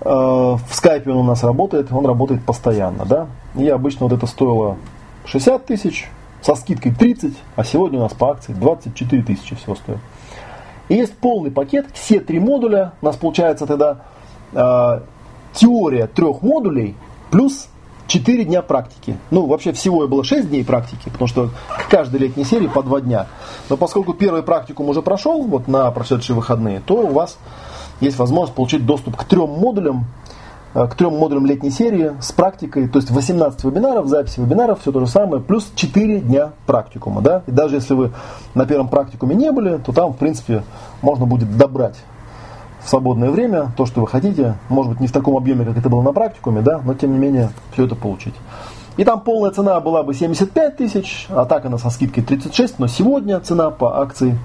Э, 0.00 0.08
в 0.08 0.68
скайпе 0.72 1.10
он 1.10 1.18
у 1.18 1.22
нас 1.22 1.42
работает, 1.42 1.92
он 1.92 2.06
работает 2.06 2.44
постоянно. 2.44 3.04
Да? 3.06 3.26
И 3.56 3.68
обычно 3.68 4.06
вот 4.06 4.12
это 4.12 4.26
стоило 4.26 4.76
60 5.24 5.64
тысяч, 5.64 6.10
со 6.42 6.56
скидкой 6.56 6.92
30, 6.92 7.34
а 7.54 7.64
сегодня 7.64 8.00
у 8.00 8.02
нас 8.02 8.12
по 8.12 8.30
акции 8.30 8.52
24 8.52 9.22
тысячи 9.22 9.54
всего 9.54 9.76
стоит. 9.76 9.98
И 10.88 10.94
есть 10.96 11.16
полный 11.16 11.50
пакет, 11.50 11.86
все 11.94 12.20
три 12.20 12.40
модуля. 12.40 12.92
У 13.00 13.06
нас 13.06 13.16
получается 13.16 13.66
тогда 13.66 13.98
э, 14.52 15.00
теория 15.54 16.06
трех 16.08 16.42
модулей 16.42 16.96
плюс 17.30 17.68
4 18.12 18.44
дня 18.44 18.60
практики. 18.60 19.16
Ну, 19.30 19.46
вообще 19.46 19.72
всего 19.72 20.06
было 20.06 20.22
6 20.22 20.50
дней 20.50 20.64
практики, 20.64 21.08
потому 21.08 21.28
что 21.28 21.48
к 21.68 21.88
каждой 21.88 22.20
летней 22.20 22.44
серии 22.44 22.66
по 22.66 22.82
2 22.82 23.00
дня. 23.00 23.26
Но 23.70 23.78
поскольку 23.78 24.12
первый 24.12 24.42
практикум 24.42 24.90
уже 24.90 25.00
прошел, 25.00 25.42
вот 25.44 25.66
на 25.66 25.90
прошедшие 25.90 26.36
выходные, 26.36 26.82
то 26.84 26.96
у 26.96 27.12
вас 27.12 27.38
есть 28.00 28.18
возможность 28.18 28.54
получить 28.54 28.84
доступ 28.84 29.16
к 29.16 29.24
трем 29.24 29.48
модулям, 29.48 30.04
э, 30.74 30.86
к 30.88 30.94
трем 30.94 31.16
модулям 31.16 31.46
летней 31.46 31.70
серии 31.70 32.12
с 32.20 32.32
практикой, 32.32 32.86
то 32.86 32.98
есть 32.98 33.10
18 33.10 33.64
вебинаров, 33.64 34.08
записи 34.08 34.40
вебинаров, 34.40 34.82
все 34.82 34.92
то 34.92 35.00
же 35.00 35.06
самое, 35.06 35.42
плюс 35.42 35.72
4 35.74 36.20
дня 36.20 36.50
практикума. 36.66 37.22
Да? 37.22 37.42
И 37.46 37.50
даже 37.50 37.76
если 37.76 37.94
вы 37.94 38.12
на 38.52 38.66
первом 38.66 38.88
практикуме 38.88 39.34
не 39.34 39.50
были, 39.50 39.78
то 39.78 39.92
там, 39.92 40.12
в 40.12 40.18
принципе, 40.18 40.64
можно 41.00 41.24
будет 41.24 41.56
добрать 41.56 41.96
в 42.84 42.88
свободное 42.88 43.30
время, 43.30 43.72
то, 43.76 43.86
что 43.86 44.00
вы 44.00 44.06
хотите, 44.06 44.56
может 44.68 44.92
быть, 44.92 45.00
не 45.00 45.06
в 45.06 45.12
таком 45.12 45.36
объеме, 45.36 45.64
как 45.64 45.78
это 45.78 45.88
было 45.88 46.02
на 46.02 46.12
практикуме, 46.12 46.62
да, 46.62 46.80
но 46.84 46.94
тем 46.94 47.12
не 47.12 47.18
менее 47.18 47.50
все 47.72 47.84
это 47.84 47.94
получить. 47.94 48.34
И 48.96 49.04
там 49.04 49.20
полная 49.20 49.50
цена 49.50 49.80
была 49.80 50.02
бы 50.02 50.12
75 50.12 50.76
тысяч, 50.76 51.26
а 51.30 51.44
так 51.44 51.64
она 51.64 51.78
со 51.78 51.90
скидкой 51.90 52.24
36, 52.24 52.78
но 52.78 52.86
сегодня 52.88 53.40
цена 53.40 53.70
по 53.70 54.00
акции 54.00 54.38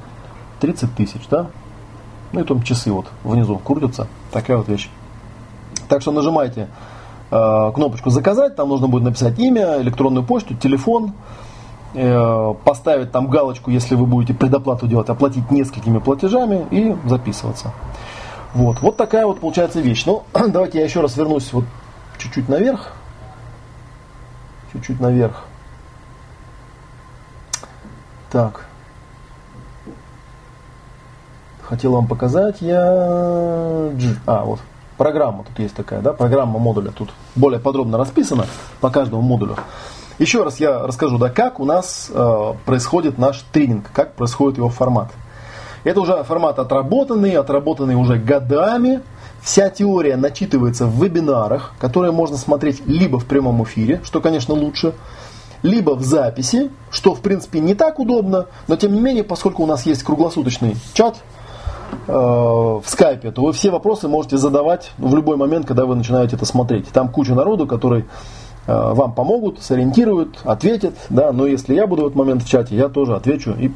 30 0.61 0.95
тысяч, 0.95 1.21
да. 1.29 1.47
Ну 2.31 2.41
и 2.41 2.43
там 2.43 2.61
часы 2.61 2.91
вот 2.91 3.07
внизу 3.23 3.57
крутятся, 3.57 4.07
такая 4.31 4.57
вот 4.57 4.67
вещь. 4.67 4.89
Так 5.89 6.01
что 6.01 6.11
нажимайте 6.11 6.67
э, 7.31 7.71
кнопочку 7.73 8.09
заказать, 8.09 8.55
там 8.55 8.69
нужно 8.69 8.87
будет 8.87 9.03
написать 9.03 9.37
имя, 9.39 9.81
электронную 9.81 10.25
почту, 10.25 10.53
телефон, 10.53 11.13
э, 11.93 12.53
поставить 12.63 13.11
там 13.11 13.27
галочку, 13.27 13.71
если 13.71 13.95
вы 13.95 14.05
будете 14.05 14.33
предоплату 14.33 14.87
делать, 14.87 15.09
оплатить 15.09 15.51
несколькими 15.51 15.99
платежами 15.99 16.65
и 16.71 16.95
записываться. 17.05 17.73
Вот, 18.53 18.79
вот 18.81 18.97
такая 18.97 19.25
вот 19.25 19.39
получается 19.39 19.79
вещь. 19.79 20.05
Ну, 20.05 20.23
давайте 20.33 20.79
я 20.79 20.85
еще 20.85 21.01
раз 21.01 21.15
вернусь 21.17 21.51
вот 21.53 21.65
чуть-чуть 22.17 22.49
наверх. 22.49 22.93
Чуть-чуть 24.73 24.99
наверх. 24.99 25.43
Так. 28.31 28.65
Хотел 31.61 31.93
вам 31.93 32.07
показать 32.07 32.61
я... 32.61 32.79
А, 34.25 34.43
вот. 34.45 34.59
Программа 34.97 35.43
тут 35.43 35.59
есть 35.59 35.75
такая, 35.75 36.01
да, 36.01 36.11
программа 36.13 36.57
модуля. 36.57 36.91
Тут 36.91 37.11
более 37.35 37.59
подробно 37.59 37.97
расписана 37.97 38.45
по 38.81 38.89
каждому 38.89 39.21
модулю. 39.21 39.55
Еще 40.17 40.43
раз 40.43 40.59
я 40.59 40.79
расскажу, 40.79 41.19
да, 41.19 41.29
как 41.29 41.59
у 41.59 41.65
нас 41.65 42.09
э, 42.11 42.53
происходит 42.65 43.19
наш 43.19 43.43
тренинг, 43.51 43.91
как 43.93 44.13
происходит 44.13 44.57
его 44.57 44.69
формат. 44.69 45.11
Это 45.87 46.01
уже 46.01 46.21
формат 46.25 46.59
отработанный, 46.59 47.37
отработанный 47.37 47.95
уже 47.95 48.17
годами. 48.17 48.99
Вся 49.41 49.69
теория 49.69 50.17
начитывается 50.17 50.85
в 50.85 51.01
вебинарах, 51.01 51.75
которые 51.79 52.11
можно 52.11 52.35
смотреть 52.35 52.85
либо 52.85 53.19
в 53.19 53.25
прямом 53.25 53.63
эфире, 53.63 54.01
что, 54.03 54.19
конечно, 54.19 54.53
лучше, 54.53 54.93
либо 55.63 55.91
в 55.91 56.01
записи, 56.01 56.71
что, 56.91 57.15
в 57.15 57.21
принципе, 57.21 57.61
не 57.61 57.73
так 57.73 57.99
удобно, 57.99 58.47
но, 58.67 58.75
тем 58.75 58.93
не 58.95 58.99
менее, 58.99 59.23
поскольку 59.23 59.63
у 59.63 59.65
нас 59.65 59.85
есть 59.85 60.03
круглосуточный 60.03 60.75
чат 60.93 61.19
э, 62.05 62.11
в 62.11 62.83
скайпе, 62.85 63.31
то 63.31 63.41
вы 63.43 63.53
все 63.53 63.71
вопросы 63.71 64.09
можете 64.09 64.35
задавать 64.35 64.91
в 64.97 65.15
любой 65.15 65.37
момент, 65.37 65.65
когда 65.65 65.85
вы 65.85 65.95
начинаете 65.95 66.35
это 66.35 66.43
смотреть. 66.43 66.89
Там 66.89 67.07
куча 67.07 67.33
народу, 67.33 67.65
который 67.65 68.01
э, 68.01 68.05
вам 68.67 69.13
помогут, 69.13 69.61
сориентируют, 69.61 70.39
ответят, 70.43 70.95
да, 71.09 71.31
но 71.31 71.47
если 71.47 71.75
я 71.75 71.87
буду 71.87 72.01
в 72.01 72.05
этот 72.07 72.17
момент 72.17 72.43
в 72.43 72.49
чате, 72.49 72.75
я 72.75 72.89
тоже 72.89 73.15
отвечу 73.15 73.51
и 73.57 73.71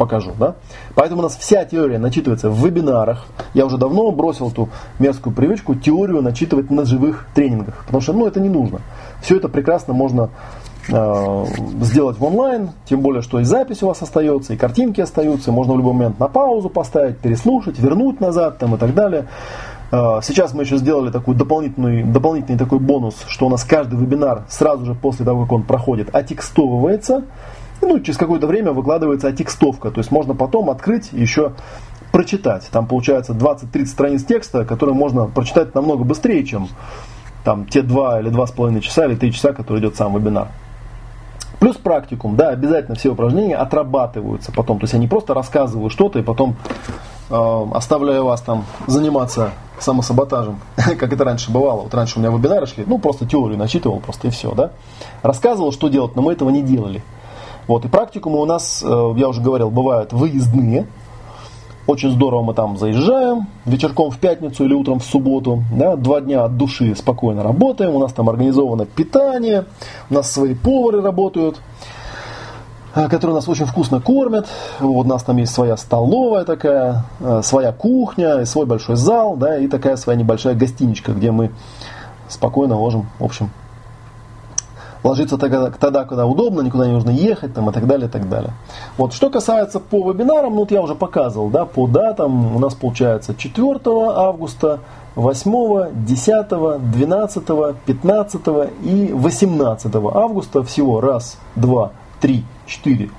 покажу. 0.00 0.32
Да? 0.38 0.54
Поэтому 0.94 1.20
у 1.20 1.22
нас 1.24 1.36
вся 1.36 1.66
теория 1.66 1.98
начитывается 1.98 2.48
в 2.48 2.64
вебинарах. 2.64 3.26
Я 3.52 3.66
уже 3.66 3.76
давно 3.76 4.10
бросил 4.12 4.48
эту 4.48 4.70
мерзкую 4.98 5.36
привычку 5.36 5.74
теорию 5.74 6.22
начитывать 6.22 6.70
на 6.70 6.86
живых 6.86 7.26
тренингах. 7.34 7.84
Потому 7.84 8.00
что 8.00 8.14
ну, 8.14 8.26
это 8.26 8.40
не 8.40 8.48
нужно. 8.48 8.80
Все 9.20 9.36
это 9.36 9.50
прекрасно 9.50 9.92
можно 9.92 10.30
э, 10.88 11.44
сделать 11.82 12.18
в 12.18 12.24
онлайн, 12.24 12.70
тем 12.86 13.00
более, 13.00 13.20
что 13.20 13.40
и 13.40 13.44
запись 13.44 13.82
у 13.82 13.88
вас 13.88 14.00
остается, 14.00 14.54
и 14.54 14.56
картинки 14.56 15.02
остаются, 15.02 15.52
можно 15.52 15.74
в 15.74 15.76
любой 15.76 15.92
момент 15.92 16.18
на 16.18 16.28
паузу 16.28 16.70
поставить, 16.70 17.18
переслушать, 17.18 17.78
вернуть 17.78 18.20
назад 18.20 18.56
там, 18.56 18.76
и 18.76 18.78
так 18.78 18.94
далее. 18.94 19.26
Э, 19.92 20.20
сейчас 20.22 20.54
мы 20.54 20.62
еще 20.62 20.78
сделали 20.78 21.10
такой 21.10 21.34
дополнительный, 21.34 22.04
дополнительный 22.04 22.58
такой 22.58 22.78
бонус, 22.78 23.16
что 23.26 23.44
у 23.44 23.50
нас 23.50 23.64
каждый 23.64 23.98
вебинар 23.98 24.44
сразу 24.48 24.86
же 24.86 24.94
после 24.94 25.26
того, 25.26 25.42
как 25.42 25.52
он 25.52 25.62
проходит, 25.64 26.08
отекстовывается 26.14 27.24
ну, 27.80 28.00
через 28.00 28.18
какое-то 28.18 28.46
время 28.46 28.72
выкладывается 28.72 29.32
текстовка, 29.32 29.90
то 29.90 29.98
есть 29.98 30.10
можно 30.10 30.34
потом 30.34 30.70
открыть 30.70 31.12
еще 31.12 31.52
прочитать. 32.12 32.68
Там 32.70 32.86
получается 32.86 33.32
20-30 33.32 33.86
страниц 33.86 34.24
текста, 34.24 34.64
которые 34.64 34.94
можно 34.94 35.26
прочитать 35.26 35.74
намного 35.74 36.04
быстрее, 36.04 36.44
чем 36.44 36.68
там, 37.44 37.66
те 37.66 37.82
2 37.82 38.20
или 38.20 38.30
2,5 38.30 38.80
часа 38.80 39.06
или 39.06 39.14
3 39.14 39.32
часа, 39.32 39.52
которые 39.52 39.82
идет 39.82 39.96
сам 39.96 40.14
вебинар. 40.16 40.48
Плюс 41.58 41.76
практикум, 41.76 42.36
да, 42.36 42.48
обязательно 42.48 42.96
все 42.96 43.10
упражнения 43.10 43.56
отрабатываются 43.56 44.50
потом. 44.50 44.78
То 44.78 44.84
есть 44.84 44.94
я 44.94 44.98
не 44.98 45.08
просто 45.08 45.34
рассказываю 45.34 45.90
что-то 45.90 46.18
и 46.18 46.22
потом 46.22 46.56
э, 47.28 47.66
оставляю 47.74 48.24
вас 48.24 48.40
там 48.40 48.64
заниматься 48.86 49.50
самосаботажем, 49.78 50.60
как 50.76 51.12
это 51.12 51.22
раньше 51.22 51.50
бывало. 51.50 51.82
Вот 51.82 51.94
раньше 51.94 52.18
у 52.18 52.22
меня 52.22 52.30
вебинары 52.30 52.66
шли, 52.66 52.84
ну 52.86 52.98
просто 52.98 53.26
теорию 53.26 53.58
начитывал 53.58 54.00
просто 54.00 54.28
и 54.28 54.30
все, 54.30 54.52
да. 54.52 54.70
Рассказывал, 55.22 55.72
что 55.72 55.88
делать, 55.88 56.16
но 56.16 56.22
мы 56.22 56.32
этого 56.32 56.48
не 56.48 56.62
делали. 56.62 57.02
Вот, 57.70 57.84
и 57.84 57.88
практикумы 57.88 58.40
у 58.40 58.46
нас, 58.46 58.82
э, 58.84 59.14
я 59.16 59.28
уже 59.28 59.40
говорил, 59.40 59.70
бывают 59.70 60.12
выездные. 60.12 60.88
Очень 61.86 62.10
здорово 62.10 62.42
мы 62.42 62.52
там 62.52 62.76
заезжаем, 62.76 63.46
вечерком 63.64 64.10
в 64.10 64.18
пятницу 64.18 64.64
или 64.64 64.74
утром 64.74 64.98
в 64.98 65.04
субботу. 65.04 65.62
Да, 65.72 65.94
два 65.94 66.20
дня 66.20 66.42
от 66.42 66.56
души 66.56 66.96
спокойно 66.96 67.44
работаем, 67.44 67.94
у 67.94 68.00
нас 68.00 68.12
там 68.12 68.28
организовано 68.28 68.86
питание, 68.86 69.66
у 70.10 70.14
нас 70.14 70.32
свои 70.32 70.56
повары 70.56 71.00
работают 71.00 71.60
э, 72.96 73.06
которые 73.06 73.36
нас 73.36 73.48
очень 73.48 73.66
вкусно 73.66 74.00
кормят. 74.00 74.48
Вот 74.80 75.06
у 75.06 75.08
нас 75.08 75.22
там 75.22 75.36
есть 75.36 75.54
своя 75.54 75.76
столовая 75.76 76.44
такая, 76.44 77.04
э, 77.20 77.40
своя 77.44 77.70
кухня, 77.70 78.44
свой 78.46 78.66
большой 78.66 78.96
зал, 78.96 79.36
да, 79.36 79.58
и 79.58 79.68
такая 79.68 79.94
своя 79.94 80.18
небольшая 80.18 80.56
гостиничка, 80.56 81.12
где 81.12 81.30
мы 81.30 81.52
спокойно 82.26 82.74
можем, 82.74 83.08
в 83.20 83.24
общем, 83.24 83.50
ложиться 85.02 85.38
тогда, 85.38 85.70
тогда, 85.70 86.04
когда 86.04 86.26
удобно, 86.26 86.60
никуда 86.60 86.86
не 86.86 86.92
нужно 86.92 87.10
ехать 87.10 87.54
там, 87.54 87.70
и 87.70 87.72
так 87.72 87.86
далее, 87.86 88.08
и 88.08 88.10
так 88.10 88.28
далее. 88.28 88.52
Вот, 88.96 89.12
что 89.12 89.30
касается 89.30 89.80
по 89.80 90.10
вебинарам, 90.10 90.54
ну, 90.54 90.60
вот 90.60 90.70
я 90.70 90.82
уже 90.82 90.94
показывал, 90.94 91.48
да, 91.48 91.64
по 91.64 91.86
датам. 91.86 92.56
У 92.56 92.58
нас 92.58 92.74
получается 92.74 93.34
4 93.34 93.80
августа, 93.86 94.80
8, 95.16 96.04
10, 96.06 96.92
12, 96.92 97.44
15 97.86 98.40
и 98.82 99.10
18 99.12 99.94
августа. 99.94 100.62
Всего 100.62 101.00
раз, 101.00 101.38
два, 101.56 101.92
три, 102.20 102.44
четыре, 102.66 103.10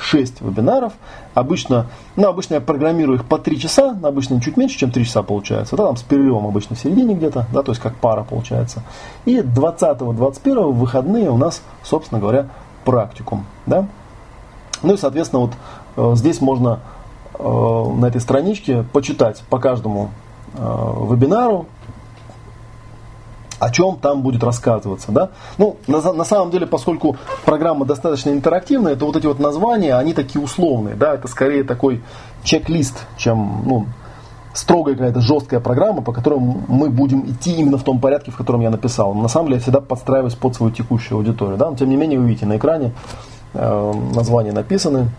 5-6 0.00 0.44
вебинаров. 0.46 0.92
Обычно, 1.34 1.86
ну, 2.16 2.28
обычно 2.28 2.54
я 2.54 2.60
программирую 2.60 3.18
их 3.18 3.24
по 3.24 3.38
3 3.38 3.58
часа, 3.58 3.96
обычно 4.02 4.40
чуть 4.40 4.56
меньше, 4.56 4.78
чем 4.78 4.90
3 4.90 5.04
часа 5.04 5.22
получается. 5.22 5.76
Да, 5.76 5.86
там 5.86 5.96
с 5.96 6.02
перерывом 6.02 6.46
обычно 6.46 6.76
в 6.76 6.78
середине 6.78 7.14
где-то, 7.14 7.46
да, 7.52 7.62
то 7.62 7.72
есть 7.72 7.80
как 7.80 7.96
пара 7.96 8.24
получается. 8.24 8.82
И 9.24 9.38
20-21 9.38 10.72
выходные 10.72 11.30
у 11.30 11.36
нас, 11.36 11.62
собственно 11.82 12.20
говоря, 12.20 12.48
практикум. 12.84 13.46
Да? 13.66 13.86
Ну 14.82 14.94
и, 14.94 14.96
соответственно, 14.96 15.42
вот 15.42 15.52
э, 15.96 16.16
здесь 16.16 16.40
можно 16.40 16.80
э, 17.38 17.42
на 17.42 18.06
этой 18.06 18.20
страничке 18.20 18.84
почитать 18.92 19.42
по 19.50 19.58
каждому 19.58 20.10
э, 20.54 20.58
вебинару, 20.58 21.66
о 23.60 23.70
чем 23.70 23.96
там 23.96 24.22
будет 24.22 24.42
рассказываться. 24.42 25.12
Да? 25.12 25.30
Ну, 25.58 25.76
на, 25.86 26.00
на 26.12 26.24
самом 26.24 26.50
деле, 26.50 26.66
поскольку 26.66 27.16
программа 27.44 27.84
достаточно 27.84 28.30
интерактивная, 28.30 28.96
то 28.96 29.06
вот 29.06 29.16
эти 29.16 29.26
вот 29.26 29.38
названия, 29.38 29.94
они 29.94 30.14
такие 30.14 30.42
условные. 30.42 30.96
Да? 30.96 31.14
Это 31.14 31.28
скорее 31.28 31.62
такой 31.62 32.02
чек-лист, 32.42 33.06
чем 33.18 33.62
ну, 33.66 33.86
строгая 34.54 34.94
какая-то 34.94 35.20
жесткая 35.20 35.60
программа, 35.60 36.00
по 36.00 36.12
которой 36.12 36.40
мы 36.40 36.88
будем 36.88 37.30
идти 37.30 37.52
именно 37.52 37.76
в 37.76 37.84
том 37.84 38.00
порядке, 38.00 38.30
в 38.30 38.36
котором 38.36 38.62
я 38.62 38.70
написал. 38.70 39.14
На 39.14 39.28
самом 39.28 39.48
деле 39.48 39.56
я 39.56 39.62
всегда 39.62 39.80
подстраиваюсь 39.80 40.34
под 40.34 40.56
свою 40.56 40.72
текущую 40.72 41.18
аудиторию. 41.18 41.58
Да? 41.58 41.70
Но 41.70 41.76
тем 41.76 41.90
не 41.90 41.96
менее, 41.96 42.18
вы 42.18 42.28
видите 42.28 42.46
на 42.46 42.56
экране 42.56 42.92
э, 43.52 43.92
названия 44.14 44.52
написаны 44.52 45.10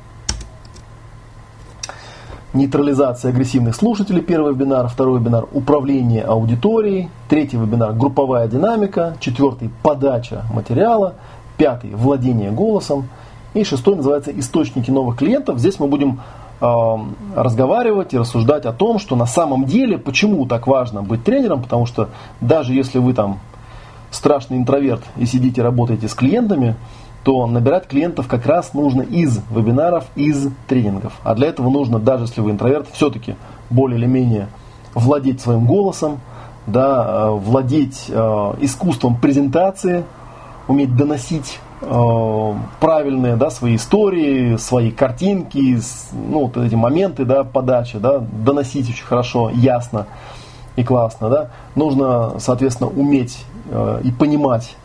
нейтрализация 2.53 3.29
агрессивных 3.29 3.75
слушателей, 3.75 4.21
первый 4.21 4.53
вебинар, 4.53 4.87
второй 4.87 5.19
вебинар 5.19 5.45
управление 5.53 6.23
аудиторией, 6.23 7.09
третий 7.29 7.57
вебинар 7.57 7.93
групповая 7.93 8.47
динамика, 8.47 9.15
четвертый 9.19 9.69
подача 9.81 10.43
материала, 10.53 11.15
пятый 11.57 11.91
владение 11.91 12.51
голосом 12.51 13.07
и 13.53 13.63
шестой 13.63 13.95
называется 13.95 14.31
источники 14.37 14.91
новых 14.91 15.17
клиентов. 15.17 15.59
Здесь 15.59 15.79
мы 15.79 15.87
будем 15.87 16.21
э, 16.59 16.65
разговаривать 17.35 18.13
и 18.13 18.17
рассуждать 18.17 18.65
о 18.65 18.73
том, 18.73 18.99
что 18.99 19.15
на 19.15 19.25
самом 19.25 19.65
деле 19.65 19.97
почему 19.97 20.45
так 20.45 20.67
важно 20.67 21.01
быть 21.01 21.23
тренером, 21.23 21.61
потому 21.61 21.85
что 21.85 22.09
даже 22.41 22.73
если 22.73 22.99
вы 22.99 23.13
там 23.13 23.39
страшный 24.09 24.57
интроверт 24.57 25.03
и 25.17 25.25
сидите 25.25 25.61
работаете 25.61 26.07
с 26.07 26.13
клиентами, 26.13 26.75
то 27.23 27.45
набирать 27.45 27.87
клиентов 27.87 28.27
как 28.27 28.45
раз 28.45 28.73
нужно 28.73 29.01
из 29.03 29.39
вебинаров, 29.51 30.05
из 30.15 30.49
тренингов. 30.67 31.13
А 31.23 31.35
для 31.35 31.47
этого 31.47 31.69
нужно, 31.69 31.99
даже 31.99 32.25
если 32.25 32.41
вы 32.41 32.51
интроверт, 32.51 32.87
все-таки 32.91 33.35
более 33.69 33.99
или 33.99 34.07
менее 34.07 34.47
владеть 34.93 35.39
своим 35.39 35.65
голосом, 35.65 36.19
да, 36.67 37.05
э, 37.07 37.29
владеть 37.31 38.05
э, 38.09 38.53
искусством 38.61 39.17
презентации, 39.17 40.03
уметь 40.67 40.95
доносить 40.95 41.59
э, 41.81 42.53
правильные 42.79 43.35
да, 43.35 43.49
свои 43.49 43.75
истории, 43.75 44.57
свои 44.57 44.91
картинки, 44.91 45.79
ну, 46.11 46.47
вот 46.47 46.57
эти 46.57 46.75
моменты 46.75 47.25
да, 47.25 47.43
подачи, 47.43 47.97
да, 47.97 48.19
доносить 48.19 48.89
очень 48.89 49.05
хорошо, 49.05 49.49
ясно 49.49 50.07
и 50.75 50.83
классно. 50.83 51.29
Да. 51.29 51.49
Нужно, 51.75 52.39
соответственно, 52.39 52.89
уметь 52.89 53.45
э, 53.69 54.01
и 54.03 54.11
понимать 54.11 54.75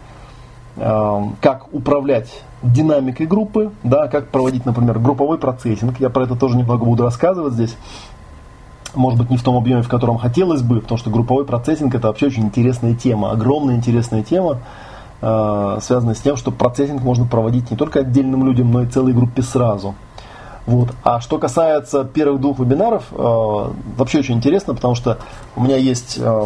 как 0.77 1.73
управлять 1.73 2.43
динамикой 2.62 3.27
группы, 3.27 3.70
да, 3.82 4.09
как 4.09 4.28
проводить, 4.28 4.66
например, 4.66 4.98
групповой 4.98 5.39
процессинг. 5.39 5.98
Я 6.01 6.11
про 6.11 6.24
это 6.24 6.36
тоже 6.36 6.57
немного 6.57 6.85
буду 6.85 7.03
рассказывать 7.03 7.55
здесь. 7.55 7.77
Может 8.94 9.19
быть, 9.19 9.31
не 9.31 9.36
в 9.36 9.43
том 9.43 9.57
объеме, 9.57 9.82
в 9.82 9.89
котором 9.89 10.19
хотелось 10.19 10.62
бы, 10.62 10.81
потому 10.81 10.98
что 10.98 11.11
групповой 11.11 11.44
процессинг 11.44 11.94
это 11.94 12.09
вообще 12.09 12.27
очень 12.27 12.44
интересная 12.44 12.94
тема, 12.94 13.31
огромная 13.31 13.77
интересная 13.77 14.23
тема, 14.23 14.61
э, 15.20 15.78
связанная 15.82 16.15
с 16.15 16.20
тем, 16.20 16.36
что 16.36 16.51
процессинг 16.51 17.03
можно 17.03 17.27
проводить 17.27 17.70
не 17.70 17.77
только 17.77 18.01
отдельным 18.01 18.44
людям, 18.44 18.73
но 18.73 18.82
и 18.82 18.86
целой 18.86 19.12
группе 19.12 19.43
сразу. 19.43 19.94
Вот. 20.65 20.89
А 21.05 21.20
что 21.20 21.39
касается 21.39 22.05
первых 22.05 22.40
двух 22.40 22.59
вебинаров, 22.59 23.05
э, 23.12 23.16
вообще 23.97 24.19
очень 24.19 24.36
интересно, 24.36 24.74
потому 24.74 24.94
что 24.94 25.19
у 25.55 25.62
меня 25.62 25.77
есть 25.77 26.16
э, 26.19 26.43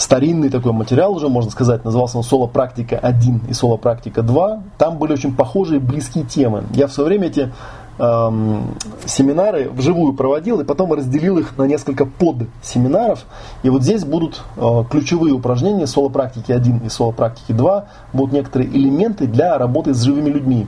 старинный 0.00 0.48
такой 0.48 0.72
материал 0.72 1.12
уже, 1.12 1.28
можно 1.28 1.50
сказать, 1.50 1.84
назывался 1.84 2.16
он 2.16 2.24
«Соло 2.24 2.46
практика 2.46 2.98
1» 3.02 3.50
и 3.50 3.52
«Соло 3.52 3.76
практика 3.76 4.22
2». 4.22 4.62
Там 4.78 4.96
были 4.96 5.12
очень 5.12 5.34
похожие, 5.34 5.78
близкие 5.78 6.24
темы. 6.24 6.64
Я 6.72 6.86
в 6.86 6.92
свое 6.92 7.08
время 7.08 7.26
эти 7.26 7.52
эм, 7.98 8.74
семинары 9.04 9.68
вживую 9.68 10.14
проводил 10.14 10.60
и 10.60 10.64
потом 10.64 10.94
разделил 10.94 11.38
их 11.38 11.56
на 11.58 11.64
несколько 11.64 12.06
подсеминаров. 12.06 13.26
И 13.62 13.68
вот 13.68 13.82
здесь 13.82 14.04
будут 14.04 14.40
э, 14.56 14.84
ключевые 14.90 15.34
упражнения 15.34 15.86
соло 15.86 16.08
практики 16.08 16.50
1 16.50 16.78
и 16.78 16.88
соло 16.88 17.12
практики 17.12 17.52
2, 17.52 17.84
будут 18.14 18.32
некоторые 18.32 18.70
элементы 18.70 19.26
для 19.26 19.58
работы 19.58 19.92
с 19.92 20.00
живыми 20.02 20.30
людьми. 20.30 20.66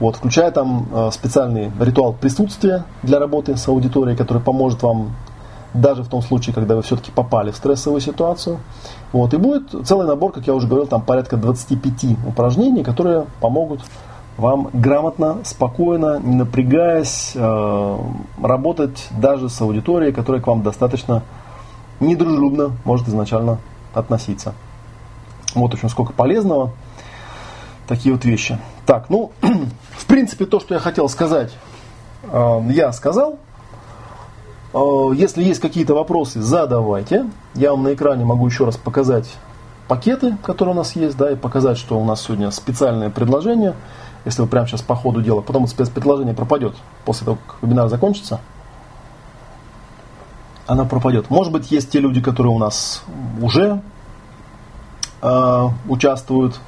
Вот, 0.00 0.16
включая 0.16 0.50
там 0.50 0.88
э, 0.90 1.10
специальный 1.12 1.70
ритуал 1.78 2.14
присутствия 2.14 2.84
для 3.02 3.18
работы 3.18 3.56
с 3.58 3.68
аудиторией, 3.68 4.16
который 4.16 4.42
поможет 4.42 4.82
вам 4.82 5.10
даже 5.74 6.02
в 6.02 6.08
том 6.08 6.22
случае, 6.22 6.54
когда 6.54 6.76
вы 6.76 6.82
все-таки 6.82 7.10
попали 7.10 7.50
в 7.50 7.56
стрессовую 7.56 8.00
ситуацию. 8.00 8.58
Вот, 9.12 9.34
и 9.34 9.36
будет 9.36 9.74
целый 9.86 10.06
набор, 10.06 10.32
как 10.32 10.46
я 10.46 10.54
уже 10.54 10.66
говорил, 10.66 10.86
там 10.86 11.02
порядка 11.02 11.36
25 11.36 12.16
упражнений, 12.26 12.82
которые 12.82 13.26
помогут 13.40 13.80
вам 14.36 14.70
грамотно, 14.72 15.38
спокойно, 15.44 16.18
не 16.20 16.36
напрягаясь, 16.36 17.32
э, 17.34 17.98
работать 18.42 19.06
даже 19.10 19.48
с 19.48 19.60
аудиторией, 19.60 20.12
которая 20.12 20.42
к 20.42 20.46
вам 20.46 20.62
достаточно 20.62 21.22
недружелюбно 22.00 22.72
может 22.84 23.08
изначально 23.08 23.58
относиться. 23.92 24.54
Вот, 25.54 25.70
в 25.70 25.74
общем, 25.74 25.88
сколько 25.88 26.12
полезного. 26.12 26.72
Такие 27.86 28.14
вот 28.14 28.24
вещи. 28.24 28.58
Так, 28.86 29.10
ну, 29.10 29.30
в 29.90 30.06
принципе, 30.06 30.46
то, 30.46 30.58
что 30.58 30.74
я 30.74 30.80
хотел 30.80 31.08
сказать, 31.08 31.52
э, 32.24 32.62
я 32.70 32.92
сказал. 32.92 33.38
Э, 34.74 35.10
если 35.14 35.42
есть 35.42 35.60
какие-то 35.60 35.94
вопросы, 35.94 36.42
задавайте. 36.42 37.30
Я 37.54 37.70
вам 37.70 37.84
на 37.84 37.94
экране 37.94 38.24
могу 38.24 38.46
еще 38.46 38.64
раз 38.64 38.76
показать 38.76 39.32
пакеты, 39.86 40.36
которые 40.42 40.74
у 40.74 40.76
нас 40.76 40.96
есть, 40.96 41.16
да, 41.16 41.30
и 41.30 41.36
показать, 41.36 41.78
что 41.78 41.98
у 41.98 42.04
нас 42.04 42.22
сегодня 42.22 42.50
специальное 42.50 43.08
предложение. 43.08 43.74
Если 44.24 44.42
вы 44.42 44.48
прямо 44.48 44.66
сейчас 44.66 44.82
по 44.82 44.96
ходу 44.96 45.22
дела, 45.22 45.42
потом 45.42 45.66
спецпредложение 45.68 46.34
пропадет 46.34 46.74
после 47.04 47.26
того, 47.26 47.38
как 47.46 47.62
вебинар 47.62 47.88
закончится. 47.88 48.40
Она 50.66 50.86
пропадет. 50.86 51.30
Может 51.30 51.52
быть, 51.52 51.70
есть 51.70 51.90
те 51.90 52.00
люди, 52.00 52.22
которые 52.22 52.52
у 52.52 52.58
нас 52.58 53.04
уже 53.40 53.82
э, 55.20 55.68
участвуют 55.88 56.58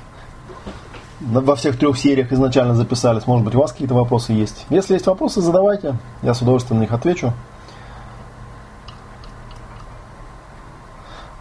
во 1.18 1.56
всех 1.56 1.78
трех 1.78 1.96
сериях 1.96 2.30
изначально 2.30 2.74
записались. 2.74 3.26
Может 3.26 3.46
быть, 3.46 3.54
у 3.54 3.58
вас 3.58 3.72
какие-то 3.72 3.94
вопросы 3.94 4.34
есть. 4.34 4.66
Если 4.68 4.92
есть 4.92 5.06
вопросы, 5.06 5.40
задавайте. 5.40 5.96
Я 6.22 6.34
с 6.34 6.42
удовольствием 6.42 6.78
на 6.78 6.82
них 6.82 6.92
отвечу. 6.92 7.32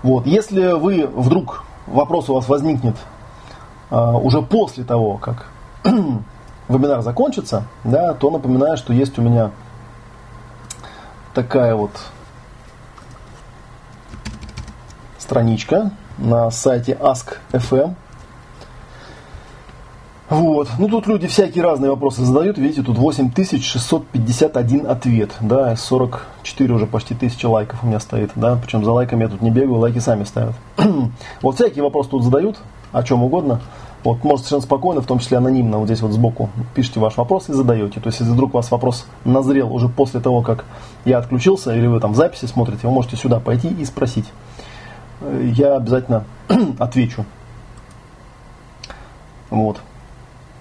Вот. 0.05 0.27
Если 0.27 0.73
вы 0.73 1.07
вдруг 1.07 1.63
вопрос 1.87 2.29
у 2.29 2.35
вас 2.35 2.47
возникнет 2.47 2.95
а, 3.89 4.15
уже 4.15 4.43
после 4.43 4.83
того, 4.83 5.17
как 5.17 5.47
вебинар 6.69 7.01
закончится, 7.01 7.63
да, 7.83 8.13
то 8.13 8.29
напоминаю, 8.29 8.77
что 8.77 8.93
есть 8.93 9.17
у 9.17 9.23
меня 9.23 9.49
такая 11.33 11.73
вот 11.73 11.89
страничка 15.17 15.89
на 16.19 16.51
сайте 16.51 16.91
Ask.fm. 16.91 17.95
Вот. 20.29 20.69
Ну, 20.79 20.87
тут 20.87 21.05
люди 21.05 21.27
всякие 21.27 21.63
разные 21.63 21.91
вопросы 21.91 22.23
задают. 22.23 22.57
Видите, 22.57 22.81
тут 22.81 22.97
8651 22.97 24.87
ответ. 24.87 25.31
Да, 25.39 25.75
44 25.75 26.73
уже 26.73 26.87
почти 26.87 27.13
тысячи 27.13 27.45
лайков 27.45 27.83
у 27.83 27.87
меня 27.87 27.99
стоит. 27.99 28.31
Да, 28.35 28.57
причем 28.59 28.83
за 28.83 28.91
лайками 28.91 29.23
я 29.23 29.29
тут 29.29 29.41
не 29.41 29.51
бегаю, 29.51 29.75
лайки 29.75 29.99
сами 29.99 30.23
ставят. 30.23 30.55
вот 31.41 31.55
всякие 31.55 31.83
вопросы 31.83 32.09
тут 32.09 32.23
задают, 32.23 32.57
о 32.91 33.03
чем 33.03 33.23
угодно. 33.23 33.61
Вот, 34.03 34.23
может 34.23 34.45
совершенно 34.45 34.61
спокойно, 34.61 35.01
в 35.01 35.07
том 35.07 35.17
числе 35.17 35.37
анонимно, 35.37 35.79
вот 35.79 35.85
здесь 35.87 36.01
вот 36.01 36.11
сбоку 36.11 36.49
пишите 36.75 36.99
ваш 36.99 37.17
вопрос 37.17 37.49
и 37.49 37.53
задаете. 37.53 37.99
То 37.99 38.07
есть, 38.09 38.19
если 38.19 38.33
вдруг 38.33 38.53
у 38.53 38.57
вас 38.57 38.69
вопрос 38.69 39.07
назрел 39.23 39.73
уже 39.73 39.89
после 39.89 40.19
того, 40.19 40.43
как 40.43 40.65
я 41.05 41.17
отключился, 41.17 41.75
или 41.75 41.87
вы 41.87 41.99
там 41.99 42.13
записи 42.13 42.45
смотрите, 42.45 42.87
вы 42.87 42.93
можете 42.93 43.15
сюда 43.15 43.39
пойти 43.39 43.67
и 43.67 43.83
спросить. 43.83 44.25
Э, 45.21 45.51
я 45.55 45.75
обязательно 45.75 46.25
отвечу. 46.79 47.25
Вот 49.49 49.81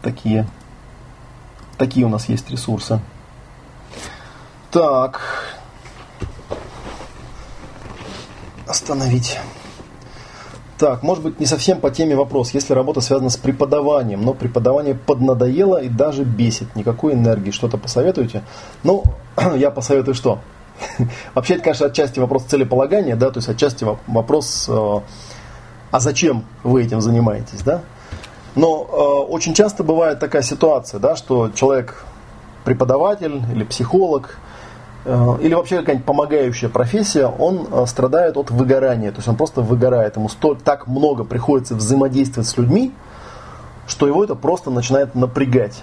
такие, 0.04 0.46
такие 1.78 2.06
у 2.06 2.08
нас 2.08 2.28
есть 2.28 2.50
ресурсы. 2.50 3.00
Так. 4.70 5.20
Остановить. 8.68 9.38
Так, 10.78 11.02
может 11.02 11.22
быть 11.22 11.40
не 11.40 11.46
совсем 11.46 11.80
по 11.80 11.90
теме 11.90 12.16
вопрос. 12.16 12.50
Если 12.50 12.72
работа 12.72 13.00
связана 13.00 13.30
с 13.30 13.36
преподаванием, 13.36 14.22
но 14.22 14.34
преподавание 14.34 14.94
поднадоело 14.94 15.80
и 15.80 15.88
даже 15.88 16.24
бесит, 16.24 16.74
никакой 16.74 17.14
энергии, 17.14 17.52
что-то 17.52 17.78
посоветуете? 17.78 18.42
Ну, 18.82 19.04
я 19.56 19.70
посоветую 19.70 20.14
что? 20.14 20.40
Вообще, 21.34 21.54
это, 21.54 21.64
конечно, 21.64 21.86
отчасти 21.86 22.18
вопрос 22.18 22.44
целеполагания, 22.44 23.14
да, 23.14 23.30
то 23.30 23.38
есть 23.38 23.48
отчасти 23.48 23.86
вопрос, 24.08 24.66
э, 24.68 25.00
а 25.92 26.00
зачем 26.00 26.44
вы 26.64 26.82
этим 26.82 27.00
занимаетесь, 27.00 27.62
да? 27.62 27.82
Но 28.54 28.86
э, 29.28 29.32
очень 29.32 29.54
часто 29.54 29.82
бывает 29.82 30.20
такая 30.20 30.42
ситуация, 30.42 31.00
да, 31.00 31.16
что 31.16 31.50
человек 31.54 32.04
преподаватель 32.64 33.42
или 33.52 33.64
психолог 33.64 34.38
э, 35.04 35.38
или 35.40 35.54
вообще 35.54 35.80
какая-нибудь 35.80 36.06
помогающая 36.06 36.68
профессия, 36.68 37.26
он 37.26 37.66
э, 37.70 37.86
страдает 37.86 38.36
от 38.36 38.50
выгорания. 38.50 39.10
То 39.10 39.18
есть 39.18 39.28
он 39.28 39.36
просто 39.36 39.60
выгорает. 39.60 40.16
Ему 40.16 40.28
столь, 40.28 40.56
так 40.58 40.86
много 40.86 41.24
приходится 41.24 41.74
взаимодействовать 41.74 42.48
с 42.48 42.56
людьми, 42.56 42.92
что 43.88 44.06
его 44.06 44.22
это 44.22 44.34
просто 44.34 44.70
начинает 44.70 45.14
напрягать 45.14 45.82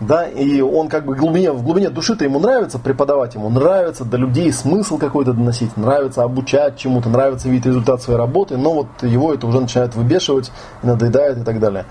да, 0.00 0.28
и 0.28 0.60
он 0.60 0.88
как 0.88 1.06
бы 1.06 1.14
глубине, 1.14 1.52
в 1.52 1.62
глубине 1.62 1.88
души-то 1.88 2.24
ему 2.24 2.38
нравится 2.38 2.78
преподавать, 2.78 3.34
ему 3.34 3.48
нравится 3.48 4.04
до 4.04 4.18
людей 4.18 4.52
смысл 4.52 4.98
какой-то 4.98 5.32
доносить, 5.32 5.76
нравится 5.76 6.22
обучать 6.22 6.76
чему-то, 6.76 7.08
нравится 7.08 7.48
видеть 7.48 7.66
результат 7.66 8.02
своей 8.02 8.18
работы, 8.18 8.56
но 8.58 8.74
вот 8.74 8.86
его 9.02 9.32
это 9.32 9.46
уже 9.46 9.60
начинает 9.60 9.94
выбешивать, 9.94 10.52
надоедает 10.82 11.38
и 11.38 11.42
так 11.42 11.60
далее. 11.60 11.86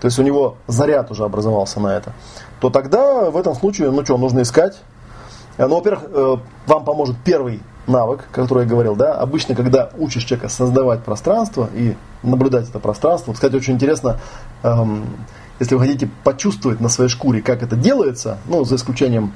То 0.00 0.06
есть 0.06 0.18
у 0.18 0.22
него 0.22 0.56
заряд 0.68 1.10
уже 1.10 1.24
образовался 1.24 1.80
на 1.80 1.88
это. 1.96 2.12
То 2.60 2.70
тогда 2.70 3.30
в 3.30 3.36
этом 3.36 3.54
случае, 3.54 3.90
ну 3.90 4.04
что, 4.04 4.16
нужно 4.16 4.42
искать. 4.42 4.78
Э, 5.56 5.66
ну, 5.66 5.76
во-первых, 5.76 6.04
э, 6.12 6.36
вам 6.66 6.84
поможет 6.84 7.16
первый 7.24 7.60
навык, 7.88 8.28
который 8.30 8.64
я 8.64 8.68
говорил, 8.68 8.94
да, 8.94 9.14
обычно, 9.14 9.54
когда 9.54 9.90
учишь 9.98 10.24
человека 10.24 10.48
создавать 10.48 11.02
пространство 11.02 11.68
и 11.74 11.96
наблюдать 12.22 12.68
это 12.68 12.78
пространство, 12.78 13.32
кстати, 13.32 13.56
очень 13.56 13.74
интересно, 13.74 14.20
эм, 14.62 15.06
если 15.58 15.74
вы 15.74 15.80
хотите 15.80 16.08
почувствовать 16.24 16.80
на 16.80 16.88
своей 16.88 17.10
шкуре, 17.10 17.42
как 17.42 17.62
это 17.62 17.76
делается, 17.76 18.38
ну, 18.46 18.64
за 18.64 18.76
исключением 18.76 19.32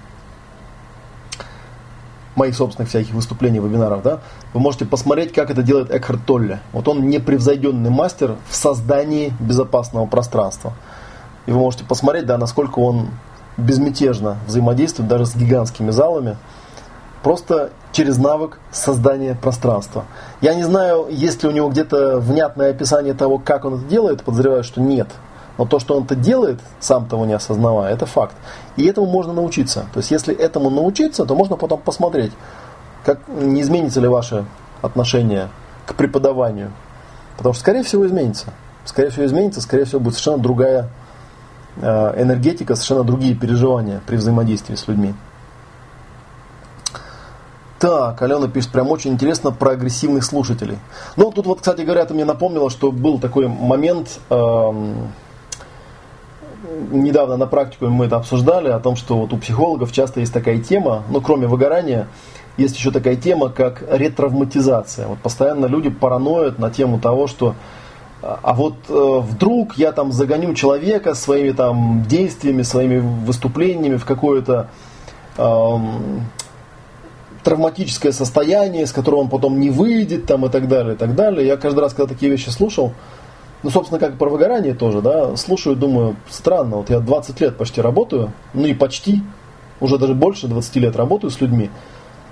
моих 2.35 2.57
собственных 2.57 2.89
всяких 2.89 3.12
выступлений, 3.12 3.59
вебинаров, 3.59 4.03
да, 4.03 4.20
вы 4.55 4.61
можете 4.61 4.85
посмотреть, 4.85 5.32
как 5.32 5.51
это 5.51 5.62
делает 5.62 5.90
Экхарт 5.90 6.24
Толле. 6.24 6.61
Вот 6.73 6.89
он 6.89 7.09
непревзойденный 7.09 7.90
мастер 7.90 8.36
в 8.49 8.55
создании 8.55 9.32
безопасного 9.39 10.07
пространства. 10.07 10.73
И 11.47 11.53
вы 11.53 11.59
можете 11.59 11.85
посмотреть, 11.85 12.27
да, 12.27 12.39
насколько 12.39 12.78
он 12.78 13.09
безмятежно 13.59 14.39
взаимодействует 14.47 15.09
даже 15.09 15.27
с 15.27 15.36
гигантскими 15.36 15.90
залами, 15.90 16.36
просто 17.23 17.70
через 17.93 18.16
навык 18.16 18.59
создания 18.70 19.35
пространства. 19.35 20.05
Я 20.40 20.55
не 20.55 20.62
знаю, 20.62 21.09
есть 21.11 21.43
ли 21.43 21.49
у 21.49 21.53
него 21.53 21.69
где-то 21.69 22.19
внятное 22.19 22.70
описание 22.70 23.12
того, 23.12 23.39
как 23.39 23.65
он 23.65 23.74
это 23.74 23.85
делает, 23.85 24.23
подозреваю, 24.23 24.65
что 24.65 24.81
нет. 24.81 25.09
Но 25.62 25.68
то, 25.68 25.78
что 25.78 25.97
он 25.97 26.02
это 26.02 26.16
делает, 26.16 26.59
сам 26.80 27.06
того 27.06 27.24
не 27.24 27.34
осознавая, 27.34 27.94
это 27.94 28.05
факт. 28.05 28.34
И 28.76 28.84
этому 28.84 29.06
можно 29.06 29.32
научиться. 29.32 29.86
То 29.94 30.01
есть, 30.01 30.10
если 30.10 30.34
этому 30.34 30.70
научиться, 30.70 31.24
то 31.24 31.36
можно 31.36 31.55
потом 31.55 31.80
посмотреть, 31.80 32.32
как, 33.05 33.20
не 33.28 33.60
изменится 33.60 34.01
ли 34.01 34.09
ваше 34.09 34.44
отношение 34.82 35.51
к 35.86 35.94
преподаванию. 35.94 36.72
Потому 37.36 37.52
что, 37.52 37.60
скорее 37.60 37.84
всего, 37.84 38.05
изменится. 38.05 38.47
Скорее 38.84 39.10
всего, 39.10 39.24
изменится, 39.24 39.60
скорее 39.60 39.84
всего, 39.84 40.01
будет 40.01 40.14
совершенно 40.14 40.43
другая 40.43 40.89
э, 41.76 42.20
энергетика, 42.20 42.74
совершенно 42.74 43.05
другие 43.05 43.36
переживания 43.36 44.01
при 44.05 44.16
взаимодействии 44.16 44.74
с 44.74 44.89
людьми. 44.89 45.14
Так, 47.78 48.20
Алена 48.22 48.48
пишет, 48.48 48.70
прям 48.70 48.90
очень 48.90 49.12
интересно 49.12 49.52
про 49.52 49.72
агрессивных 49.72 50.24
слушателей. 50.24 50.78
Ну, 51.16 51.30
тут 51.30 51.47
вот, 51.47 51.59
кстати 51.59 51.82
говоря, 51.82 52.02
это 52.02 52.14
мне 52.14 52.24
напомнило, 52.24 52.68
что 52.68 52.90
был 52.90 53.20
такой 53.20 53.47
момент, 53.47 54.20
эм, 54.30 55.12
недавно 56.90 57.36
на 57.36 57.47
практику 57.47 57.86
мы 57.86 58.07
это 58.07 58.16
обсуждали, 58.16 58.69
о 58.69 58.81
том, 58.81 58.97
что 58.97 59.16
вот 59.19 59.32
у 59.32 59.36
психологов 59.39 59.93
часто 59.93 60.20
есть 60.20 60.32
такая 60.32 60.59
тема, 60.59 61.03
ну, 61.11 61.20
кроме 61.20 61.47
выгорания, 61.47 62.09
есть 62.57 62.77
еще 62.77 62.90
такая 62.90 63.16
тема, 63.16 63.49
как 63.49 63.82
ретравматизация. 63.90 65.07
Вот 65.07 65.19
постоянно 65.19 65.66
люди 65.66 65.90
параноят 65.90 66.59
на 66.59 66.70
тему 66.70 66.99
того, 66.99 67.27
что 67.27 67.55
а 68.23 68.55
вот 68.55 68.74
э, 68.89 69.19
вдруг 69.20 69.77
я 69.77 69.90
там 69.90 70.12
загоню 70.12 70.55
человека 70.55 71.15
своими 71.15 71.51
там 71.51 72.05
действиями, 72.07 72.62
своими 72.62 72.99
выступлениями 72.99 73.97
в 73.97 74.05
какое-то 74.05 74.69
эм, 75.36 76.23
травматическое 77.43 78.12
состояние, 78.12 78.86
с 78.86 78.93
которого 78.93 79.20
он 79.20 79.28
потом 79.28 79.59
не 79.59 79.70
выйдет 79.70 80.27
там, 80.27 80.47
и 80.47 80.49
так 80.49 80.69
далее, 80.69 80.94
и 80.94 80.97
так 80.97 81.16
далее. 81.16 81.47
Я 81.47 81.57
каждый 81.57 81.81
раз, 81.81 81.94
когда 81.94 82.07
такие 82.15 82.31
вещи 82.31 82.51
слушал, 82.51 82.93
ну, 83.62 83.70
собственно, 83.70 84.01
как 84.01 84.18
про 84.18 84.28
выгорание 84.28 84.74
тоже, 84.74 85.01
да, 85.01 85.36
слушаю, 85.36 85.76
думаю, 85.76 86.16
странно, 86.28 86.76
вот 86.76 86.90
я 86.90 87.01
20 87.01 87.40
лет 87.40 87.56
почти 87.56 87.80
работаю, 87.80 88.32
ну 88.55 88.66
и 88.66 88.74
почти, 88.74 89.22
уже 89.80 89.98
даже 89.98 90.14
больше 90.14 90.48
20 90.48 90.76
лет 90.76 90.97
работаю 90.97 91.30
с 91.30 91.40
людьми. 91.40 91.70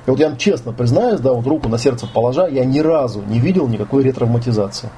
И 0.06 0.10
вот 0.10 0.18
я 0.18 0.28
вам 0.28 0.38
честно 0.38 0.72
признаюсь, 0.72 1.20
да, 1.20 1.32
вот 1.32 1.46
руку 1.46 1.68
на 1.68 1.78
сердце 1.78 2.06
положа, 2.12 2.46
я 2.46 2.64
ни 2.64 2.80
разу 2.80 3.22
не 3.22 3.38
видел 3.38 3.68
никакой 3.68 4.02
ретравматизации. 4.02 4.90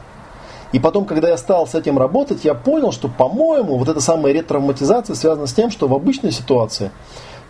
И 0.73 0.79
потом, 0.79 1.05
когда 1.05 1.29
я 1.29 1.37
стал 1.37 1.67
с 1.67 1.75
этим 1.75 1.99
работать, 1.99 2.45
я 2.45 2.55
понял, 2.55 2.93
что, 2.93 3.09
по-моему, 3.09 3.77
вот 3.77 3.89
эта 3.89 4.01
самая 4.01 4.33
ретравматизация 4.33 5.15
связана 5.15 5.47
с 5.47 5.53
тем, 5.53 5.71
что 5.71 5.87
в 5.87 5.95
обычной 5.95 6.33
ситуации– 6.33 6.91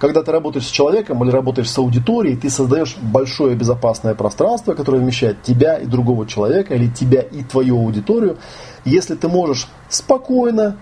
когда 0.03 0.25
ты 0.25 0.33
работаешь 0.33 0.67
с 0.67 0.71
человеком 0.71 1.23
или 1.23 1.31
работаешь 1.31 1.71
с 1.71 1.79
аудиторией, 1.79 2.37
ты 2.37 2.51
создаешь 2.51 2.97
большое 3.01 3.55
безопасное 3.55 4.17
пространство, 4.17 4.75
которое 4.75 4.99
вмещает 4.99 5.45
тебя 5.45 5.77
и 5.77 5.87
другого 5.87 6.27
человека, 6.27 6.75
или 6.75 6.89
тебя 6.89 7.21
и 7.21 7.45
твою 7.45 7.79
аудиторию. 7.79 8.37
Если 8.85 9.15
ты 9.15 9.29
можешь 9.29 9.69
спокойно, 9.89 10.77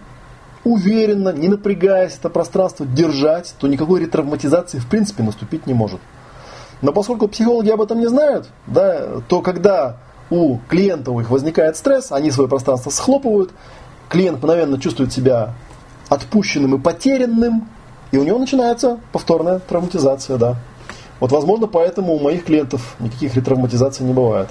уверенно, 0.65 1.35
не 1.35 1.49
напрягаясь 1.49 2.17
это 2.19 2.31
пространство 2.31 2.87
держать, 2.87 3.55
то 3.61 3.69
никакой 3.69 4.01
ретравматизации 4.01 4.79
в 4.79 4.87
принципе 4.87 5.23
наступить 5.23 5.67
не 5.67 5.75
может. 5.75 6.01
Но 6.81 6.95
поскольку 6.95 7.29
психологи 7.29 7.69
об 7.69 7.83
этом 7.83 8.01
не 8.01 8.07
знают, 8.07 8.49
да, 8.67 9.21
то 9.29 9.43
когда 9.43 9.99
у 10.31 10.57
клиентов 10.71 11.17
у 11.17 11.21
их 11.21 11.29
возникает 11.29 11.77
стресс, 11.77 12.11
они 12.11 12.31
свое 12.31 12.49
пространство 12.49 12.89
схлопывают, 12.89 13.51
клиент 14.09 14.39
мгновенно 14.39 14.81
чувствует 14.81 15.13
себя 15.13 15.53
отпущенным 16.09 16.77
и 16.77 16.79
потерянным, 16.79 17.69
и 18.13 18.19
у 18.19 18.25
него 18.25 18.39
начинается 18.39 18.99
повторная 19.13 19.59
травматизация, 19.61 20.37
да. 20.37 20.57
Вот, 21.21 21.33
возможно, 21.33 21.67
поэтому 21.67 22.15
у 22.15 22.19
моих 22.19 22.45
клиентов 22.45 22.97
никаких 22.99 23.35
ретравматизаций 23.35 24.07
не 24.07 24.13
бывает. 24.13 24.49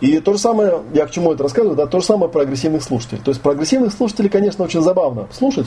И 0.00 0.20
то 0.20 0.32
же 0.32 0.38
самое, 0.38 0.82
я 0.92 1.06
к 1.06 1.10
чему 1.10 1.32
это 1.32 1.42
рассказываю, 1.42 1.76
да, 1.76 1.86
то 1.86 2.00
же 2.00 2.06
самое 2.06 2.30
про 2.30 2.42
агрессивных 2.42 2.82
слушателей. 2.82 3.20
То 3.22 3.30
есть 3.30 3.40
про 3.40 3.52
агрессивных 3.52 3.92
слушателей, 3.92 4.28
конечно, 4.28 4.64
очень 4.64 4.82
забавно 4.82 5.26
слушать. 5.32 5.66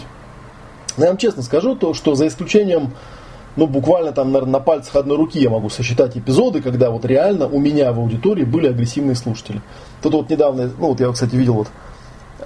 Но 0.97 1.05
я 1.05 1.11
вам 1.11 1.17
честно 1.17 1.41
скажу, 1.41 1.75
то, 1.75 1.93
что 1.93 2.15
за 2.15 2.27
исключением, 2.27 2.91
ну, 3.55 3.65
буквально 3.67 4.11
там, 4.11 4.31
наверное, 4.31 4.53
на 4.53 4.59
пальцах 4.59 4.95
одной 4.95 5.17
руки 5.17 5.39
я 5.39 5.49
могу 5.49 5.69
сосчитать 5.69 6.15
эпизоды, 6.15 6.61
когда 6.61 6.91
вот 6.91 7.05
реально 7.05 7.47
у 7.47 7.59
меня 7.59 7.91
в 7.91 7.99
аудитории 7.99 8.43
были 8.43 8.67
агрессивные 8.67 9.15
слушатели. 9.15 9.61
Тут 10.01 10.13
вот 10.13 10.29
недавно, 10.29 10.69
ну, 10.77 10.89
вот 10.89 10.99
я, 10.99 11.11
кстати, 11.11 11.35
видел 11.35 11.55
вот 11.55 11.67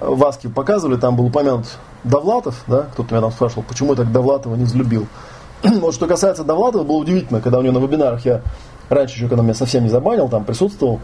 в 0.00 0.24
Аске 0.24 0.48
показывали, 0.48 0.96
там 0.96 1.16
был 1.16 1.26
упомянут 1.26 1.66
Довлатов, 2.02 2.62
да, 2.66 2.82
кто-то 2.92 3.12
меня 3.12 3.22
там 3.22 3.32
спрашивал, 3.32 3.64
почему 3.66 3.90
я 3.90 3.96
так 3.96 4.12
Довлатова 4.12 4.54
не 4.56 4.64
взлюбил. 4.64 5.06
вот 5.62 5.94
что 5.94 6.06
касается 6.06 6.44
Довлатова, 6.44 6.84
было 6.84 6.96
удивительно, 6.96 7.40
когда 7.40 7.58
у 7.58 7.62
него 7.62 7.78
на 7.78 7.84
вебинарах 7.84 8.24
я 8.24 8.42
раньше 8.88 9.16
еще, 9.16 9.28
когда 9.28 9.42
меня 9.42 9.54
совсем 9.54 9.84
не 9.84 9.88
забанил, 9.88 10.28
там 10.28 10.44
присутствовал, 10.44 11.00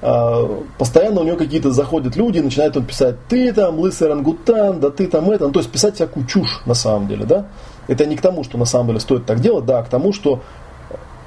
а, 0.00 0.62
постоянно 0.78 1.20
у 1.20 1.24
него 1.24 1.36
какие-то 1.36 1.72
заходят 1.72 2.16
люди, 2.16 2.38
начинают 2.38 2.76
он 2.76 2.84
писать, 2.84 3.16
ты 3.28 3.52
там 3.52 3.78
лысый 3.78 4.08
рангутан, 4.08 4.80
да 4.80 4.90
ты 4.90 5.06
там 5.08 5.30
это, 5.30 5.46
ну, 5.46 5.52
то 5.52 5.60
есть 5.60 5.70
писать 5.70 5.96
всякую 5.96 6.26
чушь 6.26 6.62
на 6.66 6.74
самом 6.74 7.08
деле, 7.08 7.24
да. 7.24 7.46
Это 7.88 8.06
не 8.06 8.16
к 8.16 8.20
тому, 8.20 8.44
что 8.44 8.58
на 8.58 8.64
самом 8.64 8.88
деле 8.88 9.00
стоит 9.00 9.26
так 9.26 9.40
делать, 9.40 9.66
да, 9.66 9.80
а 9.80 9.82
к 9.82 9.88
тому, 9.88 10.12
что 10.12 10.40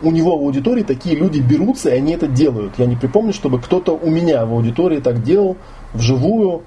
у 0.02 0.12
него 0.12 0.38
в 0.38 0.42
аудитории 0.42 0.84
такие 0.84 1.16
люди 1.16 1.40
берутся, 1.40 1.90
и 1.90 1.98
они 1.98 2.14
это 2.14 2.28
делают. 2.28 2.74
Я 2.78 2.86
не 2.86 2.96
припомню, 2.96 3.34
чтобы 3.34 3.60
кто-то 3.60 3.92
у 3.92 4.10
меня 4.10 4.46
в 4.46 4.54
аудитории 4.54 5.00
так 5.00 5.22
делал 5.22 5.58
вживую 5.94 6.64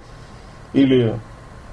или 0.75 1.19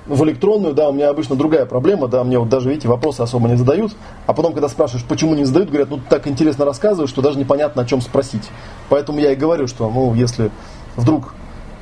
в 0.08 0.24
электронную, 0.24 0.74
да, 0.74 0.90
у 0.90 0.94
меня 0.94 1.10
обычно 1.10 1.36
другая 1.36 1.66
проблема, 1.66 2.08
да, 2.08 2.24
мне 2.24 2.40
вот 2.40 2.50
даже, 2.50 2.70
видите, 2.70 2.88
вопросы 2.88 3.22
особо 3.22 3.48
не 3.48 3.56
задают, 3.56 3.94
а 4.26 4.34
потом, 4.34 4.54
когда 4.54 4.68
спрашиваешь, 4.68 5.06
почему 5.06 5.36
не 5.36 5.46
задают, 5.46 5.70
говорят, 5.70 5.90
ну, 5.90 6.00
так 6.10 6.28
интересно 6.28 6.66
рассказываешь, 6.66 7.10
что 7.10 7.22
даже 7.22 7.38
непонятно, 7.38 7.84
о 7.84 7.86
чем 7.86 8.02
спросить. 8.02 8.50
Поэтому 8.90 9.20
я 9.20 9.34
и 9.34 9.36
говорю, 9.36 9.68
что, 9.68 9.90
ну, 9.90 10.14
если 10.16 10.50
вдруг 10.96 11.34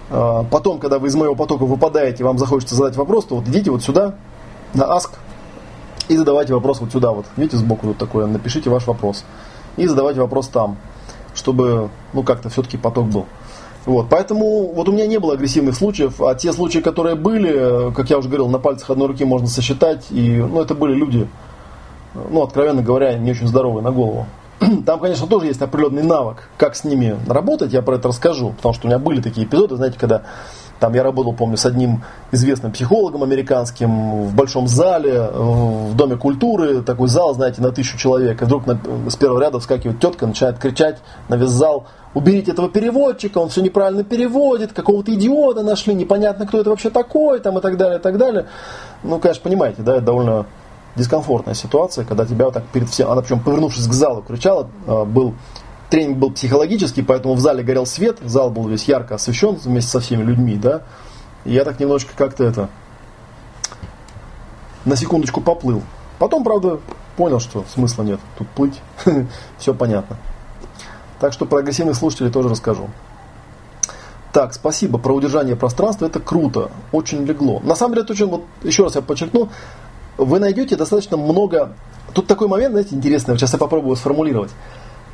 э, 0.09 0.43
потом, 0.51 0.79
когда 0.79 0.99
вы 0.99 1.07
из 1.07 1.15
моего 1.15 1.35
потока 1.35 1.65
выпадаете, 1.65 2.23
вам 2.23 2.37
захочется 2.37 2.75
задать 2.75 2.97
вопрос, 2.97 3.25
то 3.25 3.35
вот 3.35 3.47
идите 3.47 3.71
вот 3.71 3.83
сюда, 3.83 4.15
на 4.73 4.83
Ask, 4.83 5.11
и 6.09 6.17
задавайте 6.17 6.53
вопрос 6.53 6.81
вот 6.81 6.91
сюда 6.91 7.11
вот. 7.11 7.25
Видите, 7.37 7.57
сбоку 7.57 7.87
вот 7.87 7.97
такое, 7.97 8.25
напишите 8.25 8.69
ваш 8.69 8.87
вопрос. 8.87 9.23
И 9.77 9.87
задавайте 9.87 10.19
вопрос 10.19 10.47
там, 10.47 10.77
чтобы, 11.33 11.89
ну, 12.13 12.23
как-то 12.23 12.49
все-таки 12.49 12.77
поток 12.77 13.07
был. 13.07 13.25
Вот, 13.89 14.05
поэтому 14.07 14.71
вот 14.71 14.87
у 14.87 14.91
меня 14.91 15.07
не 15.07 15.17
было 15.17 15.33
агрессивных 15.33 15.75
случаев, 15.75 16.21
а 16.21 16.35
те 16.35 16.53
случаи, 16.53 16.77
которые 16.77 17.15
были, 17.15 17.91
как 17.95 18.07
я 18.11 18.19
уже 18.19 18.27
говорил, 18.27 18.47
на 18.47 18.59
пальцах 18.59 18.91
одной 18.91 19.07
руки 19.07 19.25
можно 19.25 19.47
сосчитать, 19.47 20.05
и 20.11 20.37
ну, 20.37 20.61
это 20.61 20.75
были 20.75 20.93
люди, 20.93 21.27
ну, 22.13 22.43
откровенно 22.43 22.83
говоря, 22.83 23.17
не 23.17 23.31
очень 23.31 23.47
здоровые 23.47 23.83
на 23.83 23.89
голову. 23.89 24.27
Там, 24.85 24.99
конечно, 24.99 25.25
тоже 25.25 25.47
есть 25.47 25.59
определенный 25.59 26.03
навык, 26.03 26.49
как 26.55 26.75
с 26.75 26.83
ними 26.83 27.17
работать, 27.27 27.73
я 27.73 27.81
про 27.81 27.95
это 27.95 28.09
расскажу, 28.09 28.51
потому 28.51 28.75
что 28.75 28.85
у 28.85 28.89
меня 28.91 28.99
были 28.99 29.21
такие 29.21 29.47
эпизоды, 29.47 29.75
знаете, 29.75 29.97
когда 29.97 30.21
там 30.79 30.93
я 30.93 31.03
работал, 31.03 31.33
помню, 31.33 31.57
с 31.57 31.65
одним 31.65 32.03
известным 32.31 32.71
психологом 32.71 33.23
американским 33.23 34.23
в 34.23 34.35
большом 34.35 34.67
зале, 34.67 35.29
в 35.33 35.95
Доме 35.95 36.15
культуры, 36.15 36.81
такой 36.81 37.09
зал, 37.09 37.33
знаете, 37.33 37.61
на 37.61 37.71
тысячу 37.71 37.97
человек, 37.97 38.41
и 38.41 38.45
вдруг 38.45 38.65
на, 38.65 38.79
с 39.09 39.15
первого 39.15 39.41
ряда 39.41 39.59
вскакивает 39.59 39.99
тетка, 39.99 40.27
начинает 40.27 40.57
кричать 40.57 40.97
на 41.27 41.35
весь 41.35 41.49
зал, 41.49 41.87
уберите 42.13 42.51
этого 42.51 42.69
переводчика, 42.69 43.39
он 43.39 43.49
все 43.49 43.61
неправильно 43.61 44.03
переводит, 44.03 44.73
какого-то 44.73 45.13
идиота 45.13 45.63
нашли, 45.63 45.93
непонятно, 45.93 46.47
кто 46.47 46.59
это 46.59 46.69
вообще 46.69 46.89
такой, 46.89 47.39
там 47.39 47.57
и 47.57 47.61
так 47.61 47.77
далее, 47.77 47.99
и 47.99 48.01
так 48.01 48.17
далее. 48.17 48.45
Ну, 49.03 49.19
конечно, 49.19 49.43
понимаете, 49.43 49.81
да, 49.81 49.95
это 49.95 50.05
довольно 50.05 50.45
дискомфортная 50.95 51.53
ситуация, 51.53 52.05
когда 52.05 52.25
тебя 52.25 52.45
вот 52.45 52.53
так 52.53 52.65
перед 52.65 52.89
всем, 52.89 53.09
она 53.09 53.21
причем 53.21 53.39
повернувшись 53.39 53.87
к 53.87 53.93
залу 53.93 54.23
кричала, 54.27 54.69
а, 54.87 55.05
был 55.05 55.33
тренинг 55.89 56.17
был 56.17 56.31
психологический, 56.31 57.01
поэтому 57.01 57.33
в 57.33 57.39
зале 57.39 57.63
горел 57.63 57.85
свет, 57.85 58.19
зал 58.23 58.49
был 58.49 58.67
весь 58.67 58.85
ярко 58.85 59.15
освещен 59.15 59.55
вместе 59.55 59.91
со 59.91 59.99
всеми 59.99 60.23
людьми, 60.23 60.55
да, 60.55 60.83
и 61.45 61.53
я 61.53 61.65
так 61.65 61.79
немножечко 61.79 62.13
как-то 62.15 62.43
это, 62.43 62.69
на 64.85 64.95
секундочку 64.95 65.41
поплыл. 65.41 65.81
Потом, 66.19 66.43
правда, 66.43 66.79
понял, 67.15 67.39
что 67.39 67.65
смысла 67.73 68.03
нет 68.03 68.19
тут 68.37 68.47
плыть, 68.49 68.81
все 69.57 69.73
понятно. 69.73 70.17
Так 71.19 71.33
что 71.33 71.45
про 71.45 71.59
агрессивных 71.59 71.95
слушателей 71.95 72.31
тоже 72.31 72.49
расскажу. 72.49 72.89
Так, 74.31 74.53
спасибо. 74.53 74.99
Про 74.99 75.13
удержание 75.13 75.55
пространства 75.55 76.05
это 76.05 76.19
круто, 76.19 76.71
очень 76.91 77.25
легло. 77.25 77.59
На 77.61 77.75
самом 77.75 77.95
деле, 77.95 78.03
это 78.03 78.13
очень, 78.13 78.27
вот, 78.27 78.45
еще 78.63 78.83
раз 78.83 78.95
я 78.95 79.01
подчеркну, 79.01 79.49
вы 80.17 80.39
найдете 80.39 80.75
достаточно 80.75 81.17
много. 81.17 81.73
Тут 82.13 82.27
такой 82.27 82.47
момент, 82.47 82.71
знаете, 82.71 82.95
интересный, 82.95 83.37
сейчас 83.37 83.53
я 83.53 83.59
попробую 83.59 83.95
сформулировать. 83.95 84.51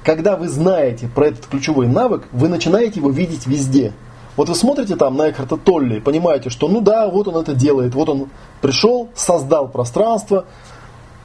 Когда 0.05 0.37
вы 0.37 0.47
знаете 0.47 1.07
про 1.07 1.27
этот 1.27 1.47
ключевой 1.47 1.87
навык, 1.87 2.27
вы 2.31 2.47
начинаете 2.47 2.99
его 2.99 3.09
видеть 3.09 3.47
везде. 3.47 3.91
Вот 4.37 4.49
вы 4.49 4.55
смотрите 4.55 4.95
там 4.95 5.17
на 5.17 5.31
Экхарта 5.31 5.57
Толли 5.57 5.97
и 5.97 5.99
понимаете, 5.99 6.51
что 6.51 6.67
ну 6.67 6.79
да, 6.79 7.07
вот 7.09 7.27
он 7.27 7.37
это 7.37 7.55
делает, 7.55 7.95
вот 7.95 8.09
он 8.09 8.29
пришел, 8.61 9.09
создал 9.15 9.67
пространство, 9.67 10.45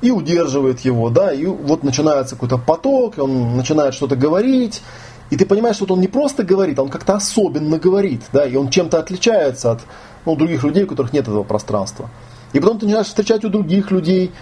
и 0.00 0.10
удерживает 0.10 0.80
его, 0.80 1.10
да, 1.10 1.30
и 1.30 1.44
вот 1.44 1.82
начинается 1.82 2.36
какой-то 2.36 2.56
поток, 2.56 3.18
он 3.18 3.54
начинает 3.56 3.92
что-то 3.92 4.16
говорить, 4.16 4.80
и 5.28 5.36
ты 5.36 5.44
понимаешь, 5.44 5.76
что 5.76 5.92
он 5.92 6.00
не 6.00 6.08
просто 6.08 6.42
говорит, 6.42 6.78
а 6.78 6.82
он 6.82 6.88
как-то 6.88 7.14
особенно 7.14 7.78
говорит, 7.78 8.22
да, 8.32 8.46
и 8.46 8.56
он 8.56 8.70
чем-то 8.70 8.98
отличается 8.98 9.72
от 9.72 9.80
ну, 10.24 10.36
других 10.36 10.64
людей, 10.64 10.84
у 10.84 10.86
которых 10.86 11.12
нет 11.12 11.28
этого 11.28 11.42
пространства. 11.42 12.08
И 12.54 12.60
потом 12.60 12.78
ты 12.78 12.86
начинаешь 12.86 13.08
встречать 13.08 13.44
у 13.44 13.50
других 13.50 13.90
людей, 13.90 14.32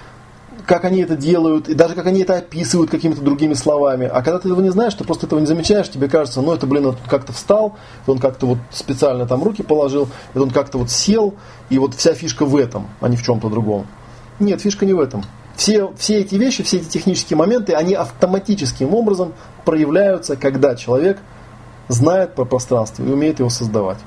как 0.68 0.84
они 0.84 1.00
это 1.00 1.16
делают, 1.16 1.66
и 1.70 1.74
даже 1.74 1.94
как 1.94 2.06
они 2.06 2.20
это 2.20 2.36
описывают 2.36 2.90
какими-то 2.90 3.22
другими 3.22 3.54
словами. 3.54 4.06
А 4.06 4.20
когда 4.20 4.38
ты 4.38 4.48
этого 4.48 4.60
не 4.60 4.68
знаешь, 4.68 4.92
ты 4.92 5.02
просто 5.02 5.24
этого 5.24 5.40
не 5.40 5.46
замечаешь, 5.46 5.88
тебе 5.88 6.10
кажется, 6.10 6.42
ну 6.42 6.52
это, 6.52 6.66
блин, 6.66 6.84
он 6.84 6.96
как-то 7.08 7.32
встал, 7.32 7.78
он 8.06 8.18
как-то 8.18 8.44
вот 8.44 8.58
специально 8.70 9.26
там 9.26 9.42
руки 9.42 9.62
положил, 9.62 10.08
и 10.34 10.38
он 10.38 10.50
как-то 10.50 10.76
вот 10.76 10.90
сел, 10.90 11.34
и 11.70 11.78
вот 11.78 11.94
вся 11.94 12.12
фишка 12.12 12.44
в 12.44 12.54
этом, 12.54 12.86
а 13.00 13.08
не 13.08 13.16
в 13.16 13.22
чем-то 13.22 13.48
другом. 13.48 13.86
Нет, 14.40 14.60
фишка 14.60 14.84
не 14.84 14.92
в 14.92 15.00
этом. 15.00 15.24
Все, 15.56 15.90
все 15.96 16.18
эти 16.18 16.34
вещи, 16.34 16.62
все 16.62 16.76
эти 16.76 16.84
технические 16.84 17.38
моменты, 17.38 17.72
они 17.72 17.94
автоматическим 17.94 18.94
образом 18.94 19.32
проявляются, 19.64 20.36
когда 20.36 20.76
человек 20.76 21.18
знает 21.88 22.34
про 22.34 22.44
пространство 22.44 23.02
и 23.02 23.10
умеет 23.10 23.38
его 23.38 23.48
создавать. 23.48 23.98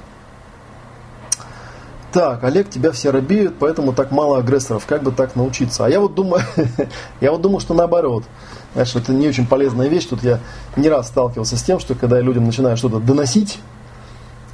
Так, 2.11 2.43
Олег, 2.43 2.69
тебя 2.69 2.91
все 2.91 3.09
робеют, 3.09 3.55
поэтому 3.57 3.93
так 3.93 4.11
мало 4.11 4.39
агрессоров. 4.39 4.85
Как 4.85 5.01
бы 5.01 5.11
так 5.11 5.37
научиться? 5.37 5.85
А 5.85 5.89
я 5.89 6.01
вот 6.01 6.13
думаю, 6.13 6.43
я 7.21 7.31
вот 7.31 7.41
думаю, 7.41 7.61
что 7.61 7.73
наоборот. 7.73 8.25
Знаешь, 8.73 8.93
это 8.95 9.13
не 9.13 9.29
очень 9.29 9.47
полезная 9.47 9.87
вещь. 9.87 10.05
Тут 10.05 10.21
я 10.23 10.39
не 10.75 10.89
раз 10.89 11.07
сталкивался 11.07 11.55
с 11.57 11.63
тем, 11.63 11.79
что 11.79 11.95
когда 11.95 12.19
людям 12.19 12.45
начинают 12.45 12.79
что-то 12.79 12.99
доносить, 12.99 13.59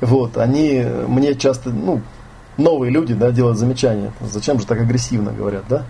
вот, 0.01 0.38
они 0.38 0.85
мне 1.07 1.34
часто, 1.34 1.71
ну, 1.71 2.01
новые 2.57 2.91
люди, 2.91 3.15
да, 3.15 3.31
делают 3.31 3.57
замечания. 3.57 4.11
Зачем 4.21 4.59
же 4.59 4.67
так 4.67 4.79
агрессивно 4.79 5.31
говорят, 5.31 5.63
да? 5.67 5.84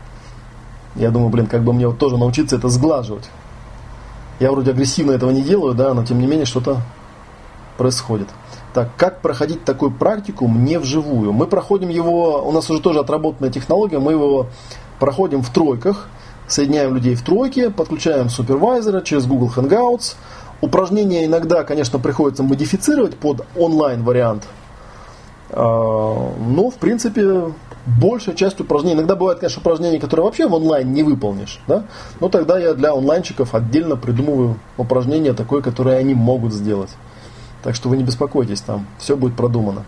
Я 0.95 1.11
думаю, 1.11 1.30
блин, 1.30 1.48
как 1.48 1.64
бы 1.64 1.73
мне 1.73 1.88
вот 1.88 1.98
тоже 1.98 2.18
научиться 2.18 2.56
это 2.56 2.69
сглаживать. 2.69 3.30
Я 4.39 4.52
вроде 4.52 4.72
агрессивно 4.72 5.11
этого 5.11 5.31
не 5.31 5.41
делаю, 5.41 5.73
да, 5.73 5.94
но 5.94 6.06
тем 6.06 6.19
не 6.19 6.27
менее 6.27 6.45
что-то 6.45 6.81
происходит. 7.77 8.30
Так, 8.78 8.90
как 8.95 9.22
проходить 9.22 9.66
такую 9.66 9.90
практику 9.90 10.48
мне 10.48 10.78
вживую? 10.78 11.34
Мы 11.34 11.48
проходим 11.48 11.90
его, 11.90 12.48
у 12.48 12.52
нас 12.52 12.70
уже 12.70 12.80
тоже 12.80 12.99
отработанная 12.99 13.52
технология, 13.52 13.98
мы 13.98 14.12
его 14.12 14.49
проходим 14.99 15.41
в 15.41 15.49
тройках, 15.49 16.08
соединяем 16.48 16.94
людей 16.94 17.16
в 17.16 17.24
тройке, 17.24 17.72
подключаем 17.72 18.30
супервайзера 18.30 19.02
через 19.02 19.26
Google 19.26 19.52
Hangouts. 19.56 20.14
Упражнения 20.62 21.26
иногда, 21.26 21.64
конечно, 21.64 21.98
приходится 21.98 22.44
модифицировать 22.44 23.18
под 23.18 23.48
онлайн 23.56 24.04
вариант. 24.04 24.44
А, 25.49 26.34
но, 26.38 26.70
в 26.70 26.76
принципе, 26.76 27.45
большая 27.99 28.36
часть 28.36 28.62
упражнений, 28.62 28.94
иногда 28.94 29.16
бывают, 29.16 29.40
конечно, 29.40 29.60
упражнения, 29.60 29.99
которые 29.99 30.26
вообще 30.26 30.48
в 30.48 30.54
онлайн 30.54 30.94
не 30.94 31.02
выполнишь, 31.02 31.60
да? 31.68 31.86
но 32.20 32.30
тогда 32.30 32.60
я 32.60 32.76
для 32.76 32.94
онлайнчиков 32.94 33.56
отдельно 33.56 33.95
придумываю 33.95 34.60
упражнение 34.78 35.34
такое, 35.34 35.64
которое 35.64 35.98
они 35.98 36.14
могут 36.14 36.54
сделать. 36.54 36.91
Так 37.68 37.76
что 37.76 37.89
вы 37.89 37.98
не 37.98 38.03
беспокойтесь, 38.06 38.61
там 38.61 38.88
все 38.98 39.18
будет 39.18 39.35
продумано. 39.35 39.84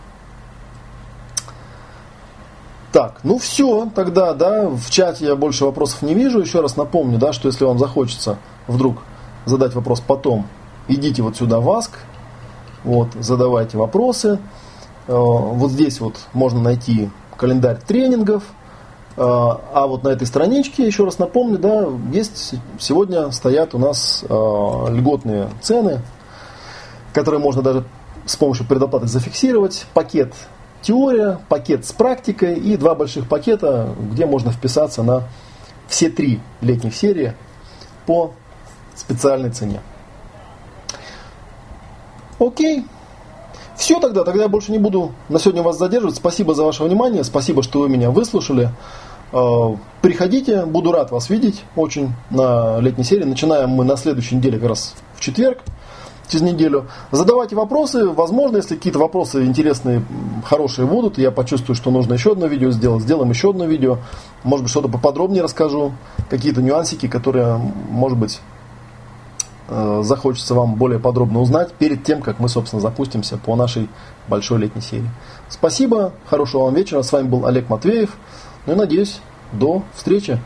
Так, 2.91 3.21
ну 3.23 3.37
все, 3.37 3.89
тогда, 3.95 4.33
да, 4.33 4.67
в 4.67 4.89
чате 4.89 5.27
я 5.27 5.37
больше 5.37 5.63
вопросов 5.63 6.01
не 6.01 6.13
вижу. 6.13 6.41
Еще 6.41 6.59
раз 6.59 6.75
напомню, 6.75 7.17
да, 7.17 7.31
что 7.31 7.47
если 7.47 7.63
вам 7.63 7.79
захочется 7.79 8.37
вдруг 8.67 8.97
задать 9.45 9.75
вопрос 9.75 10.01
потом, 10.01 10.45
идите 10.89 11.21
вот 11.21 11.37
сюда 11.37 11.61
в 11.61 11.69
Ask, 11.69 11.91
вот, 12.83 13.11
задавайте 13.17 13.77
вопросы. 13.77 14.39
Э, 15.07 15.13
вот 15.15 15.71
здесь 15.71 16.01
вот 16.01 16.17
можно 16.33 16.59
найти 16.59 17.09
календарь 17.37 17.79
тренингов. 17.79 18.43
А 19.15 19.87
вот 19.87 20.03
на 20.03 20.09
этой 20.09 20.27
страничке, 20.27 20.85
еще 20.85 21.05
раз 21.05 21.17
напомню, 21.17 21.57
да, 21.57 21.87
есть 22.11 22.55
сегодня 22.77 23.31
стоят 23.31 23.73
у 23.73 23.77
нас 23.77 24.23
льготные 24.29 25.49
цены, 25.61 26.01
которые 27.13 27.41
можно 27.41 27.61
даже 27.61 27.83
с 28.25 28.35
помощью 28.35 28.65
предоплаты 28.65 29.07
зафиксировать. 29.07 29.85
Пакет 29.93 30.33
теория, 30.81 31.39
пакет 31.49 31.85
с 31.85 31.91
практикой 31.91 32.55
и 32.55 32.77
два 32.77 32.95
больших 32.95 33.27
пакета, 33.27 33.89
где 34.11 34.25
можно 34.25 34.51
вписаться 34.51 35.03
на 35.03 35.23
все 35.87 36.09
три 36.09 36.39
летних 36.61 36.95
серии 36.95 37.33
по 38.05 38.33
специальной 38.95 39.49
цене. 39.49 39.81
Окей. 42.39 42.85
Все 43.75 43.99
тогда, 43.99 44.23
тогда 44.23 44.43
я 44.43 44.49
больше 44.49 44.71
не 44.71 44.77
буду 44.77 45.13
на 45.29 45.39
сегодня 45.39 45.63
вас 45.63 45.77
задерживать. 45.77 46.17
Спасибо 46.17 46.53
за 46.53 46.63
ваше 46.63 46.83
внимание, 46.83 47.23
спасибо, 47.23 47.63
что 47.63 47.79
вы 47.79 47.89
меня 47.89 48.11
выслушали. 48.11 48.71
Э, 49.31 49.75
приходите, 50.01 50.65
буду 50.65 50.91
рад 50.91 51.11
вас 51.11 51.29
видеть 51.29 51.63
очень 51.77 52.11
на 52.29 52.79
летней 52.79 53.05
серии. 53.05 53.23
Начинаем 53.23 53.69
мы 53.69 53.85
на 53.85 53.95
следующей 53.95 54.35
неделе, 54.35 54.59
как 54.59 54.69
раз 54.69 54.95
в 55.15 55.21
четверг 55.21 55.59
через 56.29 56.43
неделю. 56.43 56.85
Задавайте 57.11 57.55
вопросы. 57.55 58.07
Возможно, 58.07 58.57
если 58.57 58.75
какие-то 58.75 58.99
вопросы 58.99 59.45
интересные, 59.45 60.03
хорошие 60.45 60.85
будут, 60.85 61.17
я 61.17 61.31
почувствую, 61.31 61.75
что 61.75 61.91
нужно 61.91 62.13
еще 62.13 62.33
одно 62.33 62.45
видео 62.45 62.71
сделать, 62.71 63.03
сделаем 63.03 63.29
еще 63.29 63.49
одно 63.49 63.65
видео. 63.65 63.97
Может 64.43 64.63
быть, 64.63 64.71
что-то 64.71 64.87
поподробнее 64.87 65.43
расскажу. 65.43 65.93
Какие-то 66.29 66.61
нюансики, 66.61 67.07
которые, 67.07 67.57
может 67.89 68.17
быть, 68.17 68.39
э, 69.67 70.01
захочется 70.03 70.53
вам 70.53 70.75
более 70.75 70.99
подробно 70.99 71.41
узнать 71.41 71.73
перед 71.73 72.03
тем, 72.03 72.21
как 72.21 72.39
мы, 72.39 72.47
собственно, 72.47 72.81
запустимся 72.81 73.37
по 73.37 73.55
нашей 73.55 73.89
большой 74.27 74.59
летней 74.59 74.81
серии. 74.81 75.09
Спасибо, 75.49 76.13
хорошего 76.29 76.65
вам 76.65 76.75
вечера. 76.75 77.01
С 77.01 77.11
вами 77.11 77.27
был 77.27 77.45
Олег 77.45 77.69
Матвеев. 77.69 78.15
Ну 78.65 78.73
и 78.73 78.75
надеюсь, 78.75 79.19
до 79.51 79.83
встречи. 79.95 80.39